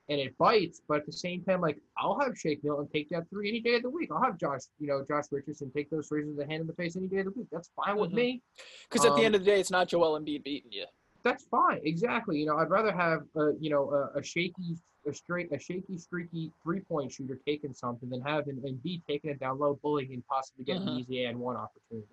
and 0.09 0.19
it 0.19 0.37
bites. 0.37 0.81
But 0.87 0.99
at 0.99 1.05
the 1.07 1.11
same 1.11 1.41
time, 1.41 1.59
like 1.59 1.79
I'll 1.97 2.19
have 2.19 2.37
Shake 2.37 2.63
Milton 2.63 2.87
take 2.93 3.09
that 3.09 3.27
three 3.31 3.49
any 3.49 3.61
day 3.61 3.75
of 3.75 3.81
the 3.81 3.89
week. 3.89 4.11
I'll 4.11 4.21
have 4.21 4.37
Josh, 4.37 4.61
you 4.79 4.85
know, 4.85 5.03
Josh 5.07 5.25
Richardson 5.31 5.71
take 5.71 5.89
those 5.89 6.07
threes 6.07 6.27
with 6.27 6.39
a 6.45 6.47
hand 6.47 6.61
in 6.61 6.67
the 6.67 6.73
face 6.73 6.95
any 6.95 7.07
day 7.07 7.19
of 7.19 7.25
the 7.25 7.31
week. 7.31 7.47
That's 7.51 7.71
fine 7.75 7.97
with 7.97 8.11
Mhm. 8.11 8.15
me. 8.15 8.41
Because 8.87 9.05
at 9.05 9.13
the 9.15 9.21
Um, 9.21 9.25
end 9.25 9.35
of 9.35 9.41
the 9.43 9.49
day, 9.49 9.59
it's 9.59 9.71
not 9.71 9.87
Joel 9.87 10.19
Embiid 10.19 10.43
beating 10.43 10.71
you. 10.71 10.85
That's 11.23 11.45
fine. 11.45 11.81
Exactly. 11.83 12.39
You 12.39 12.45
know, 12.45 12.57
I'd 12.57 12.69
rather 12.69 12.91
have 12.91 13.25
a, 13.35 13.53
you 13.59 13.71
know, 13.71 13.89
a, 13.91 14.19
a 14.19 14.23
shaky, 14.23 14.77
a 15.07 15.13
straight, 15.13 15.51
a 15.51 15.59
shaky, 15.59 15.97
streaky 15.97 16.51
three-point 16.63 17.11
shooter 17.11 17.39
taking 17.45 17.73
something 17.73 18.09
than 18.09 18.21
having 18.21 18.61
and 18.65 18.81
be 18.83 19.01
taking 19.07 19.29
it 19.31 19.39
down 19.39 19.57
low, 19.59 19.79
bullying, 19.81 20.13
and 20.13 20.25
possibly 20.27 20.65
getting 20.65 20.83
Mhm. 20.83 20.91
an 20.91 20.99
easy 20.99 21.23
and 21.25 21.39
one 21.39 21.55
opportunity. 21.55 22.07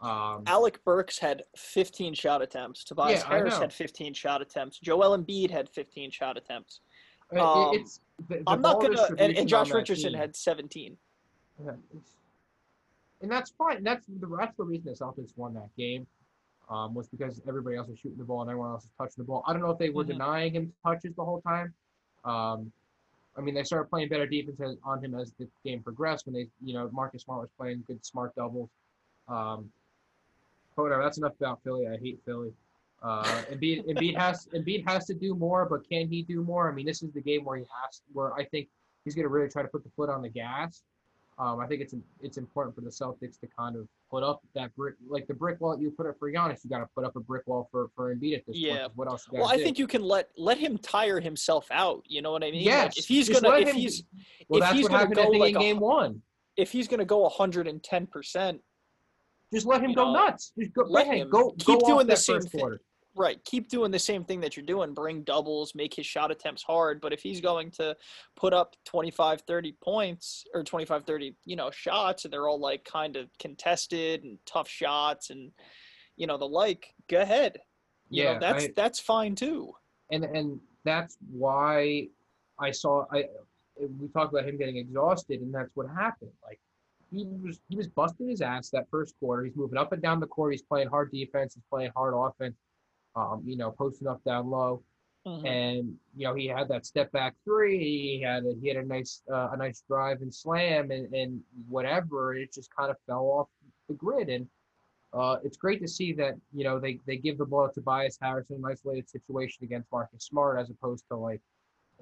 Um, 0.00 0.42
Alec 0.46 0.82
Burks 0.84 1.18
had 1.18 1.44
15 1.56 2.14
shot 2.14 2.42
attempts. 2.42 2.84
Tobias 2.84 3.20
Yeah, 3.22 3.28
Harris 3.28 3.58
had 3.58 3.72
15 3.72 4.12
shot 4.12 4.42
attempts. 4.42 4.78
Joel 4.78 5.16
Embiid 5.16 5.50
had 5.50 5.68
15 5.70 6.10
shot 6.10 6.36
attempts. 6.36 6.80
um, 7.32 7.74
it's 7.74 8.00
the, 8.28 8.36
the 8.36 8.42
I'm 8.46 8.60
not 8.60 8.80
gonna. 8.80 9.02
And, 9.18 9.36
and 9.36 9.48
Josh 9.48 9.70
Richardson 9.70 10.12
team- 10.12 10.18
had 10.20 10.36
17. 10.36 10.96
Yeah, 11.64 11.72
and 13.22 13.30
that's 13.30 13.50
fine. 13.50 13.82
That's 13.82 14.06
the 14.06 14.26
that's 14.38 14.56
the 14.56 14.64
reason 14.64 14.84
the 14.86 14.92
Celtics 14.92 15.36
won 15.36 15.54
that 15.54 15.74
game. 15.76 16.06
Um, 16.68 16.94
was 16.94 17.08
because 17.08 17.40
everybody 17.48 17.76
else 17.76 17.86
was 17.88 17.98
shooting 17.98 18.18
the 18.18 18.24
ball 18.24 18.42
and 18.42 18.50
everyone 18.50 18.72
else 18.72 18.82
was 18.84 18.90
touching 18.98 19.22
the 19.22 19.26
ball. 19.26 19.42
I 19.46 19.52
don't 19.52 19.62
know 19.62 19.70
if 19.70 19.78
they 19.78 19.90
were 19.90 20.02
Mhm. 20.04 20.08
denying 20.08 20.52
him 20.54 20.74
touches 20.84 21.14
the 21.14 21.24
whole 21.24 21.40
time. 21.42 21.72
Um, 22.26 22.72
I 23.38 23.40
mean, 23.40 23.54
they 23.54 23.62
started 23.62 23.88
playing 23.90 24.08
better 24.08 24.26
defense 24.26 24.60
as, 24.60 24.76
on 24.84 25.02
him 25.04 25.14
as 25.14 25.32
the 25.38 25.46
game 25.64 25.82
progressed. 25.82 26.26
When 26.26 26.34
they, 26.34 26.48
you 26.64 26.74
know, 26.74 26.88
Marcus 26.92 27.22
Smart 27.22 27.40
was 27.40 27.50
playing 27.56 27.84
good 27.86 28.04
smart 28.04 28.34
doubles. 28.34 28.70
Um, 29.28 29.70
but 30.74 30.84
whatever. 30.84 31.02
That's 31.02 31.18
enough 31.18 31.34
about 31.38 31.60
Philly. 31.64 31.86
I 31.88 31.96
hate 31.96 32.20
Philly. 32.24 32.52
Uh, 33.02 33.24
Embiid, 33.50 33.86
Embiid 33.88 34.16
has 34.16 34.48
Embiid 34.54 34.86
has 34.86 35.06
to 35.06 35.14
do 35.14 35.34
more, 35.34 35.66
but 35.66 35.88
can 35.88 36.08
he 36.08 36.22
do 36.22 36.42
more? 36.42 36.70
I 36.70 36.74
mean, 36.74 36.86
this 36.86 37.02
is 37.02 37.10
the 37.12 37.20
game 37.20 37.44
where 37.44 37.58
he 37.58 37.64
has, 37.82 38.02
where 38.12 38.34
I 38.34 38.44
think 38.44 38.68
he's 39.04 39.14
going 39.14 39.24
to 39.24 39.28
really 39.28 39.48
try 39.48 39.62
to 39.62 39.68
put 39.68 39.84
the 39.84 39.90
foot 39.90 40.10
on 40.10 40.22
the 40.22 40.28
gas. 40.28 40.82
Um, 41.38 41.60
I 41.60 41.66
think 41.66 41.82
it's 41.82 41.94
it's 42.22 42.38
important 42.38 42.74
for 42.74 42.82
the 42.82 42.90
Celtics 42.90 43.38
to 43.40 43.46
kind 43.58 43.76
of 43.76 43.88
put 44.10 44.22
up 44.22 44.40
that 44.54 44.74
brick, 44.76 44.94
like 45.08 45.26
the 45.26 45.34
brick 45.34 45.60
wall 45.60 45.78
you 45.80 45.90
put 45.90 46.06
up 46.06 46.16
for 46.18 46.30
Giannis. 46.30 46.62
You 46.64 46.70
got 46.70 46.78
to 46.78 46.86
put 46.94 47.04
up 47.04 47.16
a 47.16 47.20
brick 47.20 47.46
wall 47.46 47.68
for 47.70 47.88
for 47.94 48.14
Embiid 48.14 48.36
at 48.38 48.46
this 48.46 48.56
Yeah. 48.56 48.80
point. 48.82 48.92
What 48.96 49.08
else? 49.08 49.26
You 49.32 49.40
Well, 49.40 49.48
I 49.50 49.56
do? 49.56 49.64
think 49.64 49.78
you 49.78 49.86
can 49.86 50.02
let 50.02 50.28
let 50.36 50.58
him 50.58 50.78
tire 50.78 51.20
himself 51.20 51.66
out. 51.70 52.02
You 52.06 52.22
know 52.22 52.30
what 52.32 52.44
I 52.44 52.50
mean? 52.50 52.66
Like, 52.66 52.96
if 52.96 53.06
he's 53.06 53.26
just 53.28 53.42
gonna, 53.42 53.56
if 53.58 53.68
him- 53.68 53.76
he's 53.76 54.04
Well, 54.48 54.62
if 54.62 54.70
he's 54.70 54.88
gonna 54.88 55.14
go 55.14 55.28
like 55.30 55.50
in 55.50 55.56
a- 55.56 55.60
game 55.60 55.80
one. 55.80 56.22
if 56.56 56.70
he's 56.72 56.88
gonna 56.88 57.04
go 57.04 57.24
110 57.24 58.06
percent, 58.06 58.60
Just 59.52 59.66
let 59.66 59.80
him 59.82 59.90
you 59.90 59.96
go 59.96 60.12
know, 60.12 60.26
nuts. 60.26 60.52
Just 60.58 60.72
go, 60.72 60.82
let 60.82 61.06
him 61.06 61.28
go, 61.30 61.52
keep 61.52 61.80
go 61.80 61.86
doing 61.86 62.06
the 62.06 62.16
same 62.16 62.36
first 62.36 62.50
thing. 62.52 62.60
quarter. 62.60 62.80
Right? 63.16 63.42
Keep 63.44 63.68
doing 63.68 63.90
the 63.90 63.98
same 63.98 64.24
thing 64.24 64.40
that 64.40 64.56
you're 64.56 64.66
doing. 64.66 64.92
Bring 64.94 65.22
doubles, 65.22 65.74
make 65.74 65.94
his 65.94 66.06
shot 66.06 66.30
attempts 66.30 66.62
hard. 66.62 67.00
But 67.00 67.12
if 67.12 67.20
he's 67.20 67.40
going 67.40 67.70
to 67.72 67.96
put 68.36 68.52
up 68.52 68.76
25, 68.84 69.40
30 69.40 69.72
points 69.82 70.44
or 70.54 70.62
25, 70.62 71.04
30, 71.04 71.34
you 71.46 71.56
know, 71.56 71.70
shots, 71.70 72.24
and 72.24 72.32
they're 72.32 72.46
all 72.46 72.60
like 72.60 72.84
kind 72.84 73.16
of 73.16 73.28
contested 73.38 74.22
and 74.22 74.38
tough 74.46 74.68
shots, 74.68 75.30
and 75.30 75.50
you 76.16 76.26
know 76.26 76.36
the 76.38 76.46
like, 76.46 76.94
go 77.08 77.20
ahead. 77.22 77.58
You 78.10 78.24
Yeah, 78.24 78.34
know, 78.34 78.40
that's 78.40 78.64
I- 78.66 78.72
that's 78.76 79.00
fine 79.00 79.34
too. 79.34 79.72
and 80.10 80.24
and 80.24 80.60
that's 80.84 81.16
why 81.32 82.08
I 82.58 82.70
saw 82.70 83.06
I 83.10 83.24
we 83.78 84.08
talked 84.08 84.32
about 84.32 84.46
him 84.48 84.56
getting 84.58 84.76
exhausted, 84.76 85.40
and 85.40 85.52
that's 85.52 85.70
what 85.74 85.88
happened. 85.88 86.30
Like 86.44 86.60
he 87.10 87.24
was 87.42 87.60
he 87.68 87.76
was 87.76 87.88
busting 87.88 88.28
his 88.28 88.40
ass 88.42 88.70
that 88.70 88.88
first 88.90 89.14
quarter. 89.18 89.44
He's 89.44 89.56
moving 89.56 89.78
up 89.78 89.92
and 89.92 90.02
down 90.02 90.20
the 90.20 90.26
court. 90.26 90.52
He's 90.52 90.62
playing 90.62 90.88
hard 90.88 91.10
defense. 91.10 91.54
He's 91.54 91.64
playing 91.70 91.90
hard 91.96 92.14
offense. 92.16 92.56
Um, 93.16 93.42
you 93.44 93.56
know, 93.56 93.70
posting 93.70 94.06
up 94.06 94.22
down 94.24 94.50
low, 94.50 94.82
Mhm. 95.26 95.44
and 95.46 95.98
you 96.14 96.26
know 96.28 96.34
he 96.34 96.46
had 96.46 96.68
that 96.68 96.84
step 96.86 97.10
back 97.12 97.34
three. 97.44 97.78
He 97.78 98.20
had 98.20 98.44
a, 98.44 98.54
he 98.60 98.68
had 98.68 98.76
a 98.76 98.84
nice 98.86 99.22
uh, 99.32 99.48
a 99.52 99.56
nice 99.56 99.80
drive 99.88 100.20
and 100.22 100.32
slam 100.32 100.90
and 100.90 101.12
and 101.14 101.42
whatever. 101.68 102.34
It 102.34 102.52
just 102.52 102.70
kind 102.74 102.90
of 102.90 102.96
fell 103.06 103.24
off 103.24 103.48
the 103.88 103.94
grid 103.94 104.28
and. 104.28 104.46
Uh, 105.12 105.38
it's 105.44 105.56
great 105.56 105.80
to 105.80 105.88
see 105.88 106.12
that 106.12 106.34
you 106.52 106.62
know 106.64 106.78
they, 106.78 106.98
they 107.06 107.16
give 107.16 107.38
the 107.38 107.44
ball 107.46 107.66
to 107.68 107.72
Tobias 107.74 108.18
Harris 108.20 108.50
in 108.50 108.56
an 108.56 108.64
isolated 108.66 109.08
situation 109.08 109.64
against 109.64 109.90
Marcus 109.90 110.24
Smart 110.24 110.58
as 110.58 110.68
opposed 110.68 111.08
to 111.08 111.16
like 111.16 111.40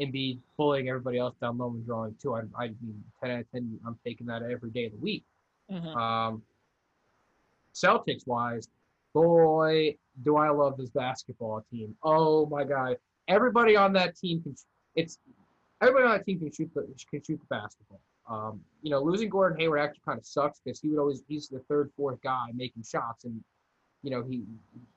Embiid 0.01 0.41
bullying 0.57 0.89
everybody 0.89 1.19
else 1.19 1.37
down 1.41 1.57
low 1.59 1.69
and 1.69 1.87
drawing 1.87 2.17
two. 2.21 2.35
I, 2.35 2.41
I 2.59 2.69
mean, 2.83 3.05
ten 3.23 3.31
out 3.31 3.41
of 3.41 3.51
ten, 3.53 3.79
I'm 3.87 3.97
taking 4.05 4.27
that 4.27 4.43
every 4.43 4.71
day 4.71 4.87
of 4.87 4.93
the 4.93 4.99
week. 4.99 5.23
Mhm. 5.71 5.95
Um, 5.95 6.43
Celtics 7.73 8.27
wise, 8.27 8.69
boy, 9.15 9.97
do 10.23 10.37
I 10.37 10.51
love 10.51 10.77
this 10.77 10.91
basketball 10.91 11.65
team. 11.71 11.97
Oh 12.03 12.47
my 12.47 12.65
god, 12.65 12.97
everybody 13.29 13.77
on 13.77 13.93
that 13.95 14.17
team 14.17 14.43
can. 14.43 14.55
It's 14.95 15.19
everybody 15.81 16.05
on 16.05 16.11
that 16.19 16.27
team 16.27 16.39
can 16.41 16.53
shoot 16.53 16.71
the 16.75 16.83
can 17.11 17.23
shoot 17.23 17.41
the 17.41 17.47
basketball. 17.49 18.01
Um, 18.29 18.61
you 18.83 18.91
know, 18.91 19.01
losing 19.03 19.29
Gordon 19.29 19.59
Hayward 19.59 19.81
actually 19.81 20.03
kind 20.05 20.19
of 20.19 20.27
sucks 20.27 20.61
because 20.65 20.81
he 20.81 20.89
would 20.91 20.99
always 20.99 21.23
he's 21.29 21.49
the 21.49 21.61
third, 21.69 21.91
fourth 21.97 22.21
guy 22.23 22.47
making 22.55 22.83
shots, 22.83 23.25
and 23.25 23.43
you 24.03 24.11
know 24.11 24.23
he 24.23 24.43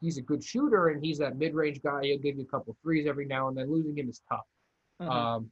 he's 0.02 0.18
a 0.18 0.22
good 0.22 0.44
shooter 0.44 0.90
and 0.90 1.04
he's 1.04 1.18
that 1.20 1.38
mid-range 1.38 1.82
guy. 1.82 2.02
He'll 2.04 2.20
give 2.20 2.36
you 2.38 2.44
a 2.44 2.46
couple 2.46 2.76
threes 2.82 3.08
every 3.08 3.26
now 3.26 3.48
and 3.48 3.58
then. 3.58 3.72
Losing 3.72 3.98
him 3.98 4.10
is 4.10 4.22
tough. 4.30 4.46
Mhm. 5.02 5.10
Um, 5.10 5.52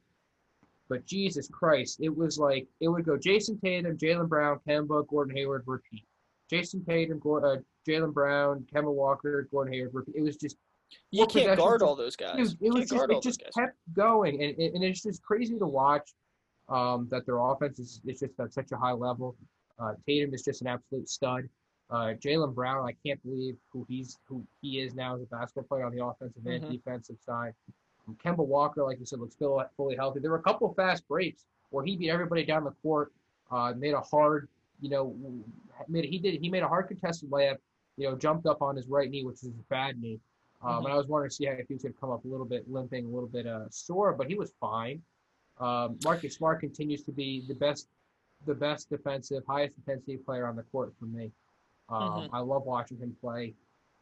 but 0.88 1.04
Jesus 1.04 1.48
Christ, 1.48 1.98
it 2.00 2.14
was 2.16 2.38
like 2.38 2.66
it 2.80 2.88
would 2.88 3.04
go 3.04 3.16
Jayson 3.16 3.60
Tatum, 3.60 3.96
Jaylen 3.98 4.28
Brown, 4.28 4.60
Kemba, 4.66 5.06
Gordon 5.08 5.36
Hayward, 5.36 5.64
repeat. 5.66 6.04
Jayson 6.50 6.84
Tatum, 6.86 7.18
Gor- 7.18 7.44
uh, 7.44 7.56
Jaylen 7.86 8.12
Brown, 8.12 8.66
Kemba 8.72 8.92
Walker, 8.92 9.48
Gordon 9.50 9.72
Hayward. 9.72 10.06
It 10.14 10.22
was 10.22 10.36
just 10.36 10.56
you 11.10 11.26
can't 11.26 11.56
guard 11.56 11.82
all 11.82 11.96
those 11.96 12.16
guys. 12.16 12.54
Dude, 12.54 12.62
it 12.62 12.72
was 12.72 12.88
just 12.88 13.10
it 13.10 13.22
just 13.22 13.42
kept 13.54 13.76
going, 13.94 14.42
and, 14.42 14.56
and 14.58 14.74
and 14.76 14.84
it's 14.84 15.02
just 15.02 15.22
crazy 15.22 15.58
to 15.58 15.66
watch. 15.66 16.10
Um, 16.68 17.06
that 17.12 17.24
their 17.26 17.38
offense 17.38 17.78
is, 17.78 18.00
is 18.04 18.18
just 18.18 18.40
at 18.40 18.52
such 18.52 18.72
a 18.72 18.76
high 18.76 18.90
level. 18.90 19.36
Uh, 19.78 19.92
Tatum 20.04 20.34
is 20.34 20.42
just 20.42 20.62
an 20.62 20.66
absolute 20.66 21.08
stud. 21.08 21.48
Uh, 21.90 22.14
Jaylen 22.20 22.52
Brown, 22.52 22.84
I 22.84 22.92
can't 23.06 23.22
believe 23.22 23.54
who 23.72 23.86
he's 23.88 24.18
who 24.28 24.44
he 24.62 24.80
is 24.80 24.92
now 24.92 25.14
as 25.14 25.22
a 25.22 25.26
basketball 25.26 25.62
player 25.64 25.84
on 25.86 25.94
the 25.94 26.04
offensive 26.04 26.44
and 26.44 26.64
Mhm. 26.64 26.70
defensive 26.72 27.18
side. 27.24 27.54
Um, 28.08 28.16
Kemba 28.24 28.44
Walker, 28.44 28.82
like 28.82 28.98
you 28.98 29.06
said, 29.06 29.20
looks 29.20 29.34
still 29.36 29.62
fully 29.76 29.94
healthy. 29.94 30.18
There 30.18 30.32
were 30.32 30.38
a 30.38 30.42
couple 30.42 30.72
fast 30.74 31.06
breaks 31.06 31.44
where 31.70 31.84
he 31.84 31.96
beat 31.96 32.10
everybody 32.10 32.44
down 32.44 32.64
the 32.64 32.72
court, 32.82 33.12
uh, 33.52 33.72
made 33.76 33.94
a 33.94 34.00
hard, 34.00 34.48
you 34.80 34.90
know, 34.90 35.14
made 35.86 36.06
he 36.06 36.18
did 36.18 36.40
he 36.40 36.48
made 36.50 36.64
a 36.64 36.68
hard 36.68 36.88
contested 36.88 37.30
layup, 37.30 37.58
you 37.96 38.08
know, 38.08 38.16
jumped 38.16 38.46
up 38.46 38.62
on 38.62 38.76
his 38.76 38.86
right 38.88 39.10
knee, 39.10 39.24
which 39.24 39.42
is 39.42 39.48
a 39.48 39.50
bad 39.68 40.00
knee. 40.00 40.20
Um, 40.62 40.84
And 40.84 40.94
I 40.94 40.96
was 40.96 41.06
wondering 41.06 41.30
to 41.30 41.34
see 41.34 41.46
if 41.46 41.66
he 41.68 41.74
was 41.74 41.82
going 41.82 41.94
to 41.94 42.00
come 42.00 42.10
up 42.10 42.24
a 42.24 42.28
little 42.28 42.46
bit 42.46 42.70
limping, 42.70 43.04
a 43.06 43.08
little 43.08 43.28
bit 43.28 43.46
uh, 43.46 43.68
sore, 43.70 44.12
but 44.14 44.26
he 44.28 44.34
was 44.34 44.52
fine. 44.60 45.02
Um, 45.58 45.98
Marcus 46.04 46.34
Smart 46.34 46.60
continues 46.60 47.02
to 47.04 47.12
be 47.12 47.44
the 47.46 47.54
best, 47.54 47.88
the 48.46 48.54
best 48.54 48.90
defensive, 48.90 49.42
highest 49.46 49.74
intensity 49.78 50.16
player 50.18 50.46
on 50.46 50.56
the 50.56 50.62
court 50.64 50.92
for 50.98 51.06
me. 51.06 51.30
Um, 51.88 52.02
Mhm. 52.24 52.30
I 52.32 52.40
love 52.40 52.64
watching 52.64 52.98
him 52.98 53.16
play, 53.20 53.54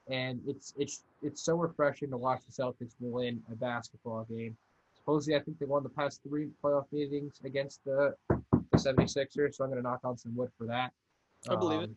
and 0.09 0.41
it's 0.47 0.73
it's 0.77 1.05
it's 1.23 1.43
so 1.43 1.55
refreshing 1.57 2.11
to 2.11 2.17
watch 2.17 2.43
the 2.47 2.53
Celtics 2.53 2.95
win 3.01 3.43
a 3.53 3.55
basketball 3.57 4.25
game. 4.25 4.57
Supposedly, 4.95 5.37
I 5.37 5.41
think 5.41 5.59
they 5.59 5.67
won 5.67 5.83
the 5.83 5.91
past 5.91 6.23
three 6.23 6.51
playoff 6.63 6.91
meetings 6.91 7.41
against 7.45 7.85
the, 7.85 8.17
the 8.31 8.79
76ers, 8.79 9.57
so 9.57 9.65
I'm 9.65 9.71
going 9.71 9.83
to 9.83 9.83
knock 9.83 10.01
on 10.03 10.17
some 10.17 10.35
wood 10.35 10.51
for 10.57 10.67
that. 10.67 10.93
I 11.49 11.57
believe 11.57 11.81
it. 11.83 11.91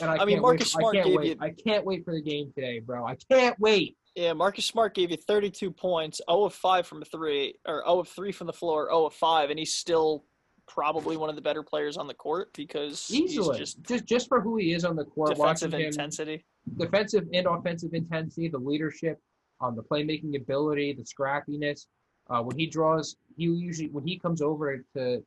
And 0.00 0.10
I, 0.10 0.16
I 0.18 0.24
mean, 0.24 0.40
Marcus 0.40 0.72
Smart 0.72 0.96
I 0.96 0.98
can't 0.98 1.06
gave 1.08 1.16
wait. 1.18 1.26
you- 1.28 1.36
I 1.40 1.50
can't 1.50 1.84
wait 1.84 2.04
for 2.04 2.12
the 2.14 2.20
game 2.20 2.52
today, 2.54 2.80
bro. 2.80 3.06
I 3.06 3.16
can't 3.30 3.58
wait. 3.58 3.96
Yeah, 4.14 4.32
Marcus 4.32 4.64
Smart 4.64 4.94
gave 4.94 5.10
you 5.10 5.16
32 5.16 5.70
points, 5.70 6.20
0 6.30 6.44
of 6.44 6.54
5 6.54 6.86
from 6.86 7.02
three, 7.04 7.58
or 7.66 7.82
0 7.86 8.00
of 8.00 8.08
3 8.08 8.32
from 8.32 8.46
the 8.46 8.52
floor, 8.52 8.88
0 8.90 9.06
of 9.06 9.14
5, 9.14 9.50
and 9.50 9.58
he's 9.58 9.74
still 9.74 10.24
probably 10.68 11.16
one 11.16 11.28
of 11.30 11.36
the 11.36 11.42
better 11.42 11.62
players 11.62 11.96
on 11.96 12.06
the 12.06 12.14
court 12.14 12.48
because 12.54 13.08
Easily, 13.10 13.58
he's 13.58 13.74
just, 13.74 13.82
just 13.84 14.04
just 14.06 14.28
for 14.28 14.40
who 14.40 14.56
he 14.56 14.72
is 14.72 14.84
on 14.84 14.96
the 14.96 15.04
court, 15.04 15.36
defensive 15.36 15.72
him, 15.72 15.80
intensity. 15.82 16.44
defensive 16.76 17.24
and 17.32 17.46
offensive 17.46 17.94
intensity, 17.94 18.48
the 18.48 18.58
leadership, 18.58 19.20
um, 19.60 19.76
the 19.76 19.82
playmaking 19.82 20.34
ability, 20.36 20.92
the 20.94 21.04
scrappiness. 21.04 21.86
Uh, 22.28 22.42
when 22.42 22.58
he 22.58 22.66
draws, 22.66 23.16
he 23.36 23.44
usually 23.44 23.88
when 23.90 24.04
he 24.04 24.18
comes 24.18 24.42
over 24.42 24.78
to, 24.96 25.24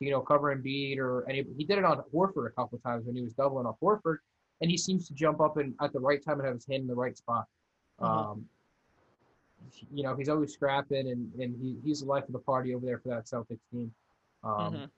to 0.00 0.04
you 0.06 0.10
know 0.10 0.20
cover 0.20 0.54
Embiid 0.54 0.98
or 0.98 1.28
any, 1.28 1.44
he 1.56 1.64
did 1.64 1.78
it 1.78 1.84
on 1.84 2.02
Horford 2.14 2.46
a 2.46 2.50
couple 2.50 2.76
of 2.76 2.82
times 2.82 3.06
when 3.06 3.14
he 3.14 3.22
was 3.22 3.34
doubling 3.34 3.66
off 3.66 3.76
Horford, 3.80 4.18
and 4.60 4.70
he 4.70 4.76
seems 4.76 5.06
to 5.08 5.14
jump 5.14 5.40
up 5.40 5.56
and 5.58 5.74
at 5.80 5.92
the 5.92 6.00
right 6.00 6.22
time 6.24 6.38
and 6.38 6.46
have 6.46 6.54
his 6.54 6.66
hand 6.66 6.82
in 6.82 6.88
the 6.88 6.94
right 6.94 7.16
spot. 7.16 7.46
Mhm. 8.00 8.06
Um, 8.06 8.48
you 9.92 10.02
know, 10.02 10.16
he's 10.16 10.28
always 10.28 10.52
scrapping, 10.52 11.08
and 11.10 11.32
and 11.34 11.54
he, 11.60 11.78
he's 11.84 12.00
the 12.00 12.06
life 12.06 12.24
of 12.24 12.32
the 12.32 12.38
party 12.38 12.74
over 12.74 12.84
there 12.84 12.98
for 12.98 13.08
that 13.10 13.26
Celtics 13.26 13.60
team. 13.70 13.92
Um, 14.42 14.74
Mhm. 14.74 14.90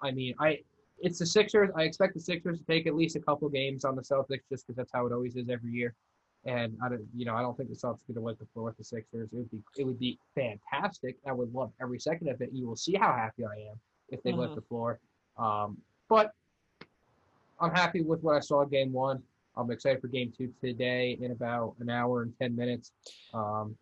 I 0.00 0.10
mean, 0.12 0.34
I 0.38 0.62
it's 0.98 1.18
the 1.18 1.26
Sixers. 1.26 1.70
I 1.74 1.82
expect 1.82 2.14
the 2.14 2.20
Sixers 2.20 2.58
to 2.60 2.64
take 2.64 2.86
at 2.86 2.94
least 2.94 3.16
a 3.16 3.20
couple 3.20 3.48
games 3.50 3.84
on 3.84 3.96
the 3.96 4.02
Celtics, 4.02 4.48
just 4.48 4.66
because 4.66 4.76
that's 4.76 4.92
how 4.92 5.06
it 5.06 5.12
always 5.12 5.36
is 5.36 5.48
every 5.50 5.70
year. 5.70 5.94
And 6.44 6.78
I 6.80 6.88
don't, 6.88 7.06
you 7.14 7.26
know, 7.26 7.34
I 7.34 7.42
don't 7.42 7.54
think 7.56 7.68
the 7.68 7.74
Celtics 7.74 8.08
are 8.08 8.12
going 8.12 8.14
to 8.14 8.20
wipe 8.20 8.38
the 8.38 8.46
floor 8.46 8.66
with 8.66 8.76
the 8.78 8.84
Sixers. 8.84 9.28
It 9.32 9.36
would 9.36 9.50
be, 9.50 9.62
it 9.76 9.84
would 9.84 9.98
be 9.98 10.18
fantastic. 10.34 11.18
I 11.26 11.32
would 11.32 11.52
love 11.52 11.72
every 11.82 11.98
second 11.98 12.28
of 12.28 12.40
it. 12.40 12.50
You 12.52 12.66
will 12.66 12.76
see 12.76 12.94
how 12.94 13.12
happy 13.12 13.44
I 13.44 13.68
am 13.70 13.80
if 14.08 14.22
they 14.22 14.32
lift 14.32 14.52
Mhm. 14.52 14.56
the 14.56 14.62
floor. 14.62 15.00
Um, 15.36 15.82
but 16.08 16.32
I'm 17.60 17.72
happy 17.72 18.02
with 18.02 18.22
what 18.22 18.36
I 18.36 18.40
saw 18.40 18.64
Game 18.64 18.92
One. 18.92 19.22
I'm 19.56 19.70
excited 19.70 20.00
for 20.00 20.08
Game 20.08 20.32
Two 20.32 20.52
today 20.60 21.12
in 21.20 21.30
about 21.32 21.74
an 21.80 21.88
hour 21.90 22.22
and 22.22 22.36
ten 22.38 22.54
minutes. 22.54 22.92
Um, 23.32 23.76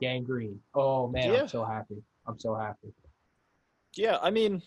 gangrene. 0.00 0.60
Oh 0.74 1.08
man, 1.08 1.30
Yeah. 1.32 1.42
I'm 1.42 1.48
so 1.48 1.64
happy. 1.64 2.02
I'm 2.26 2.38
so 2.38 2.54
happy. 2.54 2.92
Yeah, 3.94 4.18
I 4.22 4.30
mean, 4.30 4.62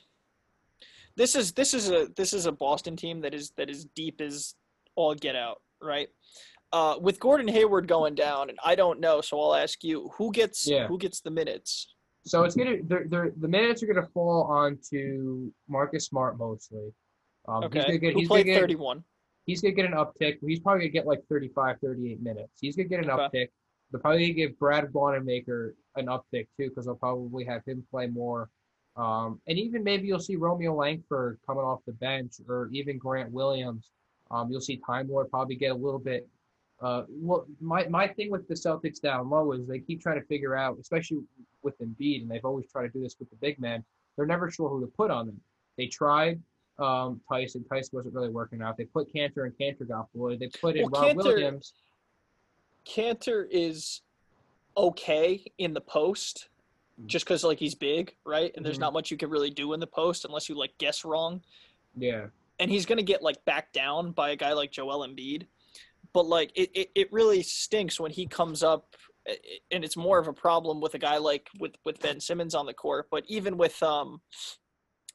this 1.15 1.35
is 1.35 1.53
this 1.53 1.73
is 1.73 1.89
a 1.89 2.07
this 2.15 2.33
is 2.33 2.45
a 2.45 2.51
Boston 2.51 2.95
team 2.95 3.21
that 3.21 3.33
is 3.33 3.51
that 3.51 3.69
is 3.69 3.85
deep 3.85 4.21
as 4.21 4.55
all 4.95 5.15
get 5.15 5.35
out, 5.35 5.61
right? 5.81 6.09
Uh, 6.71 6.97
with 6.99 7.19
Gordon 7.19 7.47
Hayward 7.47 7.87
going 7.87 8.15
down, 8.15 8.49
and 8.49 8.59
I 8.63 8.75
don't 8.75 8.99
know, 8.99 9.21
so 9.21 9.39
I'll 9.39 9.55
ask 9.55 9.83
you: 9.83 10.09
who 10.17 10.31
gets 10.31 10.67
Yeah. 10.67 10.87
who 10.87 10.97
gets 10.97 11.21
the 11.21 11.31
minutes? 11.31 11.93
So 12.25 12.43
it's 12.43 12.55
gonna 12.55 12.77
they're, 12.83 13.05
they're, 13.07 13.31
the 13.37 13.47
minutes 13.47 13.83
are 13.83 13.87
gonna 13.87 14.07
fall 14.13 14.43
onto 14.43 15.51
Marcus 15.67 16.05
Smart 16.05 16.37
mostly. 16.37 16.93
Um, 17.47 17.65
Okay, 17.65 17.79
he's 17.79 17.85
gonna 17.85 17.97
get 17.97 18.13
who 18.13 18.19
he's 18.19 18.29
gonna 18.29 18.43
played 18.43 18.53
get 18.53 18.59
31? 18.61 19.03
he's 19.45 19.61
gonna 19.61 19.73
get 19.73 19.85
an 19.85 19.93
uptick. 19.93 20.37
He's 20.45 20.59
probably 20.59 20.81
gonna 20.81 20.91
get 20.91 21.05
like 21.05 21.21
35, 21.29 21.77
38 21.81 22.21
minutes. 22.21 22.51
He's 22.61 22.75
gonna 22.75 22.87
get 22.87 23.03
an 23.03 23.09
Okay. 23.11 23.23
uptick. 23.23 23.47
They're 23.91 23.99
probably 23.99 24.21
gonna 24.33 24.33
give 24.33 24.57
Brad 24.59 24.93
Wanamaker 24.93 25.75
an 25.97 26.05
uptick 26.07 26.47
too, 26.57 26.69
because 26.69 26.85
they'll 26.85 26.95
probably 26.95 27.43
have 27.45 27.63
him 27.65 27.85
play 27.91 28.07
more. 28.07 28.49
Um, 28.95 29.41
and 29.47 29.57
even 29.57 29.83
maybe 29.83 30.07
you'll 30.07 30.19
see 30.19 30.35
Romeo 30.35 30.73
Langford 30.75 31.39
coming 31.45 31.63
off 31.63 31.81
the 31.85 31.93
bench, 31.93 32.35
or 32.47 32.69
even 32.71 32.97
Grant 32.97 33.31
Williams. 33.31 33.89
Um, 34.31 34.49
you'll 34.49 34.61
see 34.61 34.77
Time 34.77 35.09
Lord 35.09 35.29
probably 35.29 35.55
get 35.55 35.71
a 35.71 35.75
little 35.75 35.99
bit. 35.99 36.27
Uh, 36.83 37.05
well, 37.09 37.45
my 37.61 37.87
my 37.87 38.05
thing 38.07 38.29
with 38.29 38.45
the 38.49 38.53
Celtics 38.53 38.99
down 39.01 39.29
low 39.29 39.53
is 39.53 39.65
they 39.65 39.79
keep 39.79 40.01
trying 40.01 40.19
to 40.19 40.25
figure 40.27 40.53
out, 40.55 40.77
especially 40.81 41.19
with 41.61 41.79
Embiid, 41.79 42.21
and 42.23 42.29
they've 42.29 42.43
always 42.43 42.65
tried 42.69 42.83
to 42.83 42.89
do 42.89 43.01
this 43.01 43.15
with 43.19 43.29
the 43.29 43.37
big 43.37 43.57
men. 43.57 43.83
They're 44.17 44.25
never 44.25 44.51
sure 44.51 44.67
who 44.69 44.81
to 44.81 44.87
put 44.87 45.09
on 45.09 45.27
them. 45.27 45.39
They 45.77 45.87
tried 45.87 46.41
um, 46.79 47.21
Tyson. 47.29 47.63
Tyson 47.71 47.91
wasn't 47.93 48.13
really 48.13 48.29
working 48.29 48.61
out. 48.61 48.75
They 48.75 48.83
put 48.83 49.11
Kanter, 49.13 49.45
and 49.45 49.53
Kanter 49.57 49.87
got 49.87 50.11
bullied. 50.13 50.39
They 50.39 50.49
put 50.49 50.75
in 50.75 50.89
Well, 50.91 51.01
Rob 51.03 51.15
Kanter- 51.15 51.23
Williams. 51.23 51.73
Kanter 52.85 53.47
is 53.49 54.01
okay 54.75 55.45
in 55.57 55.73
the 55.73 55.79
post, 55.81 56.49
just 57.05 57.23
because 57.23 57.45
like 57.45 57.59
he's 57.59 57.75
big, 57.75 58.13
right? 58.25 58.51
And 58.57 58.65
there's 58.65 58.77
Mhm. 58.77 58.81
not 58.81 58.93
much 58.93 59.09
you 59.09 59.15
can 59.15 59.29
really 59.29 59.51
do 59.51 59.71
in 59.71 59.79
the 59.79 59.87
post 59.87 60.25
unless 60.25 60.49
you 60.49 60.55
like 60.55 60.77
guess 60.79 61.05
wrong. 61.05 61.41
Yeah, 61.95 62.27
and 62.59 62.69
he's 62.69 62.85
going 62.85 62.97
to 62.97 63.03
get 63.03 63.21
like 63.23 63.43
backed 63.45 63.71
down 63.73 64.11
by 64.11 64.31
a 64.31 64.35
guy 64.35 64.51
like 64.51 64.71
Joel 64.71 65.07
Embiid. 65.07 65.47
But 66.13 66.27
like 66.27 66.51
it, 66.55 66.69
it, 66.75 66.91
it 66.95 67.13
really 67.13 67.41
stinks 67.43 67.99
when 67.99 68.11
he 68.11 68.27
comes 68.27 68.63
up 68.63 68.95
i- 69.27 69.31
i- 69.31 69.59
and 69.71 69.83
it's 69.83 69.97
more 69.97 70.19
of 70.19 70.27
a 70.27 70.33
problem 70.33 70.79
with 70.79 70.93
a 70.93 70.99
guy 70.99 71.17
like 71.17 71.49
with, 71.59 71.73
with 71.85 71.99
Ben 72.01 72.19
Simmons 72.19 72.53
on 72.55 72.65
the 72.65 72.73
court, 72.73 73.07
but 73.11 73.23
even 73.27 73.57
with 73.57 73.81
um 73.83 74.21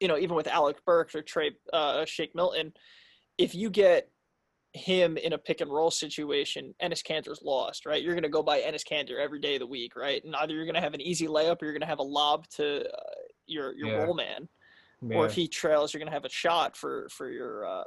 you 0.00 0.06
know, 0.08 0.16
even 0.18 0.36
with 0.36 0.46
Alec 0.46 0.84
Burks 0.84 1.14
or 1.14 1.22
Trey 1.22 1.52
uh 1.72 2.04
Shake 2.04 2.34
Milton, 2.34 2.72
if 3.36 3.54
you 3.54 3.70
get 3.70 4.10
him 4.74 5.16
in 5.16 5.32
a 5.32 5.38
pick 5.38 5.60
and 5.60 5.72
roll 5.72 5.90
situation, 5.90 6.74
Enes 6.82 7.02
Kanter's 7.02 7.40
lost, 7.42 7.86
right? 7.86 8.02
You're 8.02 8.12
going 8.14 8.22
to 8.22 8.28
go 8.28 8.42
by 8.42 8.60
Enes 8.60 8.84
Kanter 8.86 9.18
every 9.18 9.40
day 9.40 9.54
of 9.54 9.60
the 9.60 9.66
week, 9.66 9.96
right? 9.96 10.22
And 10.24 10.36
either 10.36 10.52
you're 10.54 10.66
going 10.66 10.74
to 10.74 10.80
have 10.80 10.94
an 10.94 11.00
easy 11.00 11.26
layup 11.26 11.60
or 11.62 11.64
you're 11.64 11.72
going 11.72 11.80
to 11.80 11.86
have 11.86 11.98
a 12.00 12.02
lob 12.02 12.46
to 12.56 12.86
uh, 12.86 13.00
your 13.46 13.74
your 13.74 13.88
Yeah. 13.88 13.96
roll 14.04 14.14
man 14.14 14.48
yeah. 15.02 15.16
or 15.16 15.26
if 15.26 15.32
he 15.32 15.48
trails, 15.48 15.92
you're 15.92 15.98
going 16.00 16.10
to 16.10 16.14
have 16.14 16.24
a 16.26 16.30
shot 16.30 16.76
for 16.76 17.08
for 17.10 17.30
your 17.30 17.66
uh, 17.66 17.84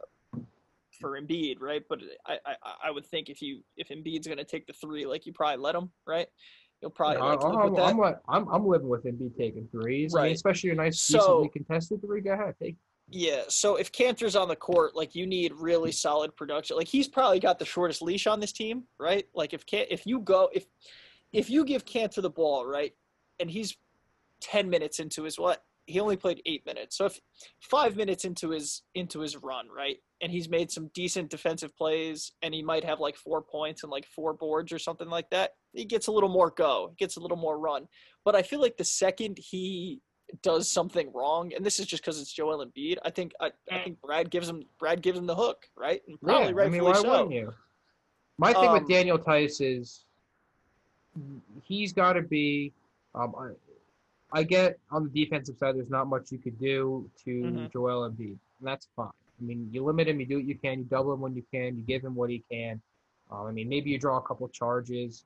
for 1.01 1.19
Embiid, 1.19 1.57
right? 1.59 1.83
But 1.89 1.99
I, 2.25 2.37
I 2.45 2.55
I 2.85 2.91
would 2.91 3.05
think 3.05 3.27
if 3.29 3.41
you 3.41 3.61
if 3.75 3.89
Embiid's 3.89 4.27
going 4.27 4.37
to 4.37 4.45
take 4.45 4.67
the 4.67 4.73
three, 4.73 5.05
like 5.05 5.25
you 5.25 5.33
probably 5.33 5.57
let 5.61 5.75
him, 5.75 5.89
right? 6.07 6.27
You'll 6.81 6.91
probably 6.91 7.17
Yeah, 7.17 7.23
like 7.25 7.43
I'm, 7.43 7.51
live 7.53 7.63
with 7.71 7.75
that. 7.75 7.85
I'm, 7.89 7.99
I'm, 8.01 8.15
I'm, 8.29 8.47
I'm 8.55 8.67
living 8.67 8.87
with 8.89 9.03
Embiid 9.03 9.37
taking 9.37 9.67
threes. 9.71 10.15
I 10.15 10.17
mean, 10.19 10.23
Right. 10.27 10.35
especially 10.35 10.69
a 10.69 10.75
nice, 10.75 11.01
So- 11.01 11.17
decently 11.19 11.49
contested 11.49 12.01
three. 12.01 12.21
Go 12.21 12.31
ahead, 12.33 12.55
take. 12.61 12.75
Yeah. 13.09 13.41
So 13.49 13.75
if 13.75 13.91
Kanter's 13.91 14.35
on 14.37 14.47
the 14.47 14.55
court, 14.55 14.95
like 14.95 15.13
you 15.15 15.27
need 15.27 15.51
really 15.53 15.91
solid 15.91 16.33
production. 16.35 16.77
Like 16.77 16.87
he's 16.87 17.07
probably 17.09 17.39
got 17.41 17.59
the 17.59 17.65
shortest 17.65 18.01
leash 18.01 18.25
on 18.25 18.39
this 18.39 18.53
team, 18.53 18.83
right? 18.99 19.27
Like 19.35 19.53
if 19.53 19.65
can 19.65 19.85
if 19.89 20.05
you 20.07 20.19
go 20.21 20.49
if 20.53 20.65
if 21.33 21.49
you 21.49 21.65
give 21.65 21.83
Kanter 21.85 22.21
the 22.21 22.29
ball, 22.29 22.65
right, 22.65 22.93
and 23.39 23.49
he's 23.51 23.75
ten 24.39 24.69
minutes 24.69 24.99
into 24.99 25.23
his 25.23 25.37
what 25.37 25.63
he 25.87 25.99
only 25.99 26.15
played 26.15 26.41
eight 26.45 26.65
minutes. 26.65 26.95
So 26.97 27.05
if 27.05 27.19
five 27.59 27.97
minutes 27.97 28.23
into 28.23 28.49
his 28.51 28.83
into 28.95 29.19
his 29.19 29.35
run, 29.35 29.67
right, 29.75 29.97
and 30.21 30.31
he's 30.31 30.47
made 30.49 30.71
some 30.71 30.89
decent 30.93 31.29
defensive 31.29 31.75
plays, 31.75 32.31
and 32.41 32.53
he 32.53 32.61
might 32.61 32.83
have 32.83 32.99
like 32.99 33.15
four 33.17 33.41
points 33.41 33.83
and 33.83 33.91
like 33.91 34.05
four 34.05 34.33
boards 34.33 34.71
or 34.71 34.79
something 34.79 35.09
like 35.09 35.29
that. 35.31 35.51
He 35.73 35.85
gets 35.85 36.07
a 36.07 36.11
little 36.11 36.29
more 36.29 36.51
go, 36.51 36.89
he 36.91 36.95
gets 36.95 37.17
a 37.17 37.19
little 37.19 37.37
more 37.37 37.57
run. 37.57 37.87
But 38.23 38.35
I 38.35 38.41
feel 38.43 38.61
like 38.61 38.77
the 38.77 38.83
second 38.85 39.37
he 39.39 39.99
does 40.43 40.69
something 40.69 41.11
wrong, 41.13 41.53
and 41.53 41.65
this 41.65 41.79
is 41.79 41.85
just 41.87 42.03
because 42.03 42.21
it's 42.21 42.31
Joel 42.31 42.65
Embiid, 42.65 42.97
I 43.03 43.09
think 43.09 43.33
I, 43.41 43.51
I 43.71 43.79
think 43.83 43.99
Brad 44.01 44.29
gives 44.29 44.47
him 44.47 44.63
Brad 44.79 45.01
gives 45.01 45.17
him 45.17 45.25
the 45.25 45.35
hook, 45.35 45.67
right? 45.75 46.01
And 46.07 46.19
probably 46.21 46.43
yeah, 46.45 46.49
I 46.49 46.53
rightfully 46.53 46.79
mean, 46.79 46.89
why 46.89 46.93
so. 47.01 47.09
wouldn't 47.09 47.31
you? 47.33 47.53
My 48.37 48.53
thing 48.53 48.71
with 48.71 48.83
Um, 48.83 48.87
Daniel 48.87 49.17
Theis 49.17 49.59
is 49.61 50.05
he's 51.63 51.93
got 51.93 52.13
to 52.13 52.21
be. 52.21 52.71
Um, 53.13 53.35
I, 53.37 53.49
I 54.39 54.43
get 54.43 54.79
on 54.91 55.03
the 55.03 55.09
defensive 55.25 55.57
side, 55.57 55.75
there's 55.75 55.89
not 55.89 56.07
much 56.07 56.31
you 56.31 56.37
could 56.37 56.57
do 56.57 57.09
to 57.25 57.29
Mhm. 57.29 57.73
Joel 57.73 58.09
Embiid, 58.09 58.37
and 58.59 58.63
that's 58.63 58.87
fine. 58.95 59.09
I 59.41 59.45
mean, 59.45 59.67
you 59.71 59.83
limit 59.83 60.07
him, 60.07 60.19
you 60.19 60.25
do 60.25 60.35
what 60.35 60.45
you 60.45 60.55
can, 60.55 60.79
you 60.79 60.85
double 60.85 61.13
him 61.13 61.21
when 61.21 61.35
you 61.35 61.43
can, 61.51 61.75
you 61.75 61.83
give 61.83 62.03
him 62.03 62.15
what 62.15 62.29
he 62.29 62.43
can. 62.51 62.79
Um, 63.31 63.47
I 63.47 63.51
mean, 63.51 63.67
maybe 63.69 63.89
you 63.89 63.97
draw 63.97 64.17
a 64.17 64.21
couple 64.21 64.47
charges, 64.49 65.25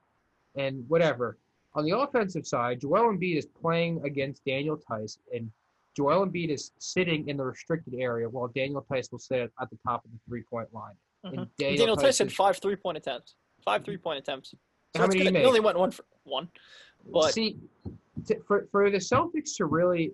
and 0.56 0.84
whatever. 0.88 1.36
On 1.74 1.84
the 1.84 1.96
offensive 1.98 2.46
side, 2.46 2.80
Joel 2.80 3.12
Embiid 3.12 3.36
is 3.36 3.46
playing 3.46 4.00
against 4.04 4.44
Daniel 4.44 4.76
Theis, 4.88 5.18
and 5.34 5.50
Joel 5.94 6.26
Embiid 6.26 6.48
is 6.48 6.72
sitting 6.78 7.28
in 7.28 7.36
the 7.36 7.44
restricted 7.44 7.94
area 7.94 8.28
while 8.28 8.48
Daniel 8.48 8.86
Theis 8.90 9.10
will 9.12 9.18
sit 9.18 9.40
at 9.60 9.70
the 9.70 9.78
top 9.86 10.04
of 10.04 10.10
the 10.12 10.18
three-point 10.26 10.72
line. 10.72 10.94
Mhm. 11.24 11.38
And 11.38 11.56
Daniel 11.58 11.96
Theis 11.96 12.18
had 12.18 12.32
five 12.32 12.58
three 12.58 12.76
point 12.76 12.96
attempts. 12.96 13.34
Five 13.64 13.84
three 13.84 13.98
point 13.98 14.18
attempts. 14.18 14.50
So 14.94 15.02
How 15.02 15.06
many 15.08 15.24
good. 15.24 15.34
he 15.34 15.40
He 15.40 15.44
only 15.46 15.60
went 15.60 15.78
one 15.78 15.90
for 15.90 16.04
one. 16.24 16.48
But 17.12 17.32
see, 17.34 17.58
t- 18.26 18.36
for 18.46 18.66
for 18.70 18.90
the 18.90 18.98
Celtics 18.98 19.56
to 19.56 19.66
really 19.66 20.12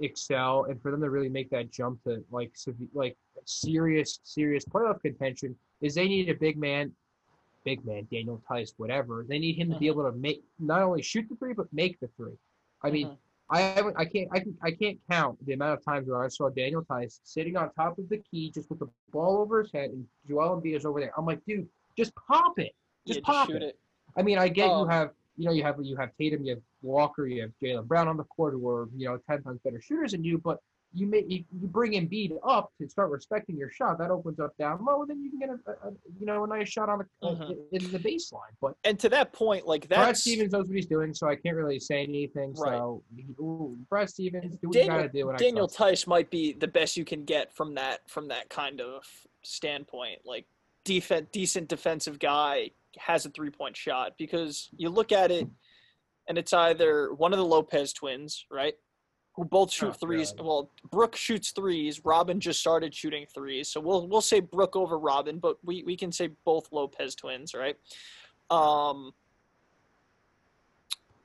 excel 0.00 0.64
and 0.64 0.80
for 0.82 0.90
them 0.90 1.00
to 1.00 1.10
really 1.10 1.28
make 1.28 1.50
that 1.50 1.70
jump 1.70 2.02
to 2.04 2.24
like 2.30 2.52
like 2.94 3.16
serious 3.44 4.20
serious 4.24 4.64
playoff 4.64 5.00
contention 5.00 5.54
is 5.80 5.94
they 5.94 6.08
need 6.08 6.28
a 6.28 6.34
big 6.34 6.56
man, 6.56 6.92
big 7.64 7.84
man 7.84 8.06
Daniel 8.10 8.42
Theis, 8.50 8.74
whatever. 8.76 9.24
They 9.28 9.38
need 9.38 9.56
him 9.56 9.70
to 9.72 9.78
be 9.78 9.86
Mhm. 9.86 9.90
able 9.90 10.10
to 10.10 10.16
make 10.16 10.42
not 10.58 10.82
only 10.82 11.02
shoot 11.02 11.28
the 11.28 11.36
three 11.36 11.52
but 11.54 11.72
make 11.72 12.00
the 12.00 12.08
three. 12.16 12.36
I 12.82 12.90
mean, 12.90 13.08
Mhm. 13.08 13.16
I 13.50 13.60
haven't, 13.60 13.96
I 13.98 14.04
can't 14.06 14.28
I 14.32 14.40
can 14.40 14.56
I 14.62 14.70
can't 14.72 14.98
count 15.10 15.44
the 15.46 15.52
amount 15.52 15.78
of 15.78 15.84
times 15.84 16.08
where 16.08 16.22
I 16.24 16.28
saw 16.28 16.48
Daniel 16.48 16.82
Theis 16.88 17.20
sitting 17.24 17.56
on 17.56 17.70
top 17.74 17.98
of 17.98 18.08
the 18.08 18.18
key 18.18 18.50
just 18.50 18.68
with 18.70 18.78
the 18.78 18.88
ball 19.12 19.36
over 19.38 19.62
his 19.62 19.70
head 19.72 19.90
and 19.90 20.06
Joel 20.26 20.60
Embiid 20.60 20.76
is 20.76 20.84
over 20.86 20.98
there. 21.00 21.12
I'm 21.16 21.26
like, 21.26 21.44
dude, 21.44 21.68
just 21.96 22.14
pop 22.16 22.58
it. 22.58 22.74
Just 23.06 23.20
yeah, 23.20 23.24
pop 23.26 23.48
shoot 23.48 23.56
it. 23.56 23.62
it. 23.62 23.78
I 24.16 24.22
mean, 24.22 24.38
I 24.38 24.48
get 24.48 24.66
you 24.66 24.72
Um, 24.72 24.88
have 24.88 25.10
you 25.36 25.44
know 25.44 25.52
you 25.52 25.62
have 25.62 25.76
you 25.82 25.96
have 25.96 26.16
Tatum, 26.16 26.42
you 26.44 26.54
have 26.54 26.62
Walker, 26.84 27.26
you 27.26 27.42
have 27.42 27.50
Jaylen 27.62 27.86
Brown 27.86 28.08
on 28.08 28.16
the 28.16 28.24
court 28.24 28.54
who 28.54 28.68
are 28.68 28.88
you 28.96 29.08
know 29.08 29.18
ten 29.28 29.42
times 29.42 29.60
better 29.64 29.80
shooters 29.80 30.12
than 30.12 30.22
you, 30.22 30.38
but 30.38 30.58
you 30.96 31.06
may 31.08 31.24
you, 31.26 31.42
you 31.60 31.66
bring 31.66 31.92
Embiid 31.92 32.36
up 32.46 32.70
to 32.80 32.88
start 32.88 33.10
respecting 33.10 33.56
your 33.56 33.70
shot. 33.70 33.98
That 33.98 34.10
opens 34.10 34.38
up 34.38 34.56
down 34.58 34.84
low, 34.84 35.00
and 35.00 35.10
then 35.10 35.22
you 35.24 35.30
can 35.30 35.40
get 35.40 35.48
a, 35.48 35.88
a, 35.88 35.92
you 36.20 36.26
know 36.26 36.44
a 36.44 36.46
nice 36.46 36.68
shot 36.68 36.88
on 36.88 36.98
the 37.00 37.26
uh, 37.28 37.34
Mhm. 37.34 37.56
in 37.72 37.90
the 37.90 37.98
baseline. 37.98 38.52
But 38.60 38.74
And 38.84 38.98
to 39.00 39.08
that 39.08 39.32
point, 39.32 39.66
like 39.66 39.88
Brad 39.88 40.08
that's 40.08 40.20
Stevens 40.20 40.52
knows 40.52 40.68
what 40.68 40.76
he's 40.76 40.86
doing, 40.86 41.12
so 41.12 41.26
I 41.26 41.34
can't 41.34 41.56
really 41.56 41.80
say 41.80 42.02
anything. 42.04 42.52
Right. 42.54 42.78
So 42.78 43.02
ooh, 43.40 43.76
Brad 43.88 44.08
Stevens, 44.08 44.56
do 44.58 44.70
Daniel, 44.70 44.96
gotta 44.96 45.08
do. 45.08 45.28
And 45.30 45.38
Daniel 45.38 45.66
Theis 45.66 46.06
might 46.06 46.30
be 46.30 46.52
the 46.52 46.68
best 46.68 46.96
you 46.96 47.04
can 47.04 47.24
get 47.24 47.52
from 47.52 47.74
that 47.74 48.08
from 48.08 48.28
that 48.28 48.48
kind 48.48 48.80
of 48.80 49.04
standpoint. 49.42 50.20
Like 50.24 50.46
defense, 50.84 51.26
decent 51.32 51.68
defensive 51.68 52.18
guy 52.20 52.70
has 52.98 53.26
a 53.26 53.30
three 53.30 53.50
point 53.50 53.76
shot 53.76 54.12
because 54.16 54.68
you 54.76 54.88
look 54.90 55.10
at 55.10 55.32
it, 55.32 55.48
and 56.28 56.38
it's 56.38 56.52
either 56.52 57.12
one 57.14 57.32
of 57.32 57.38
the 57.38 57.44
Lopez 57.44 57.92
twins, 57.92 58.46
right, 58.50 58.74
who 59.36 59.44
both 59.44 59.70
shoot 59.72 59.88
Oh, 59.90 59.92
threes. 59.92 60.32
God. 60.32 60.46
Well, 60.46 60.70
Brooke 60.90 61.16
shoots 61.16 61.50
threes. 61.50 62.04
Robin 62.04 62.40
just 62.40 62.60
started 62.60 62.94
shooting 62.94 63.26
threes, 63.34 63.68
so 63.68 63.80
we'll 63.80 64.06
we'll 64.08 64.20
say 64.20 64.40
Brooke 64.40 64.76
over 64.76 64.98
Robin, 64.98 65.38
but 65.38 65.56
we 65.64 65.82
we 65.84 65.96
can 65.96 66.12
say 66.12 66.30
both 66.44 66.68
Lopez 66.72 67.14
twins, 67.14 67.54
right? 67.54 67.76
Um, 68.50 69.12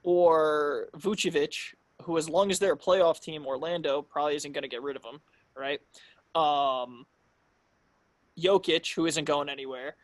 or 0.03 0.89
Vucevic, 0.97 1.73
who 2.03 2.17
as 2.17 2.29
long 2.29 2.51
as 2.51 2.59
they're 2.59 2.73
a 2.73 2.77
playoff 2.77 3.19
team, 3.19 3.45
Orlando 3.45 4.01
probably 4.01 4.35
isn't 4.35 4.51
going 4.53 4.61
to 4.63 4.67
get 4.69 4.81
rid 4.81 4.95
of 4.95 5.03
him, 5.03 5.19
right? 5.57 5.81
Um, 6.35 7.05
Jokic, 8.39 8.93
who 8.95 9.05
isn't 9.05 9.25
going 9.25 9.49
anywhere, 9.49 9.95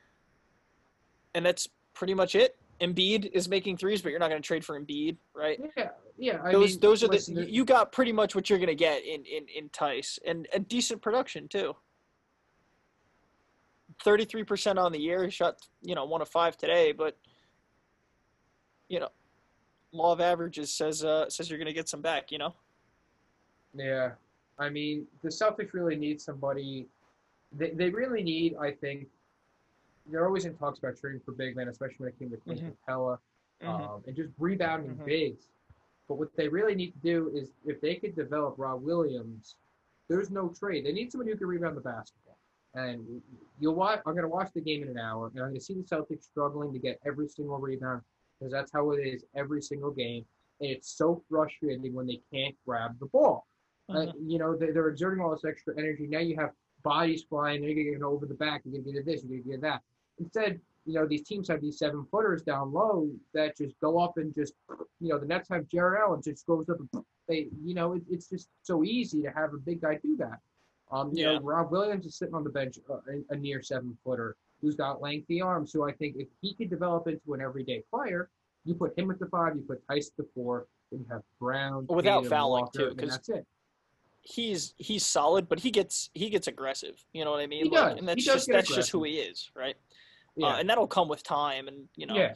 and 1.33 1.45
that's 1.45 1.69
pretty 1.93 2.13
much 2.13 2.35
it. 2.35 2.57
Embiid 2.81 3.31
is 3.31 3.47
making 3.47 3.77
threes, 3.77 4.01
but 4.01 4.09
you're 4.09 4.19
not 4.19 4.29
going 4.29 4.41
to 4.41 4.45
trade 4.45 4.65
for 4.65 4.79
Embiid, 4.79 5.17
right? 5.33 5.59
Yeah, 5.77 5.89
yeah. 6.17 6.39
I 6.43 6.51
those 6.51 6.71
mean, 6.71 6.79
those 6.81 7.03
are 7.03 7.07
the 7.07 7.47
you 7.49 7.63
got 7.63 7.91
pretty 7.91 8.11
much 8.11 8.35
what 8.35 8.49
you're 8.49 8.59
going 8.59 8.67
to 8.67 8.75
get 8.75 9.03
in 9.05 9.23
in 9.25 9.45
in 9.55 9.69
Theis, 9.69 10.19
and 10.25 10.47
and 10.53 10.67
decent 10.67 11.01
production 11.01 11.47
too. 11.47 11.75
Thirty 14.03 14.25
three 14.25 14.43
percent 14.43 14.77
on 14.77 14.91
the 14.91 14.99
year. 14.99 15.23
He 15.23 15.29
shot 15.29 15.55
you 15.81 15.95
know 15.95 16.05
one 16.05 16.21
of 16.21 16.27
five 16.27 16.57
today, 16.57 16.91
but 16.91 17.17
you 18.89 18.99
know, 18.99 19.09
law 19.93 20.11
of 20.11 20.19
averages 20.19 20.71
says 20.71 21.03
uh 21.03 21.29
says 21.29 21.49
you're 21.49 21.59
going 21.59 21.67
to 21.67 21.73
get 21.73 21.87
some 21.87 22.01
back. 22.01 22.31
You 22.31 22.39
know. 22.39 22.53
Yeah, 23.73 24.11
I 24.59 24.69
mean, 24.69 25.05
the 25.21 25.29
Celtics 25.29 25.73
really 25.73 25.95
need 25.95 26.21
somebody. 26.21 26.87
They, 27.57 27.71
they 27.71 27.89
really 27.89 28.23
need, 28.23 28.55
I 28.59 28.71
think. 28.71 29.07
They're 30.07 30.25
always 30.25 30.45
in 30.45 30.55
talks 30.55 30.79
about 30.79 30.97
trading 30.97 31.21
for 31.25 31.31
big 31.31 31.55
men, 31.55 31.67
especially 31.67 31.95
when 31.99 32.09
it 32.09 32.19
came 32.19 32.29
to 32.29 32.37
Clint 32.37 32.61
Mhm. 32.61 32.75
Capela, 32.87 33.19
um, 33.61 34.03
and 34.05 34.15
just 34.15 34.29
rebounding 34.37 34.95
Mhm. 34.95 35.05
bigs. 35.05 35.49
But 36.07 36.15
what 36.15 36.35
they 36.35 36.47
really 36.47 36.75
need 36.75 36.91
to 36.91 36.99
do 36.99 37.29
is, 37.29 37.51
if 37.65 37.81
they 37.81 37.95
could 37.95 38.15
develop 38.15 38.55
Rob 38.57 38.83
Williams, 38.83 39.55
there's 40.07 40.29
no 40.29 40.49
trade. 40.49 40.85
They 40.85 40.91
need 40.93 41.11
someone 41.11 41.27
who 41.27 41.35
can 41.35 41.47
rebound 41.47 41.75
the 41.75 41.81
basketball. 41.81 42.37
And 42.75 43.23
you'll 43.59 43.73
watch. 43.73 44.01
I'm 44.05 44.13
going 44.13 44.23
to 44.23 44.29
watch 44.29 44.51
the 44.53 44.61
game 44.61 44.83
in 44.83 44.89
an 44.89 44.97
hour, 44.97 45.27
and 45.27 45.39
I'm 45.39 45.45
going 45.47 45.55
to 45.55 45.61
see 45.61 45.73
the 45.73 45.83
Celtics 45.83 46.23
struggling 46.23 46.73
to 46.73 46.79
get 46.79 46.99
every 47.05 47.27
single 47.27 47.57
rebound 47.57 48.03
because 48.37 48.51
that's 48.51 48.71
how 48.71 48.91
it 48.91 48.97
is 49.01 49.25
every 49.33 49.61
single 49.61 49.91
game. 49.91 50.25
And 50.59 50.69
it's 50.69 50.89
so 50.89 51.23
frustrating 51.29 51.93
when 51.93 52.05
they 52.05 52.21
can't 52.31 52.55
grab 52.65 52.99
the 52.99 53.05
ball. 53.07 53.47
Uh, 53.87 54.11
you 54.19 54.37
know, 54.37 54.55
they, 54.55 54.71
they're 54.71 54.89
exerting 54.89 55.23
all 55.23 55.31
this 55.31 55.45
extra 55.45 55.77
energy. 55.77 56.05
Now 56.05 56.19
you 56.19 56.35
have 56.35 56.53
bodies 56.83 57.23
flying. 57.23 57.61
They're 57.61 57.73
going 57.73 57.85
to 57.87 57.91
get 57.93 58.01
over 58.03 58.25
the 58.25 58.33
back. 58.33 58.61
You're 58.65 58.73
going 58.81 58.83
to 58.83 58.91
get 58.93 59.05
this. 59.05 59.23
You're 59.23 59.39
going 59.39 59.43
to 59.43 59.49
get 59.51 59.61
that. 59.61 59.81
Instead, 60.19 60.59
you 60.85 60.93
know, 60.93 61.07
these 61.07 61.23
teams 61.23 61.47
have 61.47 61.61
these 61.61 61.77
seven 61.79 62.05
footers 62.11 62.41
down 62.43 62.71
low 62.71 63.09
that 63.33 63.57
just 63.57 63.79
go 63.81 63.99
up 63.99 64.17
and 64.17 64.33
just, 64.35 64.53
you 64.99 65.09
know, 65.09 65.19
the 65.19 65.25
Nets 65.25 65.49
have 65.49 65.67
Jarrett 65.67 66.01
Allen 66.01 66.21
just 66.21 66.45
goes 66.45 66.69
up 66.69 66.77
and 66.79 67.03
they, 67.27 67.47
you 67.63 67.73
know, 67.73 67.93
it, 67.93 68.03
it's 68.09 68.29
just 68.29 68.49
so 68.63 68.83
easy 68.83 69.21
to 69.23 69.29
have 69.29 69.53
a 69.53 69.57
big 69.57 69.81
guy 69.81 69.99
do 70.01 70.15
that. 70.17 70.39
Um, 70.91 71.11
you 71.11 71.23
Yeah. 71.25 71.33
know, 71.33 71.41
Rob 71.41 71.71
Williams 71.71 72.05
is 72.05 72.15
sitting 72.15 72.35
on 72.35 72.43
the 72.43 72.49
bench, 72.51 72.77
uh, 72.89 72.99
a, 73.29 73.35
near 73.35 73.61
seven 73.63 73.97
footer 74.03 74.35
who's 74.61 74.75
got 74.75 75.01
lengthy 75.01 75.41
arms. 75.41 75.71
So 75.71 75.87
I 75.87 75.91
think 75.91 76.15
if 76.17 76.27
he 76.41 76.53
could 76.53 76.69
develop 76.69 77.07
into 77.07 77.33
an 77.33 77.41
everyday 77.41 77.83
player, 77.91 78.29
you 78.63 78.75
put 78.75 78.97
him 78.97 79.09
at 79.11 79.19
the 79.19 79.25
five, 79.27 79.55
you 79.55 79.63
put 79.63 79.85
Theis 79.87 80.07
at 80.09 80.17
the 80.17 80.27
four, 80.35 80.67
then 80.91 81.01
you 81.01 81.05
have 81.11 81.23
Brown, 81.39 81.87
Without 81.89 82.19
Tatum, 82.19 82.29
fouling, 82.29 82.61
Walker, 82.61 82.79
too, 82.79 82.87
and 82.89 82.99
'cause 82.99 83.09
that's 83.09 83.29
it. 83.29 83.45
he's 84.21 84.73
he's 84.77 85.05
solid, 85.05 85.47
but 85.49 85.59
he 85.59 85.71
gets 85.71 86.09
he 86.13 86.29
gets 86.29 86.47
aggressive. 86.47 87.03
You 87.13 87.25
know 87.25 87.31
what 87.31 87.41
I 87.41 87.47
mean? 87.47 87.65
He 87.65 87.69
Like, 87.71 87.89
does. 87.91 87.99
and 87.99 88.07
that's 88.07 88.23
He 88.23 88.29
does 88.29 88.35
just 88.45 88.47
that's 88.51 88.73
just 88.73 88.91
who 88.91 89.03
he 89.03 89.17
is, 89.19 89.51
right? 89.55 89.75
Yeah. 90.35 90.47
Uh, 90.47 90.57
and 90.57 90.69
that'll 90.69 90.87
come 90.87 91.07
with 91.07 91.23
time, 91.23 91.67
and 91.67 91.87
you 91.95 92.05
know, 92.07 92.15
Yeah. 92.15 92.33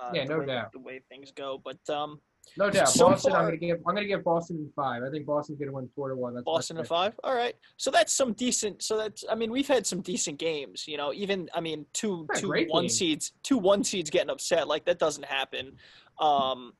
uh, 0.00 0.10
Yeah, 0.14 0.24
the 0.24 0.30
no 0.34 0.38
way, 0.40 0.46
doubt. 0.46 0.72
the 0.72 0.78
way 0.80 1.00
things 1.08 1.30
go. 1.32 1.58
But 1.62 1.78
um, 1.88 2.20
No 2.56 2.70
doubt. 2.70 2.88
So 2.88 3.10
Boston, 3.10 3.30
far- 3.32 3.40
I'm 3.40 3.46
gonna 3.46 3.56
give 3.58 3.76
I'm 3.86 3.94
gonna 3.94 4.06
give 4.06 4.24
Boston 4.24 4.56
in 4.56 4.70
five. 4.74 5.02
I 5.02 5.10
think 5.10 5.26
Boston's 5.26 5.58
gonna 5.58 5.72
win 5.72 5.88
four 5.94 6.08
to 6.08 6.16
one. 6.16 6.34
That's 6.34 6.44
Boston 6.44 6.78
in 6.78 6.84
five. 6.84 7.18
All 7.22 7.34
right, 7.34 7.54
so 7.76 7.90
that's 7.90 8.12
some 8.12 8.32
decent. 8.32 8.82
So 8.82 8.96
that's 8.96 9.24
I 9.30 9.34
mean 9.34 9.50
we've 9.52 9.68
had 9.68 9.86
some 9.86 10.00
decent 10.00 10.38
games. 10.38 10.88
You 10.88 10.96
know, 10.96 11.12
even 11.12 11.48
I 11.54 11.60
mean 11.60 11.86
two 11.92 12.26
two 12.36 12.48
one 12.68 12.84
games. 12.84 12.96
seeds 12.98 13.32
two 13.42 13.58
one 13.58 13.84
seeds 13.84 14.10
getting 14.10 14.30
upset 14.30 14.66
like 14.66 14.84
that 14.86 14.98
doesn't 14.98 15.24
happen. 15.26 15.76
Um, 16.18 16.72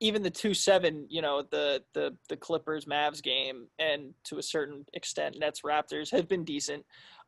even 0.00 0.22
the 0.22 0.30
two 0.30 0.52
seven, 0.54 1.06
you 1.08 1.22
know, 1.22 1.42
the 1.42 1.82
the 1.92 2.16
the 2.28 2.36
Clippers 2.36 2.86
Mavs 2.86 3.22
game, 3.22 3.68
and 3.78 4.12
to 4.24 4.38
a 4.38 4.42
certain 4.42 4.84
extent 4.94 5.38
Nets 5.38 5.60
Raptors 5.62 6.10
have 6.10 6.26
been 6.28 6.44
decent. 6.44 6.84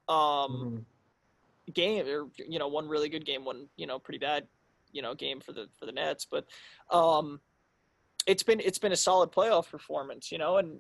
Um, 0.09 0.17
Mhm. 0.17 0.85
Game 1.75 2.07
or 2.07 2.27
you 2.37 2.59
know 2.59 2.69
one 2.69 2.89
really 2.89 3.09
good 3.09 3.25
game 3.27 3.45
one 3.45 3.67
you 3.77 3.87
know 3.87 3.99
pretty 3.99 4.19
bad 4.19 4.47
you 4.93 5.03
know 5.03 5.15
game 5.15 5.41
for 5.41 5.53
the 5.53 5.69
for 5.79 5.87
the 5.87 5.93
nets 5.93 6.27
but 6.31 6.47
um 6.91 7.41
it's 8.27 8.43
been 8.43 8.61
it's 8.61 8.79
been 8.79 8.93
a 8.93 8.97
solid 8.97 9.31
playoff 9.31 9.71
performance 9.71 10.31
you 10.33 10.39
know 10.39 10.57
and 10.57 10.79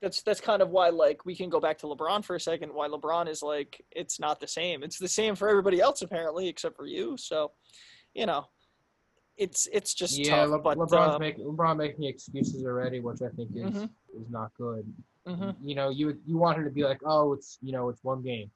that's 0.00 0.22
that's 0.22 0.40
kind 0.40 0.60
of 0.62 0.70
why 0.70 0.88
like 0.88 1.24
we 1.24 1.34
can 1.36 1.48
go 1.50 1.60
back 1.60 1.78
to 1.78 1.86
lebron 1.86 2.24
for 2.24 2.36
a 2.36 2.40
second 2.40 2.72
why 2.72 2.88
lebron 2.88 3.28
is 3.28 3.42
like 3.42 3.84
it's 3.90 4.18
not 4.18 4.40
the 4.40 4.48
same 4.48 4.82
it's 4.82 4.98
the 4.98 5.08
same 5.08 5.34
for 5.34 5.48
everybody 5.48 5.80
else 5.80 6.02
apparently 6.02 6.48
except 6.48 6.76
for 6.76 6.86
you 6.86 7.16
so 7.16 7.52
you 8.14 8.26
know 8.26 8.46
it's 9.36 9.66
it's 9.72 9.94
just 9.94 10.18
yeah, 10.18 10.30
tough 10.30 10.50
Le- 10.50 10.58
but 10.60 10.78
LeBron's 10.78 11.14
um, 11.16 11.20
making 11.20 11.44
LeBron 11.44 11.76
making 11.76 12.04
excuses 12.04 12.64
already, 12.64 13.00
which 13.00 13.20
I 13.20 13.30
think 13.30 13.50
is 13.56 13.64
Mhm. 13.74 13.90
is 14.16 14.30
not 14.30 14.52
good. 14.56 14.86
mhm. 15.26 15.56
You 15.60 15.74
know, 15.74 15.88
you 15.90 16.16
you 16.24 16.38
want 16.38 16.56
him 16.58 16.62
to 16.64 16.70
be 16.70 16.84
like, 16.84 17.00
oh, 17.04 17.32
it's 17.32 17.58
you 17.60 17.72
know, 17.72 17.88
it's 17.88 18.04
one 18.04 18.22
game. 18.22 18.48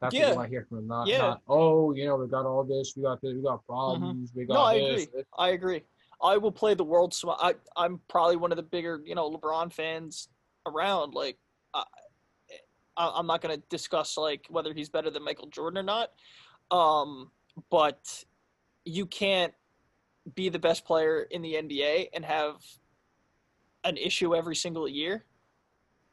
That's 0.00 0.14
what 0.14 0.20
Yeah. 0.20 0.34
want 0.34 0.46
to 0.46 0.50
hear 0.50 0.64
from 0.68 0.78
him. 0.78 0.86
Not, 0.86 1.06
Yeah. 1.06 1.18
not 1.18 1.42
oh, 1.48 1.92
you 1.92 2.06
know, 2.06 2.16
we 2.16 2.26
got 2.26 2.46
all 2.46 2.64
this, 2.64 2.94
we 2.96 3.02
got 3.02 3.20
this, 3.20 3.34
we 3.34 3.42
got 3.42 3.64
problems, 3.66 4.32
we 4.34 4.44
got 4.46 4.54
No, 4.54 4.60
I 4.62 4.78
this. 4.78 5.04
agree. 5.04 5.22
I 5.38 5.48
agree. 5.50 5.82
I 6.22 6.36
will 6.38 6.52
play 6.52 6.74
the 6.74 6.84
world. 6.84 7.12
Sw- 7.14 7.26
I 7.28 7.54
I'm 7.76 8.00
probably 8.08 8.36
one 8.36 8.50
of 8.52 8.56
the 8.56 8.62
bigger 8.62 9.00
you 9.04 9.14
know 9.14 9.30
LeBron 9.30 9.72
fans 9.72 10.28
around. 10.66 11.14
Like, 11.14 11.38
I, 11.74 11.84
I- 12.96 13.12
I'm 13.18 13.26
not 13.26 13.40
gonna 13.42 13.56
discuss 13.68 14.16
like 14.16 14.46
whether 14.48 14.72
he's 14.72 14.88
better 14.88 15.10
than 15.10 15.22
Michael 15.24 15.48
Jordan 15.48 15.78
or 15.78 15.82
not. 15.82 16.12
Um, 16.70 17.30
but 17.70 18.24
you 18.84 19.04
can't 19.06 19.52
be 20.34 20.48
the 20.48 20.58
best 20.58 20.84
player 20.84 21.22
in 21.22 21.42
the 21.42 21.54
NBA 21.54 22.08
and 22.14 22.24
have 22.24 22.56
an 23.84 23.96
issue 23.96 24.34
every 24.34 24.56
single 24.56 24.86
year. 24.88 25.24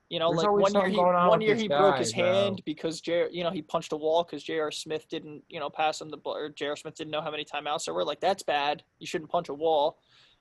You 0.10 0.20
know, 0.20 0.32
There's 0.32 0.44
like 0.44 0.52
one 0.52 0.74
year 0.74 0.88
he 0.88 0.98
on 0.98 1.28
one 1.28 1.42
year 1.42 1.56
he 1.56 1.68
broke 1.68 1.98
his 1.98 2.14
bro. 2.14 2.24
hand 2.24 2.62
because 2.66 3.02
J. 3.02 3.28
You 3.30 3.44
know 3.44 3.50
he 3.52 3.62
punched 3.62 3.92
a 3.92 3.98
wall 3.98 4.24
because 4.24 4.42
J.R. 4.44 4.72
Smith 4.72 5.06
didn't 5.10 5.44
you 5.50 5.60
know 5.60 5.70
pass 5.70 6.00
him 6.00 6.08
the 6.10 6.16
ball 6.18 6.36
or 6.38 6.50
J.R. 6.50 6.78
Smith 6.78 6.96
didn't 6.96 7.12
know 7.12 7.20
how 7.22 7.30
many 7.32 7.44
timeouts 7.44 7.86
there 7.86 7.94
were. 7.94 8.06
Like 8.06 8.22
that's 8.22 8.42
bad. 8.42 8.84
You 9.00 9.08
shouldn't 9.08 9.30
punch 9.30 9.50
a 9.50 9.54
wall. 9.54 9.98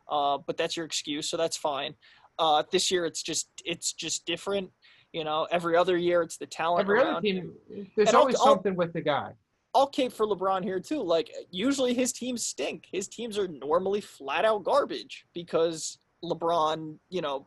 uh, 0.08 0.38
but 0.38 0.56
that's 0.56 0.76
your 0.76 0.86
excuse, 0.86 1.28
so 1.28 1.36
that's 1.36 1.56
fine. 1.56 1.94
Uh, 2.38 2.62
this 2.70 2.92
year 2.92 3.06
it's 3.06 3.22
just 3.22 3.48
it's 3.64 3.92
just 3.92 4.24
different. 4.24 4.70
You 5.12 5.24
know, 5.24 5.48
every 5.50 5.76
other 5.76 5.96
year 5.96 6.22
it's 6.22 6.36
the 6.36 6.46
talent. 6.46 6.82
Every 6.82 7.00
other 7.00 7.10
around 7.10 7.22
team, 7.22 7.52
there's 7.96 8.08
And 8.08 8.08
I'll- 8.10 8.16
always 8.20 8.36
I'll- 8.36 8.44
something 8.46 8.76
with 8.76 8.92
the 8.92 9.00
guy. 9.00 9.32
I'll 9.74 9.86
cape 9.88 10.12
for 10.12 10.26
LeBron 10.26 10.62
here 10.62 10.78
too. 10.80 11.02
Like 11.02 11.30
usually 11.50 11.92
his 11.92 12.12
teams 12.12 12.46
stink. 12.46 12.86
His 12.92 13.08
teams 13.08 13.36
are 13.36 13.48
normally 13.48 14.00
flat 14.00 14.44
out 14.44 14.62
garbage 14.64 15.26
because 15.34 15.98
LeBron, 16.24 16.98
you 17.10 17.20
know, 17.20 17.46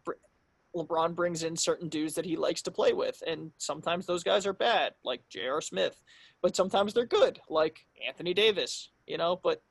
LeBron 0.76 1.15
brings 1.15 1.43
in 1.43 1.55
certain 1.55 1.89
dudes 1.89 2.13
that 2.13 2.26
he 2.26 2.36
likes 2.36 2.61
to 2.63 2.72
play 2.72 2.93
with, 2.93 3.22
and 3.26 3.51
sometimes 3.57 4.05
those 4.05 4.24
guys 4.24 4.45
are 4.45 4.53
bad, 4.53 4.93
like 5.03 5.22
J.R. 5.30 5.61
Smith, 5.61 5.99
but 6.41 6.55
sometimes 6.55 6.93
they're 6.93 7.05
good, 7.05 7.39
like 7.49 7.80
Anthony 8.07 8.34
Davis. 8.34 8.91
You 9.07 9.17
know, 9.17 9.39
but 9.43 9.61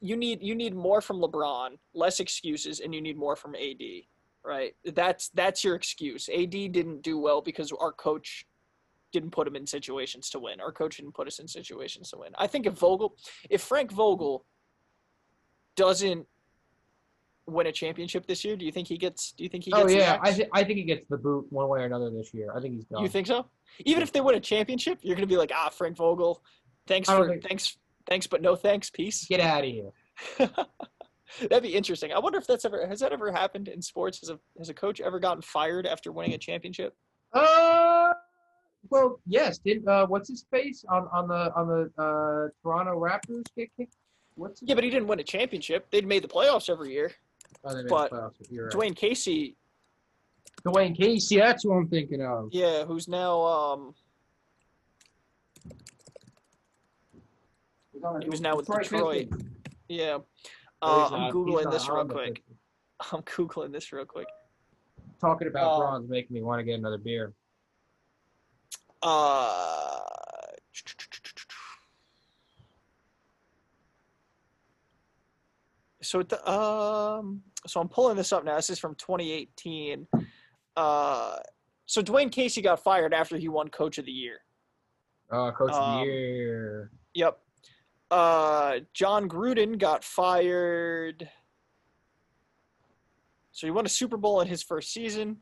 you 0.00 0.16
need 0.16 0.42
you 0.42 0.54
need 0.54 0.74
more 0.74 1.00
from 1.00 1.20
LeBron, 1.20 1.78
less 1.94 2.20
excuses, 2.20 2.80
and 2.80 2.94
you 2.94 3.00
need 3.00 3.16
more 3.16 3.36
from 3.36 3.54
AD. 3.54 3.82
Right? 4.44 4.74
That's 4.84 5.30
that's 5.30 5.64
your 5.64 5.74
excuse. 5.74 6.28
AD 6.28 6.50
didn't 6.50 7.02
do 7.02 7.18
well 7.18 7.40
because 7.40 7.72
our 7.72 7.92
coach 7.92 8.46
didn't 9.12 9.30
put 9.30 9.46
him 9.46 9.56
in 9.56 9.66
situations 9.66 10.30
to 10.30 10.38
win. 10.38 10.60
Our 10.60 10.72
coach 10.72 10.98
didn't 10.98 11.14
put 11.14 11.26
us 11.26 11.38
in 11.38 11.48
situations 11.48 12.10
to 12.10 12.18
win. 12.18 12.32
I 12.38 12.46
think 12.46 12.66
if 12.66 12.74
Vogel, 12.74 13.16
if 13.48 13.62
Frank 13.62 13.90
Vogel 13.90 14.44
doesn't 15.76 16.26
win 17.50 17.66
a 17.66 17.72
championship 17.72 18.26
this 18.26 18.44
year, 18.44 18.56
do 18.56 18.64
you 18.64 18.72
think 18.72 18.88
he 18.88 18.96
gets? 18.96 19.32
Do 19.32 19.42
you 19.44 19.50
think 19.50 19.64
he 19.64 19.70
gets? 19.70 19.82
Oh 19.84 19.88
yeah. 19.88 20.18
I, 20.22 20.32
th- 20.32 20.48
I 20.52 20.64
think 20.64 20.78
he 20.78 20.84
gets 20.84 21.06
the 21.08 21.16
boot 21.18 21.46
one 21.50 21.68
way 21.68 21.80
or 21.80 21.84
another 21.84 22.10
this 22.10 22.32
year. 22.34 22.52
I 22.54 22.60
think 22.60 22.74
he's 22.74 22.84
done. 22.84 23.02
you 23.02 23.08
think 23.08 23.26
so? 23.26 23.46
Even 23.84 24.02
if 24.02 24.12
they 24.12 24.20
win 24.20 24.34
a 24.34 24.40
championship, 24.40 24.98
you're 25.02 25.16
gonna 25.16 25.26
be 25.26 25.36
like, 25.36 25.52
ah, 25.54 25.68
Frank 25.70 25.96
Vogel, 25.96 26.42
thanks 26.86 27.08
for 27.08 27.28
think- 27.28 27.42
thanks 27.42 27.76
thanks, 28.08 28.26
but 28.26 28.42
no 28.42 28.56
thanks, 28.56 28.90
peace. 28.90 29.26
Get 29.26 29.40
out 29.40 29.64
of 29.64 29.70
here. 29.70 29.90
That'd 31.40 31.62
be 31.62 31.74
interesting. 31.76 32.12
I 32.12 32.18
wonder 32.18 32.38
if 32.38 32.46
that's 32.46 32.64
ever 32.64 32.86
has 32.86 33.00
that 33.00 33.12
ever 33.12 33.30
happened 33.30 33.68
in 33.68 33.80
sports? 33.80 34.20
Has 34.20 34.30
a 34.30 34.38
has 34.58 34.68
a 34.68 34.74
coach 34.74 35.00
ever 35.00 35.20
gotten 35.20 35.42
fired 35.42 35.86
after 35.86 36.10
winning 36.12 36.34
a 36.34 36.38
championship? 36.38 36.94
Uh, 37.32 38.12
well, 38.88 39.20
yes. 39.26 39.58
Did 39.58 39.86
uh, 39.86 40.06
what's 40.06 40.28
his 40.28 40.44
face 40.50 40.84
on 40.88 41.08
on 41.12 41.28
the 41.28 41.52
on 41.54 41.68
the 41.68 42.02
uh 42.02 42.48
Toronto 42.62 42.98
Raptors 42.98 43.44
get 43.56 43.68
kicked? 43.76 43.94
What's 44.34 44.60
Yeah, 44.62 44.74
but 44.74 44.82
he 44.84 44.90
didn't 44.90 45.06
win 45.06 45.20
a 45.20 45.24
championship. 45.24 45.90
They'd 45.90 46.06
made 46.06 46.22
the 46.24 46.28
playoffs 46.28 46.68
every 46.68 46.92
year. 46.92 47.12
Oh, 47.64 47.70
they 47.70 47.82
made 47.82 47.84
the 47.84 47.88
but 47.90 48.12
right. 48.12 48.32
Dwane 48.72 48.96
Casey, 48.96 49.56
Dwane 50.64 50.96
Casey. 50.96 51.38
That's 51.38 51.62
who 51.62 51.72
I'm 51.72 51.88
thinking 51.88 52.22
of. 52.22 52.48
yeah, 52.52 52.84
who's 52.84 53.08
now 53.08 53.40
um 53.42 53.94
He 58.22 58.28
was 58.30 58.40
now 58.40 58.56
with 58.56 58.66
Detroit. 58.66 59.28
Yeah. 59.88 60.18
Oh, 60.80 61.02
Uh, 61.02 61.08
I'm 61.12 61.32
googling 61.32 61.70
this 61.70 61.86
real 61.88 62.06
quick. 62.06 62.42
I'm 63.12 63.20
googling 63.22 63.72
this 63.72 63.92
real 63.92 64.06
quick. 64.06 64.26
Talking 65.20 65.48
about 65.48 65.74
Uh, 65.74 65.78
bronze 65.80 66.08
making 66.08 66.32
me 66.34 66.40
want 66.42 66.60
to 66.60 66.64
get 66.64 66.78
another 66.78 66.96
beer. 66.96 67.34
Uh, 69.02 69.98
so 76.10 76.24
the, 76.24 76.50
um, 76.50 77.40
so 77.68 77.80
I'm 77.80 77.88
pulling 77.88 78.16
this 78.16 78.32
up 78.32 78.44
now. 78.44 78.56
This 78.56 78.68
is 78.68 78.80
from 78.80 78.96
2018. 78.96 80.08
Uh, 80.76 81.36
so 81.86 82.02
Dwane 82.02 82.32
Casey 82.32 82.60
got 82.60 82.82
fired 82.82 83.14
after 83.14 83.36
he 83.36 83.48
won 83.48 83.68
Coach 83.68 83.96
of 83.98 84.06
the 84.06 84.10
Year. 84.10 84.38
Uh, 85.30 85.52
coach 85.52 85.70
of 85.70 85.76
um, 85.76 86.00
the 86.00 86.06
year. 86.06 86.90
Yep. 87.14 87.38
Uh, 88.10 88.80
Jon 88.92 89.28
Gruden 89.28 89.78
got 89.78 90.02
fired. 90.02 91.28
So 93.52 93.68
he 93.68 93.70
won 93.70 93.86
a 93.86 93.88
Super 93.88 94.16
Bowl 94.16 94.40
in 94.40 94.48
his 94.48 94.64
first 94.64 94.92
season. 94.92 95.36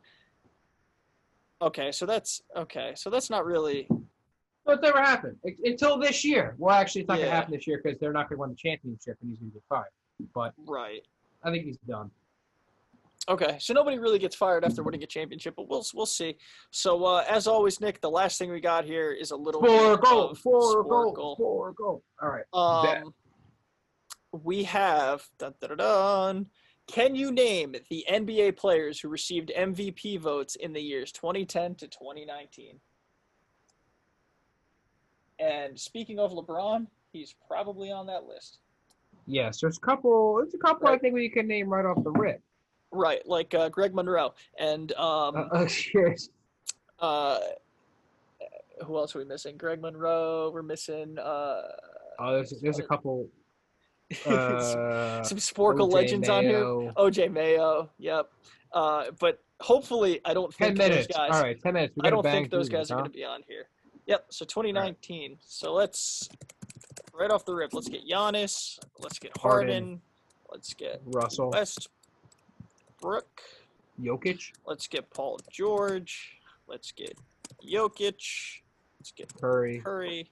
Okay, 1.62 1.92
so 1.92 2.04
that's 2.04 2.42
okay. 2.54 2.92
So 2.94 3.08
that's 3.08 3.30
not 3.30 3.46
really. 3.46 3.86
No, 3.90 4.74
it's 4.74 4.82
never 4.82 5.00
happened 5.00 5.38
U- 5.44 5.56
until 5.64 5.98
this 5.98 6.26
year. 6.26 6.54
Well, 6.58 6.74
actually, 6.74 7.02
it's 7.02 7.08
not 7.08 7.18
Yeah. 7.20 7.24
gonna 7.26 7.36
happen 7.36 7.52
this 7.54 7.66
year 7.66 7.80
because 7.82 7.98
they're 7.98 8.12
not 8.12 8.28
gonna 8.28 8.40
win 8.40 8.50
the 8.50 8.56
championship 8.56 9.16
and 9.22 9.30
he's 9.30 9.38
gonna 9.38 9.50
get 9.52 9.62
fired. 9.66 9.88
But 10.34 10.54
Right. 10.66 11.02
I 11.42 11.50
think 11.50 11.64
he's 11.64 11.78
done. 11.88 12.10
Okay, 13.28 13.58
so 13.60 13.74
nobody 13.74 13.98
really 13.98 14.18
gets 14.18 14.34
fired 14.34 14.64
after 14.64 14.82
winning 14.82 15.02
a 15.02 15.06
championship, 15.06 15.54
but 15.56 15.68
we'll 15.68 15.84
we'll 15.92 16.06
see. 16.06 16.36
So 16.70 17.04
uh, 17.04 17.24
as 17.28 17.46
always, 17.46 17.78
Nick, 17.80 18.00
the 18.00 18.10
last 18.10 18.38
thing 18.38 18.50
we 18.50 18.60
got 18.60 18.84
here 18.86 19.12
is 19.12 19.32
a 19.32 19.36
little 19.36 19.60
Four 19.60 19.98
goal, 19.98 20.34
four 20.34 20.82
goal, 20.82 21.12
goal. 21.12 21.36
four 21.36 21.72
goal. 21.72 22.02
All 22.22 22.28
right. 22.30 22.44
Bet. 22.84 23.02
Um, 23.02 23.14
we 24.42 24.64
have 24.64 25.26
dun, 25.38 25.54
dun, 25.60 25.76
dun. 25.76 26.46
Can 26.86 27.14
you 27.14 27.30
name 27.30 27.74
the 27.90 28.06
NBA 28.10 28.56
players 28.56 28.98
who 28.98 29.10
received 29.10 29.52
MVP 29.54 30.18
votes 30.20 30.56
in 30.56 30.72
the 30.72 30.80
years 30.80 31.12
2010 31.12 31.74
to 31.76 31.86
2019? 31.86 32.80
And 35.38 35.78
speaking 35.78 36.18
of 36.18 36.32
LeBron, 36.32 36.86
he's 37.12 37.34
probably 37.46 37.92
on 37.92 38.06
that 38.06 38.24
list. 38.24 38.58
Yes, 39.28 39.60
there's 39.60 39.76
a 39.76 39.80
couple. 39.80 40.36
There's 40.36 40.54
a 40.54 40.58
couple 40.58 40.88
I 40.88 40.96
think 40.98 41.14
we 41.14 41.28
can 41.28 41.46
name 41.46 41.68
right 41.68 41.84
off 41.84 42.02
the 42.02 42.10
rip. 42.10 42.42
Right, 42.90 43.20
like 43.26 43.52
uh, 43.54 43.68
Greg 43.68 43.94
Monroe 43.94 44.32
and 44.58 44.90
um, 44.92 45.48
Uh, 45.52 45.66
cheers. 45.68 46.30
uh, 47.00 47.38
who 48.86 48.96
else 48.96 49.14
are 49.14 49.18
we 49.18 49.26
missing? 49.26 49.58
Greg 49.58 49.82
Monroe. 49.82 50.50
We're 50.52 50.62
missing 50.62 51.18
uh, 51.18 51.62
Oh, 52.18 52.34
there's 52.34 52.54
there's 52.62 52.78
a 52.78 52.84
couple. 52.84 53.28
Uh, 54.24 55.22
some 55.22 55.36
Sporcle 55.36 55.92
legends 55.92 56.30
on 56.30 56.42
here. 56.42 56.62
OJ 56.96 57.30
Mayo. 57.30 57.90
Yep. 57.98 58.30
Uh, 58.72 59.04
but 59.20 59.42
hopefully, 59.60 60.22
I 60.24 60.32
don't 60.32 60.52
think 60.54 60.78
those 60.78 61.06
guys. 61.06 61.30
All 61.30 61.42
right, 61.42 61.60
ten 61.62 61.74
minutes. 61.74 61.94
I 62.02 62.08
don't 62.08 62.22
think 62.22 62.50
those 62.50 62.70
guys 62.70 62.90
are 62.90 62.94
huh? 62.94 63.00
going 63.02 63.12
to 63.12 63.18
be 63.18 63.24
on 63.26 63.42
here. 63.46 63.68
Yep. 64.06 64.28
So 64.30 64.46
2019. 64.46 65.36
So 65.42 65.74
let's 65.74 66.30
right 67.18 67.30
off 67.30 67.44
the 67.44 67.54
rip. 67.54 67.74
Let's 67.74 67.88
get 67.88 68.06
Giannis. 68.08 68.78
Let's 68.98 69.18
get 69.18 69.36
Harden. 69.36 69.68
Harden. 69.70 70.00
Let's 70.50 70.72
get 70.74 71.02
Russell, 71.04 71.50
Westbrook. 71.50 73.42
Jokic, 74.00 74.52
Let's 74.64 74.86
get 74.86 75.10
Paul 75.10 75.40
George. 75.50 76.38
Let's 76.68 76.92
get 76.92 77.18
Jokic. 77.62 78.60
Let's 79.00 79.12
get 79.14 79.32
Curry, 79.40 79.80
Curry. 79.84 80.30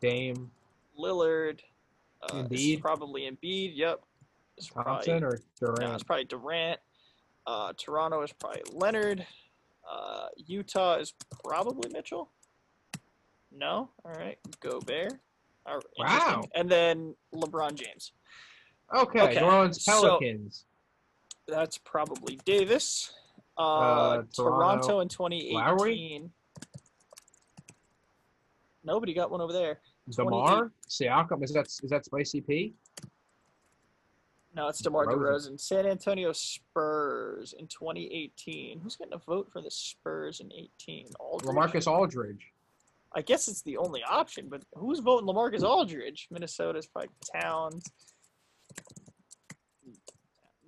Dame, 0.00 0.50
Lillard. 0.98 1.60
Uh, 2.22 2.34
Embiid. 2.34 2.80
probably 2.80 3.22
Embiid. 3.22 3.72
Yep. 3.74 4.02
It's 4.56 4.68
probably, 4.68 4.92
Thompson, 5.06 5.24
or 5.24 5.40
no, 5.60 5.74
Durant. 5.74 5.94
it's 5.94 6.02
probably 6.04 6.24
Durant. 6.24 6.80
Uh, 7.46 7.72
Toronto 7.76 8.22
is 8.22 8.32
probably 8.32 8.62
Leonard. 8.72 9.26
Uh, 9.90 10.26
Utah 10.36 10.98
is 10.98 11.14
probably 11.44 11.90
Mitchell. 11.92 12.30
No. 13.50 13.90
All 14.04 14.12
right. 14.12 14.38
Gobert. 14.60 15.12
All 15.12 15.18
Wow. 15.98 16.42
And 16.54 16.68
then 16.68 17.14
LeBron 17.34 17.74
James. 17.74 18.12
Okay, 18.94 19.20
okay, 19.20 19.40
New 19.40 19.46
Orleans 19.46 19.82
so- 19.84 19.92
Pelicans. 20.18 20.64
That's 21.48 21.78
probably 21.78 22.36
Davis. 22.44 23.12
Uh, 23.58 23.62
Uh, 23.62 24.22
Toronto, 24.34 24.42
Toronto. 24.86 25.00
in 25.00 25.08
2018. 25.08 25.54
Lowry? 25.54 26.30
Nobody 28.84 29.14
got 29.14 29.30
one 29.30 29.40
over 29.40 29.52
there. 29.52 29.80
Demar, 30.10 30.72
Siakam. 30.88 31.42
Is 31.44 31.52
that 31.52 31.66
is 31.66 31.90
that 31.90 32.04
Spicy 32.04 32.40
P? 32.40 32.74
No, 34.54 34.68
it's 34.68 34.80
DeMar 34.80 35.06
DeRozan. 35.06 35.52
DeRozan. 35.52 35.60
San 35.60 35.86
Antonio 35.86 36.32
Spurs 36.32 37.54
in 37.58 37.66
2018. 37.68 38.80
Who's 38.80 38.96
getting 38.96 39.14
a 39.14 39.18
vote 39.18 39.48
for 39.52 39.62
the 39.62 39.70
Spurs 39.70 40.40
in 40.40 40.52
18? 40.52 41.08
Aldridge? 41.20 41.54
Lamarcus 41.54 41.86
Aldridge. 41.86 42.51
I 43.14 43.22
guess 43.22 43.48
it's 43.48 43.62
the 43.62 43.76
only 43.76 44.02
option, 44.02 44.48
but 44.48 44.62
who's 44.74 45.00
voting 45.00 45.26
Lamarcus 45.28 45.62
Aldridge? 45.62 46.28
Minnesota's 46.30 46.86
probably 46.86 47.10
Towns. 47.40 47.84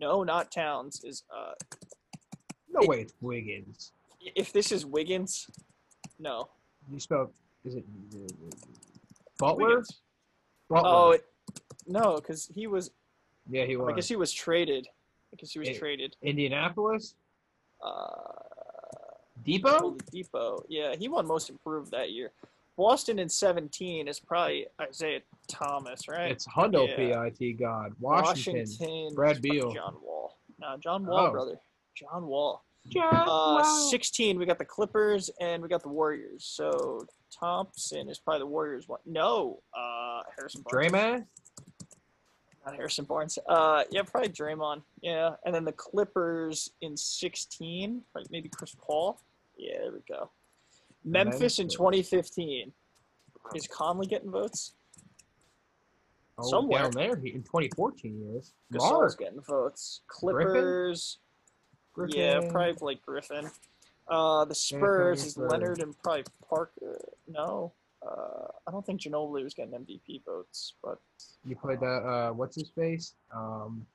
No, 0.01 0.23
not 0.25 0.51
Towns. 0.53 1.03
Is 1.05 1.23
uh, 1.35 1.53
No 2.71 2.81
It- 2.81 2.89
way, 2.89 3.01
it's 3.03 3.15
Wiggins. 3.21 3.93
if 4.35 4.53
this 4.53 4.73
is 4.73 4.85
Wiggins, 4.85 5.49
no. 6.19 6.49
You 6.91 7.01
spelled 7.01 7.31
is 7.65 7.77
it 7.77 7.85
Butler? 9.39 9.69
Wiggins. 9.69 10.01
Butler. 10.69 10.89
Oh, 10.91 11.11
it, 11.12 11.25
no, 11.87 12.16
because 12.16 12.47
he 12.55 12.66
was. 12.66 12.91
yeah, 13.49 13.65
he 13.65 13.77
was. 13.77 13.89
I 13.89 13.93
guess 13.97 14.09
he 14.09 14.16
was 14.16 14.33
traded. 14.33 14.87
I 15.33 15.37
guess 15.37 15.51
he 15.53 15.59
was 15.59 15.69
It- 15.69 15.79
traded. 15.79 16.16
Indianapolis. 16.23 17.15
Uh, 17.83 18.23
Depot. 19.45 19.97
Depot. 20.11 20.65
Yeah, 20.69 20.95
he 20.97 21.09
won 21.09 21.27
Most 21.27 21.51
Improved 21.51 21.91
that 21.93 22.11
year. 22.11 22.33
Boston 22.77 23.19
in 23.21 23.29
17 23.29 24.09
is 24.09 24.19
probably 24.19 24.66
Isaiah 24.81 25.21
Thomas, 25.49 26.09
right? 26.09 26.33
It's 26.33 26.47
Hundo 26.49 26.89
Yeah. 26.89 27.29
PIT 27.29 27.59
God. 27.59 27.95
Washington. 28.01 28.62
Washington. 28.69 29.15
Brad 29.15 29.41
Beal. 29.41 29.71
John 29.73 29.97
Wall. 30.03 30.39
No, 30.59 30.77
John 30.79 31.07
Wall, 31.07 31.27
Oh. 31.27 31.31
brother. 31.31 31.61
John 31.95 32.27
Wall. 32.27 32.65
John 32.89 33.15
Uh, 33.15 33.27
Wall. 33.27 33.65
16, 33.91 34.39
we 34.39 34.45
got 34.45 34.59
the 34.59 34.65
Clippers 34.65 35.31
and 35.41 35.62
we 35.62 35.69
got 35.69 35.83
the 35.83 35.89
Warriors. 35.89 36.45
So 36.45 37.07
Thompson 37.31 38.09
is 38.09 38.19
probably 38.19 38.41
the 38.41 38.47
Warriors 38.47 38.89
one. 38.89 39.01
No, 39.07 39.62
uh, 39.73 40.23
Harrison 40.37 40.62
Barnes. 40.62 40.93
Draymond. 40.93 41.27
Not 42.66 42.75
Harrison 42.77 43.05
Barnes. 43.05 43.39
Uh, 43.47 43.85
yeah, 43.91 44.03
probably 44.03 44.31
Draymond. 44.31 44.83
Yeah, 45.03 45.37
and 45.45 45.55
then 45.55 45.65
the 45.65 45.73
Clippers 45.73 46.71
in 46.81 46.97
16, 46.97 48.03
like 48.15 48.27
maybe 48.31 48.49
Chris 48.49 48.75
Paul. 48.75 49.21
Yeah, 49.57 49.79
there 49.83 49.93
we 49.93 50.01
go. 50.09 50.31
Memphis 51.05 51.59
in 51.59 51.69
2015. 51.69 52.73
Is 53.55 53.67
Conley 53.69 54.07
getting 54.07 54.31
votes? 54.31 54.73
Oh, 56.39 56.49
Somewhere. 56.49 56.83
down 56.85 56.91
there 56.93 57.17
he- 57.17 57.31
in 57.33 57.43
2014 57.45 58.13
he 58.17 58.39
is. 58.39 58.53
Gasol's 58.73 58.91
Mark. 58.93 59.19
getting 59.19 59.41
votes. 59.41 60.01
Griffin? 60.09 60.47
Clippers. 60.53 61.19
Yeah, 62.09 62.41
probably 62.51 62.73
Blake 62.73 63.03
Griffin. 63.03 63.51
Uh, 64.09 64.45
the 64.45 64.55
Spurs 64.55 65.25
is 65.25 65.33
Spurs. 65.33 65.51
Leonard 65.51 65.81
and 65.81 65.97
probably 66.03 66.25
Parker. 66.49 66.99
No, 67.29 67.73
uh, 68.03 68.49
I 68.67 68.71
don't 68.73 68.85
think 68.85 69.01
Ginobili 69.03 69.45
was 69.45 69.55
getting 69.55 69.73
MVP 69.75 70.25
votes, 70.25 70.75
but 70.83 70.99
You 71.45 71.55
put 71.55 71.79
the 71.79 71.87
uh, 71.87 72.33
what's 72.33 72.57
his 72.57 72.71
face? 72.71 73.15
Um, 73.33 73.87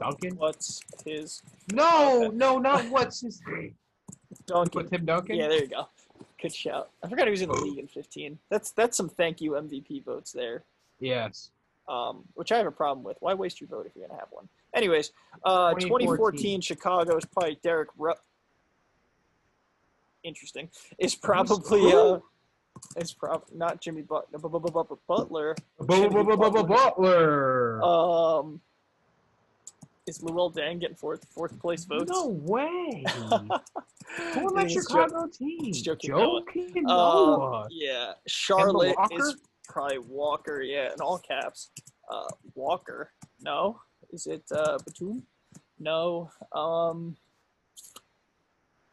Duncan. 0.00 0.36
what's 0.36 0.80
his 1.04 1.42
No, 1.72 2.24
Okay. 2.26 2.36
no, 2.36 2.58
not 2.58 2.84
what's 2.90 3.20
his 3.20 3.40
name. 3.46 3.74
Duncan? 4.46 4.82
Put 4.82 4.90
Tim 4.90 5.04
Duncan. 5.04 5.36
Yeah, 5.36 5.48
there 5.48 5.60
you 5.60 5.68
go. 5.68 5.86
Good 6.40 6.54
shout. 6.54 6.90
I 7.04 7.08
forgot 7.08 7.26
he 7.26 7.30
was 7.30 7.42
in 7.42 7.48
the 7.50 7.54
league 7.54 7.78
in 7.78 7.86
15. 7.86 8.38
That's 8.48 8.72
that's 8.72 8.96
some 8.96 9.08
thank 9.08 9.40
you 9.40 9.52
MVP 9.52 10.04
votes 10.04 10.32
there. 10.32 10.64
Yes. 10.98 11.50
Um, 11.88 12.24
which 12.34 12.50
I 12.52 12.56
have 12.58 12.66
a 12.66 12.70
problem 12.72 13.04
with. 13.04 13.16
Why 13.20 13.34
waste 13.34 13.60
your 13.60 13.68
vote 13.68 13.86
if 13.86 13.94
you're 13.94 14.06
gonna 14.08 14.18
have 14.18 14.28
one? 14.30 14.48
Anyways, 14.74 15.12
uh, 15.44 15.74
2014, 15.74 15.88
2014 16.06 16.60
Chicago 16.60 17.16
is 17.16 17.24
probably 17.26 17.58
Derrick. 17.62 17.88
Ru- 17.98 18.14
Interesting. 20.22 20.68
Is 20.98 21.14
probably 21.14 21.92
uh, 21.92 22.18
it's 22.96 23.12
prob 23.12 23.44
not 23.54 23.80
Jimmy 23.80 24.02
Butler. 24.02 24.38
Butler. 24.38 25.56
Butler. 26.64 27.82
Um, 27.82 28.60
is 30.10 30.18
Luol 30.18 30.52
Deng 30.52 30.80
getting 30.80 30.96
fourth 30.96 31.24
fourth 31.30 31.58
place 31.60 31.84
votes? 31.84 32.10
No 32.10 32.26
way. 32.42 33.04
Who 34.34 34.58
He's 34.58 34.72
Chicago 34.72 35.26
team? 35.32 35.60
it's 35.66 35.82
Joakim 35.82 36.08
Joakim 36.10 36.82
Noah. 36.82 37.36
Noah. 37.38 37.60
Um, 37.62 37.66
yeah, 37.70 38.12
Charlotte 38.26 38.96
is 39.12 39.36
probably 39.68 39.98
Walker. 39.98 40.62
Yeah, 40.62 40.92
in 40.92 41.00
all 41.00 41.18
caps. 41.18 41.70
Uh, 42.10 42.28
Walker. 42.54 43.12
No, 43.40 43.80
is 44.12 44.26
it 44.26 44.42
uh, 44.52 44.78
Batum? 44.84 45.22
No. 45.78 46.30
Um, 46.52 47.16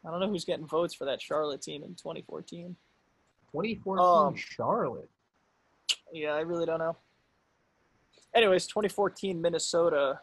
I 0.05 0.11
don't 0.11 0.19
know 0.19 0.29
who's 0.29 0.45
getting 0.45 0.67
votes 0.67 0.93
for 0.93 1.05
that 1.05 1.21
Charlotte 1.21 1.61
team 1.63 1.83
in 1.83 1.95
2014. 1.95 2.75
2014 3.51 4.05
Um, 4.05 4.35
Charlotte. 4.35 5.09
Yeah, 6.13 6.33
I 6.33 6.41
really 6.41 6.65
don't 6.67 6.79
know. 6.79 6.95
Anyways, 8.35 8.67
2014 8.67 9.41
Minnesota. 9.41 10.19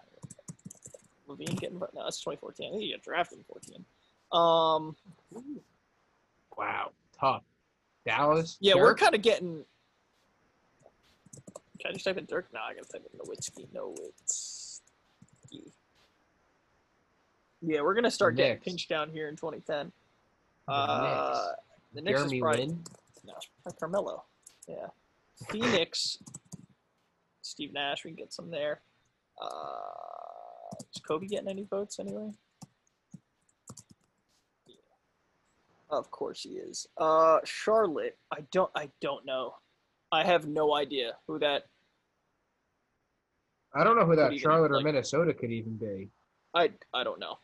LaVine 1.36 1.58
getting 1.60 1.78
no, 1.78 1.88
that's 1.94 2.18
2014. 2.20 2.66
I 2.66 2.70
think 2.70 2.82
he 2.82 2.92
got 2.92 3.02
drafted 3.02 3.38
in 3.38 3.44
14. 3.44 3.84
Um, 4.32 4.96
Wow, 6.56 6.90
tough. 7.18 7.42
Dallas. 8.06 8.56
yeah, 8.60 8.74
we're 8.76 8.94
kind 8.94 9.14
of 9.14 9.22
getting. 9.22 9.64
Can 11.80 11.90
I 11.90 11.92
just 11.94 12.04
type 12.04 12.16
in 12.16 12.26
Dirk? 12.26 12.46
No, 12.54 12.60
I 12.60 12.74
gotta 12.74 12.86
type 12.88 13.04
in 13.12 13.18
Nowitzki. 13.18 13.66
Nowitzki. 13.74 14.80
Yeah, 17.62 17.80
we're 17.80 17.94
gonna 17.94 18.10
start 18.10 18.36
getting 18.36 18.58
pinched 18.58 18.88
down 18.88 19.10
here 19.10 19.28
in 19.28 19.36
2010. 19.36 19.90
The 20.66 20.72
Uh, 20.72 21.52
the 21.94 22.00
Knicks 22.02 22.18
Jeremy 22.20 22.36
is 22.36 22.40
probably 22.42 22.66
Lin. 22.66 22.84
no, 23.24 23.32
probably 23.62 23.78
Carmelo. 23.78 24.24
Yeah, 24.68 24.86
Phoenix. 25.50 26.18
Steve 27.42 27.72
Nash, 27.72 28.04
we 28.04 28.10
can 28.10 28.16
get 28.16 28.32
some 28.32 28.50
there. 28.50 28.80
Uh, 29.40 30.23
is 30.94 31.00
Kobe 31.06 31.26
getting 31.26 31.48
any 31.48 31.64
votes 31.64 31.98
anyway? 31.98 32.30
Yeah. 34.66 34.74
Of 35.90 36.10
course 36.10 36.42
he 36.42 36.50
is. 36.50 36.86
Uh, 36.96 37.38
Charlotte. 37.44 38.16
I 38.32 38.40
don't. 38.50 38.70
I 38.74 38.90
don't 39.00 39.24
know. 39.24 39.54
I 40.12 40.24
have 40.24 40.46
no 40.46 40.74
idea 40.74 41.16
who 41.26 41.38
that. 41.40 41.66
I 43.74 43.82
don't 43.82 43.96
know 43.98 44.04
who 44.06 44.14
that 44.16 44.32
even, 44.32 44.38
Charlotte 44.38 44.70
or 44.70 44.76
like- 44.76 44.84
Minnesota 44.84 45.34
could 45.34 45.50
even 45.50 45.76
be. 45.76 46.08
I 46.54 46.70
I 46.92 47.02
don't 47.04 47.18
know. 47.18 47.38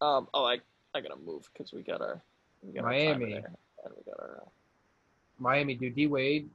Um. 0.00 0.28
Oh, 0.34 0.44
I 0.44 0.58
I 0.94 1.00
gotta 1.00 1.16
move 1.24 1.48
because 1.52 1.72
we 1.72 1.82
got 1.82 2.00
our. 2.00 2.20
We 2.62 2.72
got 2.74 2.84
our 2.84 2.92
timer 2.92 3.18
Miami. 3.18 3.32
there, 3.32 3.52
and 3.84 3.94
we 3.96 4.02
got 4.12 4.20
our. 4.20 4.42
Uh, 4.44 4.48
Miami, 5.40 5.74
do 5.74 5.88
D 5.90 6.06
Wade. 6.06 6.50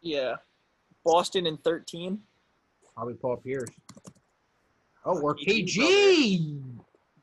yeah. 0.00 0.36
Boston 1.04 1.46
in 1.46 1.56
13. 1.58 2.20
Probably 2.94 3.14
Paul 3.14 3.36
Pierce. 3.38 3.68
Oh, 5.04 5.20
or 5.20 5.34
KG 5.34 5.66
KG. 5.76 6.62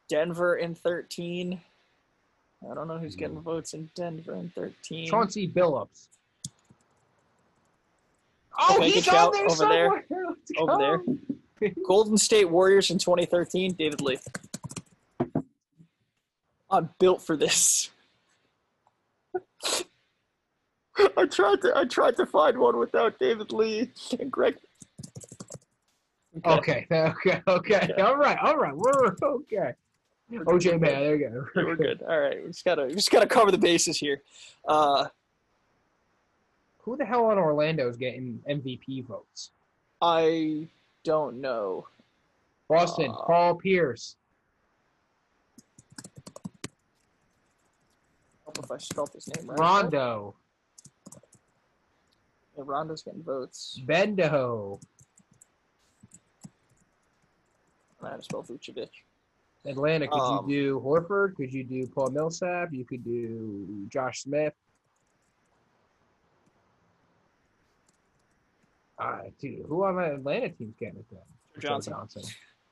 Denver 0.09 0.57
in 0.57 0.75
13. 0.75 1.59
I 2.69 2.73
don't 2.73 2.87
know 2.87 2.97
who's 2.97 3.15
getting 3.15 3.39
votes 3.39 3.73
in 3.73 3.89
Denver 3.95 4.35
in 4.35 4.49
13. 4.49 5.07
Chauncey 5.07 5.47
Billups. 5.47 6.07
Oh, 8.59 8.75
Okay, 8.75 8.89
he's 8.89 9.05
good 9.05 9.13
on 9.15 9.31
there 9.31 9.45
Over 9.45 9.65
there. 9.65 9.89
Let's 10.27 10.51
Over 10.57 10.77
go. 10.77 10.77
there. 11.61 11.71
Golden 11.87 12.17
State 12.17 12.49
Warriors 12.49 12.89
in 12.89 12.97
2013. 12.97 13.73
David 13.73 14.01
Lee. 14.01 14.19
I'm 16.71 16.89
built 16.99 17.21
for 17.21 17.37
this. 17.37 17.91
I 21.17 21.25
tried 21.25 21.61
to 21.61 21.71
I 21.75 21.85
tried 21.85 22.17
to 22.17 22.25
find 22.25 22.57
one 22.57 22.77
without 22.77 23.17
David 23.19 23.53
Lee 23.53 23.91
and 24.19 24.29
Greg. 24.31 24.57
Okay, 26.45 26.85
okay, 26.91 27.41
okay. 27.47 27.93
All 27.97 28.15
right, 28.17 28.37
all 28.39 28.55
right. 28.57 28.75
We're 28.75 29.15
okay. 29.21 29.73
OJ 30.31 30.79
man, 30.79 31.01
there 31.01 31.15
you 31.15 31.29
go. 31.29 31.45
We're 31.55 31.75
good. 31.75 32.03
All 32.03 32.19
right, 32.19 32.39
we 32.43 32.49
just 32.51 32.63
gotta 32.63 32.85
we 32.85 32.93
just 32.93 33.09
gotta 33.11 33.25
cover 33.25 33.49
the 33.51 33.57
bases 33.57 33.97
here. 33.97 34.21
Uh, 34.67 35.07
Who 36.79 36.95
the 36.97 37.05
hell 37.05 37.25
on 37.25 37.37
Orlando 37.39 37.89
is 37.89 37.97
getting 37.97 38.41
MVP 38.47 39.05
votes? 39.07 39.49
I 40.01 40.67
don't 41.03 41.41
know. 41.41 41.87
Boston, 42.67 43.09
Uh, 43.09 43.25
Paul 43.25 43.55
Pierce. 43.55 44.15
If 48.61 48.71
I 48.71 48.77
spelled 48.77 49.11
his 49.13 49.27
name 49.35 49.49
right. 49.49 49.59
Rondo, 49.59 50.35
Yeah, 52.57 52.63
Rondo's 52.65 53.01
getting 53.03 53.23
votes. 53.23 53.79
Bendo, 53.85 54.81
I 58.03 58.09
had 58.11 58.17
to 58.17 58.23
spell 58.23 58.43
Vucevic. 58.43 58.89
Atlanta. 59.65 60.07
Could 60.07 60.19
Um, 60.19 60.49
you 60.49 60.55
do 60.71 60.79
Horford? 60.79 61.35
Could 61.35 61.51
you 61.53 61.63
do 61.63 61.85
Paul 61.87 62.11
Millsap? 62.11 62.69
You 62.71 62.85
could 62.85 63.03
do 63.03 63.85
Josh 63.89 64.21
Smith. 64.23 64.53
Uh, 68.97 69.19
dude, 69.39 69.65
who 69.67 69.83
on 69.83 69.95
the 69.95 70.13
Atlanta 70.15 70.49
team's 70.49 70.75
getting 70.77 70.99
it 70.99 71.05
then? 71.11 71.21
Johnson. 71.61 71.93
Johnson. 71.93 72.23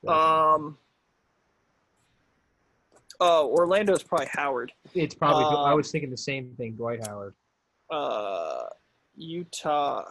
Um. 0.06 0.78
Oh, 3.20 3.48
Orlando's 3.48 4.02
probably 4.04 4.28
Howard. 4.32 4.72
it's 4.94 5.14
probably. 5.14 5.44
I 5.44 5.70
um, 5.72 5.76
was 5.76 5.90
thinking 5.90 6.10
the 6.10 6.16
same 6.16 6.54
thing. 6.56 6.72
Dwight 6.74 7.04
Howard. 7.06 7.34
Uh, 7.90 8.64
Utah 9.16 10.04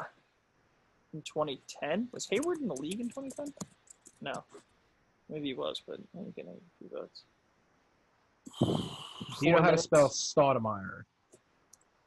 in 1.13 1.21
2010 1.21 2.09
was 2.11 2.27
Hayward 2.29 2.59
in 2.59 2.67
the 2.67 2.75
league 2.75 2.99
in 2.99 3.07
2010? 3.07 3.53
No, 4.19 4.43
maybe 5.29 5.47
he 5.47 5.53
was, 5.53 5.81
but 5.85 5.97
I 6.15 6.19
didn't 6.19 6.35
get 6.35 6.45
any 6.47 6.59
few 6.77 6.89
votes. 6.89 7.23
Do 9.39 9.45
you 9.45 9.51
know 9.51 9.57
how 9.57 9.65
to 9.65 9.71
minutes. 9.71 9.83
spell 9.83 10.09
Stoudemire? 10.09 11.03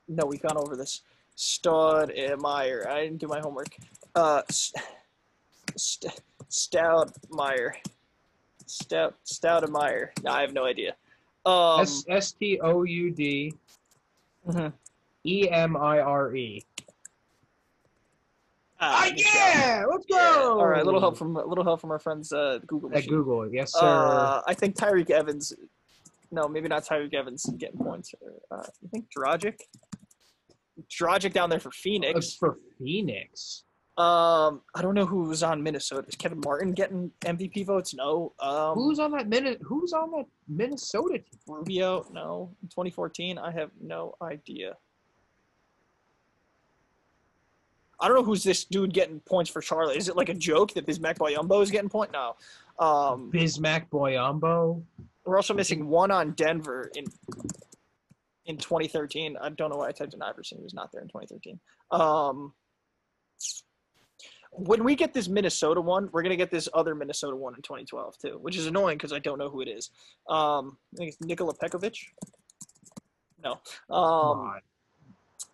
No, 0.08 0.26
we've 0.26 0.42
gone 0.42 0.56
over 0.56 0.76
this. 0.76 1.02
Stud 1.36 2.12
Meyer. 2.38 2.86
I 2.88 3.04
didn't 3.04 3.18
do 3.18 3.28
my 3.28 3.40
homework. 3.40 3.74
Uh, 4.14 4.42
st- 4.50 4.84
st- 5.76 6.20
Stoudemire. 6.50 7.72
Stout 8.66 9.14
Stoudemire. 9.24 10.10
No, 10.22 10.32
I 10.32 10.42
have 10.42 10.52
no 10.52 10.64
idea. 10.64 10.94
Um, 11.46 11.80
S 11.80 12.04
S 12.08 12.32
T 12.32 12.60
O 12.62 12.82
U 12.82 13.10
D 13.10 13.54
mhm. 14.46 14.72
E 15.24 15.48
M 15.48 15.76
I 15.76 16.00
R 16.00 16.34
E. 16.36 16.62
Good 18.80 19.20
yeah, 19.34 19.84
let's 19.90 20.06
go. 20.06 20.16
Yeah. 20.16 20.42
All 20.48 20.66
right, 20.66 20.80
a 20.80 20.84
little 20.84 21.00
help 21.00 21.16
from 21.18 21.36
a 21.36 21.44
little 21.44 21.64
help 21.64 21.80
from 21.80 21.90
our 21.90 21.98
friends 21.98 22.32
uh, 22.32 22.58
Google 22.66 22.90
At. 22.94 23.06
Google, 23.06 23.52
yes, 23.52 23.72
sir. 23.72 23.80
Uh, 23.86 24.40
I 24.46 24.54
think 24.54 24.76
Tyreke 24.76 25.10
Evans. 25.10 25.52
No, 26.32 26.48
maybe 26.48 26.68
not 26.68 26.84
Tyreke 26.84 27.14
Evans 27.14 27.44
getting 27.58 27.78
points. 27.78 28.14
Uh, 28.50 28.56
I 28.62 28.88
think 28.90 29.06
Dragic. 29.16 29.58
Dragic 30.90 31.32
down 31.32 31.50
there 31.50 31.60
for 31.60 31.68
It's 31.70 31.78
Phoenix. 31.78 32.34
for 32.36 32.58
Phoenix. 32.78 33.64
Um, 33.98 34.62
I 34.74 34.80
don't 34.80 34.94
know 34.94 35.04
who 35.04 35.24
was 35.24 35.42
on 35.42 35.62
Minnesota. 35.62 36.06
Is 36.08 36.14
Kevin 36.14 36.40
Martin 36.42 36.72
getting 36.72 37.10
MVP 37.22 37.66
votes? 37.66 37.92
No. 37.94 38.32
Um, 38.40 38.74
Who's 38.74 38.98
on 38.98 39.10
that 39.10 39.28
Min- 39.28 39.58
Who's 39.62 39.92
on 39.92 40.10
that 40.12 40.24
Minnesota 40.48 41.18
team? 41.18 41.38
Rubio? 41.46 42.06
No. 42.10 42.50
In 42.62 42.68
2014, 42.68 43.36
I 43.36 43.50
have 43.50 43.70
no 43.78 44.14
idea. 44.22 44.74
I 48.00 48.08
don't 48.08 48.16
know 48.16 48.24
who's 48.24 48.42
this 48.42 48.64
dude 48.64 48.94
getting 48.94 49.20
points 49.20 49.50
for 49.50 49.60
Charlotte. 49.60 49.96
Is 49.96 50.08
it 50.08 50.16
like 50.16 50.30
a 50.30 50.34
joke 50.34 50.72
that 50.74 50.86
Bismack 50.86 51.18
Biyombo 51.18 51.62
is 51.62 51.70
getting 51.70 51.90
point? 51.90 52.12
No. 52.12 52.36
Um, 52.78 53.30
Bismack 53.30 53.90
Biyombo. 53.90 54.82
we're 55.24 55.36
also 55.36 55.52
missing 55.52 55.86
one 55.86 56.10
on 56.10 56.32
Denver 56.32 56.90
in 56.96 57.04
in 58.46 58.56
2013. 58.56 59.36
I 59.40 59.50
don't 59.50 59.70
know 59.70 59.76
why 59.76 59.88
I 59.88 59.92
typed 59.92 60.14
in 60.14 60.22
Iverson. 60.22 60.58
He 60.58 60.64
was 60.64 60.74
not 60.74 60.90
there 60.92 61.02
in 61.02 61.08
2013. 61.08 61.60
Um, 61.90 62.54
when 64.52 64.82
we 64.82 64.96
get 64.96 65.12
this 65.12 65.28
Minnesota 65.28 65.80
one, 65.80 66.08
we're 66.12 66.22
gonna 66.22 66.36
get 66.36 66.50
this 66.50 66.68
other 66.72 66.94
Minnesota 66.94 67.36
one 67.36 67.54
in 67.54 67.62
2012 67.62 68.18
too, 68.18 68.38
which 68.40 68.56
is 68.56 68.66
annoying 68.66 68.96
because 68.96 69.12
I 69.12 69.18
don't 69.18 69.38
know 69.38 69.50
who 69.50 69.60
it 69.60 69.68
is. 69.68 69.90
Um, 70.28 70.78
I 70.94 70.96
think 70.96 71.08
it's 71.10 71.20
Nikola 71.20 71.54
Pekovic. 71.54 71.96
No. 73.44 73.60
Um. 73.94 74.58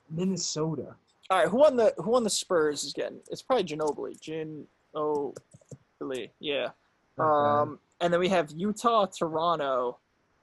Minnesota. 0.09 0.95
All 1.31 1.39
right, 1.39 1.49
who 1.49 1.57
won 1.57 1.77
the 1.77 1.93
who 1.99 2.11
won 2.11 2.23
the 2.23 2.31
Spurs 2.31 2.85
is 2.85 2.93
getting? 2.93 3.19
It's 3.31 3.43
probably 3.43 3.65
Ginobili. 3.65 4.65
Ginobili. 4.95 6.31
Yeah. 6.39 6.69
Okay. 7.19 7.19
Um, 7.19 7.79
and 8.01 8.13
then 8.13 8.21
we 8.21 8.29
have 8.29 8.51
Utah, 8.51 9.07
Toronto. 9.07 9.99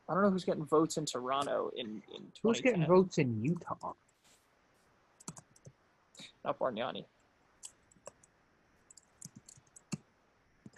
I 0.10 0.14
don't 0.14 0.23
know 0.23 0.31
who's 0.31 0.43
getting 0.43 0.65
votes 0.65 0.97
in 0.97 1.05
Toronto 1.05 1.72
in 1.76 2.01
in 2.15 2.23
Who's 2.41 2.60
getting 2.60 2.85
votes 2.85 3.18
in 3.18 3.41
Utah? 3.41 3.93
Not 6.43 6.60
Bargnani. 6.60 7.05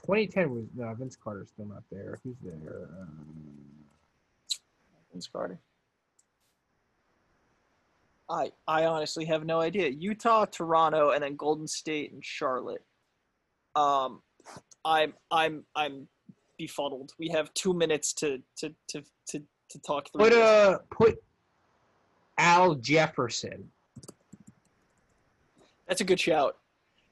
2010 0.06 0.52
was 0.52 0.66
no 0.76 0.94
Vince 0.94 1.16
Carter's 1.16 1.50
still 1.50 1.66
not 1.66 1.82
there. 1.92 2.20
Who's 2.24 2.36
there? 2.44 2.90
Um, 3.02 3.26
Vince 5.12 5.28
Carter. 5.28 5.58
I 8.30 8.52
I 8.68 8.86
honestly 8.86 9.26
have 9.26 9.46
no 9.46 9.62
idea. 9.62 9.90
Utah, 9.90 10.46
Toronto, 10.46 11.12
and 11.12 11.24
then 11.24 11.36
Golden 11.36 11.68
State 11.68 12.12
and 12.12 12.24
Charlotte. 12.24 12.84
Um, 13.76 14.22
I'm 14.84 15.14
I'm 15.32 15.64
I'm 15.76 16.08
befuddled. 16.58 17.14
We 17.20 17.30
have 17.30 17.54
two 17.54 17.74
minutes 17.74 18.14
to 18.14 18.42
to 18.58 18.74
to 18.90 19.04
to, 19.28 19.44
to 19.70 19.80
talk 19.80 20.10
through. 20.12 20.30
put 20.30 20.34
uh 20.34 20.80
put 20.90 21.24
Al 22.38 22.76
Jefferson. 22.76 23.70
That's 25.88 26.02
a 26.02 26.06
good 26.06 26.20
shout. 26.20 26.58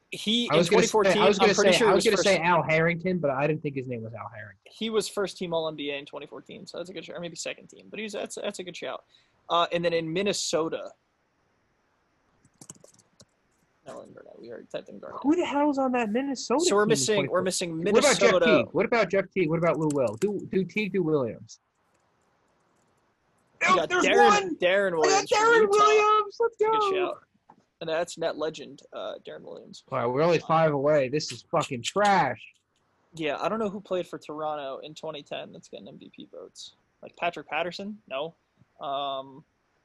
He 0.09 0.47
I 0.51 0.55
in 0.55 0.57
was 0.59 0.67
say, 0.67 0.75
2014. 0.75 1.21
I 1.21 1.27
was 1.27 1.39
I'm 1.39 1.53
pretty 1.53 1.71
say 1.73 1.77
sure 1.77 1.89
I 1.89 1.93
was 1.93 2.03
gonna 2.03 2.17
say 2.17 2.39
Al 2.39 2.63
Harrington, 2.63 3.19
but 3.19 3.31
I 3.31 3.47
didn't 3.47 3.61
think 3.61 3.75
his 3.75 3.87
name 3.87 4.03
was 4.03 4.13
Al 4.13 4.29
Harrington. 4.33 4.59
he 4.65 4.89
was 4.89 5.07
first 5.07 5.37
team 5.37 5.53
All 5.53 5.71
NBA 5.71 5.99
in 5.99 6.05
2014, 6.05 6.67
so 6.67 6.77
that's 6.77 6.89
a 6.89 6.93
good 6.93 7.05
shout, 7.05 7.17
or 7.17 7.19
maybe 7.19 7.35
second 7.35 7.67
team. 7.67 7.87
But 7.89 7.99
he's 7.99 8.13
that's 8.13 8.35
that's 8.35 8.59
a 8.59 8.63
good 8.63 8.77
shout. 8.77 9.03
Uh, 9.49 9.67
and 9.71 9.83
then 9.83 9.93
in 9.93 10.11
Minnesota, 10.11 10.91
Melvin 13.85 14.13
Garnett. 14.13 14.39
We 14.39 14.49
already 14.49 14.67
typed 14.71 14.89
in 14.89 14.99
Garnett. 14.99 15.19
Who 15.23 15.35
the 15.35 15.45
hell's 15.45 15.77
on 15.77 15.91
that 15.93 16.09
Minnesota? 16.11 16.63
So 16.65 16.75
we're 16.75 16.83
team 16.85 16.89
missing 16.89 17.17
we're 17.29 17.41
2014? 17.43 17.43
missing 17.43 17.93
What 17.93 17.99
about 18.05 18.19
Jeff 18.19 18.43
Teague? 18.43 18.67
What 18.71 18.85
about 18.85 19.09
Jeff 19.09 19.25
Teague? 19.31 19.49
What 19.49 19.59
about 19.59 19.77
Lou 19.79 19.89
Will? 19.93 20.15
Do 20.19 20.39
do 20.51 20.63
Teague 20.63 20.93
do 20.93 21.03
Williams? 21.03 21.59
We 23.61 23.67
Oh, 23.69 23.75
got 23.77 23.89
there's 23.89 24.05
Deron, 24.05 24.27
one. 24.27 24.55
Deron 24.57 24.87
I 24.87 24.91
got 24.91 24.97
Williams. 24.99 25.29
Deron 25.31 25.61
Utah. 25.61 25.77
Williams. 25.77 26.37
Let's 26.39 26.57
go. 26.57 26.71
Good 26.71 26.95
shout. 26.95 27.19
And 27.81 27.89
that's 27.89 28.17
net 28.17 28.37
legend, 28.37 28.81
uh, 28.93 29.15
Deron 29.27 29.41
Williams. 29.41 29.83
All 29.91 29.99
right, 29.99 30.05
we're 30.05 30.21
only 30.21 30.39
five 30.39 30.71
away. 30.71 31.09
This 31.09 31.31
is 31.33 31.43
fucking 31.51 31.81
trash. 31.83 32.41
Yeah, 33.15 33.37
I 33.39 33.49
don't 33.49 33.59
know 33.59 33.69
who 33.69 33.81
played 33.81 34.07
for 34.07 34.17
Toronto 34.17 34.79
in 34.83 34.93
2010 34.93 35.51
that's 35.51 35.67
getting 35.67 35.87
MVP 35.87 36.29
votes. 36.31 36.75
Like 37.01 37.15
Patrick 37.17 37.47
Patterson? 37.49 37.97
No. 38.09 38.33
Um, 38.79 39.43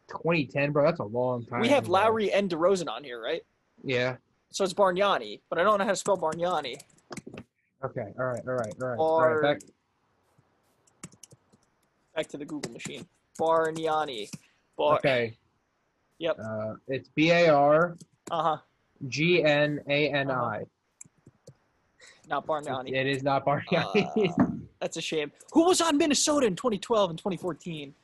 2010, 0.08 0.70
bro. 0.72 0.84
That's 0.84 1.00
a 1.00 1.04
long 1.04 1.44
time. 1.44 1.60
we 1.60 1.68
have 1.68 1.84
ago. 1.84 1.92
Lowry 1.92 2.32
and 2.32 2.48
DeRozan 2.48 2.88
on 2.88 3.02
here, 3.04 3.20
right? 3.20 3.42
Yeah. 3.82 4.16
So 4.50 4.64
it's 4.64 4.74
Bargnani, 4.74 5.40
but 5.50 5.59
I 5.59 5.62
don't 5.62 5.78
know 5.78 5.84
how 5.84 5.90
to 5.90 5.96
spell 5.96 6.16
Bargnani. 6.16 6.76
Okay. 7.84 8.12
All 8.18 8.24
right. 8.26 8.40
All 8.46 8.55
right. 8.55 8.74
All 8.82 8.88
right. 8.88 8.98
all 8.98 9.20
Or. 9.20 9.42
Back. 9.42 9.60
back 12.16 12.28
to 12.28 12.36
the 12.36 12.44
Google 12.44 12.72
machine. 12.72 13.06
Bargnani. 13.38 14.30
Bar. 14.76 14.96
Okay. 14.96 15.36
Yep. 16.18 16.38
Uh, 16.42 16.74
it's 16.88 17.09
B 17.14 17.30
A 17.30 17.48
R 17.55 17.96
Uh 18.30 18.42
huh. 18.42 18.56
G 19.06 19.44
N 19.44 19.80
A 19.88 20.10
N 20.12 20.30
I. 20.30 20.64
Not 22.28 22.46
Bargnani. 22.46 22.92
It 22.92 23.06
is 23.06 23.22
not 23.22 23.44
Bargnani. 23.46 24.38
Uh, 24.38 24.46
that's 24.80 24.96
a 24.96 25.00
shame. 25.00 25.30
Who 25.52 25.64
was 25.66 25.80
on 25.80 25.96
Minnesota 25.96 26.46
in 26.46 26.56
2012 26.56 27.10
and 27.10 27.18
2014? 27.18 27.94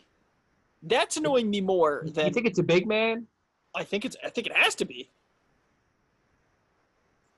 That's 0.82 1.16
annoying 1.16 1.50
me 1.50 1.60
more 1.60 2.02
than. 2.04 2.26
you 2.26 2.32
think 2.32 2.46
it's 2.46 2.58
a 2.58 2.62
big 2.64 2.86
man? 2.86 3.26
I 3.74 3.84
think 3.84 4.04
it's. 4.04 4.16
I 4.24 4.28
think 4.30 4.46
it 4.46 4.56
has 4.56 4.74
to 4.76 4.84
be. 4.84 5.10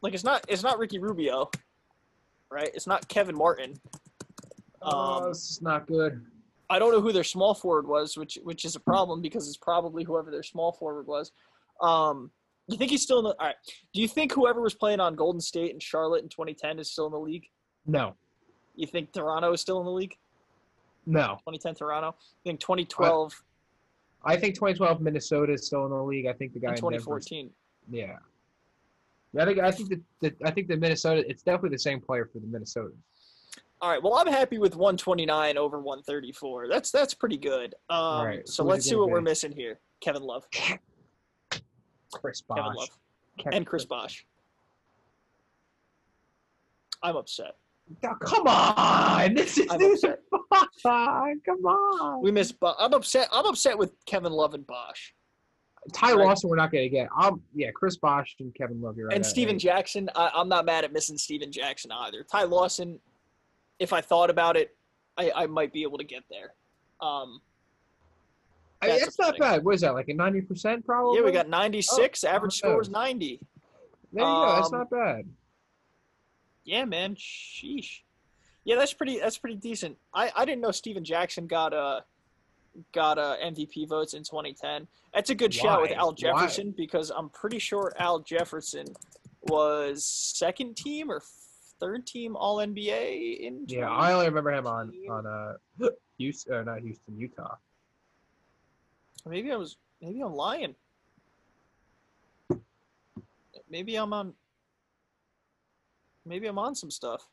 Like 0.03 0.15
it's 0.15 0.25
not. 0.25 0.45
It's 0.49 0.63
not 0.63 0.79
Ricky 0.79 0.99
Rubio, 0.99 1.51
right? 2.51 2.71
It's 2.75 2.87
not 2.87 3.07
Kevin 3.09 3.37
Martin. 3.37 3.75
oh, 4.83 5.23
Um, 5.25 5.29
this 5.29 5.51
is 5.51 5.63
not 5.63 5.87
good. 5.87 6.25
I 6.69 6.79
don't 6.79 6.93
know 6.93 7.01
who 7.01 7.13
their 7.13 7.25
small 7.25 7.55
forward 7.55 7.87
was, 7.87 8.17
which 8.17 8.39
which 8.43 8.65
is 8.65 8.77
a 8.77 8.81
problem 8.81 9.23
because 9.23 9.49
it's 9.49 9.57
probably 9.57 10.05
whoever 10.05 10.31
their 10.31 10.43
small 10.43 10.73
forward 10.73 11.07
was. 11.07 11.33
Um, 11.81 12.31
you 12.69 12.77
think 12.77 12.91
he's 12.91 13.03
still 13.03 13.19
in 13.19 13.25
the? 13.25 13.31
All 13.39 13.47
right. 13.47 13.57
Do 13.95 14.01
you 14.01 14.09
think 14.09 14.33
whoever 14.33 14.61
was 14.61 14.75
playing 14.75 15.01
on 15.01 15.15
Golden 15.15 15.41
State 15.41 15.73
and 15.73 15.83
Charlotte 15.83 16.23
in 16.23 16.29
2010 16.29 16.79
is 16.79 16.91
still 16.91 17.07
in 17.07 17.13
the 17.13 17.19
league? 17.21 17.47
No. 17.87 18.15
You 18.75 18.87
think 18.87 19.13
Toronto 19.13 19.53
is 19.53 19.61
still 19.61 19.79
in 19.79 19.87
the 19.87 19.93
league? 19.93 20.17
No. 21.07 21.39
2010 21.49 21.77
Toronto. 21.77 22.17
You 22.45 22.51
think 22.51 22.61
2012 22.61 23.43
I 24.25 24.37
think 24.37 24.57
2012 24.57 25.01
Minnesota 25.01 25.53
is 25.53 25.65
still 25.65 25.85
in 25.85 25.91
the 25.91 26.03
league. 26.03 26.27
I 26.27 26.33
think 26.33 26.53
the 26.53 26.59
guy 26.59 26.71
in 26.71 26.75
Denver. 26.75 26.99
2014. 26.99 27.51
Yeah. 27.89 28.03
Yeah, 28.03 28.17
I 29.39 29.45
think 29.45 29.59
I 29.59 29.71
think 29.71 29.89
that 29.91 30.01
the, 30.21 30.35
I 30.47 30.51
think 30.51 30.69
the 30.69 30.77
Minnesota. 30.77 31.25
It's 31.29 31.43
definitely 31.43 31.71
the 31.71 31.79
same 31.79 32.01
player 32.01 32.29
for 32.33 32.39
the 32.39 32.47
Minnesota. 32.47 32.95
All 33.83 33.91
right. 33.91 34.03
Well, 34.03 34.15
I'm 34.15 34.27
happy 34.27 34.59
with 34.59 34.75
129 34.75 35.59
over 35.59 35.79
134. 35.81 36.69
That's 36.69 36.91
that's 36.91 37.13
pretty 37.15 37.37
good. 37.37 37.75
Um, 37.91 37.97
All 37.99 38.25
right, 38.27 38.49
So 38.49 38.65
let's 38.65 38.89
see 38.89 38.95
what 38.97 39.11
we're 39.11 39.21
missing 39.21 39.53
here. 39.53 39.81
Kevin 40.01 40.23
Love. 40.23 40.47
Chris 42.13 42.43
Kevin 42.49 42.65
Bosh. 42.65 42.77
Love. 42.77 42.89
Ke- 43.41 43.49
And 43.53 43.67
Chris 43.67 43.85
Bosh. 43.85 44.27
I'm 47.03 47.17
upset. 47.17 47.57
Oh, 48.05 48.15
come 48.21 48.47
on! 48.49 49.35
This 49.35 49.59
is 49.59 49.67
I'm 49.71 49.79
this 49.79 50.03
upset. 50.03 50.21
fine. 50.83 51.41
Come 51.45 51.65
on. 51.67 52.23
We 52.23 52.31
miss. 52.33 52.51
Bo- 52.51 52.75
I'm 52.79 52.93
upset. 52.95 53.29
I'm 53.31 53.47
upset 53.47 53.79
with 53.79 53.93
Kevin 54.07 54.33
Love 54.33 54.55
and 54.55 54.67
Bosh 54.67 55.15
Ty 55.93 56.13
right. 56.13 56.27
Lawson, 56.27 56.51
we're 56.51 56.57
not 56.57 56.73
going 56.73 56.85
to 56.85 56.89
get. 56.89 57.09
Um, 57.21 57.43
yeah, 57.55 57.71
Chris 57.75 57.97
Bosh 57.97 58.35
and 58.41 58.55
Kevin 58.55 58.81
Love. 58.81 58.97
You're 58.97 59.09
right. 59.09 59.17
and 59.17 59.25
Stephen 59.25 59.57
I- 59.57 59.59
Jackson. 59.59 60.11
I, 60.15 60.31
I'm 60.35 60.49
not 60.49 60.65
mad 60.65 60.85
at 60.85 60.93
missing 60.93 61.19
Stephen 61.19 61.53
Jackson 61.53 61.93
either. 61.93 62.25
Ty 62.25 62.45
Lawson, 62.45 62.99
if 63.79 63.93
I 63.93 64.01
thought 64.01 64.31
about 64.31 64.57
it, 64.57 64.77
I, 65.17 65.33
I 65.35 65.47
might 65.47 65.73
be 65.73 65.83
able 65.83 65.99
to 65.99 66.05
get 66.05 66.25
there. 66.31 66.53
Um, 67.01 67.41
I 68.83 68.89
mean, 68.89 69.01
that's 69.01 69.19
not 69.19 69.39
bad. 69.39 69.65
What 69.65 69.75
is 69.75 69.81
that? 69.81 69.95
Like 69.95 70.09
a 70.09 70.15
ninety 70.15 70.43
percent 70.43 70.85
probably. 70.85 71.19
yeah, 71.19 71.25
we 71.25 71.33
got 71.33 71.49
96. 71.49 72.25
Oh, 72.25 72.29
average 72.29 72.55
score 72.55 72.81
is 72.81 72.91
90. 72.91 73.41
There 74.13 74.23
you 74.23 74.31
go. 74.31 74.55
That's 74.55 74.73
um, 74.73 74.79
not 74.79 74.91
bad. 74.91 75.25
Yeah, 76.65 76.85
man. 76.85 77.15
Sheesh. 77.15 78.01
Yeah, 78.65 78.77
that's 78.77 78.93
pretty. 78.93 79.19
That's 79.19 79.39
pretty 79.39 79.57
decent. 79.57 79.97
I, 80.13 80.31
I 80.37 80.45
didn't 80.45 80.61
know 80.61 80.73
Stephen 80.73 81.05
Jackson 81.05 81.47
got 81.47 81.73
uh 81.73 82.01
got 82.93 83.19
uh 83.19 83.37
MVP 83.43 83.89
votes 83.89 84.15
in 84.15 84.23
2010. 84.23 84.87
That's 85.15 85.31
a 85.31 85.35
good 85.35 85.53
shout 85.53 85.83
with 85.83 85.91
Why? 85.91 85.97
Al 85.97 86.09
Why? 86.09 86.15
Jefferson 86.15 86.75
because 86.77 87.11
I'm 87.11 87.29
pretty 87.31 87.59
sure 87.59 87.93
Al 87.99 88.21
Jefferson 88.21 88.87
was 89.43 90.05
second 90.05 90.77
team 90.77 91.11
or 91.11 91.23
third 91.81 92.07
team 92.07 92.37
All 92.37 92.59
NBA 92.59 93.41
in. 93.41 93.65
Yeah, 93.67 93.91
I 93.91 94.13
only 94.13 94.27
remember 94.27 94.53
him 94.53 94.67
on 94.67 94.93
on 95.11 95.27
uh 95.27 95.89
Houston, 96.19 96.65
not 96.65 96.81
Houston, 96.81 97.17
Utah. 97.19 97.57
Maybe 99.27 99.53
I 99.53 99.57
was. 99.57 99.77
Maybe 100.01 100.21
I'm 100.21 100.35
lying. 100.35 100.75
Maybe 103.69 103.97
I'm 103.97 104.13
on. 104.13 104.35
Maybe 106.25 106.47
I'm 106.47 106.59
on 106.59 106.75
some 106.75 106.91
stuff. 106.91 107.27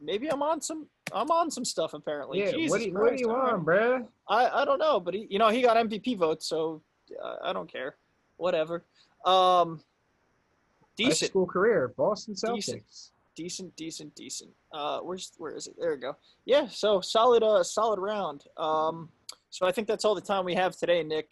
Maybe 0.00 0.28
I'm 0.28 0.42
on 0.42 0.60
some. 0.60 0.86
I'm 1.12 1.30
on 1.30 1.50
some 1.50 1.64
stuff 1.64 1.94
apparently. 1.94 2.40
Yeah, 2.40 2.50
Jesus 2.52 2.70
what 2.70 2.80
do 2.80 2.86
you, 2.86 2.92
what 2.94 3.16
do 3.16 3.20
you 3.20 3.28
want, 3.28 3.64
bruh? 3.64 4.06
I 4.28 4.62
I 4.62 4.64
don't 4.64 4.78
know, 4.78 4.98
but 5.00 5.14
he, 5.14 5.26
you 5.30 5.38
know, 5.38 5.48
he 5.48 5.62
got 5.62 5.76
MVP 5.76 6.16
votes, 6.18 6.46
so 6.46 6.82
uh, 7.22 7.36
I 7.44 7.52
don't 7.52 7.70
care. 7.70 7.96
Whatever. 8.36 8.84
Um, 9.24 9.78
High 10.98 11.08
decent, 11.08 11.30
school 11.30 11.46
career, 11.46 11.92
Boston 11.96 12.34
Celtics. 12.34 12.54
Decent. 12.56 12.82
decent, 13.36 13.76
decent, 13.76 14.14
decent. 14.14 14.50
Uh, 14.72 15.00
where's 15.00 15.32
where 15.38 15.52
is 15.52 15.66
it? 15.66 15.74
There 15.78 15.90
we 15.90 15.96
go. 15.98 16.16
Yeah, 16.44 16.68
so 16.68 17.00
solid, 17.00 17.42
uh, 17.42 17.62
solid 17.62 17.98
round. 18.00 18.44
Um, 18.56 19.08
so 19.50 19.66
I 19.66 19.72
think 19.72 19.88
that's 19.88 20.04
all 20.04 20.14
the 20.14 20.20
time 20.20 20.44
we 20.44 20.54
have 20.54 20.76
today, 20.76 21.02
Nick. 21.02 21.30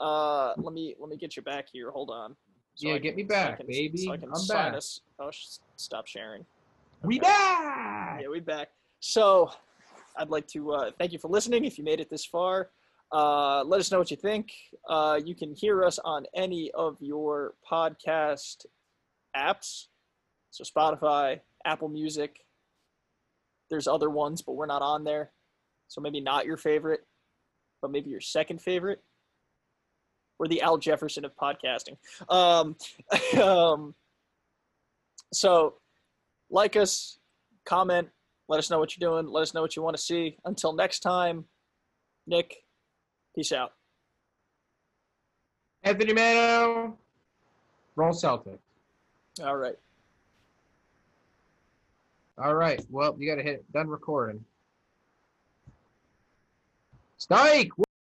Uh, 0.00 0.52
let 0.56 0.72
me 0.72 0.94
let 0.98 1.08
me 1.08 1.16
get 1.16 1.36
you 1.36 1.42
back 1.42 1.66
here. 1.72 1.90
Hold 1.90 2.10
on. 2.10 2.36
Yeah, 2.76 2.94
I 2.94 2.98
get 2.98 3.16
me 3.16 3.22
so 3.28 3.34
I 3.34 3.38
back, 3.38 3.56
can- 3.58 3.66
baby. 3.66 3.98
So 3.98 4.12
I 4.12 4.16
can 4.16 4.28
I'm 4.30 4.34
sign 4.36 4.70
back. 4.72 4.74
us. 4.78 5.00
Oh, 5.18 5.30
sh- 5.30 5.58
stop 5.76 6.06
sharing. 6.06 6.44
We 7.02 7.18
back. 7.20 8.20
Yeah, 8.22 8.28
we 8.28 8.40
back. 8.40 8.70
So, 9.06 9.50
I'd 10.16 10.30
like 10.30 10.46
to 10.48 10.72
uh, 10.72 10.90
thank 10.98 11.12
you 11.12 11.18
for 11.18 11.28
listening. 11.28 11.66
If 11.66 11.76
you 11.76 11.84
made 11.84 12.00
it 12.00 12.08
this 12.08 12.24
far, 12.24 12.70
Uh, 13.12 13.62
let 13.64 13.78
us 13.78 13.92
know 13.92 13.98
what 13.98 14.10
you 14.10 14.16
think. 14.16 14.52
Uh, 14.88 15.20
you 15.22 15.34
can 15.34 15.52
hear 15.54 15.84
us 15.84 15.98
on 15.98 16.24
any 16.34 16.70
of 16.72 16.96
your 17.00 17.54
podcast 17.70 18.64
apps. 19.36 19.88
So 20.50 20.64
Spotify, 20.64 21.40
Apple 21.66 21.88
Music. 21.88 22.46
There's 23.68 23.86
other 23.86 24.08
ones, 24.08 24.40
but 24.40 24.54
we're 24.56 24.72
not 24.74 24.80
on 24.80 25.04
there. 25.04 25.32
So 25.88 26.00
maybe 26.00 26.20
not 26.20 26.46
your 26.46 26.56
favorite, 26.56 27.06
but 27.82 27.90
maybe 27.90 28.08
your 28.08 28.22
second 28.22 28.62
favorite. 28.62 29.04
We're 30.38 30.48
the 30.48 30.62
Al 30.62 30.78
Jefferson 30.78 31.26
of 31.26 31.36
podcasting. 31.36 31.98
Um, 32.30 32.76
um, 33.40 33.94
so 35.32 35.74
like 36.50 36.74
us, 36.74 37.18
comment, 37.66 38.08
let 38.48 38.58
us 38.58 38.70
know 38.70 38.78
what 38.78 38.96
you're 38.96 39.08
doing, 39.10 39.26
let 39.30 39.42
us 39.42 39.54
know 39.54 39.62
what 39.62 39.76
you 39.76 39.82
want 39.82 39.96
to 39.96 40.02
see. 40.02 40.36
Until 40.44 40.72
next 40.72 41.00
time, 41.00 41.46
Nick, 42.26 42.64
peace 43.34 43.52
out. 43.52 43.72
Anthony 45.82 46.12
Mano, 46.12 46.96
roll 47.96 48.12
Celtic. 48.12 48.58
All 49.42 49.56
right. 49.56 49.76
All 52.38 52.54
right. 52.54 52.84
Well, 52.90 53.16
you 53.18 53.28
got 53.28 53.36
to 53.36 53.42
hit 53.42 53.70
done 53.72 53.88
recording. 53.88 54.44
Stike, 57.20 57.70